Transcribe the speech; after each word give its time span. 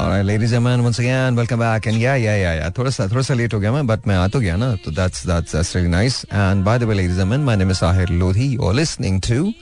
Alright, 0.00 0.24
ladies 0.24 0.52
and 0.52 0.64
gentlemen, 0.64 0.82
once 0.82 0.98
again, 0.98 1.36
welcome 1.36 1.58
back. 1.58 1.86
And 1.86 1.96
yeah, 1.96 2.14
yeah, 2.16 2.36
yeah, 2.42 2.54
yeah. 2.58 2.70
थोड़ा 2.76 2.90
सा 2.90 3.06
थोड़ा 3.08 3.22
सा 3.22 3.34
late 3.34 3.54
हो 3.54 3.58
गया 3.60 3.72
मैं, 3.72 3.82
but 3.86 4.06
मैं 4.08 4.14
आ 4.16 4.28
तो 4.28 4.40
गया 4.40 4.54
ना, 4.56 4.68
तो 4.84 4.90
that's 4.98 5.24
that's 5.30 5.52
that's 5.52 5.74
really 5.74 5.90
nice. 5.94 6.16
And 6.42 6.64
by 6.64 6.76
the 6.78 6.86
way, 6.86 6.94
ladies 7.00 7.18
and 7.18 7.30
gentlemen, 7.30 7.44
my 7.44 7.56
name 7.62 7.72
is 7.74 7.82
Ahir 7.88 8.06
Lodhi. 8.22 8.46
You're 8.54 8.72
listening 8.78 9.20
to 9.28 9.52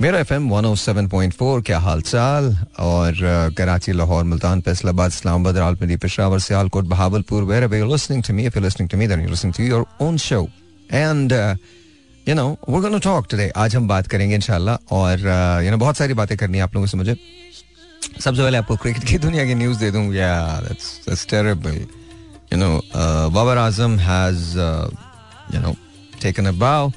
Mera 0.00 0.18
F 0.18 0.32
M 0.34 0.48
one 0.50 0.74
seven 0.74 1.08
point 1.08 1.32
four 1.32 1.60
क्या 1.66 1.78
हाल 1.78 2.02
और 2.86 3.20
Karachi 3.58 3.92
Lahore 3.92 4.24
Multan 4.24 4.60
Faisalabad 4.60 5.10
Islamabad 5.12 5.56
Rawalpindi 5.58 5.96
Peshawar 6.02 6.38
Sialkot 6.46 6.84
Bahawalpur 6.94 7.44
where 7.52 7.74
you 7.74 7.86
listening 7.92 8.22
to 8.28 8.34
me 8.34 8.46
if 8.46 8.58
you 8.58 8.62
listening 8.64 8.90
to 8.90 8.98
me 8.98 9.06
then 9.06 9.20
you 9.20 9.28
listening 9.28 9.54
to 9.54 9.64
your 9.64 9.86
own 10.06 10.16
show 10.24 10.42
and 10.92 11.32
you 12.28 12.34
know 12.34 12.50
we 12.68 12.80
gonna 12.80 12.98
talk 13.04 13.26
today 13.30 13.50
आज 13.56 13.76
हम 13.76 13.88
बात 13.88 14.06
करेंगे 14.14 14.34
इंशाल्लाह 14.34 14.94
और 14.96 15.18
you 15.64 15.70
know 15.70 15.76
बहुत 15.86 15.96
सारी 15.96 16.14
बातें 16.22 16.36
करनी 16.38 16.58
है 16.58 16.64
आप 16.64 16.74
लोगों 16.74 16.86
से 16.86 16.96
मुझे 16.96 17.16
सबसे 18.20 18.42
पहले 18.42 18.58
आपको 18.58 18.76
क्रिकेट 18.76 19.04
की 19.04 19.18
दुनिया 19.18 19.44
की 19.46 19.54
न्यूज़ 19.54 19.78
दे 19.78 19.90
दूँ। 19.90 20.12
You 20.14 20.60
know 22.54 22.80
Babar 23.30 23.58
Azam 23.58 23.98
has 23.98 24.54
taken 26.22 26.46
a 26.46 26.52
bow 26.52 26.90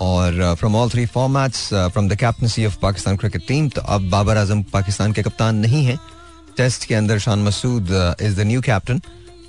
और 0.00 0.54
from 0.58 0.76
all 0.76 0.90
three 0.90 1.04
formats 1.06 1.68
from 1.68 2.08
the 2.08 2.16
captaincy 2.20 2.64
of 2.66 2.78
Pakistan 2.82 3.16
cricket 3.16 3.46
team 3.48 3.68
तो 3.68 3.80
अब 3.80 4.08
बाबर 4.10 4.36
आज़म 4.36 4.62
पाकिस्तान 4.72 5.12
के 5.12 5.22
कप्तान 5.22 5.56
नहीं 5.56 5.84
है। 5.86 5.96
टेस्ट 6.56 6.84
के 6.84 6.94
अंदर 6.94 7.18
Shan 7.18 7.42
Masood 7.42 8.16
is 8.22 8.40
the 8.40 8.46
new 8.46 8.60
captain 8.60 9.00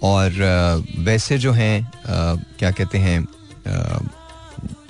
और 0.03 0.30
uh, 0.31 1.00
वैसे 1.00 1.38
जो 1.38 1.52
हैं 1.52 1.80
uh, 1.81 2.36
क्या 2.59 2.72
कहते 2.72 2.98
हैं 2.98 3.17
uh, 3.23 4.03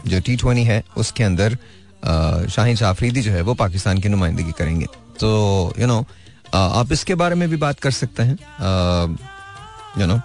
जो 0.08 0.20
टी 0.20 0.36
ट्वेंटी 0.36 0.64
है 0.64 0.84
उसके 0.98 1.24
अंदर 1.24 1.58
शाहिन 2.52 2.76
शाह 2.76 2.90
अफरीदी 2.90 3.22
जो 3.22 3.32
है 3.32 3.42
वो 3.42 3.54
पाकिस्तान 3.54 4.00
की 4.00 4.10
नुमाइंदगी 4.10 4.52
करेंगे। 4.52 4.86
तो 5.20 5.30
यू 5.80 5.88
नो 5.88 6.06
आप 6.54 6.92
इसके 6.92 7.16
बारे 7.16 7.36
में 7.36 7.50
भी 7.50 7.58
बात 7.58 7.80
कर 7.80 7.92
सकते 7.92 8.24
हैं। 8.24 8.38
You 10.00 10.06
know 10.08 10.20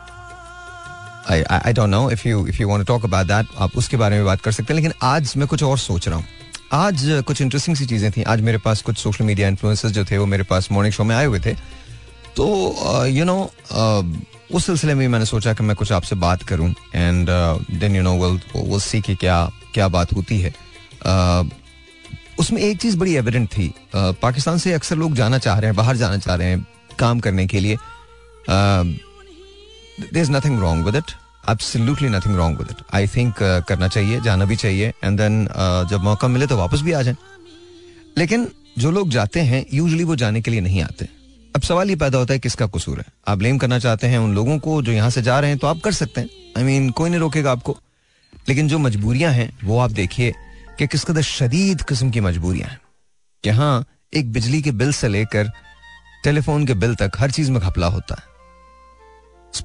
I 1.30 1.42
I 1.42 1.72
don't 1.72 1.90
know 1.90 2.10
if 2.10 2.26
you 2.28 2.46
if 2.46 2.60
you 2.62 2.68
want 2.68 2.86
to 2.86 2.92
talk 2.92 3.04
about 3.04 3.26
that 3.26 3.46
आप 3.58 3.76
उसके 3.76 3.96
बारे 3.96 4.16
में 4.16 4.24
बात 4.24 4.40
कर 4.40 4.52
सकते 4.52 4.72
हैं। 4.72 4.80
लेकिन 4.80 4.92
आज 5.02 5.32
मैं 5.36 5.48
कुछ 5.48 5.62
और 5.62 5.78
सोच 5.78 6.08
रहा 6.08 6.16
हूँ। 6.16 6.24
आज 6.72 7.04
कुछ 7.26 7.40
इंटरेस्टिंग 7.42 7.76
सी 7.76 7.86
चीज़ें 7.86 8.10
थी। 8.12 8.22
आज 8.22 8.40
मेरे 8.40 8.58
पास 8.58 8.82
कुछ 8.82 8.98
सोशल 8.98 9.24
मीडिया 9.24 9.48
इन्फ्लुएंसर्स 9.48 9.92
जो 9.92 10.04
थे, 10.04 10.18
वो 10.18 10.26
मेरे 10.26 10.42
पास 10.42 10.68
मॉर्निंग 10.72 10.94
शो 10.94 11.04
में 11.04 11.14
आए 11.16 11.24
हुए 11.24 11.40
थे। 11.40 11.54
तो 12.36 13.06
यू 13.06 13.24
नो 13.24 13.38
उस 14.54 14.66
सिलसिले 14.66 14.94
में 14.94 15.06
मैंने 15.08 15.26
सोचा 15.26 15.52
कि 15.52 15.64
मैं 15.64 15.76
कुछ 15.76 15.92
आपसे 15.92 16.16
बात 16.16 16.42
करूँ। 16.42 16.68
And 16.94 17.28
then 17.80 17.96
you 17.96 18.02
know 18.02 18.16
will 18.18 18.78
see 18.80 19.00
कि 19.00 19.14
क्या 19.14 19.44
क्या 19.74 19.88
बात 19.88 20.12
होती 20.12 20.40
है। 20.40 20.52
उसमें 22.38 22.60
एक 22.62 22.78
चीज़ 22.78 22.96
बड़ी 22.96 23.14
एविडेंट 23.16 23.48
थी। 23.48 23.72
पाकिस्तान 23.96 24.58
से 24.58 24.72
अक्सर 24.72 24.96
लोग 24.96 25.14
जाना 25.14 25.38
चाह 25.38 25.58
रहे 25.58 25.68
हैं 25.68 25.76
बाहर 25.76 25.96
जाना 25.96 26.16
चाह 26.18 26.34
रहे 26.34 26.48
हैं 26.48 26.66
काम 26.98 27.20
करने 27.20 27.46
के 27.46 27.60
लिए। 27.60 27.76
There 30.00 30.22
is 30.22 30.30
nothing 30.32 30.60
wrong 30.60 30.84
with 30.86 30.96
it 30.96 31.10
absolutely 31.50 32.08
nothing 32.08 32.36
wrong 32.36 32.58
with 32.58 32.68
it 32.70 32.82
I 32.94 33.06
think 33.06 33.34
करना 33.68 33.88
चाहिए 33.88 34.20
जाना 34.20 34.44
भी 34.44 34.56
चाहिए 34.56 34.92
एंड 35.04 35.18
देन 35.20 35.44
uh, 35.46 35.90
जब 35.90 36.00
मौका 36.04 36.28
मिले 36.28 36.46
तो 36.46 36.56
वापस 36.56 36.80
भी 36.80 36.92
आ 36.92 37.02
जाए। 37.02 37.16
लेकिन 38.18 38.48
जो 38.78 38.90
लोग 38.90 39.10
जाते 39.10 39.40
हैं 39.40 39.64
यूजली 39.74 40.04
वो 40.04 40.16
जाने 40.16 40.40
के 40.40 40.50
लिए 40.50 40.60
नहीं 40.60 40.82
आते। 40.82 41.08
अब 41.56 41.62
सवाल 41.62 41.90
ये 41.90 41.96
पैदा 41.96 42.18
होता 42.18 42.32
है 42.32 42.38
किसका 42.38 42.66
कसूर 42.66 42.98
है। 42.98 43.04
आप 43.28 43.38
ब्लेम 43.38 43.58
करना 43.58 43.78
चाहते 43.78 44.06
हैं 44.06 44.18
उन 44.18 44.34
लोगों 44.34 44.58
को 44.58 44.82
जो 44.82 44.92
यहाँ 44.92 45.10
से 45.10 45.22
जा 45.22 45.38
रहे 45.40 45.50
हैं 45.50 45.58
तो 45.58 45.66
आप 45.66 45.80
कर 45.84 45.92
सकते 45.92 46.20
हैं। 46.20 46.28
आई 46.56 46.62
I 46.62 46.66
मीन 46.66 46.82
mean, 46.82 46.96
कोई 46.96 47.10
नहीं 47.10 47.20
रोकेगा 47.20 47.52
आपको। 47.52 47.76
लेकिन 48.48 48.68
जो 48.68 48.78
मजबूरियाँ 48.78 49.32
हैं 49.32 49.58
वो 49.64 49.78
आप 49.78 49.90
देखिए 49.90 50.34
कि 50.78 50.86
किस 50.86 51.04
कदर 51.04 51.22
शदीद 51.22 51.82
किस्म 51.82 52.10
की 52.10 52.20
मजबूरियाँ 52.20 52.68
हैं। 52.68 52.80
कि 53.44 53.50
हाँ 53.50 53.86
एक 54.14 54.32
बिजली 54.32 54.62
के 54.62 54.72
बिल 54.72 54.92
से 54.92 55.08
लेकर 55.08 55.48
टेलीफोन 56.24 56.66
के 56.66 56.74
बिल 56.74 56.94
तक 56.94 57.10
हर 57.18 57.30
चीज़ 57.30 57.50
में 57.50 57.62
घपला 57.62 57.86
होता 57.86 58.14
है। 58.14 58.22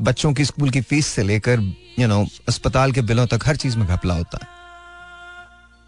बच्चों 0.02 0.34
की 0.34 0.46
स्कूल 0.46 0.70
की 0.70 0.82
फ़ीस 0.82 1.08
से 1.08 1.24
लेकर 1.24 1.60
यू 2.00 2.08
नो 2.08 2.28
अस्पताल 2.48 2.92
के 2.92 3.02
बिलों 3.02 3.28
तक 3.28 3.40
हर 3.46 3.56
चीज़ 3.56 3.78
में 3.78 3.88
घपला 3.88 4.14
होता 4.14 4.40
है। 4.42 4.48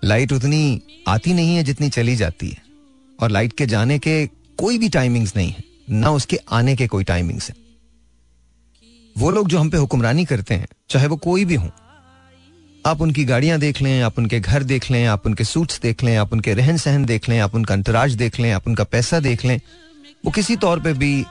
लाइट 0.09 0.31
उतनी 0.31 0.81
आती 1.07 1.33
नहीं 1.33 1.55
है 1.55 1.63
जितनी 1.63 1.89
चली 1.89 2.15
जाती 2.15 2.49
है। 2.49 2.61
और 3.19 3.31
लाइट 3.31 3.53
के 3.53 3.65
जाने 3.65 3.99
के 3.99 4.27
कोई 4.57 4.77
भी 4.77 4.89
टाइमिंग्स 4.89 5.35
नहीं 5.35 5.51
है। 5.51 5.63
ना 5.89 6.11
उसके 6.11 6.37
आने 6.51 6.75
के 6.75 6.87
कोई 6.87 7.03
टाइमिंग्स 7.03 7.49
है। 7.49 7.55
वो 9.17 9.31
लोग 9.31 9.47
जो 9.47 9.59
हम 9.59 9.69
पे 9.69 9.77
हुक्मरानी 9.77 10.25
करते 10.25 10.55
हैं, 10.55 10.67
चाहे 10.89 11.07
वो 11.07 11.15
कोई 11.15 11.45
भी 11.45 11.55
हो 11.55 11.71
आप 12.85 13.01
उनकी 13.01 13.23
गाड़ियाँ 13.25 13.57
देख 13.59 13.81
लें, 13.81 14.01
आप 14.01 14.17
उनके 14.19 14.39
घर 14.39 14.63
देख 14.63 14.89
लें, 14.91 15.05
आप 15.05 15.25
उनके 15.25 15.43
सूट्स 15.43 15.79
देख 15.81 16.03
लें, 16.03 16.15
आप 16.17 16.33
उनके 16.33 16.53
रहन 16.53 16.77
सहन 16.77 17.05
देख 17.05 17.29
लें, 17.29 17.39
आप 17.39 17.55
उनका 17.55 17.73
अंतराज 17.73 18.13
देख 18.15 18.39
लें, 18.39 18.51
आप 18.51 18.67
उनका 18.67 18.83
पैसा 18.83 19.19
देख 19.19 19.45
लें। 19.45 19.59
वो 20.25 20.31
किसी 20.31 20.55
तौर 20.55 20.79
पे 20.79 20.93
भी 20.93 21.25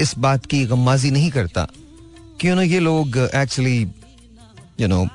इस 0.00 0.14
बात 0.18 0.46
की 0.46 0.64
गमाजी 0.66 1.10
नहीं 1.10 1.30
करता 1.30 1.66
कि, 2.40 2.48
यू 2.48 2.54
नो, 2.54 2.62
ये 2.62 2.80
लोग 2.80 3.16
एक्चुअली 3.34 3.80
यू 4.80 4.88
नो 4.88 5.06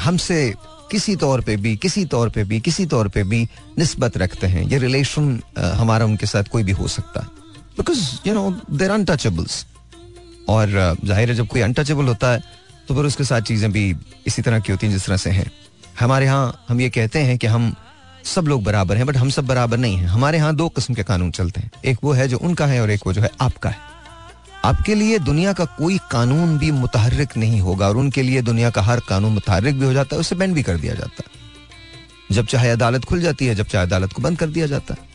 हमसे 0.00 0.54
किसी 0.90 1.14
तौर 1.16 1.40
पे 1.40 1.56
भी, 1.56 1.76
किसी 1.76 2.04
तौर 2.04 2.28
पे 2.30 2.44
भी, 2.44 2.60
किसी 2.60 2.86
तौर 2.86 3.08
पे 3.08 3.22
भी 3.24 3.46
नस्बत 3.78 4.16
रखते 4.16 4.46
हैं। 4.46 4.62
ये 4.62 4.78
रिलेशन 4.78 5.40
हमारा 5.58 6.04
उनके 6.04 6.26
साथ 6.26 6.50
कोई 6.52 6.62
भी 6.62 6.72
हो 6.72 6.88
सकता 6.88 7.20
है। 7.20 7.26
Because 7.78 8.00
you 8.26 8.34
know 8.34 8.50
they're 8.70 8.90
untouchables 8.90 9.64
और 10.48 10.96
ज़ाहिर 11.04 11.28
है 11.28 11.34
जब 11.34 11.46
कोई 11.46 11.60
अनटचेबल 11.60 12.08
होता 12.08 12.32
है 12.32 12.60
तो 12.92 12.96
फिर 12.96 13.04
उसके 13.04 13.24
साथ 13.24 13.40
चीज़ें 13.40 13.70
भी 13.72 13.82
इसी 14.26 14.42
तरह 14.42 14.58
की 14.60 14.72
होती 14.72 14.86
हैं 14.86 14.92
जिस 14.92 15.04
तरह 15.06 15.16
से 15.16 15.30
हैं। 15.30 15.50
हमारे 16.00 16.26
यहाँ 16.26 16.64
हम 16.68 16.80
ये 16.80 16.88
कहते 16.90 17.18
हैं 17.18 17.36
कि 17.38 17.46
हम 17.46 17.72
सब 18.24 18.44
लोग 18.44 18.64
बराबर 18.64 18.96
हैं 18.96 19.06
बट 19.06 19.16
हम 19.16 19.30
सब 19.30 19.46
बराबर 19.46 19.78
नहीं 19.78 19.96
हैं। 19.96 20.06
हमारे 20.06 20.38
यहाँ 20.38 20.54
दो 20.56 20.68
किस्म 20.68 20.94
के 20.94 21.02
कानून 21.02 21.30
चलते 21.30 21.60
हैं। 21.60 21.70
एक 21.84 21.98
वो 22.04 22.12
है 22.12 22.28
जो 22.28 22.38
उनका 22.38 22.66
है 22.66 22.80
और 22.82 22.90
एक 22.90 23.06
वो 23.06 23.12
जो 23.12 23.22
है 23.22 23.30
आपका 23.40 23.70
है। 23.70 23.78
आपके 24.64 24.94
लिए 24.94 25.18
दुनिया 25.18 25.52
का 25.52 25.64
कोई 25.78 25.98
कानून 26.10 26.58
भी 26.58 26.70
मुतहरक 26.70 27.36
नहीं 27.36 27.60
होगा 27.60 27.88
और 27.88 27.96
उनके 27.96 28.22
लिए 28.22 28.42
दुनिया 28.42 28.70
का 28.70 28.82
हर 28.82 29.00
कानून 29.00 29.32
मुतहरक 29.32 29.74
भी 29.74 29.84
हो 29.84 29.92
जाता 29.92 30.16
है, 30.16 30.20
उसे 30.20 30.36
बैन 30.36 30.54
भी 30.54 30.62
कर 30.62 30.76
दिया 30.76 30.94
जाता 30.94 31.22
है। 31.26 32.34
जब 32.34 32.46
चाहे 32.46 32.70
अदालत 32.70 33.04
खुल 33.04 33.20
जाती 33.20 33.46
है, 33.46 33.54
जब 33.54 33.66
चाहे 33.66 33.86
अदालत 33.86 34.12
को 34.12 34.22
बंद 34.22 34.38
कर 34.38 34.46
दिया 34.46 34.66
जाता 34.66 34.94
है। 34.94 35.08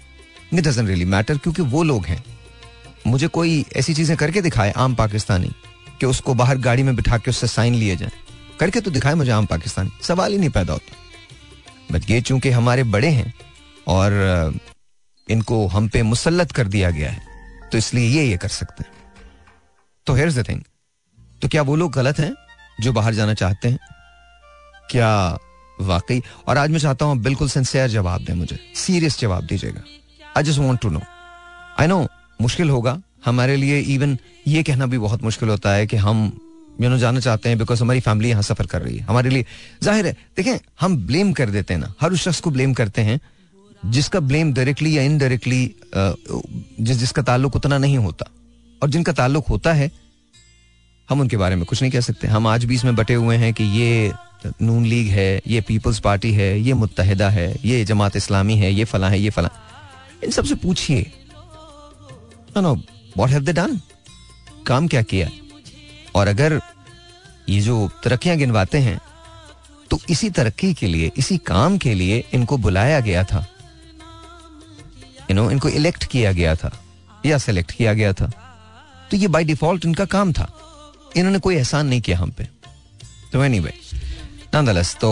इट 0.54 0.68
डजेंट 0.68 0.88
रियली 0.88 1.06
मैटर 1.06 1.38
क्योंकि 1.38 1.62
वो 1.62 1.84
लोग 1.84 2.06
हैं। 2.06 2.24
मुझे 3.08 3.28
कोई 3.28 3.66
ऐसी 3.76 3.94
चीज़ें 3.94 4.18
करके 4.18 4.42
दिखाए, 4.42 4.72
आम 4.72 4.96
पाकिस्तानी। 4.96 5.52
कि 6.00 6.06
उसको 6.06 6.34
बाहर 6.34 6.58
गाड़ी 6.59 6.84
में 6.84 6.96
बिठा 6.96 7.18
के 7.18 7.31
उससे 7.31 7.47
साइन 7.47 7.75
लिए 7.75 7.96
जाए। 7.96 8.12
करके 8.59 8.81
तो 8.81 8.91
दिखाए 8.91 9.13
मुझे 9.16 9.31
आम 9.31 9.46
पाकिस्तानी। 9.46 9.91
सवाल 10.03 10.31
ही 10.31 10.38
नहीं 10.38 10.50
पैदा 10.50 10.74
होता। 10.74 10.96
बट 11.91 12.09
ये 12.09 12.22
चूँकि 12.22 12.50
हमारे 12.52 12.84
बड़े 12.85 13.09
हैं 13.09 13.34
और 13.88 14.59
इनको 15.28 15.66
हम 15.68 15.88
पे 15.90 16.02
मुसलत 16.03 16.52
कर 16.52 16.68
दिया 16.68 16.90
गया 16.91 17.09
है 17.12 17.69
तो 17.72 17.78
इसलिए 17.78 18.07
ये 18.09 18.24
ये 18.24 18.38
कर 18.38 18.47
सकते 18.50 18.84
हैं। 18.84 18.91
तो 20.07 20.13
हेयर 20.13 20.31
द 20.34 20.47
थिंग 20.50 20.62
तो 21.41 21.47
क्या 21.47 21.62
वो 21.62 21.75
लोग 21.75 21.91
गलत 21.94 22.19
हैं 22.19 22.34
जो 22.81 22.94
बाहर 22.94 23.13
जाना 23.13 23.34
चाहते 23.34 23.68
हैं? 23.68 23.80
क्या 24.90 25.38
वाकई? 25.80 26.22
और 26.47 26.57
आज 26.57 26.69
मैं 26.69 26.80
चाहता 26.80 27.06
हूँ 27.06 27.18
बिल्कुल 27.19 27.50
सिंसियर 27.50 27.88
जवाब 27.90 28.24
दें 28.25 28.34
मुझे। 28.34 28.59
सीरियस 28.75 29.19
जवाब 29.19 29.46
दीजिएगा। 29.46 29.84
I 30.38 30.44
just 30.44 30.59
want 30.59 30.81
to 30.81 30.90
know 30.90 31.02
I 31.80 31.88
know 31.88 32.07
मुश्किल 32.40 32.69
होगा। 32.69 33.02
हमारे 33.24 33.56
लिए 33.56 33.80
इवन 33.96 34.18
ये 34.48 34.64
कहना 34.64 34.86
भी 34.86 34.98
बहुत 34.98 35.24
मुश्किल 35.24 35.50
होता 35.50 35.74
है 35.74 35.88
कि 35.88 35.98
हम 35.98 36.32
यू 36.82 36.90
नो 36.90 36.98
जाना 36.98 37.20
चाहते 37.20 37.50
हैं 37.50 37.58
बिकॉज़ 37.58 37.82
हमारी 37.82 38.00
फैमिली 38.00 38.30
यहाँ 38.30 38.42
सफ़र 38.44 38.66
कर 38.66 38.82
रही 38.82 38.98
है। 38.98 39.04
हमारे 39.04 39.30
लिए, 39.30 39.46
ज़ाहिर 39.84 40.06
है, 40.08 40.16
देखें, 40.38 40.58
हम 40.82 40.98
ब्लेम 41.08 41.32
कर 41.34 41.50
देते 41.50 41.74
हैं 41.74 41.82
ना। 41.82 41.94
हर 42.02 42.12
उस 42.12 42.24
शख्स 42.24 42.40
को 42.40 42.52
ब्लेम 42.52 42.74
करते 42.74 43.02
हैं 43.02 43.20
जिसका 43.84 44.20
ब्लेम 44.22 44.54
डायरेक्टली 44.54 44.98
या 44.98 45.02
इनडायरेक्टली 45.04 45.76
जिस, 45.96 46.98
जिसका 46.98 47.22
ताल्लुक 47.22 47.56
उतना 47.56 47.78
नहीं 47.78 47.98
होता। 47.98 48.30
और 48.82 48.90
जिनका 48.90 49.12
ताल्लुक 49.14 49.48
होता 49.48 49.74
है, 49.74 49.92
हम 51.10 51.20
उनके 51.22 51.38
बारे 51.38 51.56
में 51.56 51.66
कुछ 51.66 51.82
नहीं 51.82 51.92
कह 51.92 52.02
सकते। 52.02 52.28
हम 52.28 52.48
आज 52.48 52.66
भी 52.66 52.76
इसमें 52.76 52.96
बटे 52.96 53.14
हुए 53.16 53.36
हैं 53.38 53.54
कि 53.54 53.64
ये 53.64 54.12
नून 54.62 54.86
लीग 54.86 55.08
है, 55.08 55.42
ये 55.48 55.62
पीपल्स 55.62 56.00
पार्टी 56.00 56.32
है, 56.34 56.60
ये 56.60 56.74
मुतहदा 56.74 57.30
है, 57.30 57.54
ये 57.66 57.84
जमात 57.86 58.16
इस्लामी 58.16 58.56
है, 58.58 58.72
ये 58.74 58.84
फला 58.86 59.10
है, 59.10 59.20
ये 59.20 59.30
फला। 59.30 59.50
इन 60.24 60.32
सबसे 60.32 60.56
पूछिए 60.58 61.12
no 62.58 62.76
what 63.18 63.32
have 63.32 63.42
they 63.42 63.54
done 63.54 63.80
काम 64.68 64.88
क्या 64.88 65.02
किया? 65.04 65.30
और 66.16 66.28
अगर 66.28 66.60
ये 67.50 67.60
जो 67.62 67.90
तरक्कियाँ 68.04 68.38
गिनवाते 68.38 68.78
हैं 68.80 69.00
तो 69.92 70.00
इसी 70.10 70.30
तरक्की 70.30 70.74
के 70.74 70.88
लिए, 70.88 71.12
इसी 71.18 71.38
काम 71.40 71.78
के 71.78 71.94
लिए 71.94 72.24
इनको 72.34 72.58
बुलाया 72.58 73.00
गया 73.00 73.24
था। 73.24 73.46
यू 75.30 75.36
नो 75.36 75.50
इनको 75.52 75.69
इलेक्ट 75.69 76.06
किया 76.06 76.31
गया 76.31 76.56
था, 76.56 76.72
या 77.25 77.38
सेलेक्ट 77.38 77.72
किया 77.72 77.94
गया 77.94 78.14
था। 78.14 78.31
तो 79.12 79.18
ये 79.18 79.28
बाय 79.28 79.44
डिफ़ॉल्ट 79.44 79.86
इनका 79.86 80.06
काम 80.08 80.31
था। 80.34 80.52
इन्होंने 81.18 81.40
कोई 81.40 81.56
एहसान 81.56 81.88
नहीं 81.88 82.02
किया 82.02 82.18
हम 82.20 82.31
पे। 82.31 82.48
तो 83.34 83.44
एनी 83.44 83.60
वे 83.60 83.74
नंदलस 84.56 84.96
तो 84.96 85.10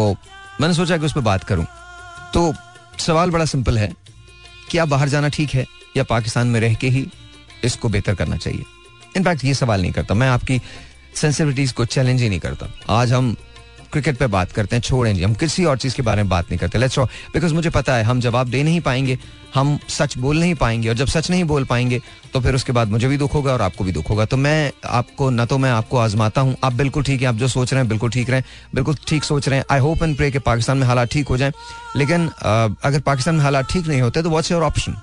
मैंने 0.62 0.74
सोचा 0.74 0.98
कि 0.98 1.06
उस 1.06 1.14
पर 1.14 1.22
बात 1.22 1.44
करूँ। 1.44 1.66
तो 2.34 2.54
सवाल 3.00 3.32
बड़ा 3.32 3.46
सिंपल 3.46 3.78
है 3.78 3.92
क्या 4.72 4.86
बाहर 4.86 5.10
जाना 5.10 5.30
ठीक 5.30 5.54
है, 5.54 5.66
या 5.98 6.04
पाकिस्तान 6.06 6.48
में 6.48 6.60
रह 6.60 6.74
के 6.74 6.90
ही 6.90 7.08
इसको 7.66 7.90
बेहतर 7.90 8.16
करना 8.16 8.38
चाहिए। 8.38 8.64
इनफैक्ट 9.18 9.46
ये 9.46 9.54
सवाल 9.54 9.82
नहीं 9.82 9.92
करता। 9.92 10.16
मैं 10.16 10.30
आपकी 10.30 10.62
सेंसिटिविटीज 11.16 11.72
को 11.72 11.86
चैलेंज 11.88 12.22
ही 12.22 12.30
नहीं 12.30 12.40
करता। 12.40 12.68
आज 12.92 13.14
हम 13.14 13.36
क्रिकेट 13.92 14.18
पे 14.18 14.28
बात 14.28 14.52
करते 14.52 14.76
हैं, 14.76 14.82
छोड़ें 14.84 15.14
जी। 15.16 15.24
हम 15.24 15.34
किसी 15.34 15.66
और 15.66 15.78
चीज़ 15.78 15.96
के 15.96 16.02
बारे 16.02 16.24
में 16.24 16.30
बात 16.30 16.46
नहीं 16.46 16.60
करते। 16.60 16.78
लेट्स 16.78 17.00
बिकॉज़ 17.00 17.54
मुझे 17.54 17.70
पता 17.70 17.96
है 17.96 18.04
हम 18.04 18.20
जवाब 18.22 18.50
दे 18.50 18.64
नहीं 18.64 18.82
पाएँगे, 18.82 19.18
हम 19.54 19.78
सच 19.90 20.18
बोल 20.18 20.40
नहीं 20.40 20.56
पाएँगे, 20.56 20.90
और 20.90 20.96
जब 20.96 21.08
सच 21.08 21.30
नहीं 21.32 21.44
बोल 21.44 21.64
पाएँगे 21.66 22.02
तो 22.34 22.40
फिर 22.42 22.56
उसके 22.56 22.72
बाद 22.72 22.90
मुझे 22.92 23.08
भी 23.08 23.18
दुख 23.18 23.34
होगा 23.34 23.54
और 23.54 23.62
आपको 23.62 23.84
भी 23.84 23.92
दुख 23.92 24.10
होगा। 24.10 24.26
तो 24.26 24.38
मैं 24.38 24.72
आपको, 24.86 25.30
ना 25.30 25.46
तो 25.46 25.58
मैं 25.58 25.72
आपको 25.72 25.98
आजमाता 25.98 26.42
हूँ। 26.42 26.56
आप 26.64 26.74
बिल्कुल 26.74 27.04
ठीक 27.04 27.22
है, 27.22 27.28
आप 27.28 27.36
जो 27.36 27.48
सोच 27.48 27.74
रहे 27.74 27.82
हैं 27.82 27.90
बिल्कुल 27.90 28.10
ठीक 28.12 28.30
रहे 28.30 28.44
बिल्कुल 28.76 28.96
ठीक 29.08 29.24
सोच 29.24 29.48
रहे 29.50 29.60
हैं। 29.60 29.66
आई 29.72 29.80
होप 29.80 30.04
एंड 30.04 30.18
प्रे 30.18 30.32
कि 30.32 30.40
पाकिस्तान 30.42 30.78
में 30.78 30.88
हालात 30.88 31.12
ठीक 31.12 31.28
हो 31.28 31.38
जाए। 31.38 31.52
लेकिन 31.96 32.28
अगर 32.30 33.00
पाकिस्तान 33.02 33.36
में 33.36 33.44
हालात 33.44 33.72
ठीक 33.72 33.88
नहीं 33.88 34.02
होते 34.02 34.24
तो 34.24 34.30
what's 34.30 34.52
your 34.52 34.64
option 34.64 34.96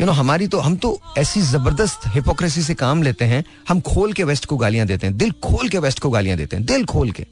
you 0.00 0.06
know 0.06 0.12
हमारी 0.12 0.46
तो 0.48 0.58
हम 0.60 0.76
तो 0.76 1.00
ऐसी 1.18 1.40
ज़बरदस्त 1.42 2.00
हिपोक्रेसी 2.06 2.62
से 2.62 2.74
काम 2.74 3.02
लेते 3.02 3.24
हैं 3.24 3.44
हम 3.68 3.80
खोल 3.80 4.12
के 4.12 4.24
वेस्ट 4.24 4.44
को 4.46 4.56
गालियाँ 4.56 4.86
देते 4.86 5.06
हैं 5.06 5.16
दिल 5.16 5.30
खोल 5.44 5.68
के 5.68 5.78
वेस्ट 5.78 5.98
को 6.00 6.10
गालियाँ 6.10 6.36
देते 6.38 6.56
हैं 6.56 6.64
दिल 6.66 6.84
खोल 6.84 7.10
के। 7.10 7.26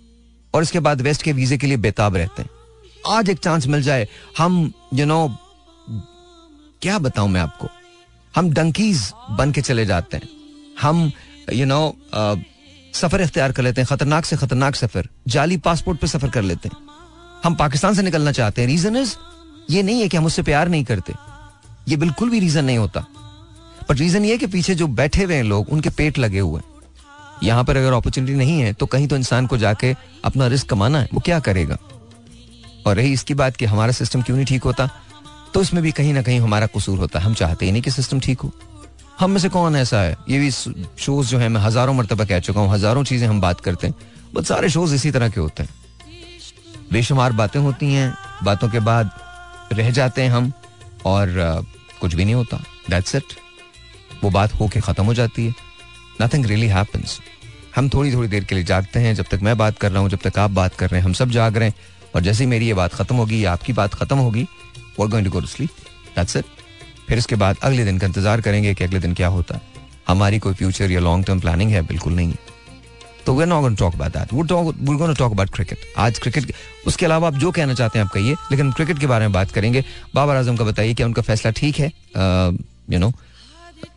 और 0.54 0.62
इसके 0.62 0.80
बाद 0.80 1.00
वेस्ट 1.00 1.22
के 1.22 1.32
वीजे 1.32 1.58
के 1.58 1.66
लिए 1.66 1.76
बेताब 1.76 2.16
रहते 2.16 2.42
हैं। 2.42 2.50
आज 3.08 3.30
एक 3.30 3.38
चांस 3.38 3.66
मिल 3.66 3.82
जाए 3.82 4.06
हम 4.38 4.58
यू 4.94 4.98
you 4.98 5.08
नो 5.08 5.26
know, 5.26 5.36
क्या 6.82 6.98
बताऊँ 6.98 7.28
मैं 7.30 7.40
आपको? 7.40 7.68
हम 8.34 8.50
डंकीज 8.50 9.12
बन 9.30 9.52
के 9.52 9.60
चले 9.60 9.86
जाते 9.86 10.16
हैं। 10.16 10.28
हम 10.80 11.10
यू 11.52 11.66
नो 11.66 11.96
सफ़र 12.94 13.22
इख्तियार 13.22 13.52
कर 13.52 13.62
लेते 13.62 13.80
हैं 13.80 13.88
खतरनाक 13.88 14.24
से 14.24 14.36
खतरनाक 14.36 14.74
सफ़र 14.74 15.08
जाली 15.28 15.56
पासपोर्ट 15.58 16.00
पे 16.00 16.06
सफ़र 16.06 16.30
कर 16.30 16.42
लेते 16.42 16.68
हैं। 16.68 16.76
हम 17.44 17.54
पाकिस्तान 17.54 17.94
से 17.94 18.02
निकलना 18.02 18.32
चाहते 18.32 18.62
हैं। 18.62 18.68
रीजन 18.68 18.96
इज़ 18.96 19.14
ये 19.70 19.82
नहीं 19.82 20.00
है 20.00 20.08
कि 20.08 20.16
हम 20.16 20.26
उससे 20.26 20.42
प्यार 20.42 20.68
नहीं 20.68 20.84
करते। 20.84 21.14
ये 21.86 21.96
बिल्कुल 21.96 22.30
भी 22.30 22.40
रीजन 22.40 22.64
नहीं 22.64 22.78
होता। 22.78 23.00
बट 23.90 23.98
रीजन 23.98 24.24
ये 24.24 24.36
कि 24.38 24.46
पीछे 24.46 24.74
जो 24.74 24.86
बैठे 24.88 25.24
हुए 25.24 25.34
हैं 25.34 25.42
लोग, 25.44 25.68
उनके 25.68 25.90
पेट 25.90 26.18
लगे 26.18 26.38
हुए 26.38 26.60
हैं। 26.60 26.74
यहाँ 27.42 27.64
पर 27.64 27.76
अगर 27.76 27.92
अपॉर्चुनिटी 27.92 28.34
नहीं 28.34 28.60
है 28.60 28.72
तो 28.72 28.86
कहीं 28.86 29.08
तो 29.08 29.16
इंसान 29.16 29.46
को 29.46 29.56
जाके 29.58 29.94
अपना 30.24 30.46
रिस्क 30.46 30.68
कमाना 30.68 31.00
है। 31.00 31.08
वो 31.14 31.20
क्या 31.20 31.38
करेगा? 31.40 31.78
और 32.86 32.96
रही 32.96 33.12
इसकी 33.12 33.34
बात 33.34 33.56
कि 33.56 33.64
हमारा 33.64 33.92
सिस्टम 33.92 34.22
क्यों 34.22 34.36
नहीं 34.36 34.46
ठीक 34.46 34.62
होता? 34.62 34.88
तो 35.54 35.62
इसमें 35.62 35.82
भी 35.82 35.92
कहीं 35.92 36.12
ना 36.14 36.22
कहीं 36.22 36.40
हमारा 36.40 36.66
कसूर 36.66 36.98
होता 36.98 37.18
है। 37.18 37.24
हम 37.24 37.34
चाहते 37.34 37.66
ही 37.66 37.72
नहीं 37.72 37.82
कि 37.82 37.90
सिस्टम 37.90 38.20
ठीक 38.20 38.40
हो। 38.40 38.50
हम 39.20 39.30
में 39.30 39.38
से 39.38 39.48
कौन 39.48 39.76
ऐसा 39.76 40.00
है? 40.00 40.16
ये 40.28 40.38
भी 40.38 40.50
शोज़ 40.50 41.28
जो 41.28 41.38
है, 41.38 41.48
मैं 41.48 41.60
हज़ारों 41.60 41.94
मरतबा 41.94 42.24
कह 42.24 42.38
चुका 42.40 42.60
हूँ, 42.60 42.70
हज़ारों 42.70 43.04
चीज़ें 43.04 43.26
हम 43.28 43.40
बात 43.40 43.60
करते 43.60 43.86
हैं। 43.86 43.94
बट 44.34 44.44
सारे 44.44 44.68
शोज़ 44.68 44.94
इसी 44.94 45.10
तरह 45.10 45.28
के 45.28 45.40
होते 45.40 45.62
हैं। 45.62 45.70
बेशुमार 46.92 47.32
बातें 47.32 47.60
होती 47.60 47.92
हैं, 47.92 48.12
बातों 48.44 48.68
के 48.68 48.80
बाद 48.80 49.10
रह 49.72 49.90
जाते 49.90 50.22
हैं 50.22 50.30
हम। 50.30 50.52
और 51.06 51.28
कुछ 52.00 52.14
भी 52.14 52.24
नहीं 52.24 52.34
होता। 52.34 52.62
दैट्स 52.90 53.14
इट 53.14 53.34
वो 54.22 54.30
बात 54.30 54.52
होके 54.52 54.80
खत्म 54.80 55.04
हो 55.04 55.14
जाती 55.14 55.46
है। 55.46 55.54
नथिंग 56.22 56.46
रियली 56.46 56.66
हैपन्स 56.68 57.20
हम 57.76 57.88
थोड़ी 57.88 58.12
थोड़ी 58.12 58.28
देर 58.28 58.44
के 58.44 58.54
लिए 58.54 58.64
जागते 58.64 59.00
हैं। 59.00 59.14
जब 59.14 59.24
तक 59.30 59.40
मैं 59.42 59.56
बात 59.58 59.78
कर 59.78 59.92
रहा 59.92 60.00
हूँ, 60.00 60.10
जब 60.10 60.18
तक 60.22 60.38
आप 60.38 60.50
बात 60.50 60.74
कर 60.74 60.90
रहे 60.90 61.00
हैं, 61.00 61.06
हम 61.06 61.12
सब 61.12 61.30
जाग 61.30 61.56
रहे 61.56 61.68
हैं। 61.68 61.74
और 62.14 62.22
जैसे 62.22 62.44
ही 62.44 62.50
मेरी 62.50 62.66
ये 62.66 62.74
बात 62.74 62.94
खत्म 62.94 63.16
होगी, 63.16 63.44
या 63.44 63.52
आपकी 63.52 63.72
बात 63.72 63.94
खत्म 63.94 64.16
होगी 64.18 64.46
वो 64.98 65.08
going 65.08 65.26
to 65.26 65.32
go 65.32 65.40
to 65.40 65.66
that's 66.16 66.36
it 66.36 66.44
फिर 67.08 67.18
इसके 67.18 67.34
बाद 67.36 67.56
अगले 67.62 67.84
दिन 67.84 67.98
का 67.98 68.06
इंतज़ार 68.06 68.40
करेंगे 68.40 68.74
कि 68.74 68.84
अगले 68.84 69.00
दिन 69.00 69.14
क्या 69.14 69.28
होता। 69.28 69.54
है 69.54 69.74
हमारी 70.08 70.38
कोई 70.38 70.54
फ्यूचर 70.54 70.90
या 70.90 71.00
लॉन्ग 71.00 71.24
टर्म 71.26 71.40
प्लानिंग 71.40 71.70
है, 71.70 71.82
बिल्कुल 71.82 72.12
नहीं। 72.12 72.34
तो 73.26 73.34
we 73.34 73.44
not 73.46 73.76
talk 73.78 73.94
about 73.94 74.12
that 74.12 74.32
we 74.32 74.42
talk 74.48 74.66
we 74.66 74.96
going 74.96 75.16
talk 75.16 75.32
about 75.32 75.50
cricket 75.54 75.78
आज 75.98 76.18
क्रिकेट 76.18 76.52
उसके 76.86 77.06
अलावा 77.06 77.28
आप 77.28 77.34
जो 77.36 77.50
कहना 77.52 77.74
चाहते 77.74 77.98
हैं 77.98 78.06
आप 78.06 78.12
कहिए, 78.12 78.34
लेकिन 78.50 78.70
क्रिकेट 78.72 78.98
के 78.98 79.06
बारे 79.06 79.26
में 79.26 79.32
बात 79.32 79.50
करेंगे। 79.52 79.84
बाबर 80.14 80.36
आज़म 80.36 80.56
का 80.56 80.64
बताइए 80.64 80.94
क्या 80.94 81.06
उनका 81.06 81.22
फैसला 81.22 81.50
ठीक 81.52 81.78
है 81.78 81.90
यू 82.92 82.98
नो 82.98 83.12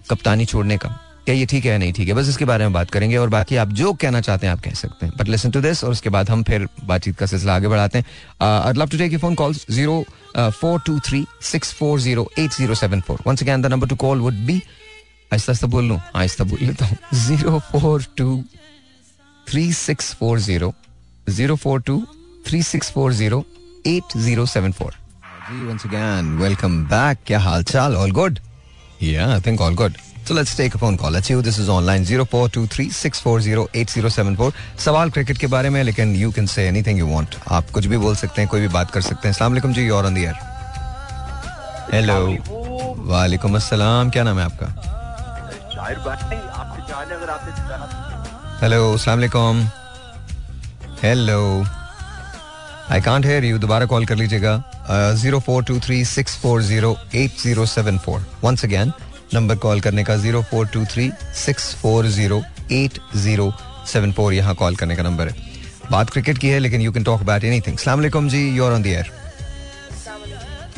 कप्तानी 0.10 0.46
छोड़ने 0.46 0.78
का। 0.78 0.90
क्या 1.26 1.36
ये 1.36 1.46
ठीक 1.46 1.66
है 1.66 1.78
नहीं 1.78 1.94
ठीक 1.94 2.08
है? 2.08 2.14
बस 2.14 2.30
इसके 2.30 2.46
बारे 2.46 2.64
में 2.66 2.74
बात 2.74 2.92
करेंगे 2.92 3.18
और 3.18 3.30
बाकी 3.30 3.56
आप 3.56 3.70
जो 3.80 3.92
कहना 3.94 4.22
चाहते 4.22 4.48
हैं 4.48 4.54
आप 4.54 4.62
कह 4.62 4.74
सकते 4.74 5.06
हैं। 5.06 5.14
बट 5.18 5.28
लिसन 5.30 5.52
टू 5.52 5.62
दिस 5.62 5.84
और 5.84 5.92
उसके 5.92 6.10
बाद 6.10 6.30
हम 6.30 6.44
फिर 6.44 6.68
बातचीत 6.86 7.18
का 7.18 7.26
सिलसिला 7.26 7.56
आगे 7.56 7.68
बढ़ाते 7.68 7.98
हैं। 7.98 8.06
I 8.42 8.74
love 8.74 8.88
to 8.90 8.98
take 8.98 9.14
you 9.14 9.20
phone 9.20 9.36
call 9.36 9.54
zero 9.54 10.04
four 10.38 10.80
two 10.86 11.00
three 11.08 11.26
six 11.52 11.74
four 11.74 12.00
zero 12.02 12.30
eight 12.40 12.52
zero 12.52 12.76
seven 12.76 13.02
four 13.08 13.20
once 13.28 13.44
again 13.44 13.62
the 13.62 13.66
number 13.66 13.88
to 13.88 13.96
call 13.96 14.20
would 14.20 14.46
be 14.46 14.62
आहिस्ता 15.32 15.52
आहिस्ता 15.52 15.68
बोल 15.68 15.86
लूँ? 15.86 16.00
आहिस्ता 16.16 16.44
बोल 16.44 16.60
लेता 16.62 16.86
हूँ। 16.86 16.98
Zero 17.16 17.60
four 17.72 18.06
two 18.18 18.44
three 19.50 19.72
six 19.74 20.14
four 20.20 20.40
zero 20.40 20.74
zero 21.30 21.56
four 21.64 21.82
two 21.86 22.02
three 22.48 22.62
six 22.64 22.92
four 22.92 23.14
zero 23.14 23.44
eight 23.88 24.18
zero 24.18 24.46
seven 24.46 24.72
four 24.82 24.94
जी 25.52 25.66
once 25.68 25.86
again 25.86 26.38
welcome 26.42 26.84
back 26.90 27.18
क्या 27.28 27.40
हाल 27.40 27.64
चाल 27.72 27.96
ऑल 27.96 28.12
गुड 28.20 28.40
या 29.04 29.28
I 29.34 29.42
think 29.48 29.62
all 29.62 29.76
good 29.82 29.94
So 30.30 30.36
let's 30.38 30.54
take 30.58 30.74
a 30.78 30.80
phone 30.82 30.98
call. 31.02 31.14
Let's 31.16 31.28
see 31.30 31.36
who 31.36 31.44
this 31.46 31.58
is 31.62 31.70
online. 31.76 32.04
0423-640-8074. 32.08 34.50
सवाल 34.80 35.12
cricket 35.12 35.38
के 35.38 35.48
बारे 35.54 35.70
में 35.76 35.80
लेकिन 35.84 36.12
you 36.24 36.30
can 36.36 36.48
say 36.54 36.64
anything 36.72 36.98
you 37.02 37.08
want. 37.12 37.38
आप 37.58 37.66
कुछ 37.78 37.86
भी 37.94 38.00
बोल 38.04 38.16
सकते 38.16 38.42
हैं 38.42 38.50
कोई 38.50 38.62
भी 38.62 38.68
बात 38.76 38.92
कर 38.92 39.02
सकते 39.02 39.28
हैं। 39.28 39.34
अस्सलाम 39.34 39.52
वालेकुम 39.52 39.74
जी 39.74 39.90
और 39.90 40.06
ऑन 40.06 40.14
द 40.16 40.18
एयर 40.18 40.34
हेलो 41.94 42.18
वालेकुम 43.14 43.56
अस्सलाम. 43.56 44.10
क्या 44.10 44.24
नाम 44.24 44.40
है 44.40 44.46
आपका? 44.46 44.68
हेलो 48.62 48.94
अस्सलाम 48.94 49.60
hello 51.04 51.44
I 52.92 53.02
can't 53.02 53.26
hear 53.26 53.46
you 53.46 53.58
दोबारा 53.58 53.86
कॉल 53.86 54.06
कर 54.06 54.16
लीजिएगा। 54.16 54.56
Zero 55.18 55.40
four 55.40 55.64
two 55.64 55.80
three 55.80 56.04
six 56.06 56.36
four 56.42 56.62
zero 56.62 56.96
eight 57.16 57.38
zero 57.44 57.66
seven 57.66 57.98
four 58.06 58.26
once 58.44 58.66
again 58.66 58.92
number 59.34 59.56
call 59.66 59.82
करने 59.82 60.04
का 60.04 60.16
zero 60.18 60.42
four 60.52 60.68
two 60.74 60.84
three 60.86 61.10
six 61.46 61.74
four 61.82 62.08
zero 62.18 62.42
eight 62.72 63.00
zero 63.18 63.52
seven 63.94 64.12
four 64.12 64.34
यहाँ 64.34 64.56
call 64.56 64.76
करने 64.76 64.96
का 64.96 65.04
number 65.04 65.30
है। 65.30 65.36
बात 65.92 66.10
क्रिकेट 66.10 66.38
की 66.38 66.50
है 66.50 66.60
लेकिन 66.60 66.82
you 66.82 66.92
can 66.92 67.04
talk 67.04 67.22
about 67.22 67.44
anything 67.44 67.78
अस्सलाम 67.78 68.00
वालेकुम 68.00 68.30
जी 68.30 68.48
यू 68.58 68.66
ऑन 68.66 68.82
द 68.84 68.88
एयर 68.88 69.12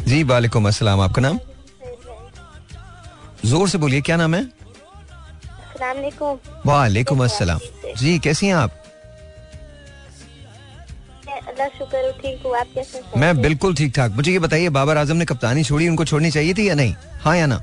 जी 0.07 0.23
वालेकुम 0.25 0.67
अस्सलाम। 0.67 1.01
आपका 1.01 1.21
नाम? 1.21 1.39
ज़ोर 3.45 3.69
से 3.69 3.77
बोलिए 3.77 4.01
क्या 4.01 4.17
नाम 4.17 4.35
है? 4.35 4.49
वालेकुम 6.65 7.23
अस्सलाम। 7.23 7.59
जी 7.97 8.17
कैसी 8.19 8.47
हैं 8.47 8.53
आप? 8.55 8.77
शुक्र 11.77 12.11
ठीक 12.21 12.45
हूँ 12.45 12.55
आप 12.57 12.67
कैसे 12.75 13.01
मैं 13.19 13.41
बिल्कुल 13.41 13.73
ठीक 13.75 13.93
ठाक 13.95 14.11
मुझे 14.11 14.31
ये 14.31 14.39
बताइए 14.39 14.69
बाबर 14.77 14.97
आज़म 14.97 15.17
ने 15.17 15.25
कप्तानी 15.25 15.63
छोड़ी 15.63 15.87
उनको 15.89 16.05
छोड़नी 16.05 16.31
चाहिए 16.31 16.53
थी 16.53 16.67
या 16.69 16.75
नहीं? 16.75 16.95
हाँ 17.21 17.35
या 17.37 17.45
ना? 17.45 17.61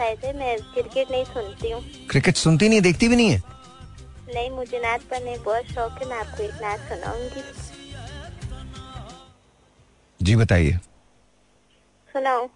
मैं 0.00 0.56
क्रिकेट 0.74 1.10
नहीं 1.10 1.24
सुनती 1.24 1.70
हूँ। 1.70 1.80
क्रिकेट 2.10 2.36
सुनती 2.36 2.68
नहीं 2.68 2.80
देखती 2.80 3.08
भी 3.08 3.16
नहीं 3.16 3.30
है? 3.30 3.42
नहीं 4.34 4.50
मुझे 4.50 4.78
नाच 4.78 5.02
पढ़ने 5.10 5.36
बहुत 5.38 5.64
शौक 5.64 6.02
है 6.02 6.08
मैं 6.08 6.18
आपको 6.18 6.42
एक 6.42 6.54
नाच 6.62 6.80
सुनाऊँगी। 6.88 7.42
जी 10.20 10.36
बताइए। 10.36 10.78
सुनाओ। 12.14 12.48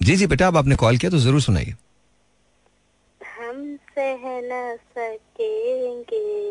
जी 0.00 0.16
जी 0.16 0.26
बेटा 0.26 0.46
अब 0.46 0.56
आपने 0.56 0.76
कॉल 0.76 0.98
किया 0.98 1.10
तो 1.10 1.18
ज़रूर 1.18 1.40
सुनाइए। 1.42 1.74
सह 3.98 4.40
न 4.40 4.76
सकेंगे, 4.76 6.42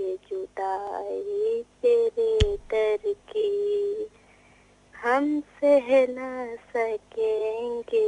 ये 0.00 0.18
जुदाई 0.30 1.62
तेरे 1.82 2.56
दर 2.56 3.12
की। 3.12 4.08
हम 4.96 5.40
सह 5.40 6.06
न 6.06 6.56
सकेंगे, 6.76 8.06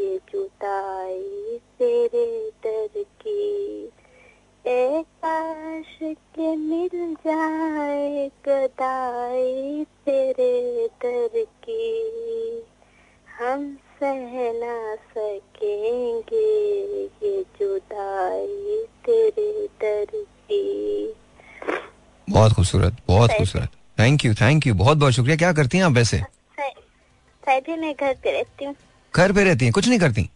ये 0.00 0.18
जुदाई 0.18 1.60
तेरे 1.78 2.50
दर 2.66 3.02
की। 3.02 3.84
ए 4.66 5.02
काश 5.02 5.98
के 6.02 6.56
मिल 6.56 7.14
जाए, 7.14 8.30
गदाई 8.46 9.84
तेरे 9.84 10.88
दर 10.88 11.44
की। 11.44 12.10
हम 13.38 13.78
सह 14.00 14.30
न 14.54 14.96
सकेंगे 15.10 16.46
ये 17.22 17.42
जुदाई 17.58 18.76
तेरे 19.06 19.66
दर 19.82 20.06
की। 20.14 21.14
बहुत 22.28 22.52
खूबसूरत 22.52 22.96
बहुत 23.08 23.30
खूबसूरत। 23.30 23.68
थैंक 23.98 24.24
यू 24.24 24.34
थैंक 24.34 24.66
यू 24.66 24.74
बहुत 24.74 24.98
बहुत 24.98 25.12
शुक्रिया। 25.12 25.36
क्या 25.36 25.52
करती 25.52 25.78
हैं 25.78 25.84
आप 25.84 25.92
वैसे? 25.92 26.22
मैं 27.46 27.94
घर 27.94 28.14
पे 28.14 28.32
रहती 28.32 28.64
हूँ। 28.64 28.74
घर 29.14 29.32
पे 29.32 29.44
रहती 29.44 29.64
हैं? 29.64 29.72
कुछ 29.72 29.88
नहीं 29.88 29.98
करती? 29.98 30.28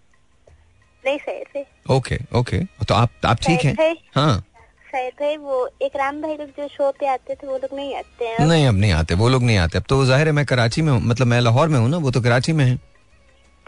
नहीं 1.04 1.18
शायद 1.18 1.46
से 1.52 1.64
ओके 1.94 2.18
ओके 2.38 2.58
तो 2.84 2.94
आप 2.94 3.26
आप 3.26 3.38
ठीक 3.42 3.64
हैं? 3.64 3.94
हाँ। 4.14 4.38
शायद 4.86 5.12
भाई 5.20 5.36
वो 5.36 5.66
एक 5.82 5.96
राम 5.96 6.20
भाई 6.22 6.36
लोग 6.36 6.48
जो 6.48 6.68
शो 6.68 6.90
पे 6.90 7.06
आते 7.06 7.34
थे 7.34 7.46
वो 7.46 7.56
लोग 7.56 7.76
नहीं 7.76 7.94
आते 7.96 8.24
हैं। 8.24 8.46
नहीं 8.46 8.66
अब 8.66 8.74
नहीं 8.74 8.92
आते। 8.92 9.14
वो 9.14 9.28
लोग 9.28 9.42
नहीं 9.42 9.56
आते। 9.58 9.78
अब 9.78 9.84
तो 9.88 10.04
ज़ाहिर 10.06 10.26
है 10.26 10.32
मैं 10.32 10.44
कराची 10.46 10.82
में 10.82 10.92
हूँ। 10.92 11.00
मतलब 11.02 11.26
मैं 11.26 11.40
लाहौर 11.40 11.68
में 11.68 11.78
हूँ 11.78 11.88
ना 11.88 11.96
वो 11.96 12.10
तो 12.10 12.20
कराची 12.20 12.52
में 12.52 12.64
है। 12.64 12.78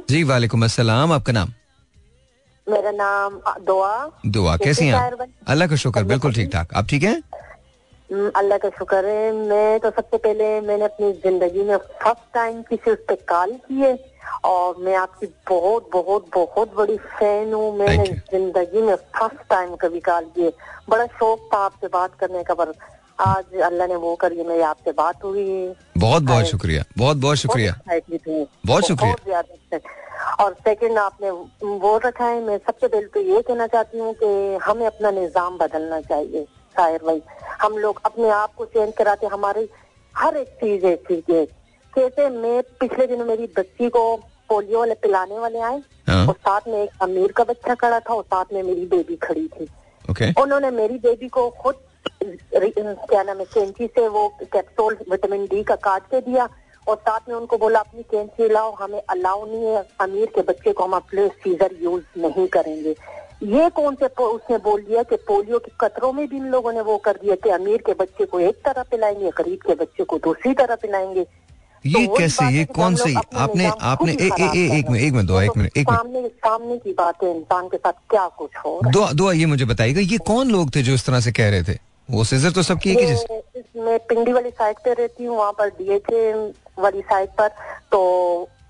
जी 0.10 0.24
वालेकुम 0.24 0.64
अस्सलाम। 0.66 1.12
आपका 1.12 1.34
नाम? 1.34 1.54
मेरा 2.68 2.92
नाम 2.92 3.40
दुआ। 3.66 4.12
दुआ 4.26 4.58
कैसी 4.58 4.86
हैं 4.86 5.12
अल्लाह 5.48 5.68
का 5.68 5.76
शुक्र 5.76 6.04
बिल्कुल 6.04 6.34
ठीक 6.34 6.52
ठाक। 6.54 6.74
आप 6.74 6.88
ठीक 6.90 7.04
हैं? 7.04 7.24
अल्लाह 8.14 8.58
का 8.58 8.70
शुक्र 8.70 9.06
है। 9.06 9.32
मैं 9.34 9.80
तो 9.80 9.90
सबसे 9.92 10.18
पहले 10.18 10.60
मैंने 10.62 10.86
अपनी 10.86 11.12
ज़िंदगी 11.24 11.64
में 11.64 11.78
फ़र्स्ट 11.78 12.34
टाइम 12.34 12.62
किसी 12.70 12.92
उस 12.92 12.98
पर 13.10 13.16
कॉल 13.30 13.52
की 13.68 13.80
है 13.82 13.98
और 14.46 14.76
मैं 14.80 14.96
आपकी 14.98 15.28
बहुत 15.50 15.90
बहुत 15.94 16.30
बहुत 16.36 16.76
बड़ी 16.76 16.98
फ़ैन 16.98 17.54
हूँ। 17.54 17.78
मैंने 17.78 18.06
ज़िंदगी 18.06 18.82
में 18.82 18.96
फ़र्स्ट 18.96 19.48
टाइम 19.50 19.76
कभी 19.82 20.00
कॉल 20.10 20.26
किए। 20.36 20.52
बड़ा 20.90 21.06
शौक 21.20 21.50
था 21.54 21.58
आपसे 21.66 21.88
बात 21.94 22.16
करने 22.20 22.44
का 22.44 22.54
पर 22.54 22.74
आज 23.22 23.62
अल्लाह 23.64 23.88
ने 23.88 23.96
वो 23.96 24.16
करी 24.22 24.44
मेरी 24.44 24.62
आपसे 24.68 24.92
बात 24.94 25.24
हुई। 25.24 25.74
बहुत 25.98 26.24
बहुत 26.24 26.46
शुक्रिया। 26.46 26.84
बहुत 26.98 27.18
बहुत 27.18 27.38
शुक्रिया। 27.38 27.74
बहुत 28.66 28.88
शुक्रिया। 28.88 29.42
और 30.40 30.54
सेकंड 30.66 30.98
आपने 30.98 31.30
वो 31.30 31.98
रखा 32.06 32.26
है। 32.26 32.42
मैं 32.44 32.58
सबसे 32.58 32.88
पहले 32.88 33.08
तो 33.08 33.20
ये 33.22 33.42
कहना 33.42 33.68
चाहती 33.68 34.00
हूँ 34.00 34.14
कि 34.22 34.58
हमें 34.64 34.86
अपना 34.88 35.12
निज़ाम 35.12 35.58
बदलना 35.58 36.00
चाहिए। 36.02 36.46
शायर 36.76 37.04
भाई 37.06 37.22
हम 37.62 37.78
लोग 37.78 38.00
अपने 38.06 38.30
आप 38.32 38.54
को 38.58 38.66
चेंज 38.66 38.94
कराते 38.98 39.28
हमारी 39.28 39.68
हर 40.16 40.38
एक 40.38 40.48
चीज़ 40.62 40.86
है 40.86 40.96
चीज़। 41.08 41.32
है 41.32 41.46
कैसे 41.94 42.30
मैं 42.32 42.62
पिछले 42.80 43.08
दिनों 43.08 43.26
मेरी 43.26 43.46
बच्ची 43.58 43.90
को 43.90 44.04
पोलियो 44.50 44.80
वाले 44.80 44.94
पिलाने 45.04 45.40
वाले 45.40 45.60
आए 45.62 45.82
हाँ। 46.08 46.26
और 46.28 46.34
साथ 46.36 46.68
में 46.68 46.82
एक 46.84 47.02
अमीर 47.02 47.32
का 47.32 47.44
बच्चा 47.44 47.76
खड़ा 47.76 48.00
था 48.00 48.14
और 48.14 48.24
साथ 48.24 48.54
में 48.54 48.62
मेरी 48.64 48.86
बेबी 48.86 49.16
खड़ी 49.24 49.48
थी। 49.48 49.68
ओके। 50.06 50.32
उन्होंने 50.42 50.72
मेरी 50.72 50.98
बेबी 51.00 51.28
को 51.28 51.50
खुद 51.62 51.76
क्या 52.24 53.22
नाम 53.24 53.40
है 53.40 53.46
कैंची 53.54 53.88
से 53.88 54.08
वो 54.08 54.28
कैप्सूल 54.44 54.98
विटामिन 55.12 55.46
डी 55.46 55.64
का 55.64 55.76
काट 55.86 56.04
के 56.12 56.22
दिया 56.22 56.48
और 56.88 56.96
साथ 56.98 57.30
में 57.30 57.36
उनको 57.36 57.58
बोला 57.58 57.80
अपनी 57.80 58.04
कैंची 58.04 58.48
लाओ 58.50 58.74
हमें 58.74 59.02
अलाउ 59.10 59.46
नहीं 59.46 59.66
है 59.66 59.84
अमीर 60.02 60.32
के 60.36 60.42
बच्चे 60.42 60.72
को 60.74 60.84
हम 60.84 60.94
अपने 60.94 61.28
सीजर 61.44 61.76
यूज़ 61.82 62.20
नहीं 62.20 62.48
करेंगे। 62.48 62.96
ये 63.44 63.70
कौन 63.70 63.96
से 63.96 64.06
उसने 64.24 64.58
बोल 64.58 64.82
दिया 64.82 65.04
कि 65.04 65.16
पोलियो 65.28 65.60
के 65.60 65.72
कतरों 65.80 66.12
में 66.14 66.28
भी 66.28 66.38
इन 66.38 66.46
लोगों 66.48 66.72
ने 66.74 66.82
वो 66.82 66.98
कर 66.98 67.14
दिया 67.14 67.36
कि 67.36 67.50
अमीर 67.50 67.82
के 67.86 67.94
बच्चे 67.94 68.26
को 68.26 68.40
एक 68.40 68.56
तरह 68.66 68.84
पिलाएँगे 68.84 69.30
गरीब 69.38 69.60
के 69.68 69.76
बच्चे 69.76 70.04
को 70.04 70.18
दूसरी 70.18 70.54
तरह 70.54 70.76
पिलाएँगे। 70.76 71.26
ये 71.86 72.06
तो 72.08 72.16
कैसे? 72.16 72.46
ये 72.46 72.66
कौन 72.66 72.96
से? 72.96 73.14
आपने 73.36 73.72
आपने 73.82 74.12
ए, 74.12 74.16
ए, 74.16 74.46
ए, 74.46 74.80
एक 74.80 74.90
रहे 74.90 74.92
मिनट। 74.92 75.02
एक 75.02 75.14
मिनट 75.14 75.28
दो 75.28 75.42
एक 75.42 75.52
तो 75.52 75.60
मिनट 75.60 75.78
एक 75.78 75.90
सामने 75.90 76.28
सामने 76.28 76.78
की 76.78 76.94
बात 76.94 77.24
है 77.24 77.36
इंसान 77.36 77.68
के 77.68 77.78
साथ 77.78 77.94
क्या 78.10 78.28
कुछ 78.38 78.58
हो 78.66 78.80
दुआ 78.84 79.08
है? 79.08 79.14
दो 79.14 79.24
दो 79.24 79.32
ये 79.32 79.46
मुझे 79.46 79.66
बताइएगा 79.66 80.02
ये 80.02 80.18
कौन 80.28 80.52
लोग 80.52 80.76
थे 80.76 80.84
जो 80.84 80.94
इस 80.94 81.06
तरह 81.06 81.20
से 81.20 81.32
कह 81.32 81.50
रहे 81.50 81.64
थे? 81.64 81.78
वो 82.10 82.24
सीजर 82.24 82.52
तो 82.52 82.64
सबकी 82.64 82.92
एक 82.92 83.00
ही 83.00 83.06
जैसे 83.06 83.42
मैं 83.82 84.00
पिंडी 84.00 84.32
वाली 84.34 84.50
साइड 84.50 84.78
पे 84.86 84.94
रहती 84.94 85.24
हूँ 85.24 85.38
वहाँ 85.38 85.52
पर 85.52 85.70
डीएचए 85.70 86.34
वाली 86.80 87.02
साइड 87.02 87.30
पर। 87.30 87.48
तो 87.92 88.02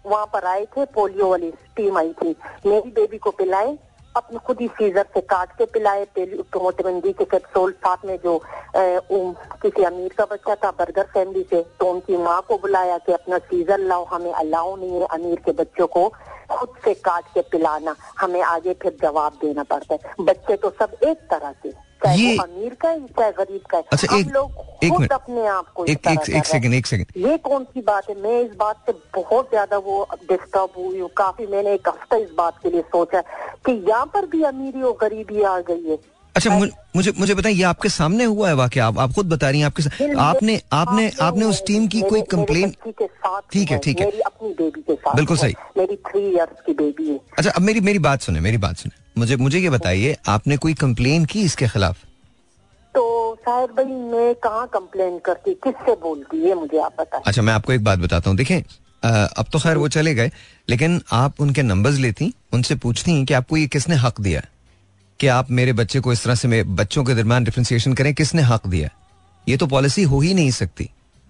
वहाँ 0.06 0.26
पर 0.34 0.46
आए 0.46 0.66
थे 0.66 0.86
पोलियो 0.86 1.30
वाली 1.30 1.52
टीम 1.78 1.98
आई 1.98 2.14
थी। 2.24 2.36
मेरी 2.66 2.90
बेबी 2.90 3.18
को 3.18 3.32
पिलाए 3.32 3.78
अपने 4.16 4.40
खुद 4.46 4.58
ही 4.62 4.68
सीजर 4.68 5.06
से 5.14 5.22
काट 5.22 5.52
के 5.58 5.66
पिलाए 5.66 6.06
डी 6.18 7.12
के 7.14 7.26
कैप्सूल 7.26 7.72
साथ 7.72 8.06
में 8.06 8.18
जो 8.24 8.42
किसी 8.76 9.84
अमीर 9.84 10.14
का 10.18 10.26
बच्चा 10.26 10.56
था 10.56 10.72
बर्गर 10.72 11.08
फैमिली 11.14 11.44
से 11.50 11.62
तो 11.80 11.86
उनकी 11.86 12.18
माँ 12.18 12.42
को 12.48 12.58
बुलाया 12.58 12.98
कि 12.98 13.14
अपना 13.14 13.38
सीजर 13.38 13.80
लाओ, 13.80 14.04
हमें 14.06 14.32
अलाउ 14.34 14.76
नहीं 14.76 15.00
है 15.02 15.08
अमीर 15.12 15.40
के 15.46 15.52
बच्चों 15.54 15.88
को 15.88 16.08
खुद 16.50 16.70
से 16.84 16.94
काट 16.94 17.24
के 17.34 17.42
पिलाना, 17.52 17.96
हमें 18.20 18.42
आगे 18.42 18.74
फिर 18.74 18.98
जवाब 19.02 19.38
देना 19.42 19.64
पड़ता 19.64 19.94
है। 19.94 20.26
बच्चे 20.26 20.56
तो 20.58 20.70
सब 20.80 20.96
एक 21.04 21.18
तरह 21.32 21.52
के 21.64 21.70
ये- 22.12 22.40
वो 22.40 22.44
अमीर 22.44 22.74
का 22.74 22.90
है 22.90 23.08
चाहे 23.08 23.32
गरीब 23.32 23.62
का 23.70 23.78
है। 23.78 23.84
अच्छा, 23.92 24.14
हम 24.14 24.20
एक- 24.20 24.34
लोग 24.34 24.52
एक 24.84 24.94
खुद 24.94 25.12
अपने 25.12 25.48
आप 25.48 25.68
को 25.68 25.86
एक 25.86 26.08
एक 26.08 26.30
एक 26.30 26.46
सेकंड 26.46 26.74
एक 26.74 26.88
सेकंड 26.88 27.26
ये 27.26 27.38
कौन 27.38 27.64
सी 27.64 27.82
बात 27.82 28.10
है? 28.10 28.22
मैं 28.22 28.42
इस 28.42 28.52
बात 28.58 28.78
से 28.86 29.22
बहुत 29.22 29.50
ज़्यादा 29.50 29.78
वो 29.78 30.08
डिस्टर्ब 30.14 30.70
हुई 30.78 31.00
हूँ। 31.00 31.10
काफ़ी 31.18 31.48
मैंने 31.48 31.74
एक 31.74 31.88
हफ़्ता 31.88 32.18
इस 32.18 32.30
बात 32.38 32.58
के 32.64 32.70
लिए 32.70 32.82
सोचा 32.82 33.22
कि 33.66 33.86
यहाँ 33.90 34.06
पर 34.06 34.26
भी 34.26 34.44
अमीरी 34.44 34.82
और 34.82 34.98
गरीबी 35.02 35.42
आ 35.42 35.60
गई 35.60 35.90
है। 35.90 36.00
अच्छा 36.36 36.60
मुझे 36.96 37.14
मुझे 37.20 37.36
बताइए 37.36 37.56
ये 37.56 37.64
आपके 37.64 37.90
सामने 37.90 38.24
हुआ 38.24 38.48
है 38.48 38.54
वाकई 38.56 38.80
आप 38.80 39.00
आप 39.00 39.12
खुद 39.12 39.30
बता 39.30 39.50
रही 39.50 39.60
हैं 39.60 39.68
आपके 39.68 39.84
सा- 39.84 40.18
आपने 40.18 40.62
आपने 40.74 41.12
आपने 41.22 41.46
उस 41.46 41.64
टीम 41.68 41.88
की 41.88 42.02
कोई 42.02 42.22
कंप्लेन 42.22 42.76
ठीक 43.54 43.72
है, 43.72 43.78
ठीक 43.78 44.00
है। 44.00 44.20
अपनी 44.20 44.50
बेबी 44.50 44.82
के 44.82 44.96
साथ 44.96 45.16
बिल्कुल 45.16 45.38
सही। 45.38 45.54
मेरी 45.78 45.96
थ्री 45.96 46.22
इयर्स 46.22 46.62
की 46.66 46.74
बेबी 46.74 47.10
है। 47.10 47.20
अच्छा 47.38 47.52
अब 47.52 47.62
मेरी 47.62 47.80
मेरी 47.80 48.00
बात 48.00 48.22
सुने 48.22 48.40
मेरी 48.40 48.58
बात 48.58 48.76
सुने। 48.76 49.03
मुझे 49.16 49.36
मुझे 49.38 49.60
ये 49.60 49.70
बताइए 49.70 50.16
आपने 50.28 50.58
कोई 50.58 50.74
कंप्लेन 50.74 51.26
की 51.26 51.42
इसके 51.42 51.68
खिलाफ? 51.68 51.98
तो 52.96 53.36
शायद 53.36 53.70
भाई 53.70 53.86
मैं 53.86 54.34
कहाँ 54.36 54.68
कंप्लेन 54.74 55.18
करती? 55.20 55.54
किससे 55.56 55.96
बोलती? 56.02 56.38
है 56.40 56.54
मुझे 56.56 56.78
आप 56.80 56.96
बताएँ 57.00 57.24
अच्छा 57.28 57.42
मैं 57.42 57.54
आपको 57.54 57.74
एक 57.74 57.84
बात 57.84 58.00
बताता 58.00 58.30
हूँ। 58.30 58.38
देखें 58.38 58.62
अब 59.04 59.46
तो 59.54 59.60
खैर 59.60 59.78
वो 59.78 59.88
चले 59.90 60.14
गए 60.16 60.32
लेकिन 60.70 61.02
आप 61.12 61.42
उनके 61.42 61.62
नंबर्स 61.62 61.98
लेती 62.00 62.34
उनसे 62.54 62.76
पूछती 62.76 63.24
कि 63.26 63.34
आपको 63.34 63.58
ये 63.58 63.68
किसने 63.68 63.96
हक 63.96 64.22
दिया? 64.22 64.42
कि 65.20 65.28
आप 65.28 65.52
मेरे 65.52 65.74
बच्चे 65.74 66.00
को 66.00 66.14
इस 66.14 66.24
तरह 66.24 66.36
से 66.36 66.48
मेरे 66.48 66.64
बच्चों 66.76 67.04
के 67.04 67.16
दरमियान 67.16 67.44
डिफ्रेंसिएशन 67.44 67.94
करें 67.94 68.14
किसने 68.14 68.42
हक 68.42 68.68
दिया? 68.68 68.90
ये 69.48 69.58
तो 69.58 69.68
पॉलिसी 69.68 70.04
हो 70.04 70.20
ही 70.22 70.34
नहीं 70.34 70.52
सकती। 70.52 70.90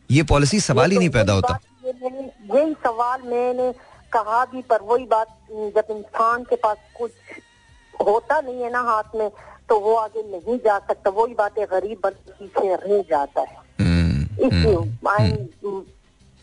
ये 0.09 0.23
पॉलिसी 0.23 0.59
सवाल 0.59 0.91
ही 0.91 0.97
नहीं 0.97 1.09
तो 1.09 1.13
पैदा 1.13 1.33
होता। 1.33 1.59
ये 1.85 1.91
यही 1.91 2.73
सवाल 2.83 3.21
मैंने 3.25 3.71
कहा 4.11 4.43
भी 4.45 4.61
पर 4.61 4.81
वही 4.81 5.05
बात 5.05 5.27
जब 5.75 5.85
इंसान 5.91 6.43
के 6.43 6.55
पास 6.55 6.77
कुछ 6.97 7.11
होता 8.01 8.41
नहीं 8.41 8.61
है 8.61 8.71
ना 8.71 8.79
हाथ 8.79 9.15
में 9.15 9.31
तो 9.69 9.79
वो 9.79 9.95
आगे 9.95 10.23
नहीं 10.23 10.57
जा 10.57 10.79
सकता। 10.79 11.09
वही 11.09 11.33
बात 11.33 11.57
है 11.57 11.65
गरीब 11.65 11.99
बंद 12.03 12.13
पीछे 12.13 12.75
रह 12.75 13.01
जाता 13.01 13.41
है। 13.41 13.57
हम्म, 13.79 14.45
इसलिए 14.45 14.75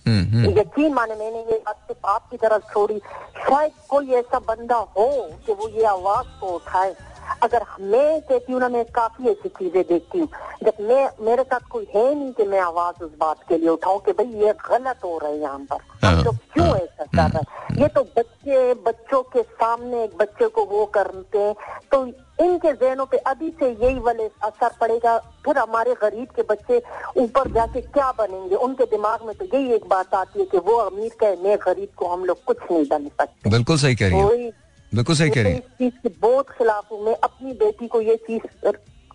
हम्म, 0.07 0.37
हम्म। 0.37 0.59
यकीन 0.59 0.95
माने 0.95 1.15
मैंने 1.15 1.39
ये 1.39 1.63
बात 1.67 1.77
सिर्फ़ 1.77 2.07
आपकी 2.07 2.37
तरफ़ 2.37 2.73
छोड़ी। 2.73 2.99
शायद 3.39 3.73
कोई 3.89 4.11
ऐसा 4.11 4.39
बंदा 4.39 4.77
हो 4.77 5.31
कि 5.47 5.53
वो 5.53 5.69
ये 5.69 5.85
आवाज़ 5.85 6.41
को 6.41 6.47
उठाए। 6.47 6.97
अगर 7.43 7.65
मैं 7.81 8.21
कहती 8.21 8.53
हूँ 8.53 8.61
ना 8.61 8.69
मैं 8.69 8.85
काफ़ी 8.85 9.29
ऐसी 9.29 9.49
चीज़ें 9.49 9.83
देखती 9.83 10.19
हूँ। 10.19 10.29
जब 10.65 10.73
मैं 10.81 11.09
मेरे 11.21 11.43
साथ 11.43 11.61
कोई 11.61 11.87
है 11.95 12.15
नहीं 12.15 12.33
कि 12.33 12.45
मैं 12.45 12.61
आवाज़ 12.61 13.05
उस 13.05 13.11
बात 13.21 13.37
के 13.49 13.59
लिए 13.59 13.69
उठाऊं 13.69 13.99
कि 13.99 14.13
भाई 14.13 14.27
ये 14.27 14.53
गलत 14.71 15.01
हो 15.05 15.19
रहा 15.19 15.31
है 15.31 15.41
यहाँ 15.41 15.59
पर। 15.59 16.07
हम 16.07 16.25
लोग 16.25 16.37
क्यों 16.37 16.67
हाँ, 16.67 16.77
ऐसा 16.77 17.05
कर 17.05 17.31
रहे 17.31 17.39
हैं? 17.39 17.83
ये 17.83 17.89
तो 17.89 18.03
बच्चे 18.03 18.75
बच्चों 18.75 19.23
के 19.23 19.43
सामने 19.43 20.05
एक 20.05 20.17
बच्चे 20.17 20.49
को 20.49 20.65
वो 20.65 20.87
करते 20.87 21.39
हैं। 21.39 21.55
तो 21.93 22.07
इनके 22.45 22.73
जहनों 22.73 23.07
पे 23.07 23.17
अभी 23.17 23.51
से 23.51 23.71
यही 23.71 23.99
वाले 23.99 24.27
असर 24.43 24.71
पड़ेगा। 24.81 25.19
फिर 25.19 25.59
हमारे 25.59 25.95
गरीब 25.95 26.29
के 26.37 26.43
बच्चे 26.43 26.83
ऊपर 27.17 27.51
जाके 27.53 27.81
क्या 27.81 28.13
बनेंगे? 28.13 28.55
उनके 28.55 28.85
दिमाग 28.85 29.27
में 29.27 29.35
तो 29.35 29.45
यही 29.45 29.73
एक 29.73 29.87
बात 29.89 30.15
आती 30.15 30.41
है 30.41 30.47
कि 30.47 30.59
वो 30.59 30.77
अमीर 30.77 31.17
का 31.21 31.27
है 31.27 31.43
मैं 31.43 31.57
गरीब 31.57 31.89
को 31.97 32.09
हम 32.09 32.25
लोग 32.25 32.45
कुछ 32.45 32.57
नहीं 32.71 32.85
बन 32.85 33.09
सकते। 33.09 33.51
बिल्कुल 33.51 33.77
सही 33.77 33.95
कह 33.95 34.09
रही 34.09 34.19
है। 34.19 34.70
बिल्कुल 34.93 35.17
सही 35.17 35.31
कह 35.31 35.43
रही 35.43 35.55
इस 35.55 35.61
चीज़ 35.79 35.95
के 36.03 36.09
बहुत 36.21 36.51
खिलाफ 36.51 36.91
हूँ 36.93 37.05
मैं, 37.05 37.15
अपनी 37.25 37.53
बेटी 37.55 37.87
को 37.89 38.01
ये 38.01 38.17
चीज़ 38.27 38.67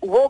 वो 0.06 0.28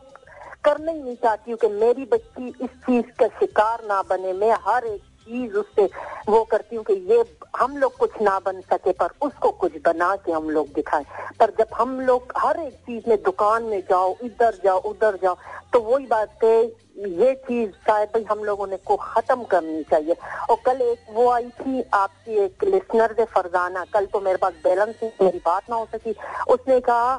करना 0.65 0.91
ही 0.91 1.01
नहीं 1.01 1.15
चाहती 1.15 1.51
हूँ 1.51 1.57
कि 1.59 1.67
मेरी 1.69 2.05
बच्ची 2.11 2.47
इस 2.47 2.69
चीज़ 2.85 3.11
का 3.19 3.27
शिकार 3.39 3.83
ना 3.87 4.01
बने। 4.09 4.31
मैं 4.33 4.51
हर 4.67 4.85
एक 4.85 5.01
चीज़ 5.25 5.53
उससे 5.53 5.85
वो 6.29 6.43
करती 6.51 6.75
हूँ 6.75 6.83
कि 6.85 6.93
ये 7.11 7.23
हम 7.57 7.77
लोग 7.77 7.97
कुछ 7.97 8.21
ना 8.21 8.37
बन 8.45 8.61
सके, 8.61 8.91
पर 8.91 9.09
उसको 9.21 9.51
कुछ 9.51 9.73
बना 9.85 10.15
के 10.15 10.31
हम 10.31 10.49
लोग 10.49 10.73
दिखाएँ। 10.75 11.05
पर 11.39 11.53
जब 11.59 11.75
हम 11.77 11.99
लोग 12.01 12.33
हर 12.37 12.59
एक 12.59 12.73
चीज़ 12.87 13.09
में 13.09 13.17
दुकान 13.23 13.63
में 13.63 13.79
जाओ, 13.89 14.15
इधर 14.23 14.59
जाओ, 14.63 14.79
उधर 14.79 15.19
जाओ 15.23 15.37
तो 15.73 15.79
वही 15.81 16.05
बात 16.07 16.43
है 16.43 16.63
ये 16.97 17.35
चीज़ 17.35 17.71
शायद 17.71 18.25
हम 18.31 18.39
लोगों 18.39 18.67
ने 18.67 18.77
को 18.77 18.95
खत्म 18.95 19.43
करनी 19.43 19.83
चाहिए। 19.83 20.15
और 20.49 20.57
कल 20.65 20.81
एक 20.81 20.99
वो 21.11 21.29
आई 21.29 21.49
थी, 21.49 21.83
आपकी 21.93 22.33
एक 22.33 22.63
लिसनर 22.63 23.13
से 23.13 23.25
फरजाना। 23.25 23.85
कल 23.93 24.05
तो 24.05 24.21
मेरे 24.21 24.37
पास 24.37 24.53
बैलेंस 24.63 24.95
थी 25.03 25.07
मेरी 25.21 25.37
बात 25.37 25.63
ना 25.69 25.75
हो 25.75 25.85
सकी। 25.85 26.15
उसने 26.49 26.79
कहा 26.79 27.17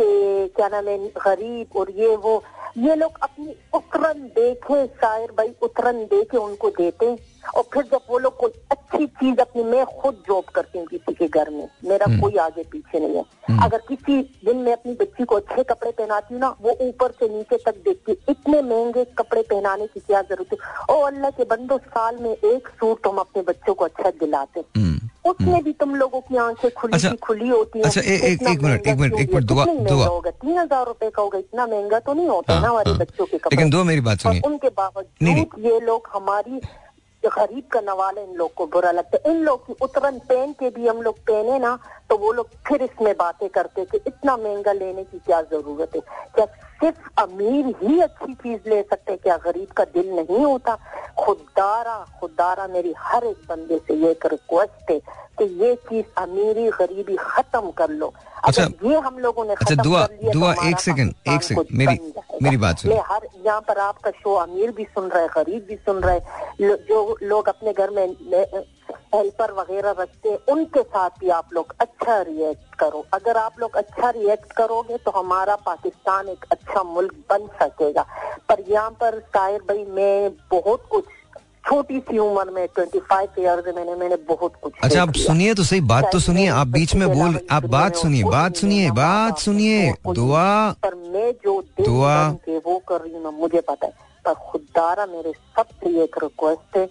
कि, 0.00 0.48
क्या 0.56 0.68
नाम 0.68 0.88
है, 0.88 1.08
गरीब 1.08 1.76
और 1.76 1.90
ये 1.90 2.16
वो। 2.16 2.42
ये 2.78 2.94
लोग 2.94 3.12
अपनी 3.22 3.56
उतरन 3.74 4.20
देखे, 4.22 4.86
शायर 4.86 5.30
भाई 5.30 5.54
उतरन 5.62 6.04
देखे 6.04 6.36
उनको 6.36 6.70
देते। 6.70 7.16
और 7.54 7.62
फिर 7.74 7.82
जब 7.82 8.00
वो 8.10 8.18
लोग 8.18 8.36
कोई 8.36 8.50
अच्छी 8.70 9.06
चीज़ 9.06 9.40
अपनी 9.40 9.62
मैं 9.64 9.84
खुद 9.86 10.14
जॉब 10.28 10.44
करती 10.44 10.78
हूँ 10.78 10.86
किसी 10.86 11.14
के 11.14 11.28
घर 11.28 11.50
में 11.50 11.68
मेरा 11.84 12.20
कोई 12.20 12.36
आगे 12.36 12.62
पीछे 12.62 13.00
नहीं 13.00 13.16
है। 13.16 13.24
अगर 13.64 13.78
किसी 13.78 14.22
दिन 14.44 14.56
मैं 14.56 14.72
अपनी 14.72 14.92
बच्ची 14.92 15.24
को 15.24 15.34
अच्छे 15.36 15.62
कपड़े 15.62 15.90
पहनाती 15.90 16.34
हूँ 16.34 16.40
ना 16.40 16.54
वो 16.62 16.70
ऊपर 16.80 17.10
से 17.10 17.28
नीचे 17.28 17.56
तक 17.56 17.74
देखती 17.84 18.12
है 18.12 18.16
इतने 18.28 18.62
महँगे 18.62 19.04
कपड़े 19.04 19.42
पहनाने 19.42 19.86
की 19.86 20.00
क्या 20.00 20.22
ज़रूरत 20.22 20.52
है? 20.52 20.94
ओ 20.96 21.00
अल्लाह 21.00 21.30
के 21.30 21.44
बंदो 21.44 21.78
साल 21.78 22.16
में 22.20 22.30
एक 22.30 22.68
सूट 22.68 23.06
हम 23.06 23.16
अपने 23.16 23.42
बच्चों 23.42 23.74
को 23.74 23.84
अच्छा 23.84 24.10
दिलाते 24.10 24.60
हैं। 24.60 24.82
हम्म, 24.82 25.30
उसमें 25.30 25.62
भी 25.64 25.72
तुम 25.72 25.94
लोगों 25.96 26.20
की 26.20 26.36
आँखें 26.36 26.70
खुली 26.70 26.92
अच्छा, 26.92 27.10
खुली 27.22 27.48
होती 27.48 27.78
हैं 27.78 27.86
अच्छा, 27.86 28.00
ए- 28.00 28.20
एक- 28.32 28.48
एक 28.48 28.62
मिनट, 28.62 28.86
एक 28.86 28.96
मिनट, 28.96 29.20
एक 29.20 29.34
मिनट, 29.34 29.44
दुआ- 29.44 29.68
दुआ। 29.88 30.06
होगा? 30.06 30.30
तीन 30.30 30.58
हज़ार 30.58 30.86
रुपए 30.86 31.10
का 31.10 31.22
होगा 31.22 31.38
इतना 31.38 31.66
महँगा 31.66 31.98
तो 31.98 32.12
नहीं 32.12 32.28
होता 32.28 32.52
हाँ, 32.52 32.62
ना 32.62 32.68
हमारे 32.68 32.90
हाँ। 32.90 32.98
बच्चों 32.98 33.26
के 33.26 33.38
कपड़े। 33.38 33.56
लेकिन 33.56 33.70
दो 33.70 33.84
मेरी 33.84 34.00
बात 34.00 34.18
सुनिए। 34.18 34.40
उनके। 34.46 34.68
बावजूद 34.68 35.64
ये 35.64 35.80
लोग 35.80 36.08
हमारी 36.12 36.60
गरीब 37.28 37.64
का 37.72 37.80
नवाले 37.80 38.22
इन 38.22 38.34
लोग 38.34 38.54
को 38.54 38.66
बुरा 38.66 38.90
लगता 38.90 39.16
है। 39.16 39.34
इन 39.34 39.42
लोग 39.42 39.66
की 39.66 39.74
उतरन 39.82 40.18
पहन 40.18 40.52
के 40.52 40.70
भी 40.70 40.88
हम 40.88 41.02
लोग 41.02 41.18
पहने 41.18 41.58
ना 41.58 41.78
तो 42.10 42.16
वो 42.18 42.32
लोग 42.32 42.48
फिर 42.66 42.82
इसमें 42.82 43.12
बातें 43.18 43.48
करते 43.48 43.84
कि 43.84 43.98
इतना 44.06 44.36
महँगा 44.36 44.72
लेने 44.72 45.04
की 45.04 45.18
क्या 45.18 45.40
ज़रूरत 45.42 45.90
है? 45.96 46.00
क्या 46.34 46.46
सिर्फ़ 46.80 47.08
अमीर 47.18 47.66
ही 47.82 48.00
अच्छी 48.00 48.34
चीज़ 48.34 48.68
ले 48.68 48.82
सकते 48.82 49.16
क्या 49.16 49.36
गरीब 49.44 49.68
का 49.76 49.84
दिल 49.94 50.10
नहीं 50.14 50.44
होता? 50.44 50.76
खुदारा 51.18 51.96
खुदारा 52.20 52.66
मेरी 52.66 52.94
हर 52.98 53.24
एक 53.24 53.36
बंदे 53.48 53.78
से 53.78 53.94
ये 53.94 54.10
एक 54.10 54.26
रिक्वेस्ट 54.32 54.90
है 54.90 54.98
कि 55.38 55.44
ये 55.62 55.74
चीज़ 55.88 56.04
अमीरी 56.18 56.68
गरीबी 56.70 57.16
खत्म 57.20 57.70
कर 57.78 57.90
लो। 57.90 58.12
अच्छा, 58.44 58.64
ये 58.84 58.98
हम 59.06 59.18
लोगों 59.18 59.44
ने 59.44 59.52
अच्छा 59.52 59.64
खत्म 59.64 59.82
दुआ 59.82 60.06
कर 60.06 60.14
लिया 60.14 60.32
तो 60.32 60.38
दुआ 60.38 60.52
एक 60.68 60.80
सेकंड 60.80 61.14
एक 61.28 61.42
सेकंड 61.42 61.78
मेरी 61.78 61.98
मेरी 62.42 62.56
बात 62.56 62.78
सुनिए। 62.78 62.96
मैं 62.96 63.02
हर 63.06 63.28
यहाँ 63.46 63.60
पर 63.68 63.78
आपका 63.80 64.10
शो 64.12 64.34
अमीर 64.36 64.70
भी 64.76 64.84
सुन 64.84 65.10
रहे 65.10 65.26
गरीब 65.34 65.66
भी 65.68 65.76
सुन 65.76 66.02
रहे 66.02 66.20
जो 66.60 67.16
लोग 67.22 67.48
अपने 67.48 67.72
घर 67.72 67.90
में 67.90 68.04
हेल्पर 69.16 69.52
वगैरह 69.52 69.90
रखते 70.00 70.28
हैं 70.28 70.38
उनके 70.52 70.82
साथ 70.82 71.10
भी 71.20 71.28
आप 71.28 71.48
लोग 71.52 71.74
अच्छा 71.80 72.20
रिएक्ट 72.22 72.74
करो। 72.74 73.04
अगर 73.14 73.36
आप 73.36 73.60
लोग 73.60 73.76
अच्छा 73.76 74.10
रिएक्ट 74.10 74.52
करोगे 74.52 74.96
तो 74.96 75.10
हमारा 75.10 75.56
पाकिस्तान 75.56 76.28
एक 76.28 76.44
अच्छा 76.50 76.82
मुल्क 76.82 77.12
बन 77.30 77.46
सकेगा। 77.62 78.02
पर 78.48 78.64
यहाँ 78.68 78.90
पर 78.90 79.18
ताहिर 79.34 79.60
भाई 79.60 79.84
मैं 79.84 80.30
बहुत 80.50 80.86
कुछ 80.90 81.04
छोटी 81.68 81.98
सी 82.00 82.18
उम्र 82.18 82.50
में 82.50 82.66
ट्वेंटी 82.74 82.98
फाइव 82.98 83.28
ईयर 83.38 83.72
मैंने 83.76 83.94
मैंने 83.94 84.16
बहुत 84.16 84.52
कुछ 84.62 84.72
अच्छा 84.82 85.02
आप 85.02 85.12
सुनिए 85.14 85.54
तो 85.54 85.62
सही 85.62 85.80
बात 85.80 86.08
तो 86.12 86.18
सुनिए 86.18 86.48
आप 86.48 86.66
बीच 86.66 86.94
में 86.94 87.08
बोल 87.08 87.38
आप 87.50 87.64
बात 87.66 87.96
सुनिए 87.96 88.24
बात 88.24 88.56
सुनिए 88.56 88.90
बात 88.90 89.38
सुनिए 89.38 89.92
दुआ। 90.08 90.70
पर 90.82 90.94
मैं 90.94 91.32
जो 91.32 91.60
दुआ- 91.80 92.60
वो 92.66 92.78
कर 92.88 93.00
रही 93.00 93.14
हूँ 93.14 93.22
ना 93.22 93.30
मुझे 93.30 93.60
पता 93.60 93.86
है। 93.86 93.92
पर 94.24 94.34
खुदारा 94.34 95.06
मेरे 95.06 95.32
सबसे 95.32 96.02
एक 96.02 96.16
रिक्वेस्ट 96.22 96.76
है 96.76 96.86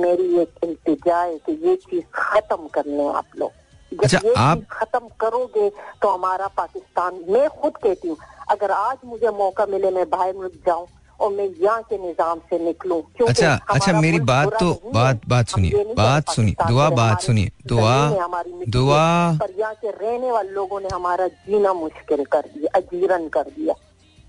मेरी 0.00 0.28
एक 0.42 0.64
इल्तिजा 0.64 1.20
है 1.22 1.36
कि 1.46 1.52
ये 1.68 1.74
चीज़ 1.90 2.02
खत्म 2.14 2.66
कर 2.74 2.86
लें 2.86 3.08
आप 3.08 3.38
लोग। 3.38 3.50
अच्छा, 3.92 4.18
ये 4.24 4.32
आप- 4.38 4.64
खत्म 4.72 5.08
करोगे 5.20 5.68
तो 6.02 6.08
हमारा 6.08 6.46
पाकिस्तान 6.56 7.20
मैं 7.28 7.48
खुद 7.60 7.76
कहती 7.84 8.08
हूँ 8.08 8.16
अगर 8.50 8.70
आज 8.70 8.96
मुझे 9.06 9.30
मौका 9.38 9.66
मिले 9.70 9.90
मैं 9.98 10.08
बाहर 10.10 10.34
मुल्क 10.36 10.52
जाऊँ 10.66 10.86
और 11.20 11.30
मैं 11.32 11.44
यहाँ 11.62 11.82
के 11.88 11.96
निज़ाम 12.06 12.38
से 12.50 12.58
निकलूं 12.64 13.00
अच्छा 13.28 13.52
अच्छा 13.74 13.92
मेरी 14.00 14.18
बात 14.30 14.54
तो 14.60 14.72
बात 14.94 15.20
बात 15.28 15.48
सुनिए 15.48 15.84
बात 15.96 16.30
सुनिए 16.34 16.54
दुआ 16.68 16.88
बात 16.96 17.20
सुनिए 17.22 17.50
दुआ 17.72 17.92
हमारी 18.24 18.64
दुआ 18.76 19.04
पर 19.42 19.54
यहाँ 19.58 19.74
के 19.82 19.90
रहने 19.90 20.30
वाले 20.32 20.50
लोगों 20.52 20.80
ने 20.80 20.88
हमारा 20.94 21.26
जीना 21.46 21.72
मुश्किल 21.82 22.24
कर 22.32 22.48
दिया 22.54 22.78
अजीरन 22.78 23.28
कर 23.36 23.42
दिया। 23.56 23.74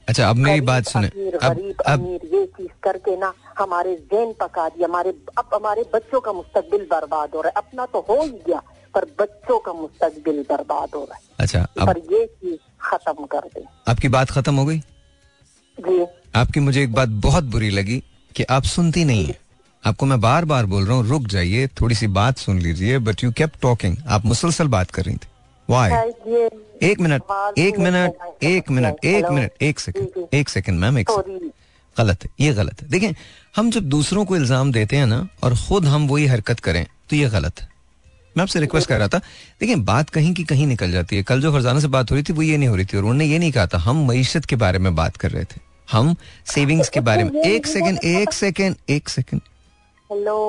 अच्छा 0.08 0.30
अब 0.30 0.36
मेरी 0.36 0.62
बात 0.62 0.86
सुने। 0.86 1.08
अमीर, 1.08 1.36
अब 1.36 1.54
गरीब 1.54 1.82
अब 1.82 2.00
अमीर 2.00 2.30
ये 2.34 2.46
चीज़ 2.48 2.72
करके 2.84 3.16
ना 3.18 3.34
हमारे 3.60 3.96
जहन 4.14 4.34
पका 4.42 4.68
दिया 4.70 4.88
हमारे 4.88 5.10
अब 5.38 5.50
हमारे 5.54 5.84
बच्चों 5.94 6.20
का 6.22 6.34
मुस्तकबिल 6.34 6.88
बर्बाद 6.92 7.36
हो 7.36 7.42
रहा 7.42 7.50
है। 7.50 7.54
अपना 7.58 7.86
तो 7.86 8.06
हो 8.10 8.22
ही 8.24 8.30
गया 8.48 8.62
पर 8.96 9.06
बच्चों 9.20 9.60
का 9.60 9.74
मुस्तकबिल 9.74 10.42
बर्बाद 10.50 10.96
हो 10.96 11.04
रहा 11.04 11.16
है। 11.16 11.22
अच्छा 11.40 11.62
अब, 11.80 11.88
पर 11.88 11.98
ये 12.14 12.26
चीज़ 12.26 12.60
खत्म 12.82 13.26
कर 13.26 13.48
दे। 13.56 13.66
आपकी 13.88 14.08
बात 14.08 14.32
खत्म 14.32 14.56
हो 14.56 14.66
गई? 14.66 14.80
जी। 15.78 16.06
आपकी 16.36 16.60
मुझे 16.60 16.84
एक 16.84 16.94
बात 16.94 17.10
बहुत 17.24 17.44
बुरी 17.44 17.70
लगी 17.70 18.04
कि 18.36 18.44
आप 18.44 18.64
सुनती 18.66 19.06
नहीं 19.06 19.26
है। 19.26 19.38
आपको 19.84 20.06
मैं 20.06 20.20
बार 20.22 20.46
बार 20.46 20.66
बोल 20.66 20.86
रहा 20.86 20.98
हूँ 20.98 21.08
रुक 21.08 21.28
जाइए 21.28 21.68
थोड़ी 21.82 21.96
सी 21.96 22.08
बात 22.08 22.38
सुन 22.38 22.60
लीजिए 22.60 22.98
बट 23.00 23.24
यू 23.24 23.32
केप 23.32 23.52
टॉकिंग 23.62 23.98
आप 24.08 24.26
मुसलसल 24.26 24.68
बात 24.68 24.92
कर 24.92 25.04
रही 25.04 25.16
थी। 25.16 25.28
वाई 25.74 25.92
एक 26.88 27.00
मिनट 27.02 27.22
एक 27.58 27.78
मिनट 27.80 28.44
एक 28.44 28.70
मिनट 28.72 29.06
एक 29.06 29.26
मिनट 29.26 29.52
एक 29.62 29.80
सेकंड 29.80 30.26
एक 30.34 30.50
सेकंड 30.50 30.80
मैम 30.80 30.98
एक 31.00 31.10
सेकंड। 31.10 31.52
गलत 31.98 32.24
है 32.24 32.30
ये 32.42 32.54
गलत 32.54 32.82
है। 32.82 32.88
देखें 32.90 33.12
हम 33.56 33.70
जब 33.72 33.84
दूसरों 33.90 34.26
को 34.26 34.36
इल्ज़ाम 34.36 34.72
देते 34.72 34.96
हैं 34.96 35.06
ना 35.08 35.28
और 35.44 35.56
खुद 35.58 35.86
हम 35.86 36.08
वही 36.08 36.26
हरकत 36.26 36.60
करें 36.60 36.86
तो 37.10 37.16
ये 37.16 37.30
गलत 37.30 37.62
है। 37.62 37.68
मैं 38.38 38.42
आपसे 38.44 38.60
रिक्वेस्ट 38.60 38.90
कर 38.90 38.98
रहा 38.98 39.08
था 39.08 39.18
देखिए 39.60 39.76
बात 39.88 40.10
कहीं 40.10 40.34
की 40.34 40.44
कहीं 40.44 40.68
निकल 40.68 40.92
जाती 40.92 41.18
है। 41.18 41.24
कल 41.24 41.42
जो 41.42 41.52
फरजाना 41.54 41.80
से 41.80 41.88
बात 41.88 42.12
हो 42.12 42.16
रही 42.16 42.24
थी 42.24 42.34
वो 42.34 42.42
ये 42.42 42.58
नहीं 42.58 42.70
हो 42.70 42.76
रही 42.76 42.86
थी 42.86 42.98
और 42.98 43.04
उन्होंने 43.04 43.26
ये 43.26 43.40
नहीं 43.40 43.52
कहा 43.52 43.68
था 43.68 43.78
हम 43.78 44.08
मीशत 44.08 44.46
के 44.46 44.56
बारे 44.56 44.80
में 44.80 44.96
बात 44.96 45.18
कर 45.18 45.32
रहे 45.32 45.44
थे। 45.44 45.60
हम 45.92 46.16
सेविंग्स 46.46 46.90
के 46.90 47.00
बारे 47.00 47.24
में 47.24 47.42
एक 47.44 47.68
सेकेंड 47.68 48.00
एक 48.04 48.34
सेकेंड 48.34 48.76
एक 48.90 49.10
सेकेंड। 49.10 49.42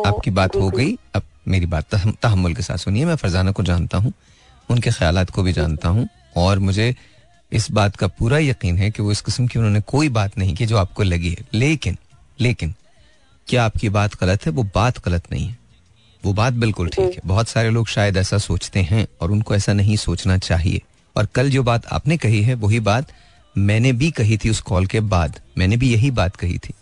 आपकी 0.06 0.30
बात 0.30 0.56
हो 0.56 0.68
गई 0.70 0.98
अब 1.14 1.22
मेरी 1.48 1.66
बात 1.66 1.84
तहम- 1.90 2.16
तहम्मुल 2.22 2.54
के 2.54 2.62
साथ 2.62 2.76
सुनिए 2.76 3.04
मैं 3.04 3.16
फरजाना 3.16 3.50
को 3.50 3.62
जानता 3.62 3.98
हूँ। 3.98 4.12
उनके 4.70 4.90
ख्याल 4.90 5.24
को 5.24 5.42
भी 5.42 5.52
जानता 5.52 5.88
हूँ। 5.88 6.08
और 6.36 6.58
मुझे 6.58 6.96
इस 7.52 7.70
बात 7.70 7.96
का 7.96 8.06
पूरा 8.06 8.38
यकीन 8.38 8.78
है 8.78 8.90
कि 8.90 9.02
वो 9.02 9.12
इस 9.12 9.20
किस्म 9.20 9.46
की 9.46 9.58
उन्होंने 9.58 9.80
कोई 9.80 10.08
बात 10.08 10.38
नहीं 10.38 10.54
की 10.54 10.66
जो 10.66 10.76
आपको 10.76 11.02
लगी 11.02 11.30
है। 11.30 11.36
लेकिन 11.54 11.96
लेकिन, 12.40 12.74
क्या 13.48 13.64
आपकी 13.64 13.88
बात 13.88 14.20
गलत 14.20 14.46
है? 14.46 14.52
वो 14.52 14.62
बात 14.74 15.08
गलत 15.08 15.22
नहीं 15.32 15.46
है। 15.46 15.58
वो 16.24 16.32
बात 16.32 16.52
बिल्कुल 16.52 16.88
ठीक 16.88 17.12
है। 17.12 17.20
बहुत 17.26 17.48
सारे 17.48 17.70
लोग 17.70 17.88
शायद 17.88 18.16
ऐसा 18.16 18.38
सोचते 18.38 18.80
हैं 18.80 19.06
और 19.20 19.30
उनको 19.30 19.54
ऐसा 19.54 19.72
नहीं 19.72 19.96
सोचना 19.96 20.38
चाहिए। 20.38 20.82
और 21.16 21.26
कल 21.26 21.50
जो 21.50 21.62
बात 21.62 21.86
आपने 21.86 22.16
कही 22.16 22.42
है, 22.42 22.54
वही 22.54 22.80
बात 22.80 23.12
मैंने 23.58 23.92
भी 23.92 24.10
कही 24.10 24.36
थी 24.36 24.50
उस 24.50 24.60
कॉल 24.60 24.86
के 24.86 25.00
बाद। 25.00 25.40
मैंने 25.58 25.76
भी 25.76 25.92
यही 25.92 26.10
बात 26.10 26.36
कही 26.36 26.58
थी। 26.58 26.74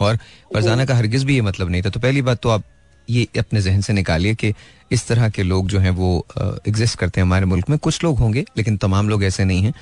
और 0.00 0.16
फरजाना 0.54 0.84
का 0.84 0.96
हरगिज 0.96 1.24
भी 1.24 1.34
ये 1.34 1.40
मतलब 1.40 1.70
नहीं 1.70 1.82
था। 1.82 1.90
तो 1.90 2.00
पहली 2.00 2.22
बात 2.22 2.38
तो 2.42 2.48
आप 2.48 2.62
ये 3.10 3.28
अपने 3.38 3.62
जहन 3.62 3.80
से 3.80 3.92
निकालिए 3.92 4.34
कि 4.34 4.54
इस 4.90 5.06
तरह 5.06 5.28
के 5.28 5.42
लोग 5.42 5.68
जो 5.68 5.78
हैं 5.78 5.90
वो 5.92 6.26
एग्जिस्ट 6.68 6.98
करते 6.98 7.20
हैं 7.20 7.26
हमारे 7.26 7.46
मुल्क 7.46 7.68
में। 7.70 7.78
कुछ 7.78 8.02
लोग 8.04 8.18
होंगे 8.18 8.44
लेकिन 8.56 8.76
तमाम 8.76 9.08
लोग 9.08 9.24
ऐसे 9.24 9.44
नहीं 9.44 9.62
हैं। 9.62 9.72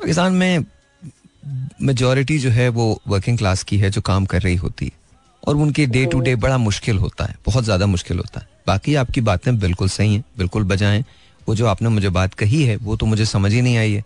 पाकिस्तान 0.00 0.32
में 0.34 0.64
मेजॉरिटी 1.82 2.38
जो 2.38 2.50
है 2.50 2.68
वो 2.70 3.00
वर्किंग 3.08 3.38
क्लास 3.38 3.62
की 3.62 3.78
है 3.78 3.90
जो 3.90 4.00
काम 4.02 4.24
कर 4.26 4.42
रही 4.42 4.56
होती। 4.56 4.86
है 4.86 4.98
और 5.42 5.56
उनके 5.56 5.86
डे 5.88 6.04
टू 6.06 6.20
डे 6.20 6.34
बड़ा 6.36 6.58
मुश्किल 6.58 6.98
होता 6.98 7.24
है 7.24 7.36
बहुत 7.46 7.64
ज़्यादा 7.64 7.86
मुश्किल 7.86 8.18
होता 8.18 8.40
है। 8.40 8.48
बाकी 8.66 8.94
आपकी 8.96 9.20
बातें 9.22 9.58
बिल्कुल 9.58 9.88
सही 9.88 10.14
हैं 10.14 10.24
बिल्कुल 10.38 10.64
बजाएँ। 10.64 11.04
वो 11.48 11.54
जो 11.54 11.66
आपने 11.66 11.88
मुझे 11.88 12.08
बात 12.10 12.34
कही 12.34 12.62
है 12.64 12.76
वो 12.78 12.96
तो 12.96 13.06
मुझे 13.06 13.24
समझ 13.26 13.52
ही 13.52 13.62
नहीं 13.62 13.76
आई 13.78 13.92
है। 13.92 14.04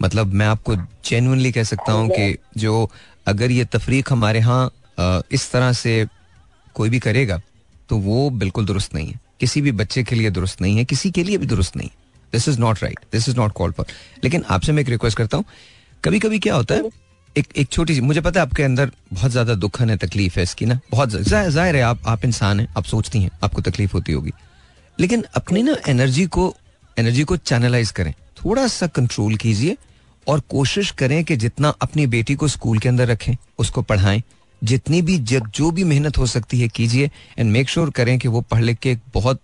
मतलब 0.00 0.32
मैं 0.32 0.46
आपको 0.46 0.76
जेनुअनली 1.04 1.52
कह 1.52 1.64
सकता 1.64 1.92
हूँ 1.92 2.08
कि 2.08 2.36
जो 2.56 2.90
अगर 3.26 3.50
ये 3.50 3.64
तफरीक 3.66 4.12
हमारे 4.12 4.38
यहाँ 4.38 5.24
इस 5.32 5.50
तरह 5.52 5.72
से 5.74 6.06
कोई 6.74 6.90
भी 6.90 6.98
करेगा 6.98 7.40
तो 7.88 7.96
वो 7.98 8.28
बिल्कुल 8.32 8.66
दुरुस्त 8.66 8.94
नहीं 8.94 9.08
है। 9.08 9.20
किसी 9.42 9.60
भी 9.60 9.72
बच्चे 9.74 10.02
के 10.02 10.16
लिए 10.16 10.30
दुरुस्त 10.30 10.60
नहीं 10.62 10.76
है, 10.76 10.84
किसी 10.84 11.10
के 11.10 11.24
लिए 11.24 11.38
भी 11.38 11.46
दुरुस्त 11.46 11.76
नहीं 11.76 11.90
this 12.32 12.48
is 12.48 12.58
not 12.60 12.82
right 12.82 12.98
this 13.12 13.28
is 13.28 13.36
not 13.36 13.52
call 13.52 13.72
for 13.72 13.86
लेकिन 14.24 14.44
आपसे 14.48 14.72
मैं 14.72 14.82
एक 14.82 14.88
रिक्वेस्ट 14.88 15.18
करता 15.18 15.36
हूँ 15.36 15.44
कभी 16.04 16.18
कभी 16.18 16.38
क्या 16.38 16.54
होता 16.54 16.74
है, 16.74 16.90
एक 17.36 17.46
एक 17.56 17.68
छोटी 17.70 17.94
सी, 17.94 18.00
मुझे 18.00 18.20
पता 18.20 18.40
है 18.40 18.46
आपके 18.46 18.62
अंदर 18.62 18.90
बहुत 19.12 19.30
ज़्यादा 19.30 19.54
दुखन 19.56 19.90
है, 19.90 19.96
तकलीफ़ 19.98 20.38
है 20.38 20.42
इसकी 20.42 20.66
ना, 20.66 20.78
बहुत 20.90 21.10
ज़ाहिर 21.10 21.76
है 21.76 21.82
आप 21.82 22.08
आप 22.08 22.24
इंसान 22.24 22.60
हैं, 22.60 22.68
आप 22.76 22.84
सोचती 22.86 23.22
हैं, 23.22 23.30
आपको 23.44 23.62
तकलीफ़ 23.62 23.92
होती 23.92 24.12
होगी। 24.12 24.32
लेकिन 24.98 25.24
अपनी 25.36 25.62
ना 25.62 25.76
एनर्जी 25.88 26.26
को 26.28 26.54
एनर्जी 26.96 27.24
को 27.24 27.36
चैनलाइज 27.38 27.90
करें, 27.90 28.12
थोड़ा 28.44 28.66
सा 28.68 28.86
कंट्रोल 28.88 29.36
कीजिए 29.36 29.76
और 30.26 30.40
कोशिश 30.50 30.90
करें 30.98 31.22
कि 31.24 31.36
जितना 31.36 31.68
अपनी 31.82 32.06
बेटी 32.08 32.34
को 32.34 32.48
स्कूल 32.48 32.78
के 32.78 32.88
अंदर 32.88 33.08
रखें, 33.08 33.36
उसको 33.58 33.82
पढ़ाएँ। 33.82 34.22
जितनी 34.62 35.00
भी 35.02 35.18
जग 35.30 35.46
जो 35.54 35.70
भी 35.70 35.84
मेहनत 35.84 36.18
हो 36.18 36.26
सकती 36.28 36.60
है 36.60 36.68
कीजिए 36.70 37.10
एंड 37.38 37.50
मेक 37.52 37.68
श्योर 37.68 37.90
करें 37.90 38.18
कि 38.18 38.28
वो 38.28 38.40
पढ़ 38.50 38.62
लिख 38.62 38.78
के 38.78 38.96
बहुत 39.14 39.40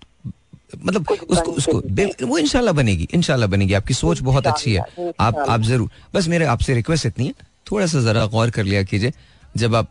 मतलब 0.77 1.11
उसको 1.11 1.53
उसको 1.53 2.27
वो 2.27 2.39
इंशाल्लाह 2.39 2.75
बनेगी 2.75 3.09
इंशाल्लाह 3.15 3.49
बनेगी। 3.51 3.75
आपकी 3.75 3.95
सोच 3.95 4.21
बहुत 4.23 4.47
अच्छी 4.47 4.75
है। 4.75 5.13
आप 5.21 5.39
आप 5.49 5.61
ज़रूर। 5.63 5.91
बस 6.15 6.29
मेरे 6.29 6.45
आपसे 6.47 6.75
रिक्वेस्ट 6.75 7.07
इतनी 7.07 7.27
है 7.27 7.35
थोड़ा 7.71 7.87
सा 7.87 8.01
जरा 8.03 8.25
गौर 8.35 8.51
कर 8.51 8.65
लिया 8.65 8.83
कीजिए। 8.85 9.13
जब 9.57 9.75
आप 9.75 9.89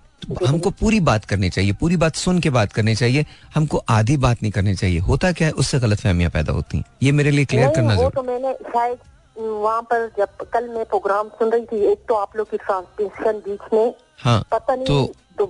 हमको 0.47 0.69
पूरी 0.71 0.99
बात 1.01 1.25
करनी 1.25 1.49
चाहिए 1.49 1.73
पूरी 1.79 1.97
बात 1.97 2.15
सुन 2.15 2.39
के 2.39 2.49
बात 2.51 2.73
करनी 2.73 2.95
चाहिए 2.95 3.25
हमको 3.55 3.77
आधी 3.89 4.17
बात 4.17 4.41
नहीं 4.43 4.51
करनी 4.51 4.75
चाहिए। 4.75 4.99
होता 5.09 5.31
क्या 5.31 5.47
है 5.47 5.53
उससे 5.55 5.79
गलत 5.79 5.99
फहमियाँ 5.99 6.31
पैदा 6.31 6.53
होती 6.53 6.77
हैं। 6.77 6.85
ये 7.03 7.11
मेरे 7.11 7.31
लिए 7.31 7.45
क्लियर 7.45 7.69
करना 7.75 7.93
वो 7.93 7.99
ज़रूर। 7.99 8.11
तो 8.11 8.23
मैंने 8.23 8.53
शायद 8.73 8.97
वहाँ 9.37 9.81
पर 9.91 10.09
जब 10.17 10.47
कल 10.53 10.67
मैं 10.69 10.85
प्रोग्राम 10.85 11.27
सुन 11.39 11.51
रही 11.51 11.65
थी 11.65 11.85
एक 11.91 12.05
तो 12.07 12.15
आप 12.15 12.37
लोग 12.37 12.49
की 12.51 12.57
ट्रांसमिशन 12.57 13.41
बीच 13.47 13.73
में 13.73 13.93
हाँ 14.17 14.41
पता 14.51 14.75
नहीं 14.75 14.85
तो 14.85 15.13
तो 15.39 15.45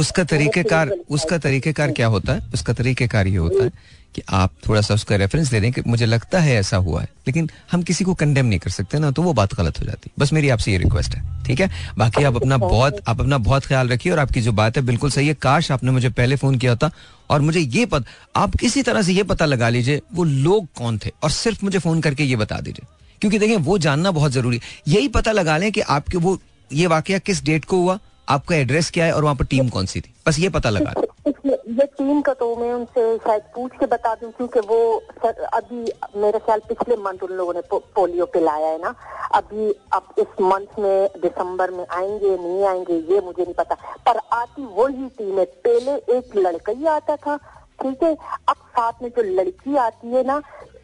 उसका 0.00 0.22
तरीकेकार 0.30 0.88
उसका 1.10 1.36
तरीकेकार 1.38 1.90
क्या 1.92 2.06
होता 2.06 2.32
है? 2.32 2.40
उसका 2.54 2.72
तरीकेकार 2.72 3.26
ये 3.26 3.36
होता 3.36 3.64
है 3.64 3.70
कि 4.14 4.22
आप 4.28 4.52
थोड़ा 4.68 4.80
सा 4.80 4.94
उसका 4.94 5.16
रेफरेंस 5.16 5.50
दे 5.50 5.60
दें 5.60 5.70
कि 5.72 5.82
मुझे 5.86 6.06
लगता 6.06 6.38
है 6.40 6.56
ऐसा 6.56 6.76
हुआ 6.76 7.00
है 7.00 7.08
लेकिन 7.26 7.48
हम 7.72 7.82
किसी 7.82 8.04
को 8.04 8.14
कंडेम 8.14 8.46
नहीं 8.46 8.58
कर 8.58 8.70
सकते 8.70 8.98
ना 8.98 9.10
तो 9.10 9.22
वो 9.22 9.32
बात 9.32 9.54
गलत 9.54 9.80
हो 9.80 9.84
जाती 9.84 10.10
बस 10.18 10.32
मेरी 10.32 10.48
आपसे 10.48 10.72
ये 10.72 10.78
रिक्वेस्ट 10.78 11.14
है 11.14 11.44
ठीक 11.44 11.60
है? 11.60 11.70
बाकी 11.98 12.24
आप 12.24 12.36
अपना 12.36 12.56
बहुत 12.58 13.00
आप 13.08 13.20
अपना 13.20 13.38
बहुत 13.38 13.66
ख्याल 13.66 13.88
रखिए 13.88 14.12
और 14.12 14.18
आपकी 14.18 14.40
जो 14.40 14.52
बात 14.52 14.76
है 14.76 14.82
बिल्कुल 14.82 15.10
सही 15.10 15.28
है। 15.28 15.34
काश 15.42 15.70
आपने 15.72 15.90
मुझे 15.90 16.08
पहले 16.10 16.36
फ़ोन 16.36 16.58
किया 16.58 16.72
होता 16.72 16.90
और 17.30 17.40
मुझे 17.40 17.60
ये 17.60 17.86
पता 17.86 18.40
आप 18.42 18.56
किसी 18.56 18.82
तरह 18.82 19.02
से 19.02 19.12
ये 19.12 19.22
पता 19.24 19.44
लगा 19.46 19.68
लीजिए 19.68 20.00
वो 20.14 20.24
लोग 20.24 20.66
कौन 20.76 20.98
थे? 20.98 21.10
और 21.22 21.30
सिर्फ़ 21.30 21.64
मुझे 21.64 21.78
फ़ोन 21.78 22.00
करके 22.00 22.24
ये 22.24 22.36
बता 22.36 22.60
दीजिए 22.60 22.86
क्योंकि 23.20 23.38
देखें 23.38 23.56
वो 23.56 23.78
जानना 23.78 24.10
बहुत 24.10 24.32
ज़रूरी 24.32 24.56
है। 24.56 24.92
यही 24.94 25.08
पता 25.08 25.32
लगा 25.32 25.56
लें 25.58 25.70
कि 25.72 25.80
आपके 25.80 26.18
वो 26.18 26.38
ये 26.72 26.86
वाकया 26.86 27.18
किस 27.18 27.44
डेट 27.44 27.64
को 27.64 27.76
हुआ? 27.76 27.98
आपका 28.28 28.56
एड्रेस 28.56 28.90
क्या 28.90 29.04
है 29.04 29.12
और 29.12 29.22
वहाँ 29.22 29.34
पर 29.36 29.44
टीम 29.44 29.68
कौन 29.68 29.86
सी 29.86 30.00
थी? 30.00 30.12
बस 30.26 30.38
ये 30.38 30.48
पता 30.48 30.70
लगा 30.70 30.92
ये 31.26 31.84
टीम 31.98 32.20
का 32.22 32.32
तो 32.34 32.54
मैं 32.56 32.72
उनसे 32.72 33.16
शायद 33.18 33.42
पूछ 33.54 33.72
के 33.80 33.86
बता 33.86 34.14
दूँ 34.14 34.30
क्योंकि 34.32 34.60
वो 34.60 34.78
सर 35.22 35.42
अभी 35.54 35.80
मेरे 36.20 36.38
ख्याल 36.38 36.60
पिछले 36.68 36.96
मंथ 36.96 37.22
उन 37.22 37.32
लोगों 37.32 37.54
ने 37.54 37.60
पो, 37.60 37.78
पोलियो 37.94 38.26
पिलाया 38.26 38.68
है 38.68 38.78
ना। 38.78 38.94
अभी 39.34 39.70
अब 39.92 40.14
इस 40.18 40.40
मंथ 40.40 40.78
में 40.78 41.20
दिसंबर 41.22 41.70
में 41.70 41.84
आएँगे 41.86 42.36
नहीं 42.36 42.64
आएँगे 42.64 42.94
ये 43.12 43.20
मुझे 43.20 43.42
नहीं 43.42 43.54
पता। 43.54 43.74
पर 44.06 44.20
आती 44.32 44.64
वही 44.76 45.08
टीम 45.18 45.38
है। 45.38 45.44
पहले 45.66 45.94
एक 46.16 46.36
लड़का 46.36 46.72
ही 46.72 46.86
आता 46.86 47.16
था 47.16 47.36
ठीक 47.82 48.02
है? 48.02 48.16
अब 48.48 48.56
साथ 48.56 49.02
में 49.02 49.10
जो 49.10 49.22
लड़की 49.34 49.76
आती 49.76 50.08
है 50.08 50.24
ना 50.26 50.40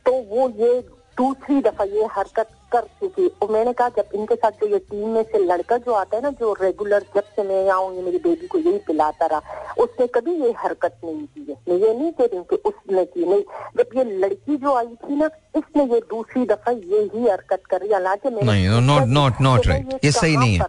तो 0.07 0.13
वो 0.31 0.49
ये 0.59 0.81
दूसरी 1.19 1.61
दफ़ा 1.61 1.85
ये 1.85 2.07
हरकत 2.13 2.51
कर 2.73 2.81
चुकी 2.81 3.27
और 3.43 3.51
मैंने 3.51 3.73
कहा 3.73 3.89
जब 3.89 4.09
इनके 4.15 4.35
साथ 4.35 4.51
जो 4.51 4.67
ये 4.67 4.79
टीम 4.79 5.09
में 5.09 5.23
से 5.23 5.39
लड़का 5.39 5.77
जो 5.77 5.93
आता 5.93 6.17
है 6.17 6.23
ना 6.23 6.31
जो 6.31 6.57
रेगुलर 6.63 7.05
जब 7.15 7.23
से 7.23 7.43
मैं 7.43 7.67
यहाँ 7.67 7.79
हूँ 7.79 7.97
ये 7.97 8.03
मेरी 8.03 8.19
बेबी 8.19 8.47
को 8.47 8.59
यही 8.59 8.79
पिलाता 8.79 9.27
रहा 9.27 9.43
उसने 9.79 10.07
कभी 10.07 10.33
ये 10.33 10.55
हरकत 10.59 11.01
नहीं 11.05 11.27
की 11.27 11.47
है। 11.53 11.57
मैं 11.69 11.87
ये 11.87 11.95
नहीं 11.95 12.13
कह 12.13 12.25
रही 12.25 12.37
हूँ 12.37 12.47
कि 12.47 12.57
उसने 12.57 13.05
की 13.05 13.25
नहीं। 13.25 13.43
जब 13.77 13.87
ये 13.97 14.05
लड़की 14.05 14.57
जो 14.57 14.75
आई 14.75 14.87
थी 14.87 15.17
ना 15.17 15.31
इसने 15.57 15.85
ये 15.85 16.01
दूसरी 16.01 16.45
दफ़ा 16.45 16.73
यही 16.73 17.29
हरकत 17.29 17.63
करी। 17.71 17.93
हालाँकि 17.93 18.29
मैंने 18.29 18.53
not 18.89 19.33
तो 19.33 19.45
मैं 19.45 19.61
right. 19.81 20.05
ये 20.05 20.13
सही 20.13 20.37
नहीं 20.37 20.59
है। 20.59 20.65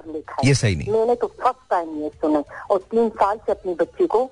ये 0.46 0.54
सही 0.54 0.76
नहीं। 0.76 0.92
मैंने 0.92 1.16
तो 1.16 1.28
फ़र्स्ट 1.28 1.70
टाइम 1.70 2.04
ये 2.04 2.10
सुना 2.10 2.44
और 2.72 2.80
तीन 2.80 3.10
साल 3.10 3.38
से 3.38 3.52
अपनी 3.52 3.74
बच्ची 3.74 4.08
को 4.08 4.26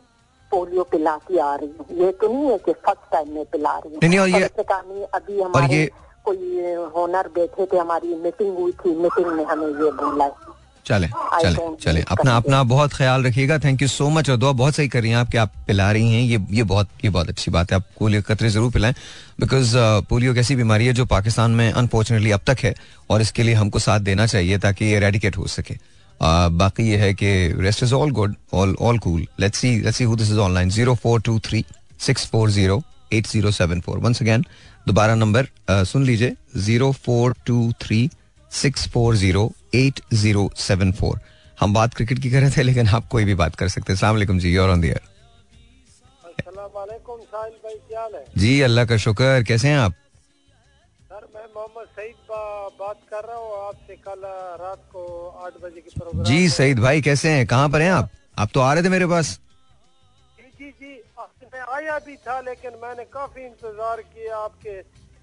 पोलियो 0.51 0.84
पिलाती 0.84 1.38
आ 1.38 1.56
रही 1.56 1.73
हूँ। 1.80 2.06
ये 2.06 2.12
तो 2.12 2.27
नहीं 2.27 2.51
है 2.51 2.58
कि 2.58 2.73
फ़र्स्ट 2.73 3.12
टाइम 3.12 3.32
में 3.32 3.45
पिला 3.45 3.77
रही 3.77 3.91
हूँ। 3.91 3.99
ये- 4.25 4.49
अभी 5.13 5.41
हमारे 5.41 5.75
ये- 5.75 6.07
कोई 6.28 6.76
होनर 6.96 7.28
बैठे 7.36 7.66
थे 7.66 7.78
हमारी 7.78 8.16
मीटिंग 8.24 8.58
हुई 8.58 8.72
थी। 8.80 8.96
मीटिंग 9.02 9.28
में 9.38 9.46
हमें 9.46 9.68
ये 9.68 9.92
बोला। 10.02 10.30
चले 10.86 11.08
चले 11.08 11.60
चले। 11.82 12.02
अपना 12.12 12.36
अपना 12.38 12.62
बहुत 12.63 12.94
ख्याल 12.94 13.24
रखिएगा। 13.24 13.58
थैंक 13.60 13.82
यू 13.82 13.88
सो 13.88 14.08
मच 14.10 14.30
और 14.30 14.38
दुआ 14.38 14.52
बहुत 14.62 14.76
सही 14.76 14.88
कर 14.88 15.02
रही 15.02 15.12
हैं 15.12 15.18
आप 15.18 15.30
कि 15.32 15.38
आप 15.38 15.52
पिला 15.68 15.92
रही 15.92 16.13
हैं। 16.13 16.22
ये 16.22 16.40
ये 16.58 16.63
बहुत 16.66 16.90
ये 17.04 17.10
बहुत 17.10 17.30
अच्छी 17.30 17.52
बात 17.52 17.72
है। 17.72 17.76
आप 17.78 17.84
पोलियो 18.00 18.22
कतरे 18.28 18.50
ज़रूर 18.50 18.72
पिलाएँ। 18.72 18.94
बिकॉज़ 19.40 19.76
पोलियो 20.10 20.32
एक 20.32 20.38
ऐसी 20.38 20.56
बीमारी 20.56 20.86
है 20.88 20.94
जो 20.94 21.06
पाकिस्तान 21.08 21.52
में 21.52 21.72
अनफॉर्चुनेटली 21.72 22.32
अब 22.32 22.42
तक 22.48 22.63
है 22.63 22.74
और 23.10 23.22
इसके 23.22 23.44
लिए 23.44 23.54
हमको 23.56 23.80
साथ 23.80 24.00
देना 24.02 24.26
चाहिए 24.28 24.58
ताकि 24.60 24.86
ये 24.86 25.00
रेडिकेट 25.00 25.38
हो 25.38 25.48
सके। 25.50 25.76
Uh, 26.18 26.50
बाकी 26.52 26.84
ये 26.84 26.98
है 26.98 27.13
कि 27.13 27.28
rest 27.62 27.84
is 27.84 27.94
all 27.94 28.12
good 28.12 28.36
all 28.54 28.76
all 28.82 29.00
cool 29.00 29.26
let's 29.40 29.60
see 29.60 29.70
let's 29.82 29.98
see 29.98 30.04
who 30.04 30.16
this 30.16 30.32
is 30.32 30.40
online 30.40 30.70
zero 30.70 30.96
four 30.96 31.22
two 31.22 31.38
three 31.46 31.63
six 32.00 32.26
four 32.28 32.50
zero 32.52 32.82
eight 33.13 33.28
zero 33.28 33.52
seven 33.52 33.82
four 33.82 33.98
once 33.98 34.22
again 34.22 34.46
दोबारा 34.88 35.15
नंबर 35.15 35.47
सुन 35.86 36.04
लीजिए 36.06 36.36
zero 36.58 36.91
four 37.06 37.34
two 37.45 37.56
three 37.82 38.10
six 38.52 38.88
four 38.89 39.15
zero 39.15 39.41
eight 39.76 40.00
zero 40.13 40.50
seven 40.58 40.91
four. 41.00 41.19
हम 41.60 41.73
बात 41.73 41.93
cricket 41.93 42.19
की 42.19 42.30
कर 42.32 42.41
रहे 42.41 42.52
थे 42.52 42.63
लेकिन 42.63 42.88
आप 42.89 43.08
कोई 43.12 43.26
भी 43.26 43.34
बात 43.36 43.56
कर 43.56 43.67
सकते 43.69 43.93
हैं। 43.93 44.00
सलाम 44.00 44.39
जी 44.39 44.56
और 44.58 44.69
ऑन 44.69 44.82
दियर 44.82 45.02
जी 48.38 48.60
अल्लाह 48.62 48.86
का 48.86 48.97
शुक्र 48.97 49.43
कैसे 49.47 49.67
हैं 49.67 49.78
आप? 49.78 49.93
सर 51.02 51.28
मैं 51.36 51.45
मोहम्मद 51.56 51.88
सईद 51.97 52.15
बा, 52.30 52.41
बात 52.80 53.00
कर 53.12 53.28
रहा 53.28 53.38
हूँ 53.38 53.67
आपसे 53.67 53.95
कल 53.97 54.21
रात 54.62 54.82
को 54.93 55.04
आठ 55.45 55.54
बजे 55.63 55.82
की 55.82 56.00
प्रोग्राम 56.00 56.23
जी 56.26 56.50
सईद 56.50 56.80
भाई 56.80 57.02
कैसे 57.02 57.30
हैं? 57.30 57.45
कहाँ 57.47 57.69
पर 57.69 57.82
हैं 57.82 57.91
आप? 57.91 58.10
आप 58.39 58.50
तो 58.54 58.60
आ 58.60 58.73
रहे 58.73 58.84
थे 58.84 58.89
मेरे 58.89 59.08
पास। 59.08 59.39
आया 61.78 61.98
भी 62.06 62.16
था 62.28 62.40
लेकिन 62.42 62.80
मैंने 62.82 63.04
काफ़ी 63.13 63.42
इंतज़ार 63.46 64.02
किया। 64.04 64.38
आपके 64.40 64.76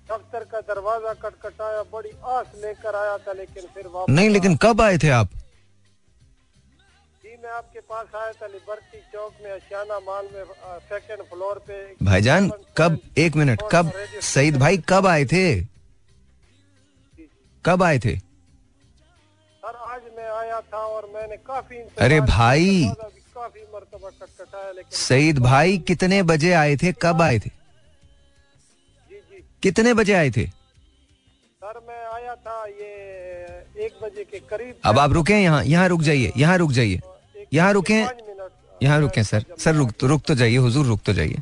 दफ्तर 0.09 0.45
का 0.51 0.61
दरवाज़ा 0.69 1.12
खटखटाया 1.21 1.83
बड़ी 1.93 2.11
आस 2.31 2.47
लेकर 2.64 2.97
आया 2.97 3.17
था 3.19 3.33
लेकिन 3.33 3.67
फिर 3.75 3.87
वापस 3.88 4.11
नहीं 4.11 4.29
लेकिन 4.31 4.57
कब 4.62 4.81
आए 4.81 4.99
थे 5.03 5.09
आप? 5.11 5.29
जी 7.25 7.37
मैं 7.43 7.51
आपके 7.53 7.81
पास 7.83 8.14
आया 8.14 8.33
था 8.33 8.47
लिबर्टी 8.47 9.01
चौक 9.12 9.33
में 9.45 9.51
अशियाना 9.53 9.99
मॉल 10.01 10.29
में 10.35 10.45
सेकंड 10.90 11.23
फ्लोर 11.31 11.59
पे। 11.69 11.79
भाईजान 12.03 12.51
कब 12.79 12.99
एक 13.19 13.37
मिनट 13.37 13.62
कब 13.73 13.93
सईद 14.25 14.59
भाई 14.59 14.79
कब 14.88 15.07
आए 15.07 15.25
थे? 15.33 15.47
कब 17.64 17.83
आए 17.83 17.99
थे? 17.99 18.17
सर 19.64 19.77
आज 19.88 20.03
मैं 20.17 20.31
आया 20.31 20.61
था 20.73 20.79
और 20.88 21.11
मैंने 21.14 21.37
काफ़ी 21.47 21.79
अरे 22.01 22.21
भाई। 22.29 22.69
काफ़ी 23.44 23.61
मरतबा 23.74 24.09
खटखटाया 24.11 24.70
लेकिन 24.70 24.98
सईद 24.98 25.38
भाई 25.38 25.78
कितने 25.88 26.22
बजे 26.24 26.52
आए 26.54 26.76
थे? 26.76 26.92
कब 27.02 27.22
आए 27.22 27.38
थे? 27.38 27.50
जी 29.11 29.16
जी। 29.16 29.42
कितने 29.62 29.92
बजे 29.94 30.12
आए 30.14 30.30
थे? 30.30 30.44
सर 30.44 31.80
मैं 31.88 32.04
आया 32.14 32.35
था 32.37 32.64
ये 32.66 33.85
एक 33.87 33.98
बजे 34.02 34.24
के 34.24 34.38
करीब। 34.40 34.74
अब 34.85 34.98
आप 34.98 35.12
रुके 35.12 35.35
यहाँ 35.35 35.62
यहाँ 35.64 35.88
रुक 35.88 36.02
जाइए 36.02 36.33
यहाँ 36.37 36.57
रुक 36.59 36.72
जाइए। 36.72 37.00
यहाँ 37.54 37.72
रुके। 37.72 38.00
यहाँ 38.80 39.00
रुके 39.00 39.24
सर। 39.24 39.44
सर 39.59 39.74
रुक 39.74 39.92
तो 40.00 40.07
रुक 40.07 40.22
तो 40.26 40.35
जाइए 40.35 40.57
हुजूर 40.59 40.87
रुक 40.87 41.00
तो 41.07 41.12
जाइए। 41.12 41.40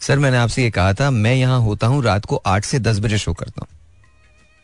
सर 0.00 0.18
मैंने 0.18 0.36
आपसे 0.36 0.62
ये 0.62 0.70
कहा 0.70 0.92
था 0.94 1.10
मैं 1.10 1.34
यहाँ 1.34 1.60
होता 1.60 1.86
हूँ 1.86 2.02
रात 2.04 2.24
को 2.24 2.42
आठ 2.46 2.64
से 2.64 2.78
दस 2.80 2.98
बजे 2.98 3.18
शो 3.18 3.34
करता 3.34 3.60
हूँ। 3.60 3.68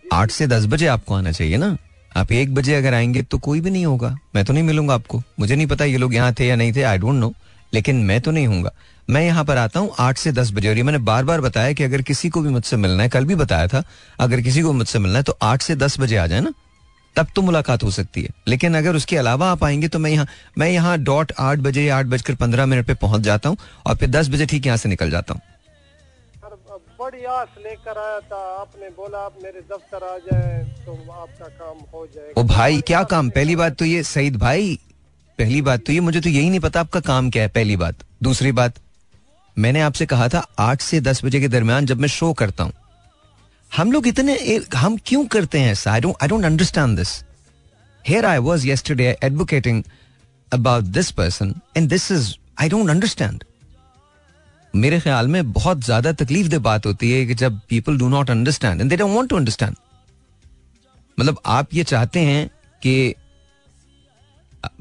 आठ 0.04 0.30
से 0.30 0.46
दस 0.46 0.66
बजे 0.66 0.86
आपको 0.86 1.14
आना 1.14 1.32
चाहिए 1.32 1.56
ना? 1.56 1.76
आप 2.16 2.32
एक 2.32 2.54
बजे 2.54 2.74
अगर 2.74 2.94
आएँगे 2.94 3.22
तो 3.22 3.38
कोई 3.38 3.60
भी 3.60 3.70
नहीं 3.70 3.86
होगा। 3.86 4.16
मैं 4.34 4.44
तो 4.44 4.52
नहीं 4.52 4.62
मिलूँगा 4.64 4.94
आपको। 4.94 5.22
मुझे 5.40 5.56
नहीं 5.56 5.66
पता 5.66 5.84
ये 5.84 5.96
लोग 5.96 6.14
यहाँ 6.14 6.32
थे 6.38 6.46
या 6.46 6.56
नहीं 6.56 6.72
थे 6.72 6.82
आई 6.82 6.98
डोंट 6.98 7.14
नो 7.14 7.32
लेकिन 7.72 7.96
मैं 8.04 8.20
तो 8.20 8.30
नहीं 8.30 8.46
हूँगा 8.46 8.70
मैं 9.08 9.24
यहाँ 9.24 9.44
पर 9.44 9.56
आता 9.56 9.80
हूँ 9.80 9.90
आठ 9.98 10.18
से 10.18 10.32
दस 10.32 10.52
बजे 10.52 10.68
और 10.68 10.76
ये 10.76 10.82
मैंने 10.82 10.98
बार 11.00 11.24
बार 11.24 11.40
बताया 11.40 11.72
कि 11.72 11.84
अगर 11.84 12.02
किसी 12.02 12.28
को 12.28 12.40
भी 12.42 12.48
मुझसे 12.48 12.76
मिलना 12.76 13.02
है, 13.02 13.08
कल 13.08 13.24
भी 13.24 13.34
बताया 13.34 13.66
था, 13.68 13.82
अगर 14.20 14.40
किसी 14.40 14.62
को 14.62 14.72
मुझसे 14.72 14.98
मिलना 14.98 15.18
है 15.18 15.22
तो 15.22 15.36
आठ 15.42 15.62
से 15.62 15.76
दस 15.76 15.98
बजे 16.00 16.16
आ 16.16 16.26
जाए 16.26 16.40
ना, 16.40 16.52
तब 17.16 17.26
तो 17.36 17.42
मुलाकात 17.42 17.82
हो 17.82 17.90
सकती 17.90 18.22
है। 18.22 18.30
लेकिन 18.48 18.76
अगर 18.76 18.96
उसके 18.96 19.16
अलावा 19.16 19.50
आप 19.50 19.64
आएँगे 19.64 19.88
तो 19.88 19.98
मैं 19.98 20.10
यहाँ 20.10 20.26
मैं 20.58 20.70
यहाँ 20.70 20.98
डॉट 21.00 21.32
आठ 21.38 21.58
बजे 21.58 21.88
आठ 21.88 22.06
बजकर 22.06 22.34
पंद्रह 22.34 22.66
मिनट 22.66 22.86
पे 22.86 22.94
पहुँच 22.96 23.20
जाता 23.22 23.48
हूँ 23.48 23.56
और 23.86 23.96
फिर 23.96 24.10
दस 24.10 24.28
बजे 24.28 24.46
ठीक 24.46 24.66
यहाँ 24.66 24.76
से 24.76 24.88
निकल 24.88 25.10
जाता 25.10 25.34
हूँ। 25.34 25.42
बड़ी 27.06 27.24
आस 27.24 27.48
लेकर 27.58 27.98
आया 27.98 28.20
था। 28.20 28.38
आपने 28.60 28.88
बोला, 28.92 29.18
आप 29.18 29.34
मेरे 29.42 29.60
दफ्तर 29.70 30.04
आ 30.04 30.16
जाए 30.20 30.54
तो 30.86 30.92
आपका 31.12 31.48
काम 31.58 31.78
हो 31.92 32.06
जाएगा। 32.14 32.40
ओ 32.40 32.44
भाई, 32.44 32.80
क्या 32.86 33.02
काम? 33.12 33.28
पहली 33.30 33.56
बात 33.56 33.76
तो 33.78 33.84
ये, 33.84 34.02
सईद 34.04 34.36
भाई, 34.36 34.78
पहली 35.38 35.60
बात 35.62 35.84
तो 35.86 35.92
ये, 35.92 36.00
मुझे 36.00 36.20
तो 36.20 36.28
यही 36.28 36.48
नहीं 36.50 36.60
पता 36.60 36.80
आपका 36.80 37.00
काम 37.10 37.30
क्या 37.30 37.42
है, 37.42 37.48
पहली 37.48 37.76
बात। 37.76 38.02
दूसरी 38.22 38.52
बात, 38.52 38.80
मैंने 39.56 39.80
आपसे 39.80 40.06
कहा 40.06 40.28
था, 40.28 40.46
आठ 40.58 40.80
से 40.80 41.00
दस 41.00 41.24
बजे 41.24 41.40
के 41.40 41.48
दरमियान 41.48 41.86
जब 41.86 42.00
मैं 42.00 42.08
शो 42.08 42.32
करता 42.42 42.64
हूँ। 42.64 42.72
हम 43.72 43.92
लोग 43.92 44.06
इतने 44.06 44.60
हम 44.76 44.96
क्यों 45.06 45.24
करते 45.28 45.58
हैं 45.58 45.72
ऐसा? 45.72 45.92
I 45.92 46.00
don't 46.00 46.22
I 46.22 46.28
don't 46.28 46.44
understand 46.44 46.96
this 46.98 47.18
here 48.04 48.26
I 48.26 48.38
was 48.48 48.66
yesterday 48.66 49.16
advocating 49.24 49.82
about 50.52 50.84
this 50.98 51.10
person 51.12 51.54
and 51.76 51.88
this 51.88 52.10
is 52.12 52.34
I 52.60 52.68
don't 52.68 52.90
understand 52.90 53.44
मेरे 54.76 55.00
ख्याल 55.00 55.28
में 55.28 55.52
बहुत 55.52 55.84
ज़्यादा 55.84 56.12
तकलीफ़ 56.12 56.48
दे 56.48 56.58
बात 56.58 56.86
होती 56.86 57.10
है 57.12 57.24
कि 57.26 57.34
जब 57.34 57.60
people 57.68 57.98
do 57.98 58.08
not 58.08 58.30
understand 58.30 58.80
and 58.80 58.90
they 58.90 58.96
don't 58.96 59.14
want 59.16 59.28
to 59.30 59.36
understand 59.36 59.76
मतलब 61.18 61.40
आप 61.46 61.74
ये 61.74 61.84
चाहते 61.84 62.20
हैं 62.20 62.48
कि, 62.82 63.14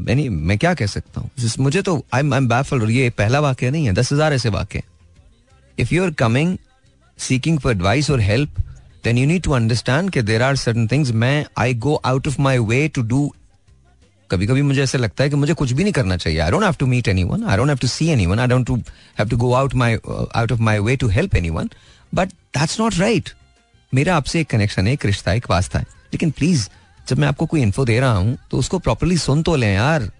यानी 0.09 0.27
मैं 0.29 0.57
क्या 0.57 0.73
कह 0.73 0.85
सकता 0.85 1.21
हूँ? 1.21 1.29
जिस- 1.39 1.59
मुझे 1.59 1.81
तो 1.81 1.95
आई 2.13 2.21
एम 2.21 2.47
बैफल 2.47 2.89
ये 2.91 3.09
पहला 3.09 3.39
वाक्य 3.39 3.71
नहीं 3.71 3.85
है, 3.85 3.93
दस 3.93 4.13
हज़ार 4.13 4.33
ऐसे 4.33 4.49
वाक्य 4.49 4.83
if 5.79 5.93
you 5.93 6.03
are 6.03 6.11
coming 6.11 6.57
seeking 7.19 7.59
for 7.59 7.71
advice 7.71 8.09
और 8.11 8.19
help 8.19 8.59
then 9.03 9.17
you 9.17 9.25
need 9.27 9.43
to 9.43 9.51
understand 9.51 10.09
कि 10.11 10.21
देर 10.21 10.41
आर 10.41 10.55
सर्टन 10.55 10.87
थिंग्स 10.87 11.11
मैं 11.11 11.45
I 11.57 11.73
go 11.73 11.95
out 11.95 12.27
of 12.27 12.41
my 12.41 12.57
way 12.57 12.87
to 12.87 13.01
do 13.01 13.33
कभी 14.31 14.47
कभी 14.47 14.61
मुझे 14.61 14.81
ऐसा 14.83 14.97
लगता 14.97 15.23
है 15.23 15.29
कि 15.29 15.35
मुझे 15.35 15.53
कुछ 15.53 15.71
भी 15.71 15.83
नहीं 15.83 15.93
करना 15.93 16.17
चाहिए। 16.17 16.39
I 16.39 16.51
don't 16.51 16.63
have 16.63 16.75
to 16.79 16.85
meet 16.85 17.07
anyone 17.07 17.43
I 17.43 17.57
don't 17.57 17.67
have 17.67 17.77
to 17.77 17.87
see 17.87 18.07
anyone 18.09 18.39
I 18.39 18.47
don't 18.47 18.69
have 19.19 19.29
to 19.29 19.37
go 19.37 19.53
out 19.53 19.73
my 19.75 19.95
out 20.35 20.51
of 20.51 20.59
my 20.59 20.79
way 20.79 20.95
to 20.95 21.07
help 21.07 21.35
anyone 21.49 21.69
but 22.13 22.29
that's 22.57 22.79
not 22.79 22.97
right 22.97 23.29
मेरा 23.93 24.15
आपसे 24.17 24.39
एक 24.41 24.49
कनेक्शन 24.49 24.87
है, 24.87 24.93
एक 24.93 25.05
रिश्ता, 25.05 25.33
एक 25.33 25.49
वास्ता 25.49 25.79
है। 25.79 25.85
लेकिन 26.13 26.31
प्लीज़ 26.31 26.67
जब 27.09 27.19
मैं 27.19 27.27
आपको 27.27 27.45
कोई 27.45 27.61
इन्फो 27.61 27.85
दे 27.85 27.99
रहा 27.99 28.11
हूँ 28.11 28.37
तो 28.51 28.57
उसको 28.57 28.79
प्रॉपरली 28.79 29.17
सुन 29.17 29.43
तो 29.43 29.55
लें 29.55 29.73
यार। 29.73 30.11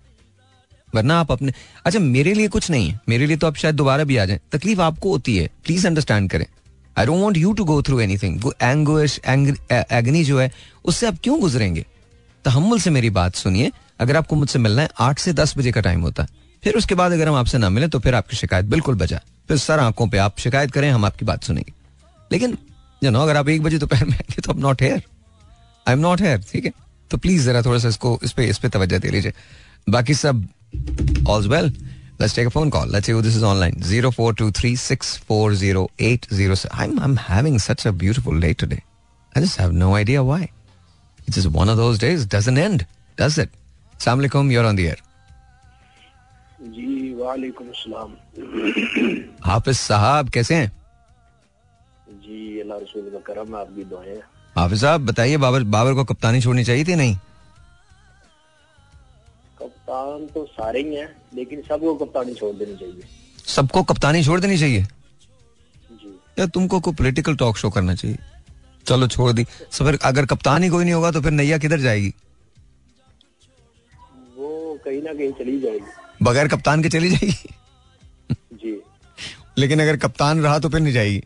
वरना 0.96 1.20
आप 1.20 1.32
अपने 1.32 1.54
अच्छा 1.86 2.00
मेरे 2.00 2.34
लिए 2.34 2.48
कुछ 2.48 2.70
नहीं 2.72 2.90
है। 2.90 3.00
मेरे 3.10 3.26
लिए 3.26 3.38
तो 3.38 3.48
आप 3.48 3.56
शायद 3.56 3.76
दोबारा 3.76 4.04
भी 4.04 4.18
आ 4.18 4.26
जाए। 4.26 4.40
तकलीफ़ 4.52 4.82
आपको 4.82 5.10
होती 5.10 5.38
है। 5.38 5.50
प्लीज़ 5.66 5.88
अंडरस्टैंड 5.88 6.30
करें। 6.30 6.46
I 6.98 7.06
don't 7.06 7.22
want 7.22 7.38
you 7.38 7.54
to 7.54 7.66
go 7.66 7.82
through 7.82 8.00
anything 8.00 8.52
anguish 8.62 9.20
agony 9.28 10.24
जो 10.24 10.40
है, 10.40 10.52
उससे 10.86 11.08
आप 11.08 11.18
क्यों 11.24 11.40
गुजरेंगे? 11.40 11.86
तहमुल 12.46 12.80
से 12.80 12.90
मेरी 12.90 13.10
बात 13.10 13.36
सुनिए। 13.36 13.72
अगर 14.00 14.18
आपको 14.18 14.36
मुझसे 14.36 14.60
मिलना 14.60 14.82
है 14.82 14.90
आठ 15.00 15.20
से 15.20 15.34
दस 15.34 15.58
बजे 15.58 15.72
का 15.72 15.82
टाइम 15.82 16.02
होता 16.02 16.24
है 16.24 16.30
फिर 16.64 16.76
उसके 16.76 16.96
बाद 16.96 17.12
अगर 17.12 17.28
हम 17.28 17.36
आपसे 17.36 17.58
ना 17.58 17.70
मिले 17.70 17.88
तो 17.88 18.00
फिर 18.00 18.16
आपकी 18.16 18.38
शिकायत 18.38 18.66
बिल्कुल 18.66 18.96
बजा 18.96 19.22
फिर 19.48 19.58
सर 19.58 19.80
आँखों 19.80 20.08
पे 20.08 20.18
आप 20.18 20.40
शिकायत 20.40 20.72
करें 20.72 20.92
हम 20.92 21.06
आपकी 21.06 21.26
बात 21.26 21.44
सुनेंगे 21.44 21.74
लेकिन 22.32 22.58
you 23.04 23.12
know, 23.12 23.24
अगर 23.24 23.38
आप 23.38 23.50
एक 23.50 23.64
बजे 23.64 23.78
दोपहर 23.78 24.06
में 24.06 24.14
आएँगे 24.14 24.42
तो 24.42 24.52
अब 24.52 24.60
not 24.60 24.82
here 24.82 25.04
I 25.88 25.94
am 25.94 26.00
not 26.00 26.22
here 26.22 26.44
ठीक 26.52 26.66
है 26.66 26.72
तो 27.12 27.18
प्लीज़ 27.18 27.46
जरा 27.46 27.62
थोड़ा 27.62 27.80
सा 27.80 27.88
इसको 27.88 28.20
इस 28.24 28.32
पे 28.32 28.46
इस 28.46 28.58
पे 28.58 28.70
तवज्जो 28.70 29.00
दे 29.00 29.10
लीजिए 29.10 29.34
बाकी 29.90 30.14
सब 30.14 30.48
all's 31.28 31.48
well 31.48 31.74
phone 32.20 32.72
call. 32.72 32.88
Let's 32.88 33.06
see 33.06 33.12
who 33.12 33.22
this 33.22 33.36
is 33.36 33.44
online. 33.44 33.74
0423640806. 33.74 36.66
I'm, 36.72 36.98
I'm 37.00 37.18
having 37.18 37.60
such 37.60 37.86
a 37.86 37.92
beautiful 37.92 38.40
day 38.40 38.54
today. 38.54 38.84
I 39.36 39.42
just 39.42 39.58
have 39.58 39.74
no 39.74 39.96
idea 39.96 40.24
why. 40.24 40.50
It's 41.28 41.36
just 41.36 41.48
one 41.48 41.68
of 41.68 41.76
those 41.78 41.98
days. 41.98 42.26
Doesn't 42.26 42.58
end, 42.58 42.88
does 43.18 43.36
it? 43.36 43.36
Assalamu 43.36 43.36
alaikum, 43.36 43.65
you're 44.00 44.66
on 44.66 44.76
the 44.76 44.88
air. 44.88 45.00
जी 46.62 47.14
वालेकुम 47.14 47.68
सलाम। 47.76 48.12
हाफिज 49.46 49.78
साहब 49.78 50.30
कैसे 50.30 50.56
हैं? 50.56 50.72
जी 52.26 52.60
अल्लाह 52.62 52.78
रसूल 52.80 53.10
का 53.12 53.20
करम 53.34 53.56
है 53.56 53.62
आपकी 53.62 53.84
दुआएँ 53.84 54.22
हाफिज 54.56 54.82
साहब 54.82 55.06
बताइए 55.06 55.38
बाबर 55.38 55.64
बाबर 55.76 55.94
को 55.94 56.04
कप्तानी 56.04 56.42
छोड़नी 56.42 56.64
चाहिए 56.64 56.86
थी 56.86 56.96
नहीं? 56.96 57.16
कप्तान 59.60 60.26
तो 60.34 60.46
सारे 60.52 60.82
ही 60.82 60.96
हैं 60.96 61.10
लेकिन 61.36 61.62
सबको 61.70 61.96
कप्तानी 61.96 62.34
छोड़ 62.34 62.56
देनी 62.56 62.76
चाहिए। 62.78 63.04
सबको 63.48 63.84
कप्तानी 63.84 64.24
छोड़ 64.24 64.40
देनी 64.40 64.58
चाहिए? 64.58 64.82
जी। 64.82 66.20
या 66.40 66.46
तुमको 66.48 66.80
कोई 66.80 66.94
पॉलिटिकल 66.94 67.36
टॉक 67.36 67.58
शो 67.58 67.70
करना 67.70 67.96
चाहिए? 67.96 68.18
चलो 68.88 69.08
छोड़ 69.08 69.32
दी। 69.32 69.46
सो 69.72 69.86
फिर 69.86 70.00
अगर 70.04 70.26
कप्तान 70.26 70.64
ही 70.64 70.70
कोई 70.70 70.84
नहीं 70.84 70.94
होगा 70.94 71.12
तो 71.12 71.22
फिर 71.22 71.32
नैया 71.32 71.58
किधर 71.58 71.80
जाएगी? 71.80 72.14
कहीं 74.86 75.02
ना 75.02 75.14
कहीं 75.14 75.32
चली 75.34 75.60
जाएगी। 75.60 76.24
बगैर 76.24 76.48
कप्तान 76.48 76.84
के 76.84 76.90
चली 76.90 77.10
जाएगी? 77.10 77.50
जी। 78.54 78.80
लेकिन 79.58 79.82
अगर 79.82 79.98
कप्तान 79.98 80.42
रहा 80.42 80.60
तो 80.60 80.70
फिर 80.70 80.80
नहीं 80.80 80.94
जाएगी? 80.94 81.24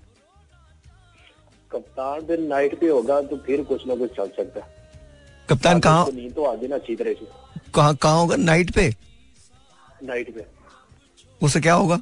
कप्तान 1.71 2.21
फिर 2.21 2.39
नाइट 2.39 2.79
पे 2.79 2.87
होगा 2.87 3.21
तो 3.21 3.37
फिर 3.37 3.63
कुछ 3.63 3.87
ना 3.87 3.95
कुछ 3.95 4.15
चल 4.17 4.27
सकता 4.27 4.59
है। 4.59 4.77
कप्तान 5.49 5.79
कहाँ 5.79 6.05
तो 6.05 6.11
नींद 6.11 6.33
तो 6.33 6.45
आ 6.45 6.53
गई 6.55 6.67
ना 6.67 6.77
तरह 6.77 7.13
से 7.13 7.27
कहाँ 7.75 7.95
कहाँ 7.95 8.17
होगा? 8.17 8.35
नाइट 8.35 8.71
पे? 8.71 8.89
नाइट 10.03 10.33
पे। 10.35 10.45
उससे 11.41 11.59
क्या 11.59 11.73
होगा? 11.73 11.99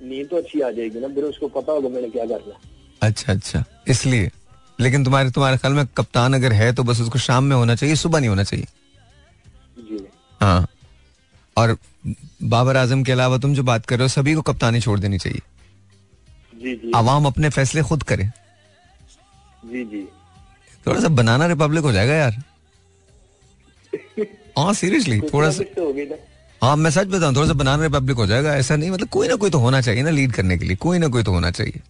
नींद 0.00 0.28
तो 0.28 0.36
अच्छी 0.36 0.60
आ 0.60 0.70
जाएगी 0.70 1.00
ना 1.00 1.08
फिर 1.08 1.24
उसको 1.24 1.48
पता 1.48 1.72
होगा 1.72 1.88
मैंने 1.88 2.08
क्या 2.08 2.24
करना। 2.26 2.58
अच्छा 3.02 3.32
अच्छा। 3.32 3.64
इसलिए। 3.88 4.30
लेकिन 4.80 5.04
तुम्हारे 5.04 5.30
तुम्हारे 5.30 5.56
ख्याल 5.56 5.72
में 5.72 5.86
कप्तान 5.86 6.34
अगर 6.34 6.52
है 6.52 6.72
तो 6.72 6.82
बस 6.82 7.00
उसको 7.00 7.18
शाम 7.18 7.44
में 7.44 7.56
होना 7.56 7.74
चाहिए 7.74 7.94
सुबह 7.96 8.18
नहीं 8.18 8.28
होना 8.28 8.42
चाहिए? 8.42 8.66
हाँ। 10.40 10.66
और 11.56 11.76
बाबर 12.42 12.76
आज़म 12.76 13.02
के 13.04 13.12
अलावा 13.12 13.38
तुम 13.38 13.54
जो 13.54 13.62
बात 13.62 13.86
कर 13.86 13.96
रहे 13.96 14.04
हो 14.04 14.08
सभी 14.08 14.34
को 14.34 14.42
कप्तानी 14.42 14.80
छोड़ 14.80 14.98
देनी 15.00 15.18
चाहिए। 15.18 15.40
जी 16.62 16.74
जी। 16.74 16.92
आवाम 16.94 17.26
अपने 17.26 17.48
फैसले 17.50 17.82
खुद 17.82 18.02
करे। 18.02 18.24
जी 19.64 19.84
जी। 19.84 20.06
थोड़ा 20.86 21.00
सा 21.00 21.08
बनाना 21.08 21.46
रिपब्लिक 21.46 21.84
हो 21.84 21.92
जाएगा 21.92 22.14
यार। 22.14 22.42
हाँ 24.58 24.72
सीरियसली 24.74 25.20
थोड़ा 25.20 25.50
सा 25.50 25.62
तो 25.76 25.86
हो 26.62 26.76
मैं 26.76 26.90
सच 26.90 27.06
बताऊँ 27.06 27.34
थोड़ा 27.36 27.46
सा 27.46 27.52
बनाना 27.52 27.82
रिपब्लिक 27.82 28.16
हो 28.16 28.26
जाएगा 28.26 28.54
ऐसा 28.56 28.76
नहीं 28.76 28.90
मतलब 28.90 29.08
कोई 29.08 29.28
ना 29.28 29.34
कोई 29.34 29.50
तो 29.50 29.58
होना 29.58 29.80
चाहिए 29.80 30.02
ना 30.02 30.10
लीड 30.10 30.32
करने 30.32 30.58
के 30.58 30.64
लिए 30.64 30.76
कोई 30.76 30.98
ना 30.98 31.08
कोई 31.08 31.22
तो 31.22 31.32
होना 31.32 31.50
चाहिए। 31.50 31.80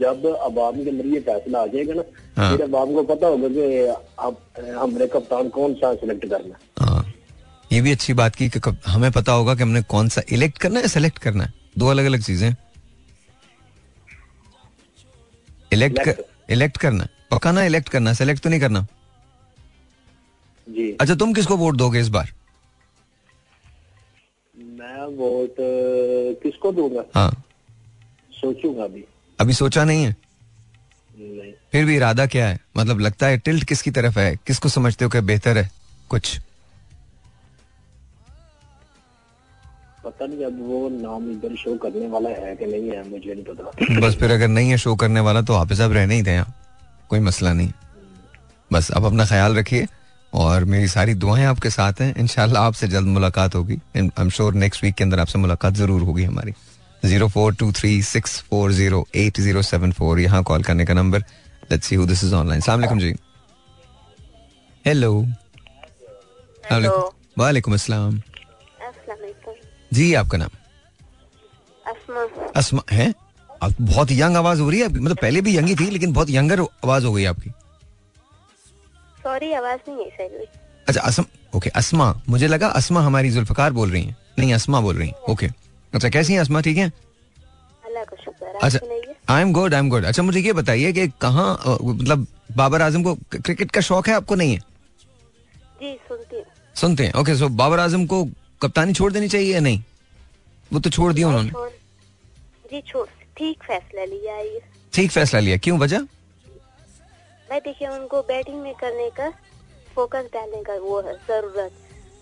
जब 0.00 0.26
अवाम 0.26 0.84
के 0.84 0.90
अंदर 0.90 1.06
ये 1.06 1.20
फैसला 1.20 1.58
आ 1.58 1.66
जाएगा 1.66 1.94
ना 1.94 2.02
हाँ। 2.40 2.56
फिर 2.56 2.62
अवाम 2.64 3.02
पता 3.06 3.26
होगा 3.26 3.48
कि 3.48 3.62
अब 4.18 4.36
हमने 4.76 5.06
कप्तान 5.06 5.48
कौन 5.50 5.74
सा 5.74 5.94
सिलेक्ट 5.94 6.26
करना 6.26 6.54
है। 6.54 6.86
हाँ। 6.86 7.12
ये 7.72 7.80
भी 7.80 7.92
अच्छी 7.92 8.12
बात 8.14 8.36
की 8.36 8.48
कि 8.48 8.60
हमें 8.86 9.10
पता 9.12 9.32
होगा 9.32 9.54
कि 9.54 9.62
हमने 9.62 9.82
कौन 9.90 10.08
सा 10.08 10.22
इलेक्ट 10.32 10.58
करना 10.58 10.80
है 10.80 10.88
सेलेक्ट 10.88 11.18
करना 11.18 11.44
है। 11.44 11.52
दो 11.78 11.86
अलग 11.86 12.04
अलग 12.04 12.22
चीज़ें 12.22 12.54
इलेक्ट 15.72 15.98
कर, 16.00 16.24
इलेक्ट 16.50 16.76
करना 16.76 17.06
पक्का 17.30 17.52
ना 17.52 17.64
इलेक्ट 17.64 17.88
करना 17.88 18.12
सेलेक्ट 18.12 18.42
तो 18.42 18.50
नहीं 18.50 18.60
करना। 18.60 18.86
जी। 20.66 20.90
अच्छा 21.00 21.14
तुम 21.14 21.32
किसको 21.32 21.56
वोट 21.56 21.76
दोगे 21.76 22.00
इस 22.00 22.08
बार? 22.08 22.32
मैं 24.54 25.06
वोट 25.16 25.54
किसको 26.42 26.72
दूँगा? 26.72 27.04
हाँ। 27.14 27.30
सोचूँगा 28.32 28.84
अभी। 28.84 29.04
अभी 29.38 29.52
सोचा 29.52 29.84
नहीं 29.84 30.04
है? 30.04 30.16
फिर 31.72 31.84
भी 31.84 31.96
इरादा 31.96 32.26
क्या 32.26 32.46
है? 32.48 32.58
मतलब 32.76 33.00
लगता 33.00 33.26
है 33.26 33.38
टिल्ट 33.38 33.64
किसकी 33.64 33.90
तरफ़ 33.92 34.18
है? 34.18 34.34
किसको 34.46 34.68
समझते 34.68 35.04
हो 35.04 35.10
कि 35.10 35.20
बेहतर 35.22 35.58
है? 35.58 35.70
कुछ। 36.10 36.38
पता 40.04 40.26
नहीं 40.26 40.44
अब 40.44 40.58
वो 40.68 40.88
नाम 40.90 41.30
इधर 41.30 41.54
शो 41.56 41.76
करने 41.78 42.06
वाला 42.08 42.30
है 42.30 42.54
कि 42.56 42.66
नहीं 42.66 42.90
है 42.90 43.08
मुझे 43.08 43.34
नहीं 43.34 43.44
पता। 43.44 44.00
बस 44.00 44.14
फिर 44.16 44.30
अगर 44.30 44.48
नहीं 44.48 44.70
है 44.70 44.76
शो 44.78 44.94
करने 44.96 45.20
वाला 45.20 45.42
तो 45.42 45.54
हाफिज 45.54 45.78
साहब 45.78 45.92
रहने 45.92 46.14
ही 46.14 46.22
थे 46.22 46.32
यहाँ 46.32 46.54
कोई 47.10 47.20
मसला 47.20 47.52
नहीं। 47.52 47.70
बस 48.70 48.90
आप 48.92 49.04
अपना 49.04 49.24
ख्याल 49.26 49.56
रखिए 49.56 49.86
और 50.32 50.64
मेरी 50.66 50.88
सारी 50.88 51.14
दुआएँ 51.16 51.44
आपके 51.44 51.70
साथ 51.70 52.00
हैं। 52.00 52.14
इनशाला 52.16 52.60
आपसे 52.60 52.88
जल्द 52.88 53.08
मुलाकात 53.08 53.54
होगी। 53.54 53.78
I 53.96 54.08
am 54.18 54.30
sure 54.30 54.54
next 54.54 54.84
week 54.84 54.94
के 54.94 55.04
अंदर 55.04 55.20
आपसे 55.20 55.38
मुलाकात 55.38 55.74
ज़रूर 55.74 56.02
होगी 56.02 56.24
हमारी। 56.24 56.52
Zero 57.04 57.28
four 57.28 57.54
two 57.54 57.70
three 57.72 58.02
six 58.02 58.40
four 58.50 58.72
zero 58.72 59.06
eight 59.16 59.40
zero 59.40 59.62
seven 59.62 59.92
four. 59.92 60.20
यहाँ 60.20 60.42
कॉल 60.42 60.62
करने 60.62 60.84
का 60.86 60.94
number. 60.94 61.24
Let's 61.70 61.86
see 61.86 61.94
who 61.96 62.06
this 62.06 62.24
is 62.24 62.34
online 62.34 62.60
सलाम 62.60 62.98
जी। 62.98 63.14
हेलो 64.84 65.12
वालेकुम 67.38 67.74
अस्सलाम। 67.74 68.20
जी 69.92 70.12
आपका 70.14 70.38
नाम? 70.38 70.50
अस्मा। 71.84 72.50
अस्मा 72.56 72.82
है? 72.90 73.12
आप 73.62 73.72
बहुत 73.80 74.10
यंग 74.12 74.36
आवाज़ 74.36 74.60
हो 74.60 74.70
रही 74.70 74.80
है 74.80 74.88
मतलब 74.88 75.16
पहले 75.16 75.40
भी 75.40 75.56
यंग 75.56 75.68
ही 75.68 75.74
थी 75.76 75.90
लेकिन 75.90 76.12
बहुत 76.12 76.30
यंगर 76.30 76.60
आवाज़ 76.60 77.06
हो 77.06 77.12
गई 77.12 77.24
आपकी। 77.24 77.50
सॉरी 79.22 79.52
आवाज़ 79.52 79.80
नहीं 79.88 80.04
है 80.04 80.10
सही 80.10 80.46
अच्छा 80.88 81.00
असम 81.00 81.24
ओके 81.56 81.70
अस्मा। 81.76 82.12
मुझे 82.28 82.46
लगा 82.48 82.68
अस्मा 82.78 83.00
हमारी 83.02 83.30
जुल्फकार 83.30 83.72
बोल 83.72 83.90
रही 83.90 84.02
हैं। 84.04 84.16
नहीं 84.38 84.54
अस्मा 84.54 84.80
बोल 84.80 84.96
रही 84.96 85.08
हैं। 85.08 85.14
ओके 85.30 85.48
अच्छा 85.94 86.08
कैसी 86.08 86.32
हैं 86.32 86.40
अस्मा 86.40 86.60
ठीक 86.60 86.76
है? 86.78 86.92
है 87.84 88.52
अच्छा 88.62 88.78
I 89.34 89.42
am 89.42 89.52
good 89.52 89.74
I 89.74 89.80
am 89.80 89.88
good 89.90 90.04
अच्छा 90.04 90.22
मुझे 90.22 90.40
ये 90.40 90.52
बताइए 90.52 90.92
कि 90.92 91.06
कहाँ 91.20 91.78
मतलब 91.82 92.26
बाबर 92.56 92.82
आज़म 92.82 93.02
को 93.02 93.14
क्रिकेट 93.32 93.70
का 93.70 93.80
शौक 93.80 94.08
है 94.08 94.14
आपको 94.14 94.34
नहीं 94.34 94.52
है? 94.52 94.58
जी 95.80 95.94
सुनती 96.08 96.42
सुनते 96.76 97.06
हैं 97.06 97.12
ओके 97.20 97.34
सो 97.36 97.48
बाबर 97.60 97.80
आज़म 97.80 98.06
को 98.06 98.24
कप्तानी 98.62 98.92
छोड़ 98.92 99.12
देनी 99.12 99.28
चाहिए 99.28 99.54
या 99.54 99.60
नहीं? 99.60 99.82
वो 100.72 100.80
तो 100.80 100.90
छोड़ 100.90 101.12
दिया 101.12 101.28
उन्होंने। 101.28 101.50
जी 102.70 102.80
छोड़। 102.88 103.06
ठीक 103.36 103.62
फैसला 103.62 104.04
लिया 104.04 104.34
है 104.34 104.46
ये। 104.46 104.60
ठीक 104.92 105.10
फैसला 105.10 105.40
लिया। 105.40 105.56
क्यों 105.64 105.78
वजह? 105.78 106.00
मैं 107.50 107.60
देखिए 107.64 107.88
उनको 107.88 108.20
बैटिंग 108.22 108.60
में 108.62 108.74
करने 108.80 109.08
का 109.16 109.30
फोकस 109.94 110.28
डालने 110.34 110.62
का 110.62 110.74
वो 110.82 111.00
है 111.00 111.14
ज़रूरत। 111.28 111.72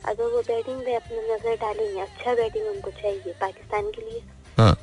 अगर 0.05 0.25
वो 0.25 0.41
बैटिंग 0.43 0.77
में 0.79 0.95
अपनी 0.97 1.19
नज़र 1.33 1.57
डालेंगे। 1.57 2.01
अच्छा 2.01 2.35
बैटिंग 2.35 2.67
उनको 2.67 2.91
चाहिए 2.93 3.33
पाकिस्तान 3.41 3.91
के 3.91 4.03
लिए। 4.03 4.23
हाँ। 4.59 4.77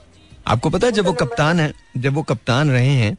आपको 0.47 0.69
पता 0.69 0.87
है 0.87 0.93
जब 0.93 1.05
वो 1.05 1.13
कप्तान 1.15 1.59
है 1.59 1.71
जब 1.97 2.13
वो 2.13 2.23
कप्तान 2.23 2.69
रहे 2.71 2.93
हैं 2.95 3.15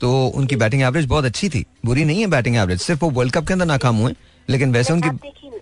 तो 0.00 0.10
उनकी 0.28 0.56
बैटिंग 0.56 0.82
एवरेज 0.82 1.06
बहुत 1.06 1.24
अच्छी 1.24 1.48
थी। 1.48 1.64
बुरी 1.86 2.04
नहीं 2.04 2.20
है 2.20 2.26
बैटिंग 2.28 2.56
एवरेज 2.56 2.80
सिर्फ़ 2.80 3.04
वो 3.04 3.10
वर्ल्ड 3.10 3.32
कप 3.34 3.46
के 3.46 3.52
अंदर 3.52 3.66
नाकाम 3.66 3.96
हुए 3.96 4.14
लेकिन 4.48 4.72
वैसे 4.72 4.92
उनकी 4.92 5.08
आप 5.08 5.14
देखिए 5.14 5.60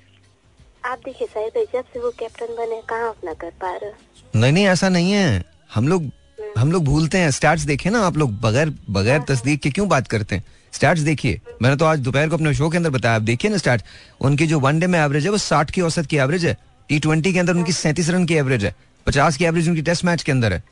आप 0.84 0.98
देखिए 1.04 1.26
साहिब 1.26 1.50
भाई 1.54 1.64
जब 1.72 1.84
से 1.92 2.00
वो 2.00 2.10
कैप्टन 2.18 2.54
बने 2.56 2.80
कहाँ 2.88 3.08
अपना 3.08 3.32
कर 3.34 3.50
पा 3.60 3.74
रहे 3.76 4.40
नहीं 4.40 4.52
नहीं 4.52 4.66
ऐसा 4.66 4.88
नहीं 4.88 5.12
है। 5.12 5.44
हम 5.74 5.88
लोग 5.88 6.10
हम 6.58 6.72
लोग 6.72 6.84
भूलते 6.84 7.18
हैं 7.18 7.30
स्टैट्स 7.30 7.62
देखे 7.62 7.90
ना 7.90 8.00
आप 8.06 8.16
लोग 8.16 8.38
बगैर 8.40 8.72
बगैर 8.90 9.22
तस्दीक 9.28 9.60
के 9.60 9.70
क्यों 9.70 9.88
बात 9.88 10.06
करते 10.08 10.36
हैं? 10.36 10.44
स्टैट्स 10.72 11.00
देखिए। 11.00 11.40
मैंने 11.62 11.76
तो 11.76 11.84
आज 11.84 11.98
दोपहर 11.98 12.28
को 12.28 12.36
अपने 12.36 12.54
शो 12.54 12.68
के 12.68 12.76
अंदर 12.76 12.90
बताया। 12.90 13.16
आप 13.16 13.22
देखिए 13.22 13.50
ना 13.50 13.56
स्टैट्स 13.56 13.84
उनकी 14.20 14.46
जो 14.46 14.60
वनडे 14.60 14.86
में 14.86 14.98
एवरेज 14.98 15.24
है, 15.24 15.30
वो 15.30 15.38
साठ 15.38 15.70
की 15.70 15.80
औसत 15.80 16.06
की 16.06 16.16
एवरेज 16.16 16.46
है। 16.46 16.56
टी 16.88 16.98
ट्वेंटी 16.98 17.32
के 17.32 17.38
अंदर 17.38 17.54
उनकी 17.54 17.72
सैंतीस 17.72 18.10
रन 18.10 18.26
की 18.26 18.34
एवरेज 18.34 18.64
है। 18.64 18.74
पचास 19.06 19.36
की 19.36 19.44
एवरेज 19.44 19.68
उनकी 19.68 19.82
टेस्ट 19.82 20.04
मैच 20.04 20.22
के 20.22 20.32
अंदर 20.32 20.52
है। 20.52 20.64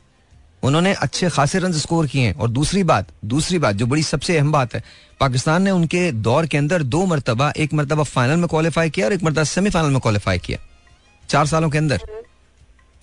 उन्होंने 0.63 0.93
अच्छे 0.93 1.29
खासे 1.29 1.59
रन 1.59 1.71
स्कोर 1.71 2.07
किए 2.07 2.21
हैं। 2.21 2.35
और 2.35 2.49
दूसरी 2.49 2.83
बात 2.83 3.07
दूसरी 3.25 3.59
बात, 3.59 3.75
जो 3.75 3.85
बड़ी 3.85 4.03
सबसे 4.03 4.37
अहम 4.37 4.51
बात 4.51 4.75
है, 4.75 4.83
पाकिस्तान 5.19 5.61
ने 5.61 5.71
उनके 5.71 6.11
दौर 6.11 6.45
के 6.45 6.57
अंदर 6.57 6.83
दो 6.83 7.05
मरतबा, 7.05 7.53
एक 7.57 7.73
मरतबा 7.73 8.03
फाइनल 8.03 8.37
में 8.37 8.47
क्वालिफाई 8.47 8.89
किया 8.89 9.05
और 9.05 9.13
एक 9.13 9.23
मरतबा 9.23 9.43
सेमीफाइनल 9.43 9.89
में 9.89 9.99
क्वालिफाई 9.99 10.39
किया। 10.39 10.57
चार 11.29 11.45
सालों 11.45 11.69
के 11.69 11.77
अंदर। 11.77 11.99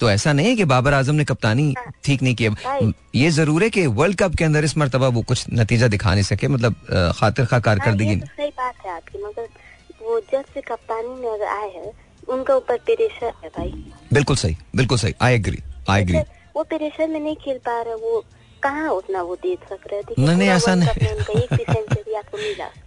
तो 0.00 0.10
ऐसा 0.10 0.32
नहीं 0.32 0.48
है 0.48 0.56
कि 0.56 0.64
बाबर 0.64 0.94
आज़म 0.94 1.14
ने 1.14 1.24
कप्तानी 1.24 1.74
ठीक 2.04 2.22
नहीं 2.22 2.34
की। 2.40 3.18
ये 3.18 3.30
ज़रूर 3.30 3.62
है 3.62 3.68
कि 3.70 3.86
वर्ल्ड 3.98 4.16
कप 4.18 4.34
के 4.38 4.44
अंदर 4.44 4.64
इस 4.64 4.76
मरतबा 4.78 5.08
वो 5.08 5.22
कुछ 5.28 5.44
नतीजा 5.52 5.88
दिखा 5.88 6.14
नहीं 6.14 6.24
सके 6.24 6.48
मतलब 6.48 6.74
खातिर 7.18 7.44
खा 7.44 7.58
कार 7.58 7.78
कारकर्दगी 7.78 8.14
दी 8.14 8.20
तो 8.20 8.26
सही 8.26 8.48
बात 8.58 8.86
है 8.86 8.92
आपकी 8.92 9.22
मगर 9.24 9.48
वो 10.02 10.20
जब 10.32 10.44
से 10.54 10.60
कप्तानी 10.60 11.20
में 11.20 11.30
अगर 11.32 11.46
आए 11.46 11.68
हैं 11.74 11.92
उनका 12.28 12.54
ऊपर 12.56 12.76
प्रेशर 12.86 13.32
है 13.42 13.48
भाई। 13.58 13.72
बिल्कुल 14.12 14.36
सही 14.36 14.56
बिल्कुल 14.76 14.98
सही 14.98 15.14
आई 15.22 15.34
एग्री 15.34 15.58
आई 15.90 16.02
एग्री 16.02 16.18
वो 16.56 16.62
प्रेशर 16.64 17.08
में 17.08 17.20
नहीं 17.20 17.36
खेल 17.44 17.58
पा 17.66 17.80
रहे 17.82 17.94
वो 18.02 18.24
कहाँ 18.64 18.88
उतना 18.90 19.22
वो 19.22 19.34
दे 19.36 19.54
सक 19.64 19.86
रहे 19.92 20.02
थे 20.02 20.14
नहीं, 20.18 20.36
नहीं, 20.36 20.48
ऐसा 20.50 20.74
नहीं। 20.74 20.88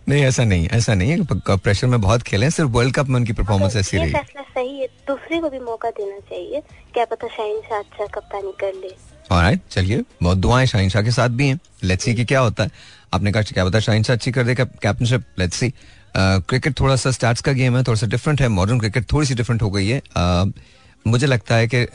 नहीं 0.09 0.23
ऐसा 0.23 0.43
नहीं 0.43 0.67
ऐसा 0.73 0.93
नहीं 0.93 1.11
है 1.11 1.57
प्रेशर 1.57 1.87
में 1.87 1.99
बहुत 2.01 2.21
खेले 2.23 2.49
सिर्फ़ 2.51 2.69
वर्ल्ड 2.71 2.95
कप 2.95 3.07
में 3.07 3.15
उनकी 3.15 3.33
परफॉर्मेंस 3.33 3.75
ऐसी 3.75 3.97
रही। 3.97 4.13
फैसला 4.13 4.41
सही 4.43 4.79
है 4.79 4.87
दूसरे 5.07 5.39
को 5.41 5.49
भी 5.49 5.59
मौका 5.61 5.89
देना 5.91 6.19
चाहिए 6.29 6.61
क्या 6.93 7.05
पता 7.05 7.27
शाइन 7.27 7.59
से 7.61 7.75
अच्छा 7.75 8.05
कप्तानी 8.15 8.53
कर 8.61 8.73
ले। 8.75 8.95
ऑलराइट 9.31 9.61
चलिए 9.71 10.03
बहुत 10.23 10.37
दुआएँ 10.37 10.65
शाहीन 10.65 10.89
शाह 10.89 11.01
के 11.01 11.11
साथ 11.11 11.29
भी 11.29 11.47
हैं। 11.47 11.59
लेट्स 11.83 12.05
सी 12.05 12.13
कि 12.15 12.25
क्या 12.25 12.39
होता 12.39 12.63
है। 12.63 12.71
आपने 13.13 13.31
कहा 13.31 13.41
क्या 13.43 13.65
पता 13.65 13.79
शाहीन 13.79 14.03
शाह 14.03 14.15
अच्छी 14.15 14.31
कर 14.31 14.43
देगा 14.43 14.63
कैप्टनशिप 14.63 15.25
लेट्स 15.39 15.57
सी 15.57 15.73
क्रिकेट 16.15 16.79
थोड़ा 16.79 16.95
सा 16.95 17.11
स्टार्ट्स 17.11 17.41
का 17.41 17.51
गेम 17.51 17.77
है 17.77 17.83
थोड़ा 17.83 17.99
सा 17.99 18.07
डिफरेंट 18.07 18.41
है। 18.41 18.47
मॉडर्न 18.49 18.79
क्रिकेट 18.79 19.11
थोड़ी 19.11 19.27
सी 19.27 19.35
डिफरेंट 19.35 19.61
हो 19.61 19.69
गई 19.71 19.87
है। 19.87 20.01
मुझे 21.05 21.27
लगता 21.27 21.55
है 21.55 21.67
कि 21.73 21.85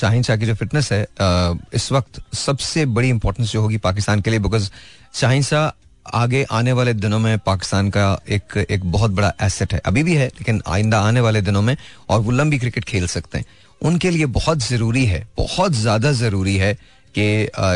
शाहीन 0.00 0.22
शाह 0.22 0.36
की 0.36 0.46
जो 0.46 0.54
फिटनेस 0.54 0.92
है 0.92 1.04
uh, 1.04 1.74
इस 1.74 1.90
वक्त 1.92 2.22
सबसे 2.36 2.86
बड़ी 2.86 3.08
इंपॉर्टेंस 3.08 3.52
जो 3.52 3.60
होगी 3.62 3.76
पाकिस्तान 3.84 4.20
के 4.20 4.30
लिए 4.30 4.38
बिकॉज़ 4.40 4.70
शाहीन 5.14 5.42
शाह 5.42 5.70
आगे 6.18 6.42
आने 6.50 6.72
वाले 6.72 6.92
दिनों 6.94 7.18
में 7.18 7.38
पाकिस्तान 7.46 7.88
का 7.90 8.04
एक 8.28 8.56
एक 8.70 8.84
बहुत 8.92 9.10
बड़ा 9.10 9.32
एसेट 9.42 9.72
है। 9.74 9.80
अभी 9.86 10.02
भी 10.02 10.14
है 10.14 10.26
लेकिन 10.26 10.62
आइंदा 10.66 11.00
आने 11.08 11.20
वाले 11.20 11.40
दिनों 11.42 11.62
में 11.62 11.76
और 12.08 12.20
वो 12.20 12.30
लंबी 12.30 12.58
क्रिकेट 12.58 12.84
खेल 12.84 13.06
सकते 13.06 13.38
हैं। 13.38 13.44
उनके 13.80 14.10
लिए 14.10 14.26
बहुत 14.38 14.58
ज़रूरी 14.58 15.04
है 15.06 15.26
बहुत 15.36 15.72
ज़्यादा 15.72 16.12
ज़रूरी 16.12 16.56
है 16.56 16.72
कि 17.18 17.28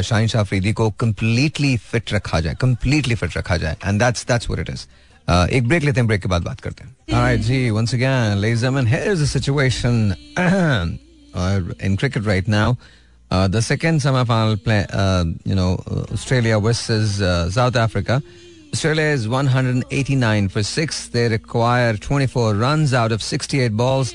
शाहीन 0.05 0.27
शाह 0.29 0.43
अफरीदी 0.43 0.73
को 0.73 0.91
कम्प्लीटली 1.01 1.77
फिट 1.91 2.13
रखा 2.13 2.41
जाए 2.41 2.55
कम्प्लीटली 2.61 3.15
फिट 3.15 3.37
रखा 3.37 3.57
जाए। 3.57 3.77
And 3.85 4.03
that's 4.03 4.27
that's 4.27 4.51
what 4.51 4.69
it 4.69 4.75
is 4.75 4.87
एक 5.55 5.69
ब्रेक 5.69 5.83
लेते 5.83 6.01
हैं 6.01 6.07
ब्रेक 6.07 6.23
के 6.23 6.29
बाद 6.29 6.43
बात 6.43 6.61
करते 6.61 6.85
हैं। 6.85 7.41
जी। 7.43 7.71
Ladies 7.71 8.63
and 8.63 8.73
gentlemen 8.73 8.87
here 8.87 9.15
is 9.15 9.21
the 9.21 9.33
situation. 9.37 10.05
uh, 10.39 10.87
in 11.80 11.98
cricket 11.98 12.26
right 12.26 12.48
now 12.48 12.78
Uh, 13.30 13.48
the 13.48 13.62
second 13.62 14.02
semi-final 14.02 14.56
play, 14.56 14.86
uh, 14.90 15.26
you 15.44 15.54
know, 15.54 15.84
uh, 15.92 16.06
Australia 16.14 16.60
versus 16.60 17.22
uh, 17.22 17.52
South 17.52 17.76
Africa. 17.76 18.24
Australia 18.74 19.04
is 19.04 19.28
189 19.28 20.48
for 20.48 20.64
six. 20.64 21.10
They 21.10 21.28
require 21.28 21.98
24 21.98 22.56
runs 22.56 22.94
out 22.94 23.12
of 23.12 23.22
68 23.22 23.76
balls, 23.76 24.14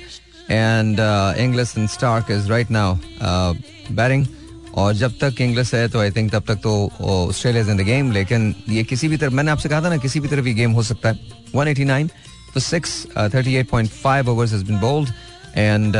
and 0.48 0.98
uh, 0.98 1.34
Inglis 1.36 1.76
and 1.76 1.90
Stark 1.90 2.30
is 2.30 2.48
right 2.48 2.68
now 2.70 2.98
uh, 3.20 3.54
batting. 3.90 4.26
और 4.72 4.92
जब 4.96 5.18
तक 5.20 5.40
English 5.40 5.72
है 5.74 5.88
तो 5.92 6.00
I 6.00 6.10
think 6.10 6.30
तब 6.32 6.44
तक 6.48 6.60
तो 6.62 6.72
Australia 7.00 7.62
is 7.62 7.68
in 7.70 7.76
the 7.76 7.80
game 7.86 8.12
लेकिन 8.12 8.54
ये 8.68 8.84
किसी 8.84 9.08
भी 9.08 9.16
तरफ 9.16 9.32
मैंने 9.32 9.50
आपसे 9.50 9.68
कहा 9.68 9.80
था 9.82 9.88
ना 9.88 9.96
किसी 10.04 10.20
भी 10.20 10.28
तरफ 10.28 10.46
ये 10.46 10.54
गेम 10.54 10.72
हो 10.72 10.82
सकता 10.82 11.08
है 11.08 11.18
189 11.54 12.08
for 12.52 12.60
six, 12.60 13.06
uh, 13.16 13.28
38.5 13.28 14.28
overs 14.28 14.50
has 14.50 14.62
been 14.62 14.78
bowled. 14.78 15.12
and 15.57 15.95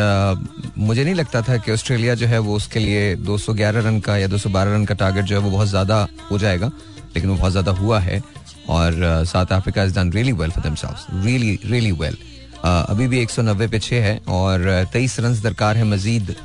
मुझे 0.78 1.04
नहीं 1.04 1.14
लगता 1.16 1.42
था 1.42 1.58
कि 1.58 1.72
ऑस्ट्रेलिया 1.72 2.16
जो 2.16 2.28
है 2.28 2.40
वो 2.40 2.56
उसके 2.56 2.80
लिए 2.80 3.16
211 3.18 3.86
रन 3.86 4.00
का 4.00 4.18
या 4.18 4.28
212 4.28 4.74
रन 4.74 4.86
का 4.86 4.96
टारगेट 4.96 5.26
जो 5.26 5.36
है 5.36 5.42
वो 5.42 5.52
बहुत 5.52 5.68
ज़्यादा 5.68 6.08
हो 6.32 6.38
जाएगा, 6.40 6.68
लेकिन 7.16 7.30
वो 7.30 7.36
बहुत 7.36 7.52
ज़्यादा 7.52 7.72
हुआ 7.74 8.00
है। 8.00 8.22
और 8.70 8.94
South 9.28 9.52
Africa 9.54 9.84
is 9.84 9.96
done 9.96 10.12
really 10.12 10.32
well 10.34 10.52
for 10.52 10.64
themselves 10.64 11.06
really 11.26 11.60
really 11.66 11.92
well 11.94 12.18
अभी 12.64 13.08
भी 13.08 13.26
190 13.26 13.70
पे 13.72 13.80
छः 13.80 14.04
है 14.04 14.18
और 14.30 14.86
तेईस 14.94 15.20
रन 15.20 15.40
दरकार 15.42 15.78
है 15.78 15.84
मजीद 15.86 16.36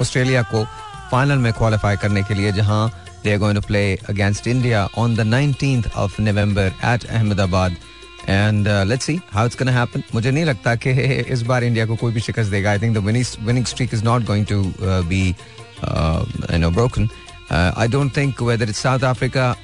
ऑस्ट्रेलिया 0.00 0.42
को 0.54 0.64
फाइनल 1.10 1.38
में 1.38 1.52
क्वालिफाई 1.52 1.96
करने 1.96 2.22
के 2.22 2.34
लिए, 2.34 2.52
जहाँ 2.52 2.88
they 3.24 3.36
going 3.38 3.54
to 3.54 3.66
play 3.66 3.82
against 4.08 4.46
India 4.46 4.88
on 4.98 5.14
the 5.16 5.20
19th 5.26 5.94
of 5.96 6.20
November 6.22 6.72
at 6.84 7.04
Ahmedabad 7.06 7.76
and 8.29 8.67
let's 8.87 9.05
see 9.05 9.19
how 9.33 9.45
it's 9.45 9.57
gonna 9.59 9.71
happen 9.71 10.03
मुझे 10.13 10.31
नहीं 10.31 10.45
लगता 10.45 10.75
कि 10.85 10.91
इस 11.35 11.41
बार 11.51 11.63
इंडिया 11.63 11.85
को 11.85 11.95
कोई 11.95 12.13
भी 12.13 12.19
शिकस्त 12.27 12.51
देगा 12.51 12.71
I 12.71 12.79
think 12.79 12.95
the 12.97 13.03
winning 13.05 13.45
winning 13.47 13.65
streak 13.73 13.93
is 13.93 14.03
not 14.03 14.25
going 14.25 14.45
to 14.51 14.61
be 14.81 15.23
you 15.27 16.57
know 16.59 16.71
broken 16.79 17.09
I 17.53 17.87
don't 17.97 18.15
think 18.17 18.41
whether 18.41 18.69
it's 18.69 18.81
South 18.83 19.03
Africa 19.13 19.55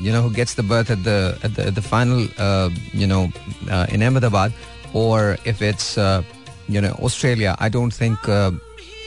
you 0.00 0.12
know 0.12 0.22
who 0.22 0.30
gets 0.30 0.54
the 0.54 0.62
berth 0.62 0.90
at 0.90 1.02
the 1.04 1.38
at 1.42 1.54
the, 1.54 1.66
at 1.68 1.74
the 1.74 1.82
final 1.82 2.26
uh, 2.38 2.68
you 2.92 3.06
know 3.06 3.30
uh, 3.70 3.86
in 3.90 4.02
Ahmedabad 4.02 4.52
or 4.92 5.36
if 5.44 5.62
it's 5.62 5.96
uh, 5.96 6.22
you 6.68 6.80
know 6.80 6.92
Australia 7.00 7.56
I 7.58 7.68
don't 7.68 7.94
think 7.94 8.28
uh, 8.28 8.50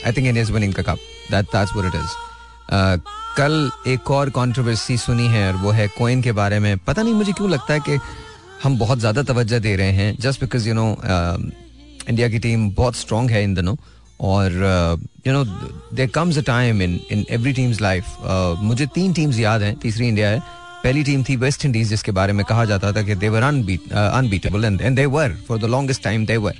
I 0.05 0.11
think 0.11 0.27
India 0.27 0.41
is 0.41 0.51
winning 0.51 0.71
the 0.71 0.83
cup 0.83 0.99
that 1.29 1.51
that's 1.51 1.75
what 1.75 1.85
it 1.85 1.93
is 1.93 2.15
uh, 2.69 2.97
कल 3.36 3.70
एक 3.88 4.10
और 4.10 4.30
controversy 4.30 4.96
सुनी 4.98 5.26
है 5.28 5.46
और 5.48 5.56
वो 5.58 5.70
है 5.70 5.86
coin 5.88 6.22
के 6.22 6.32
बारे 6.32 6.58
में। 6.58 6.76
पता 6.78 7.02
नहीं, 7.02 7.14
मुझे 7.14 7.32
क्यों 7.32 7.50
लगता 7.50 7.74
है 7.74 7.80
कि 7.80 7.98
हम 8.62 8.78
बहुत 8.78 8.98
ज़्यादा 8.98 9.22
तवज्जो 9.22 9.58
दे 9.60 9.74
रहे 9.76 9.92
हैं 9.92 10.16
just 10.20 10.40
because 10.40 10.68
you 10.68 10.74
know 10.74 10.88
India 12.08 12.28
की 12.28 12.38
टीम 12.38 12.70
बहुत 12.74 12.96
स्ट्रांग 12.96 13.30
है 13.30 13.42
इन 13.44 13.54
दिनों। 13.54 13.76
और 14.20 14.52
you 15.26 15.32
know 15.32 15.44
there 15.96 16.08
comes 16.14 16.38
a 16.38 16.42
time 16.46 16.82
in 16.82 16.98
in 17.12 17.24
every 17.30 17.52
teams 17.52 17.80
life 17.80 18.16
मुझे 18.62 18.86
तीन 18.94 19.12
टीम्स 19.12 19.38
याद 19.38 19.62
हैं। 19.62 19.76
तीसरी 19.78 20.08
इंडिया 20.08 20.28
है। 20.28 20.40
पहली 20.84 21.02
टीम 21.04 21.22
थी 21.24 21.36
वेस्ट 21.36 21.64
इंडीज 21.64 21.88
जिसके 21.88 22.12
बारे 22.12 22.32
में 22.32 22.44
कहा 22.46 22.64
जाता 22.64 22.92
था 22.92 23.02
कि 23.02 23.14
they 23.14 23.28
were 23.28 23.42
unbeatable 23.42 24.64
and 24.64 24.96
they 24.96 25.06
were 25.06 25.36
for 25.48 25.58
the 25.58 25.64
longest 25.66 26.02
time 26.04 26.26
they 26.26 26.36
were 26.38 26.58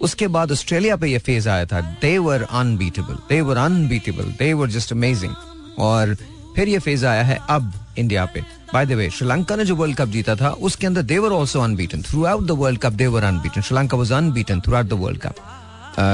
उसके 0.00 0.26
बाद 0.28 0.52
ऑस्ट्रेलिया 0.52 0.96
पे 0.96 1.08
ये 1.08 1.18
फ़ेज़ 1.18 1.48
आया 1.48 1.64
था। 1.66 1.80
They 2.02 2.16
were 2.18 2.42
unbeatable 2.42 3.14
they 3.28 3.40
were 3.40 3.56
unbeatable 3.58 4.32
they 4.38 4.52
were 4.54 4.70
just 4.70 4.92
amazing 4.92 5.32
और 5.78 6.16
फिर 6.56 6.68
ये 6.68 6.78
फ़ेज़ 6.78 7.04
आया 7.06 7.22
है 7.22 7.38
अब 7.50 7.72
इंडिया 7.98 8.24
पे। 8.24 8.40
बाय 8.72 8.86
द 8.86 8.92
वे 8.92 9.08
श्रीलंका 9.10 9.56
ने 9.56 9.64
जो 9.64 9.76
वर्ल्ड 9.76 9.96
कप 9.96 10.08
जीता 10.08 10.34
था, 10.36 10.50
उसके 10.50 10.86
अंदर 10.86 11.02
they were 11.04 11.32
also 11.32 11.60
unbeaten 11.60 12.02
through 12.26 12.46
the 12.46 12.50
world 12.58 12.80
cup 12.80 12.92
they were 12.94 13.24
unbeaten 13.24 13.60
Sri Lanka 13.60 13.96
was 13.96 14.12
unbeaten 14.14 14.60
through 14.74 14.86
the 14.86 14.92
world 14.94 15.20
cup 15.20 15.34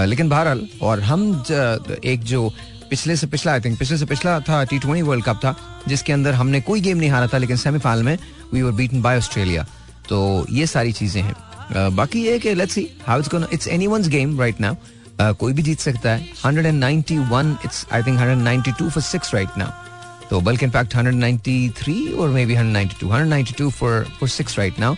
लेकिन 0.09 0.29
बहरहाल, 0.29 0.67
और 0.83 1.01
हम 1.03 1.45
एक 2.05 2.23
जो 2.25 2.49
पिछले 2.91 3.17
से 3.17 3.27
पिछला 3.27 3.53
आई 3.53 3.61
थिंक 3.61 3.79
पिछले 3.79 3.97
से 3.99 4.07
पिछला 4.07 4.39
था 4.41 4.63
टी 4.65 4.79
ट्वेंटी 4.79 5.03
वर्ल्ड 5.03 5.25
कप 5.25 5.41
था, 5.45 5.57
जिसके 5.89 6.13
अंदर 6.13 6.35
हमने 6.35 6.61
कोई 6.61 6.81
गेम 6.81 6.99
नहीं 6.99 7.11
हारा 7.11 7.27
था, 7.27 7.39
लेकिन 7.39 7.57
सेमीफाइनल 7.57 8.03
में 8.03 8.19
we 8.53 8.63
were 8.63 8.73
beaten 8.73 9.03
by 9.03 9.19
Australia 9.19 9.67
तो 10.09 10.47
ये 10.51 10.67
सारी 10.67 10.93
चीज़ें 10.93 11.23
हैं। 11.23 11.35
बाकी 11.97 12.23
ये 12.23 12.39
कि 12.39 12.55
let's 12.55 12.75
see 12.75 12.89
how 13.07 13.19
it's 13.19 13.29
gonna 13.31 13.47
it's 13.53 13.69
anyone's 13.69 14.09
game 14.09 14.41
right 14.41 14.61
now 14.61 14.75
कोई 15.22 15.54
भी 15.54 15.62
जीत 15.62 15.80
सकता 15.80 16.10
है 16.10 16.34
191 16.46 17.56
it's 17.66 17.86
I 17.94 18.04
think 18.04 18.20
192 18.20 18.90
for 18.90 19.04
six 19.04 19.34
right 19.34 19.58
now 19.58 20.28
तो 20.30 20.42
बल्कि 20.42 20.66
इनफैक्ट 20.66 20.96
193 20.96 22.14
और 22.20 22.30
maybe 22.46 22.56
192 22.56 23.04
192 23.04 23.70
for 23.80 24.04
for 24.20 24.30
six 24.30 24.58
right 24.60 24.80
now 24.80 24.96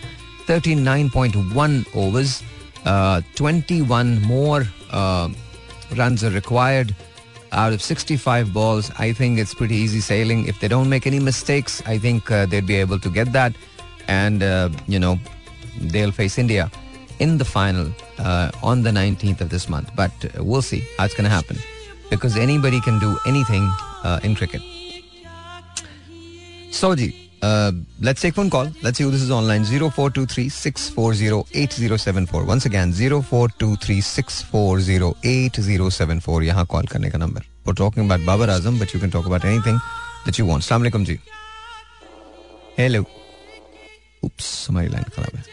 39.1 0.48 1.84
overs 1.94 2.42
uh, 2.84 3.20
21 3.36 4.20
more 4.22 4.62
uh, 4.90 5.28
runs 5.96 6.24
are 6.24 6.30
required 6.30 6.94
out 7.52 7.72
of 7.72 7.82
65 7.82 8.52
balls 8.52 8.90
i 8.98 9.12
think 9.12 9.38
it's 9.38 9.54
pretty 9.54 9.76
easy 9.76 10.00
sailing 10.00 10.46
if 10.46 10.58
they 10.60 10.68
don't 10.68 10.88
make 10.88 11.06
any 11.06 11.20
mistakes 11.20 11.82
i 11.86 11.98
think 11.98 12.30
uh, 12.30 12.46
they'd 12.46 12.66
be 12.66 12.76
able 12.76 12.98
to 12.98 13.10
get 13.10 13.32
that 13.32 13.52
and 14.08 14.42
uh, 14.42 14.68
you 14.86 14.98
know 14.98 15.18
they'll 15.92 16.12
face 16.12 16.38
india 16.38 16.70
in 17.18 17.38
the 17.38 17.44
final 17.44 17.88
uh, 18.18 18.50
on 18.62 18.82
the 18.82 18.90
19th 18.90 19.40
of 19.40 19.48
this 19.48 19.68
month 19.68 19.90
but 19.94 20.12
uh, 20.24 20.44
we'll 20.44 20.62
see 20.62 20.82
how 20.98 21.04
it's 21.04 21.14
going 21.14 21.24
to 21.24 21.30
happen 21.30 21.56
because 22.10 22.36
anybody 22.36 22.80
can 22.80 22.98
do 22.98 23.16
anything 23.26 23.64
uh, 24.04 24.20
in 24.22 24.34
cricket 24.34 24.62
so 26.70 26.94
ji 26.94 27.22
uh, 27.42 27.72
let's 28.00 28.20
take 28.20 28.34
phone 28.34 28.48
call. 28.48 28.68
Let's 28.82 28.98
see 28.98 29.04
who 29.04 29.10
this 29.10 29.20
is 29.20 29.30
online. 29.32 29.64
0423 29.64 30.48
640 30.48 31.44
8074. 31.52 32.44
Once 32.44 32.66
again, 32.66 32.92
0423 32.92 34.00
640 34.00 35.16
8074. 35.24 36.42
यहाँ 36.42 36.66
call 36.66 36.86
करने 36.86 37.10
का 37.10 37.18
number. 37.18 37.42
We're 37.64 37.74
talking 37.74 38.06
about 38.06 38.24
Babar 38.24 38.46
Azam, 38.46 38.78
but 38.78 38.94
you 38.94 39.00
can 39.00 39.10
talk 39.10 39.26
about 39.26 39.44
anything 39.44 39.80
that 40.24 40.38
you 40.38 40.46
want. 40.46 40.62
Assalamu 40.62 40.88
alaikum 40.88 41.04
ji. 41.04 41.18
Hello. 42.76 43.04
Oops, 44.24 44.68
हमारी 44.70 44.88
line 44.88 45.04
खराब 45.16 45.36
है. 45.36 45.44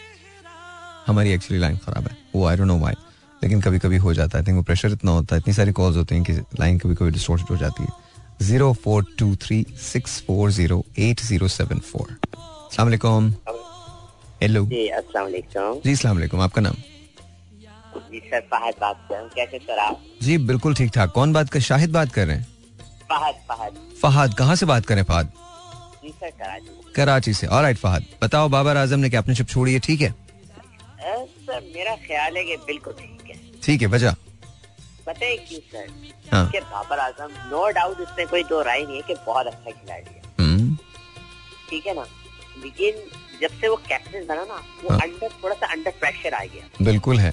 हमारी 1.07 1.33
actually 1.33 1.61
line 1.61 1.77
खराब 1.77 2.07
है. 2.09 2.17
वो 2.35 2.47
आई 2.47 2.57
डोंट 2.57 2.69
नो 2.69 2.79
व्हाई. 2.79 2.95
लेकिन 3.43 3.61
कभी 3.61 3.79
कभी 3.79 3.97
हो 3.97 4.15
जाता 4.15 4.39
है. 4.39 4.43
आई 4.43 4.47
थिंक 4.47 4.57
वो 4.57 4.63
प्रेशर 4.63 4.93
इतना 4.93 5.11
होता 5.11 5.35
है. 5.35 5.41
इतनी 5.41 5.55
सारी 5.55 5.73
कॉल्स 5.73 5.97
होती 5.97 6.15
हैं 6.15 6.25
कि 6.25 6.33
लाइन 6.61 6.79
कभी 6.79 6.95
कभी 6.95 7.11
डिस्टॉर्टेड 7.11 7.51
हो 7.51 7.57
जाती 7.57 7.83
है. 7.83 7.89
Zero 8.43 8.73
four 8.85 9.05
two 9.19 9.35
three 9.43 9.65
six 9.83 10.21
four 10.27 10.51
zero 10.53 10.85
eight 10.99 11.21
zero 11.23 11.49
seven 11.49 11.79
four 11.91 12.17
सलामकुम 12.73 13.33
हेलो 14.43 14.65
जी 14.67 14.87
अस्सलाम 14.89 15.25
वालेकुम। 15.25 15.81
जी 15.85 15.95
सलामकुम 15.97 16.41
आपका 16.41 16.61
नाम? 16.61 16.75
जी 18.11 18.19
सर 18.21 18.41
फहद 18.51 18.75
बात 18.81 19.07
कर 19.09 19.15
रहा 19.15 19.23
हूँ। 19.23 19.31
कैसे 19.35 19.59
सर 19.59 19.79
आप? 19.79 20.01
जी 20.23 20.37
बिल्कुल 20.49 20.75
ठीक 20.75 20.91
ठाक। 20.95 21.13
कौन 21.13 21.33
बात 21.33 21.51
कर 21.51 21.61
शाहिद 21.61 21.93
बात 21.93 22.13
कर 22.13 22.27
रहे 22.27 22.37
हैं? 22.37 22.47
फहद 23.11 23.35
फहद। 23.49 23.79
फहद 24.03 24.35
कहाँ 24.35 24.57
से 24.57 24.67
बात 24.67 24.87
करें 24.87 25.03
फहद? 25.03 25.31
जी 26.05 26.11
सर 26.11 26.31
कराची। 26.31 26.93
कराची 26.97 27.35
से। 27.35 27.47
ऑलराइट 27.47 27.77
फहद। 27.79 28.05
बताओ 28.23 28.49
बाबर 28.49 28.77
आज़म 28.77 28.99
ने 28.99 29.11
क्या 29.11 29.21
अपनी 29.21 29.35
शिप 29.35 29.49
छोड़ी 29.49 29.73
है 29.73 29.79
ठीक 29.81 30.01
है? 30.01 30.15
सर 31.07 31.61
मेरा 31.75 31.95
ख्याल 32.07 32.37
है 32.37 32.45
कि 32.45 32.57
बिल्कुल 32.67 32.93
ठीक 32.93 33.31
है। 33.31 33.37
ठीक 33.63 33.83
है 33.83 33.89
वजह 33.89 34.15
पता 35.07 35.25
है 35.27 35.37
क्यों 35.37 35.61
सर? 35.73 35.89
हाँ। 36.33 36.47
कि 36.51 36.61
बाबर 36.61 36.99
आज़म 36.99 37.31
नो 37.51 37.69
डाउट 37.79 38.01
इसमें 38.01 38.27
कोई 38.29 38.43
दो 38.45 38.61
राय 38.63 38.83
नहीं 38.85 38.97
है 38.97 39.03
कि 39.09 39.15
बहुत 39.27 39.47
अच्छा 39.47 39.71
खिलाड़ी 39.71 40.15
है। 40.15 40.23
हम्म, 40.41 40.77
ठीक 41.71 41.87
है 41.87 41.95
ना? 41.95 42.07
लेकिन 42.65 43.03
जब 43.41 43.61
से 43.61 43.69
वो 43.69 43.77
कैप्टन 43.89 44.27
बना 44.27 44.45
ना 44.45 44.63
वो 44.83 44.91
हाँ। 44.91 44.99
अंडर 45.01 45.29
थोड़ा 45.43 45.55
सा 45.55 45.73
अंडर 45.73 45.91
प्रेशर 46.01 46.35
आ 46.35 46.45
गया। 46.45 46.85
बिल्कुल 46.85 47.19
है। 47.19 47.33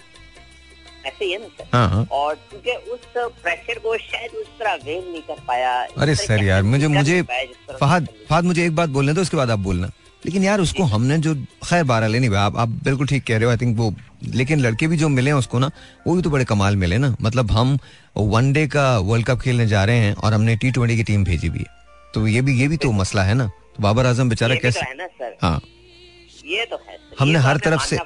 ऐसे 1.06 1.26
ही 1.26 1.32
है 1.32 1.38
ना 1.40 1.48
सर? 1.48 1.68
हाँ 1.74 1.88
हाँ। 1.90 2.06
और 2.12 2.36
क्योंकि 2.50 2.72
उस 2.92 3.00
प्रेशर 3.18 3.80
को 3.80 3.98
शायद 3.98 4.32
उस 4.32 4.48
तरह 4.60 4.74
वेल 4.86 5.12
नहीं 5.12 5.22
कर 5.22 5.40
पाया 5.48 5.72
अरे 5.98 6.16
सर 6.16 6.44
यार 6.44 6.64
मुझे 6.64 6.88
मुझे 6.88 7.22
फहद 7.24 8.08
फहद 8.30 8.46
मुझे 8.46 8.66
एक 8.66 8.76
बात 8.76 8.90
बोलने 8.90 9.14
दो 9.14 9.22
उसके 9.22 9.38
बाद 9.38 9.52
आप 9.52 9.60
बोलना। 9.60 9.92
लेकिन 10.26 10.44
यार 10.44 10.60
उसको 10.62 10.84
हमने 10.84 11.18
जो 11.18 11.34
खैर 11.64 11.84
बारह 11.84 12.08
लेनी 12.08 12.30
भाई 12.30 12.40
आप 12.40 12.58
आप 12.58 12.70
बिल्कुल 12.84 13.08
ठीक 13.08 13.24
कह 13.28 13.38
रहे 13.38 13.46
हो 13.46 13.52
आई 13.52 13.58
थिंक 13.58 13.78
वो 13.78 13.94
लेकिन 14.24 14.60
लड़के 14.60 14.88
भी 14.88 14.98
जो 14.98 15.10
मिले 15.10 15.30
हैं 15.30 15.38
उसको 15.38 15.60
ना 15.60 15.70
वो 16.08 16.16
भी 16.16 16.22
तो 16.22 16.30
बड़े 16.30 16.46
कमाल 16.46 16.76
मिले 16.76 16.98
ना। 16.98 17.16
मतलब 17.22 17.52
हम 17.52 17.78
वनडे 18.18 18.68
का 18.68 18.86
वर्ल्ड 19.00 19.26
कप 19.26 19.40
खेलने 19.42 19.68
जा 19.68 19.84
रहे 19.86 19.98
हैं 19.98 20.14
और 20.16 20.34
हमने 20.34 20.56
टी 20.56 20.72
ट्वेंटी 20.72 20.98
की 20.98 21.04
टीम 21.04 21.24
भेजी 21.24 21.50
भी 21.50 21.60
है। 21.60 21.66
तो 22.14 22.28
ये 22.28 22.42
भी 22.42 22.60
ये 22.60 22.68
भी 22.68 22.78
तो 22.78 22.92
मसला 22.92 23.24
है 23.24 23.34
ना। 23.34 23.48
तो 23.48 23.84
बाबर 23.84 24.06
आज़म 24.06 24.30
बेचारा 24.30 24.56
कैसे 24.56 24.82
तो 24.82 25.02
है 25.02 25.08
सर। 25.08 25.38
हाँ। 25.42 25.62
ये 26.46 26.66
तो 26.66 26.76
है 26.88 26.98
हमने 27.20 27.40
तो 27.40 27.46
हर 27.46 27.58
तरफ़ 27.58 27.86
से- 27.86 28.00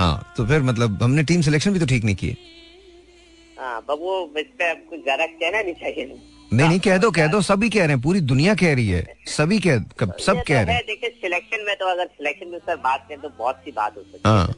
हाँ 0.00 0.32
तो 0.36 0.46
फिर 0.46 0.62
मतलब 0.62 1.02
हमने 1.02 1.22
टीम 1.22 1.40
सिलेक्शन 1.42 1.72
भी 1.72 1.80
तो 1.80 1.86
ठीक 1.86 2.04
नहीं 2.04 2.16
किए। 2.16 2.36
हाँ 3.60 3.78
वो 3.90 4.32
इस 4.38 4.46
पे 4.58 4.74
कुछ 4.74 5.02
ज़्यादा 5.02 5.26
कहना 5.26 5.62
नहीं 5.62 5.74
चाहिए। 5.74 6.04
नहीं 6.52 6.68
नहीं 6.68 6.78
कह 6.84 6.96
दो 6.98 7.10
कह 7.16 7.26
दो 7.32 7.40
सभी 7.46 7.68
कह 7.70 7.84
रहे 7.84 7.94
हैं 7.94 8.00
पूरी 8.02 8.20
दुनिया 8.30 8.54
कह 8.62 8.74
रही 8.74 8.88
है। 8.88 9.02
सभी 9.34 9.58
कह 9.66 9.78
सब 10.24 10.42
कह 10.48 10.62
तो 10.62 10.66
रहे 10.66 10.74
हैं 10.74 10.82
देखिए 10.86 11.10
सिलेक्शन 11.20 11.64
में 11.66 11.74
तो 11.80 11.86
अगर 11.90 12.06
सिलेक्शन 12.06 12.48
में 12.52 12.58
सर 12.58 12.76
बात 12.86 13.06
करें 13.08 13.20
तो 13.20 13.28
बहुत 13.38 13.60
सी 13.64 13.70
बात 13.76 13.96
हो 13.96 14.02
सकती 14.02 14.28
हाँ। 14.28 14.46
है। 14.46 14.54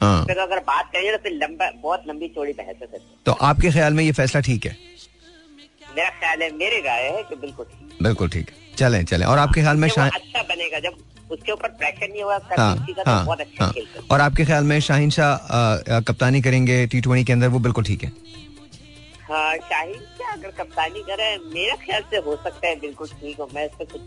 हाँ। 0.00 0.24
फिर 0.26 0.38
अगर 0.38 0.58
बात 0.70 0.90
करेंगे 0.92 1.12
तो 1.12 1.18
फिर 1.22 1.32
लंबा 1.42 1.70
बहुत 1.82 2.02
लंबी 2.08 2.28
चौड़ी 2.34 2.52
बहस 2.52 2.88
है 2.94 2.98
तो 3.26 3.32
आपके 3.50 3.70
ख्याल 3.70 3.92
में 3.94 4.02
ये 4.04 4.12
फैसला 4.12 4.40
ठीक 4.48 4.66
है? 4.66 4.76
मेरा 5.96 6.08
ख्याल 6.20 6.42
है 6.42 6.50
मेरी 6.56 6.80
राय 6.86 7.02
है 7.16 7.22
कि 7.28 7.36
बिल्कुल 7.46 7.66
ठीक। 7.66 8.02
बिल्कुल 8.02 8.28
ठीक। 8.28 8.50
है 8.50 8.76
चले 8.76 9.02
चलें। 9.04 9.26
और 9.26 9.38
आपके 9.38 9.60
ख्याल 9.60 9.76
में 9.76 9.88
शाह 9.88 10.08
अच्छा 10.08 10.42
बनेगा 10.48 10.78
जब 10.88 10.96
उसके 11.32 11.52
ऊपर 11.52 11.68
प्रेशर 11.80 12.08
नहीं 12.08 12.22
होगा 12.22 12.38
हाँ 12.58 12.74
का 12.76 13.02
तो 13.02 13.10
हाँ 13.10 13.24
बहुत 13.26 13.40
अच्छा 13.40 13.64
हाँ। 13.64 13.72
खेल 13.72 13.86
और 14.10 14.20
आपके 14.20 14.44
ख्याल 14.44 14.64
में 14.64 14.78
शाहीन 14.88 15.10
शाह 15.18 16.00
कप्तानी 16.08 16.40
करेंगे 16.42 16.86
टी 16.86 17.00
ट्वेंटी 17.00 17.24
के 17.24 17.32
अंदर 17.32 17.48
वो 17.48 17.58
बिल्कुल 17.68 17.84
ठीक 17.84 18.04
है। 18.04 18.12
हाँ 19.28 19.56
क्या 19.58 19.78
अगर 20.38 20.50
कप्तानी 20.62 21.02
करे 21.10 21.28
मेरा 21.54 21.74
ख्याल 21.84 22.02
से 22.10 22.16
हो 22.26 22.36
सकता 22.44 22.66
है 22.68 22.74
बिल्कुल 22.80 23.08
ठीक 23.20 23.36
हो। 23.40 23.48
मैं 23.54 23.64
इसमें 23.66 23.86
कुछ 23.92 24.02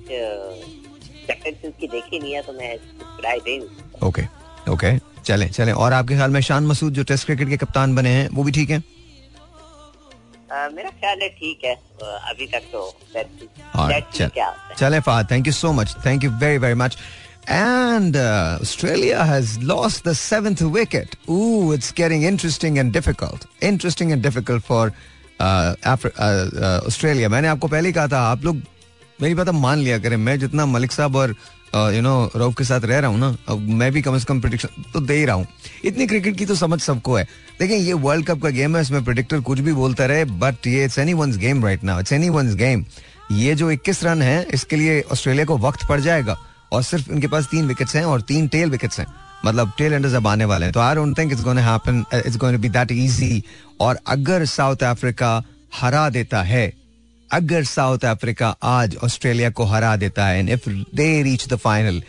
कैप्टनसी 1.28 1.72
की 1.80 1.88
देखी 1.88 2.20
नहीं 2.20 2.34
है 2.34 2.42
तो 2.48 2.54
मैं 2.60 2.76
राय 3.24 3.40
दे 3.48 3.60
ओके 4.08 4.24
ओके 4.72 4.98
चलें 5.24 5.50
चलें। 5.52 5.74
और 5.74 5.94
आपके 5.94 6.16
ख्याल 6.16 6.32
में 6.32 6.42
शान 6.50 6.68
मसूद 6.68 6.94
जो 6.94 7.04
टेस्ट 7.12 7.26
क्रिकेट 7.26 7.50
के 7.50 7.58
कप्तान 7.66 7.96
बने 7.96 8.10
हैं 8.10 8.28
वो 8.34 8.44
भी 8.44 8.52
ठीक 8.60 8.70
है? 8.70 8.80
अ, 10.52 10.70
मेरा 10.76 10.90
ख्याल 11.00 11.22
है 11.22 11.30
ठीक 11.40 11.66
है 11.66 11.76
अभी 12.32 12.48
तक 12.56 12.70
तो 12.74 12.82
चल 14.80 15.00
Fahad 15.06 15.32
thank 15.32 15.48
you 15.48 15.54
so 15.54 15.72
much 15.80 15.96
thank 16.06 16.24
you 16.24 16.32
very 16.44 16.58
very 16.68 16.76
much 16.86 16.98
And 17.56 18.16
uh, 18.22 18.60
Australia 18.64 19.26
has 19.28 19.52
lost 19.68 20.08
the 20.08 20.14
seventh 20.22 20.62
wicket. 20.78 21.14
Ooh, 21.36 21.72
it's 21.76 21.92
getting 22.00 22.24
interesting 22.30 22.80
and 22.82 22.92
difficult. 22.98 23.46
Interesting 23.68 24.12
and 24.16 24.26
difficult 24.26 24.66
for 24.72 24.80
Australia. 25.40 27.30
मैंने 27.30 27.48
आपको 27.48 27.68
पहले 27.68 27.90
ही 27.90 27.94
कहा 27.94 28.08
था, 28.08 28.20
आप 28.22 28.46
लोग, 28.46 28.62
मेरी 29.20 29.34
बात 29.36 29.50
मान 29.52 29.80
लिया 29.80 29.98
करें। 30.00 30.18
मैं 30.18 30.40
जितना 30.40 30.66
मलिक 30.66 30.92
साहब 30.92 31.16
और 31.16 31.36
यू 31.94 32.02
नो 32.02 32.32
रऊफ 32.36 32.56
के 32.58 32.64
साथ 32.64 32.82
रह 32.82 33.00
रहा 33.00 33.10
हूँ 33.10 33.20
ना, 33.20 33.36
अब 33.50 33.60
मैं 33.72 33.92
भी 33.92 34.02
कम 34.02 34.18
से 34.18 34.26
कम 34.26 34.40
प्रिडिक्शन 34.42 34.84
तो 34.94 35.00
दे 35.02 35.14
ही 35.14 35.26
रहा 35.26 35.36
हूँ। 35.36 35.48
इतनी 35.86 36.08
क्रिकेट 36.08 36.38
की 36.38 36.46
तो 36.46 36.56
समझ 36.56 36.80
सबको 36.82 37.16
है। 37.16 37.28
लेकिन 37.62 37.78
ये 37.78 37.94
वर्ल्ड 37.96 38.26
कप 38.26 38.42
का 38.42 38.50
गेम 38.50 38.76
है, 38.76 38.82
इसमें 38.82 39.04
प्रिडिक्टर 39.04 39.40
कुछ 39.42 39.60
भी 39.60 39.74
बोलता 39.74 40.06
रहे 40.06 40.26
बट 40.26 40.68
ये 40.68 40.84
it's 40.86 41.00
anyone's 41.14 41.38
game 41.38 41.64
right 41.66 41.84
now 41.84 42.00
it's 42.00 42.14
anyone's 42.30 42.56
game 42.56 42.86
ये 43.32 43.56
जो 43.56 43.72
21 43.72 44.04
रन 44.04 44.22
है, 44.22 44.42
इसके 44.54 44.76
लिए 44.76 45.02
ऑस्ट्रेलिया 45.12 45.46
को 45.46 45.58
वक्त 45.60 45.88
पड़ 45.90 46.00
जाएगा, 46.02 46.38
और 46.72 46.84
सिर्फ़ 46.84 47.12
इनके 47.12 47.28
पास 47.28 47.48
तीन 47.52 47.68
विकेट्स 47.68 47.96
हैं 47.96 48.04
और 48.06 48.22
तीन 48.22 48.48
टेल 48.48 48.70
विकेट्स 48.70 49.00
हैं। 49.00 49.08
मतलब 49.46 49.72
टेल 49.78 49.94
एंडर्स 49.94 50.14
अब 50.14 50.28
आने 50.28 50.46
वाले 50.46 50.66
हैं 50.66 50.74
तो 50.74 50.80
I 50.80 50.96
don't 50.96 51.18
think 51.18 51.32
it's 51.32 51.44
gonna 51.44 51.62
happen 51.62 52.04
it's 52.16 52.38
gonna 52.38 52.58
be 52.58 52.70
that 52.70 52.92
easy 52.92 53.44
और 53.82 54.00
अगर 54.08 54.46
साउथ 54.48 54.84
अफ्रीका 54.84 55.32
हरा 55.76 56.10
देता 56.10 56.42
है 56.44 56.72
अगर 57.30 57.64
साउथ 57.64 58.06
अफ्रीका 58.06 58.56
आज 58.66 58.96
ऑस्ट्रेलिया 59.04 59.50
को 59.50 59.64
हरा 59.66 59.96
देता 59.96 60.26
है 60.26 60.40
and 60.40 60.50
if 60.50 60.70
they 60.96 61.22
reach 61.24 61.48
the 61.48 61.56
final 61.58 62.02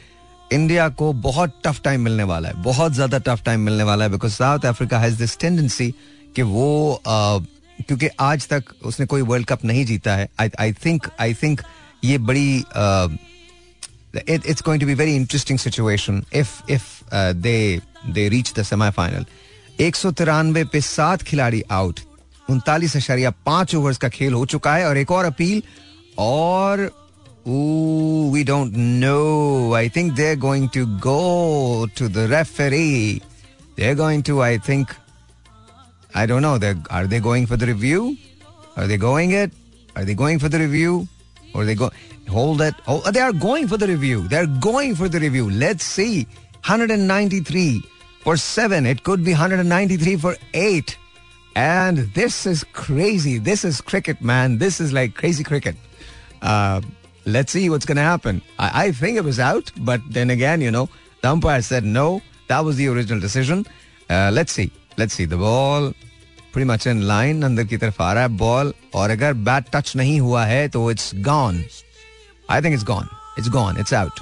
India 0.50 0.88
को 0.98 1.12
बहुत 1.22 1.60
टफ 1.64 1.80
टाइम 1.84 2.00
मिलने 2.00 2.22
वाला 2.22 2.48
है 2.48 2.62
बहुत 2.62 2.92
ज़्यादा 2.92 3.18
टफ 3.26 3.42
टाइम 3.44 3.60
मिलने 3.60 3.84
वाला 3.84 4.04
है 4.04 4.10
because 4.10 4.32
South 4.32 4.66
Africa 4.66 4.98
has 4.98 5.18
this 5.18 5.38
tendency 5.38 5.94
कि 6.36 6.42
वो 6.44 6.68
uh, 6.98 7.44
क्योंकि 7.78 8.08
आज 8.20 8.46
तक 8.48 8.72
उसने 8.82 9.06
कोई 9.06 9.22
वर्ल्ड 9.22 9.46
कप 9.46 9.64
नहीं 9.64 9.84
जीता 9.86 10.14
है 10.16 10.28
आई 10.38 10.72
थिंक 10.84 11.06
आई 11.20 11.34
थिंक 11.34 11.60
ये 12.02 12.18
बड़ी 12.20 12.60
uh, 12.60 13.10
it, 14.17 14.45
it's 14.45 14.61
going 14.61 14.79
to 14.79 14.85
be 14.85 14.93
very 14.93 15.15
interesting 15.15 15.57
situation 15.57 16.25
if 16.31 16.61
if 16.67 17.03
uh, 17.11 17.33
they 17.35 17.81
they 18.17 18.29
reach 18.29 18.53
the 18.53 18.63
semi-final. 18.63 19.25
एक 19.81 19.95
सौ 19.95 20.11
तिरानवे 20.11 20.63
पे 20.71 20.79
सात 20.81 21.21
खिलाड़ी 21.27 21.61
आउट 21.71 21.99
उनतालीस 22.49 22.95
अशारिया 22.97 23.29
पांच 23.45 23.73
ओवर्स 23.75 23.97
का 23.97 24.09
खेल 24.09 24.33
हो 24.33 24.45
चुका 24.53 24.75
है 24.75 24.87
और 24.87 24.97
एक 24.97 25.11
और 25.11 25.25
अपील 25.25 25.61
और 26.25 26.81
we 28.33 28.43
don't 28.49 28.73
know 28.77 29.73
I 29.75 29.89
think 29.95 30.11
they 30.15 30.29
are 30.29 30.35
going 30.39 30.67
to 30.73 30.85
go 31.07 31.87
to 31.97 32.09
the 32.09 32.27
referee 32.31 33.21
they 33.77 33.87
are 33.89 33.95
going 33.95 34.23
to 34.23 34.39
I 34.41 34.59
think 34.67 34.93
I 36.15 36.27
don't 36.27 36.43
know. 36.43 36.57
They're, 36.59 36.77
are 36.91 37.07
they 37.07 37.19
going 37.19 37.47
for 37.47 37.57
the 37.57 37.65
review? 37.65 38.15
Are 38.77 38.85
they 38.85 38.97
going 38.97 39.31
it? 39.31 39.51
Are 39.95 40.05
they 40.05 40.13
going 40.13 40.39
for 40.39 40.47
the 40.47 40.59
review? 40.59 41.07
Or 41.55 41.65
they 41.65 41.73
go 41.73 41.89
hold 42.29 42.61
it? 42.61 42.75
Oh, 42.87 42.99
they 43.11 43.19
are 43.19 43.33
going 43.33 43.67
for 43.67 43.77
the 43.77 43.87
review. 43.87 44.27
They're 44.27 44.47
going 44.47 44.95
for 44.95 45.09
the 45.09 45.19
review. 45.19 45.49
Let's 45.49 45.83
see. 45.83 46.27
193 46.65 47.83
for 48.21 48.37
seven. 48.37 48.85
It 48.85 49.03
could 49.03 49.23
be 49.23 49.31
193 49.31 50.15
for 50.17 50.35
eight. 50.53 50.97
And 51.55 51.97
this 52.15 52.45
is 52.45 52.63
crazy. 52.73 53.37
This 53.37 53.63
is 53.63 53.81
cricket, 53.81 54.21
man. 54.21 54.57
This 54.57 54.79
is 54.79 54.93
like 54.93 55.13
crazy 55.13 55.43
cricket. 55.43 55.75
Uh, 56.41 56.81
let's 57.25 57.51
see 57.51 57.69
what's 57.69 57.85
going 57.85 57.97
to 57.97 58.03
happen. 58.03 58.41
I, 58.57 58.85
I 58.85 58.91
think 58.91 59.17
it 59.17 59.23
was 59.23 59.39
out, 59.39 59.71
but 59.77 60.01
then 60.09 60.29
again, 60.29 60.61
you 60.61 60.71
know, 60.71 60.89
the 61.21 61.29
umpire 61.29 61.61
said 61.61 61.83
no. 61.83 62.21
That 62.47 62.65
was 62.65 62.77
the 62.77 62.87
original 62.87 63.19
decision. 63.19 63.65
Uh, 64.09 64.31
let's 64.33 64.51
see. 64.51 64.71
Let's 64.97 65.13
see. 65.13 65.25
The 65.25 65.37
ball 65.37 65.93
pretty 66.51 66.65
much 66.65 66.87
in 66.87 67.07
line. 67.07 67.43
अंदर 67.43 67.63
की 67.65 67.77
तरफ 67.77 68.01
आ 68.01 68.11
रहा 68.13 68.23
है 68.23 68.29
ball 68.37 68.73
और 68.95 69.09
अगर 69.09 69.33
bat 69.47 69.65
touch 69.73 69.95
नहीं 69.95 70.19
हुआ 70.19 70.45
है 70.45 70.67
तो 70.69 70.89
it's 70.91 71.11
gone 71.15 71.63
I 72.50 72.62
think 72.62 72.74
it's 72.74 72.84
gone 72.84 73.08
it's 73.38 73.48
gone 73.50 73.78
it's 73.80 73.94
out 73.94 74.20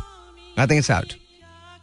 I 0.58 0.66
think 0.66 0.78
it's 0.78 0.90
out 0.90 1.12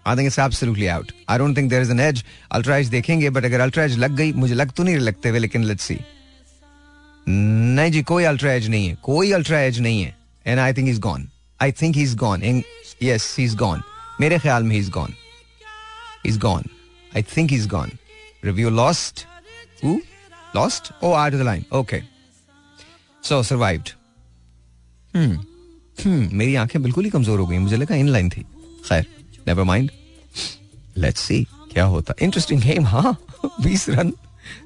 I 0.08 0.16
think 0.18 0.28
it's 0.28 0.40
absolutely 0.40 0.88
out 0.88 1.12
I 1.30 1.38
don't 1.38 1.58
think 1.58 1.70
there 1.70 1.82
is 1.82 1.92
an 1.92 2.00
edge 2.00 2.24
ultra 2.52 2.78
edge 2.78 2.88
देखेंगे 2.90 3.30
but 3.30 3.46
अगर 3.46 3.60
ultra 3.60 3.84
edge 3.84 3.98
लग 3.98 4.16
गई 4.16 4.34
मुझे 4.34 4.54
लग 4.54 4.72
तो 4.72 4.84
नहीं 4.84 4.96
लगते 4.98 5.30
हुए 5.30 5.40
लेकिन 5.40 5.64
लेट्स 5.64 5.84
सी 5.84 6.00
नहीं 7.28 7.92
जी 7.92 8.04
कोई 8.04 8.24
अल्ट्रा 8.24 8.54
एज 8.54 8.70
नहीं 8.70 8.88
है 8.88 8.98
कोई 9.04 9.32
अल्ट्रा 9.32 9.60
एज 9.60 9.80
नहीं 9.80 10.04
है 10.04 10.16
and 10.46 10.60
I 10.60 10.74
think 10.74 10.90
is 10.90 11.00
gone 11.02 11.28
I 11.60 11.72
think 11.82 11.96
he 11.96 12.04
is 12.04 12.16
gone 12.18 12.64
yes 13.04 13.36
he 13.40 13.46
is 13.46 13.56
gone 13.58 13.84
मेरे 14.22 14.40
ख्याल 14.40 14.64
में 14.64 14.76
he 14.76 14.82
is 14.82 14.90
gone 14.92 15.14
is 16.26 16.40
gone 16.40 16.64
I 17.16 17.24
think 17.36 17.50
he 17.52 17.58
is 17.58 17.68
gone 17.70 17.92
review 18.46 18.70
lost 18.70 19.26
Who? 19.84 20.02
Lost? 20.54 20.94
Oh, 21.02 21.14
out 21.14 21.34
of 21.34 21.40
the 21.40 21.46
line. 21.46 21.66
Okay. 21.70 22.04
So 23.24 23.42
survived. 23.42 23.94
Hmm. 25.14 25.36
Hmm. 26.00 26.34
मेरी 26.34 26.56
आँखें 26.56 26.82
बिल्कुल 26.84 27.04
ही 27.04 27.10
कमज़ोर 27.10 27.40
हो 27.40 27.48
गई। 27.48 27.58
मुझे 27.58 27.78
लगा 27.78 27.96
इन 27.96 28.08
लाइन 28.08 28.30
थी। 28.30 28.42
खैर 28.90 29.06
नेवर 29.48 29.64
माइंड 29.64 29.92
लेट्स 30.98 31.22
सी 31.22 31.44
क्या 31.72 31.84
होता। 31.86 32.14
इंटरेस्टिंग 32.22 32.62
गेम 32.62 32.86
हाँ। 32.86 33.18
बीस 33.62 33.90
रन, 33.90 34.14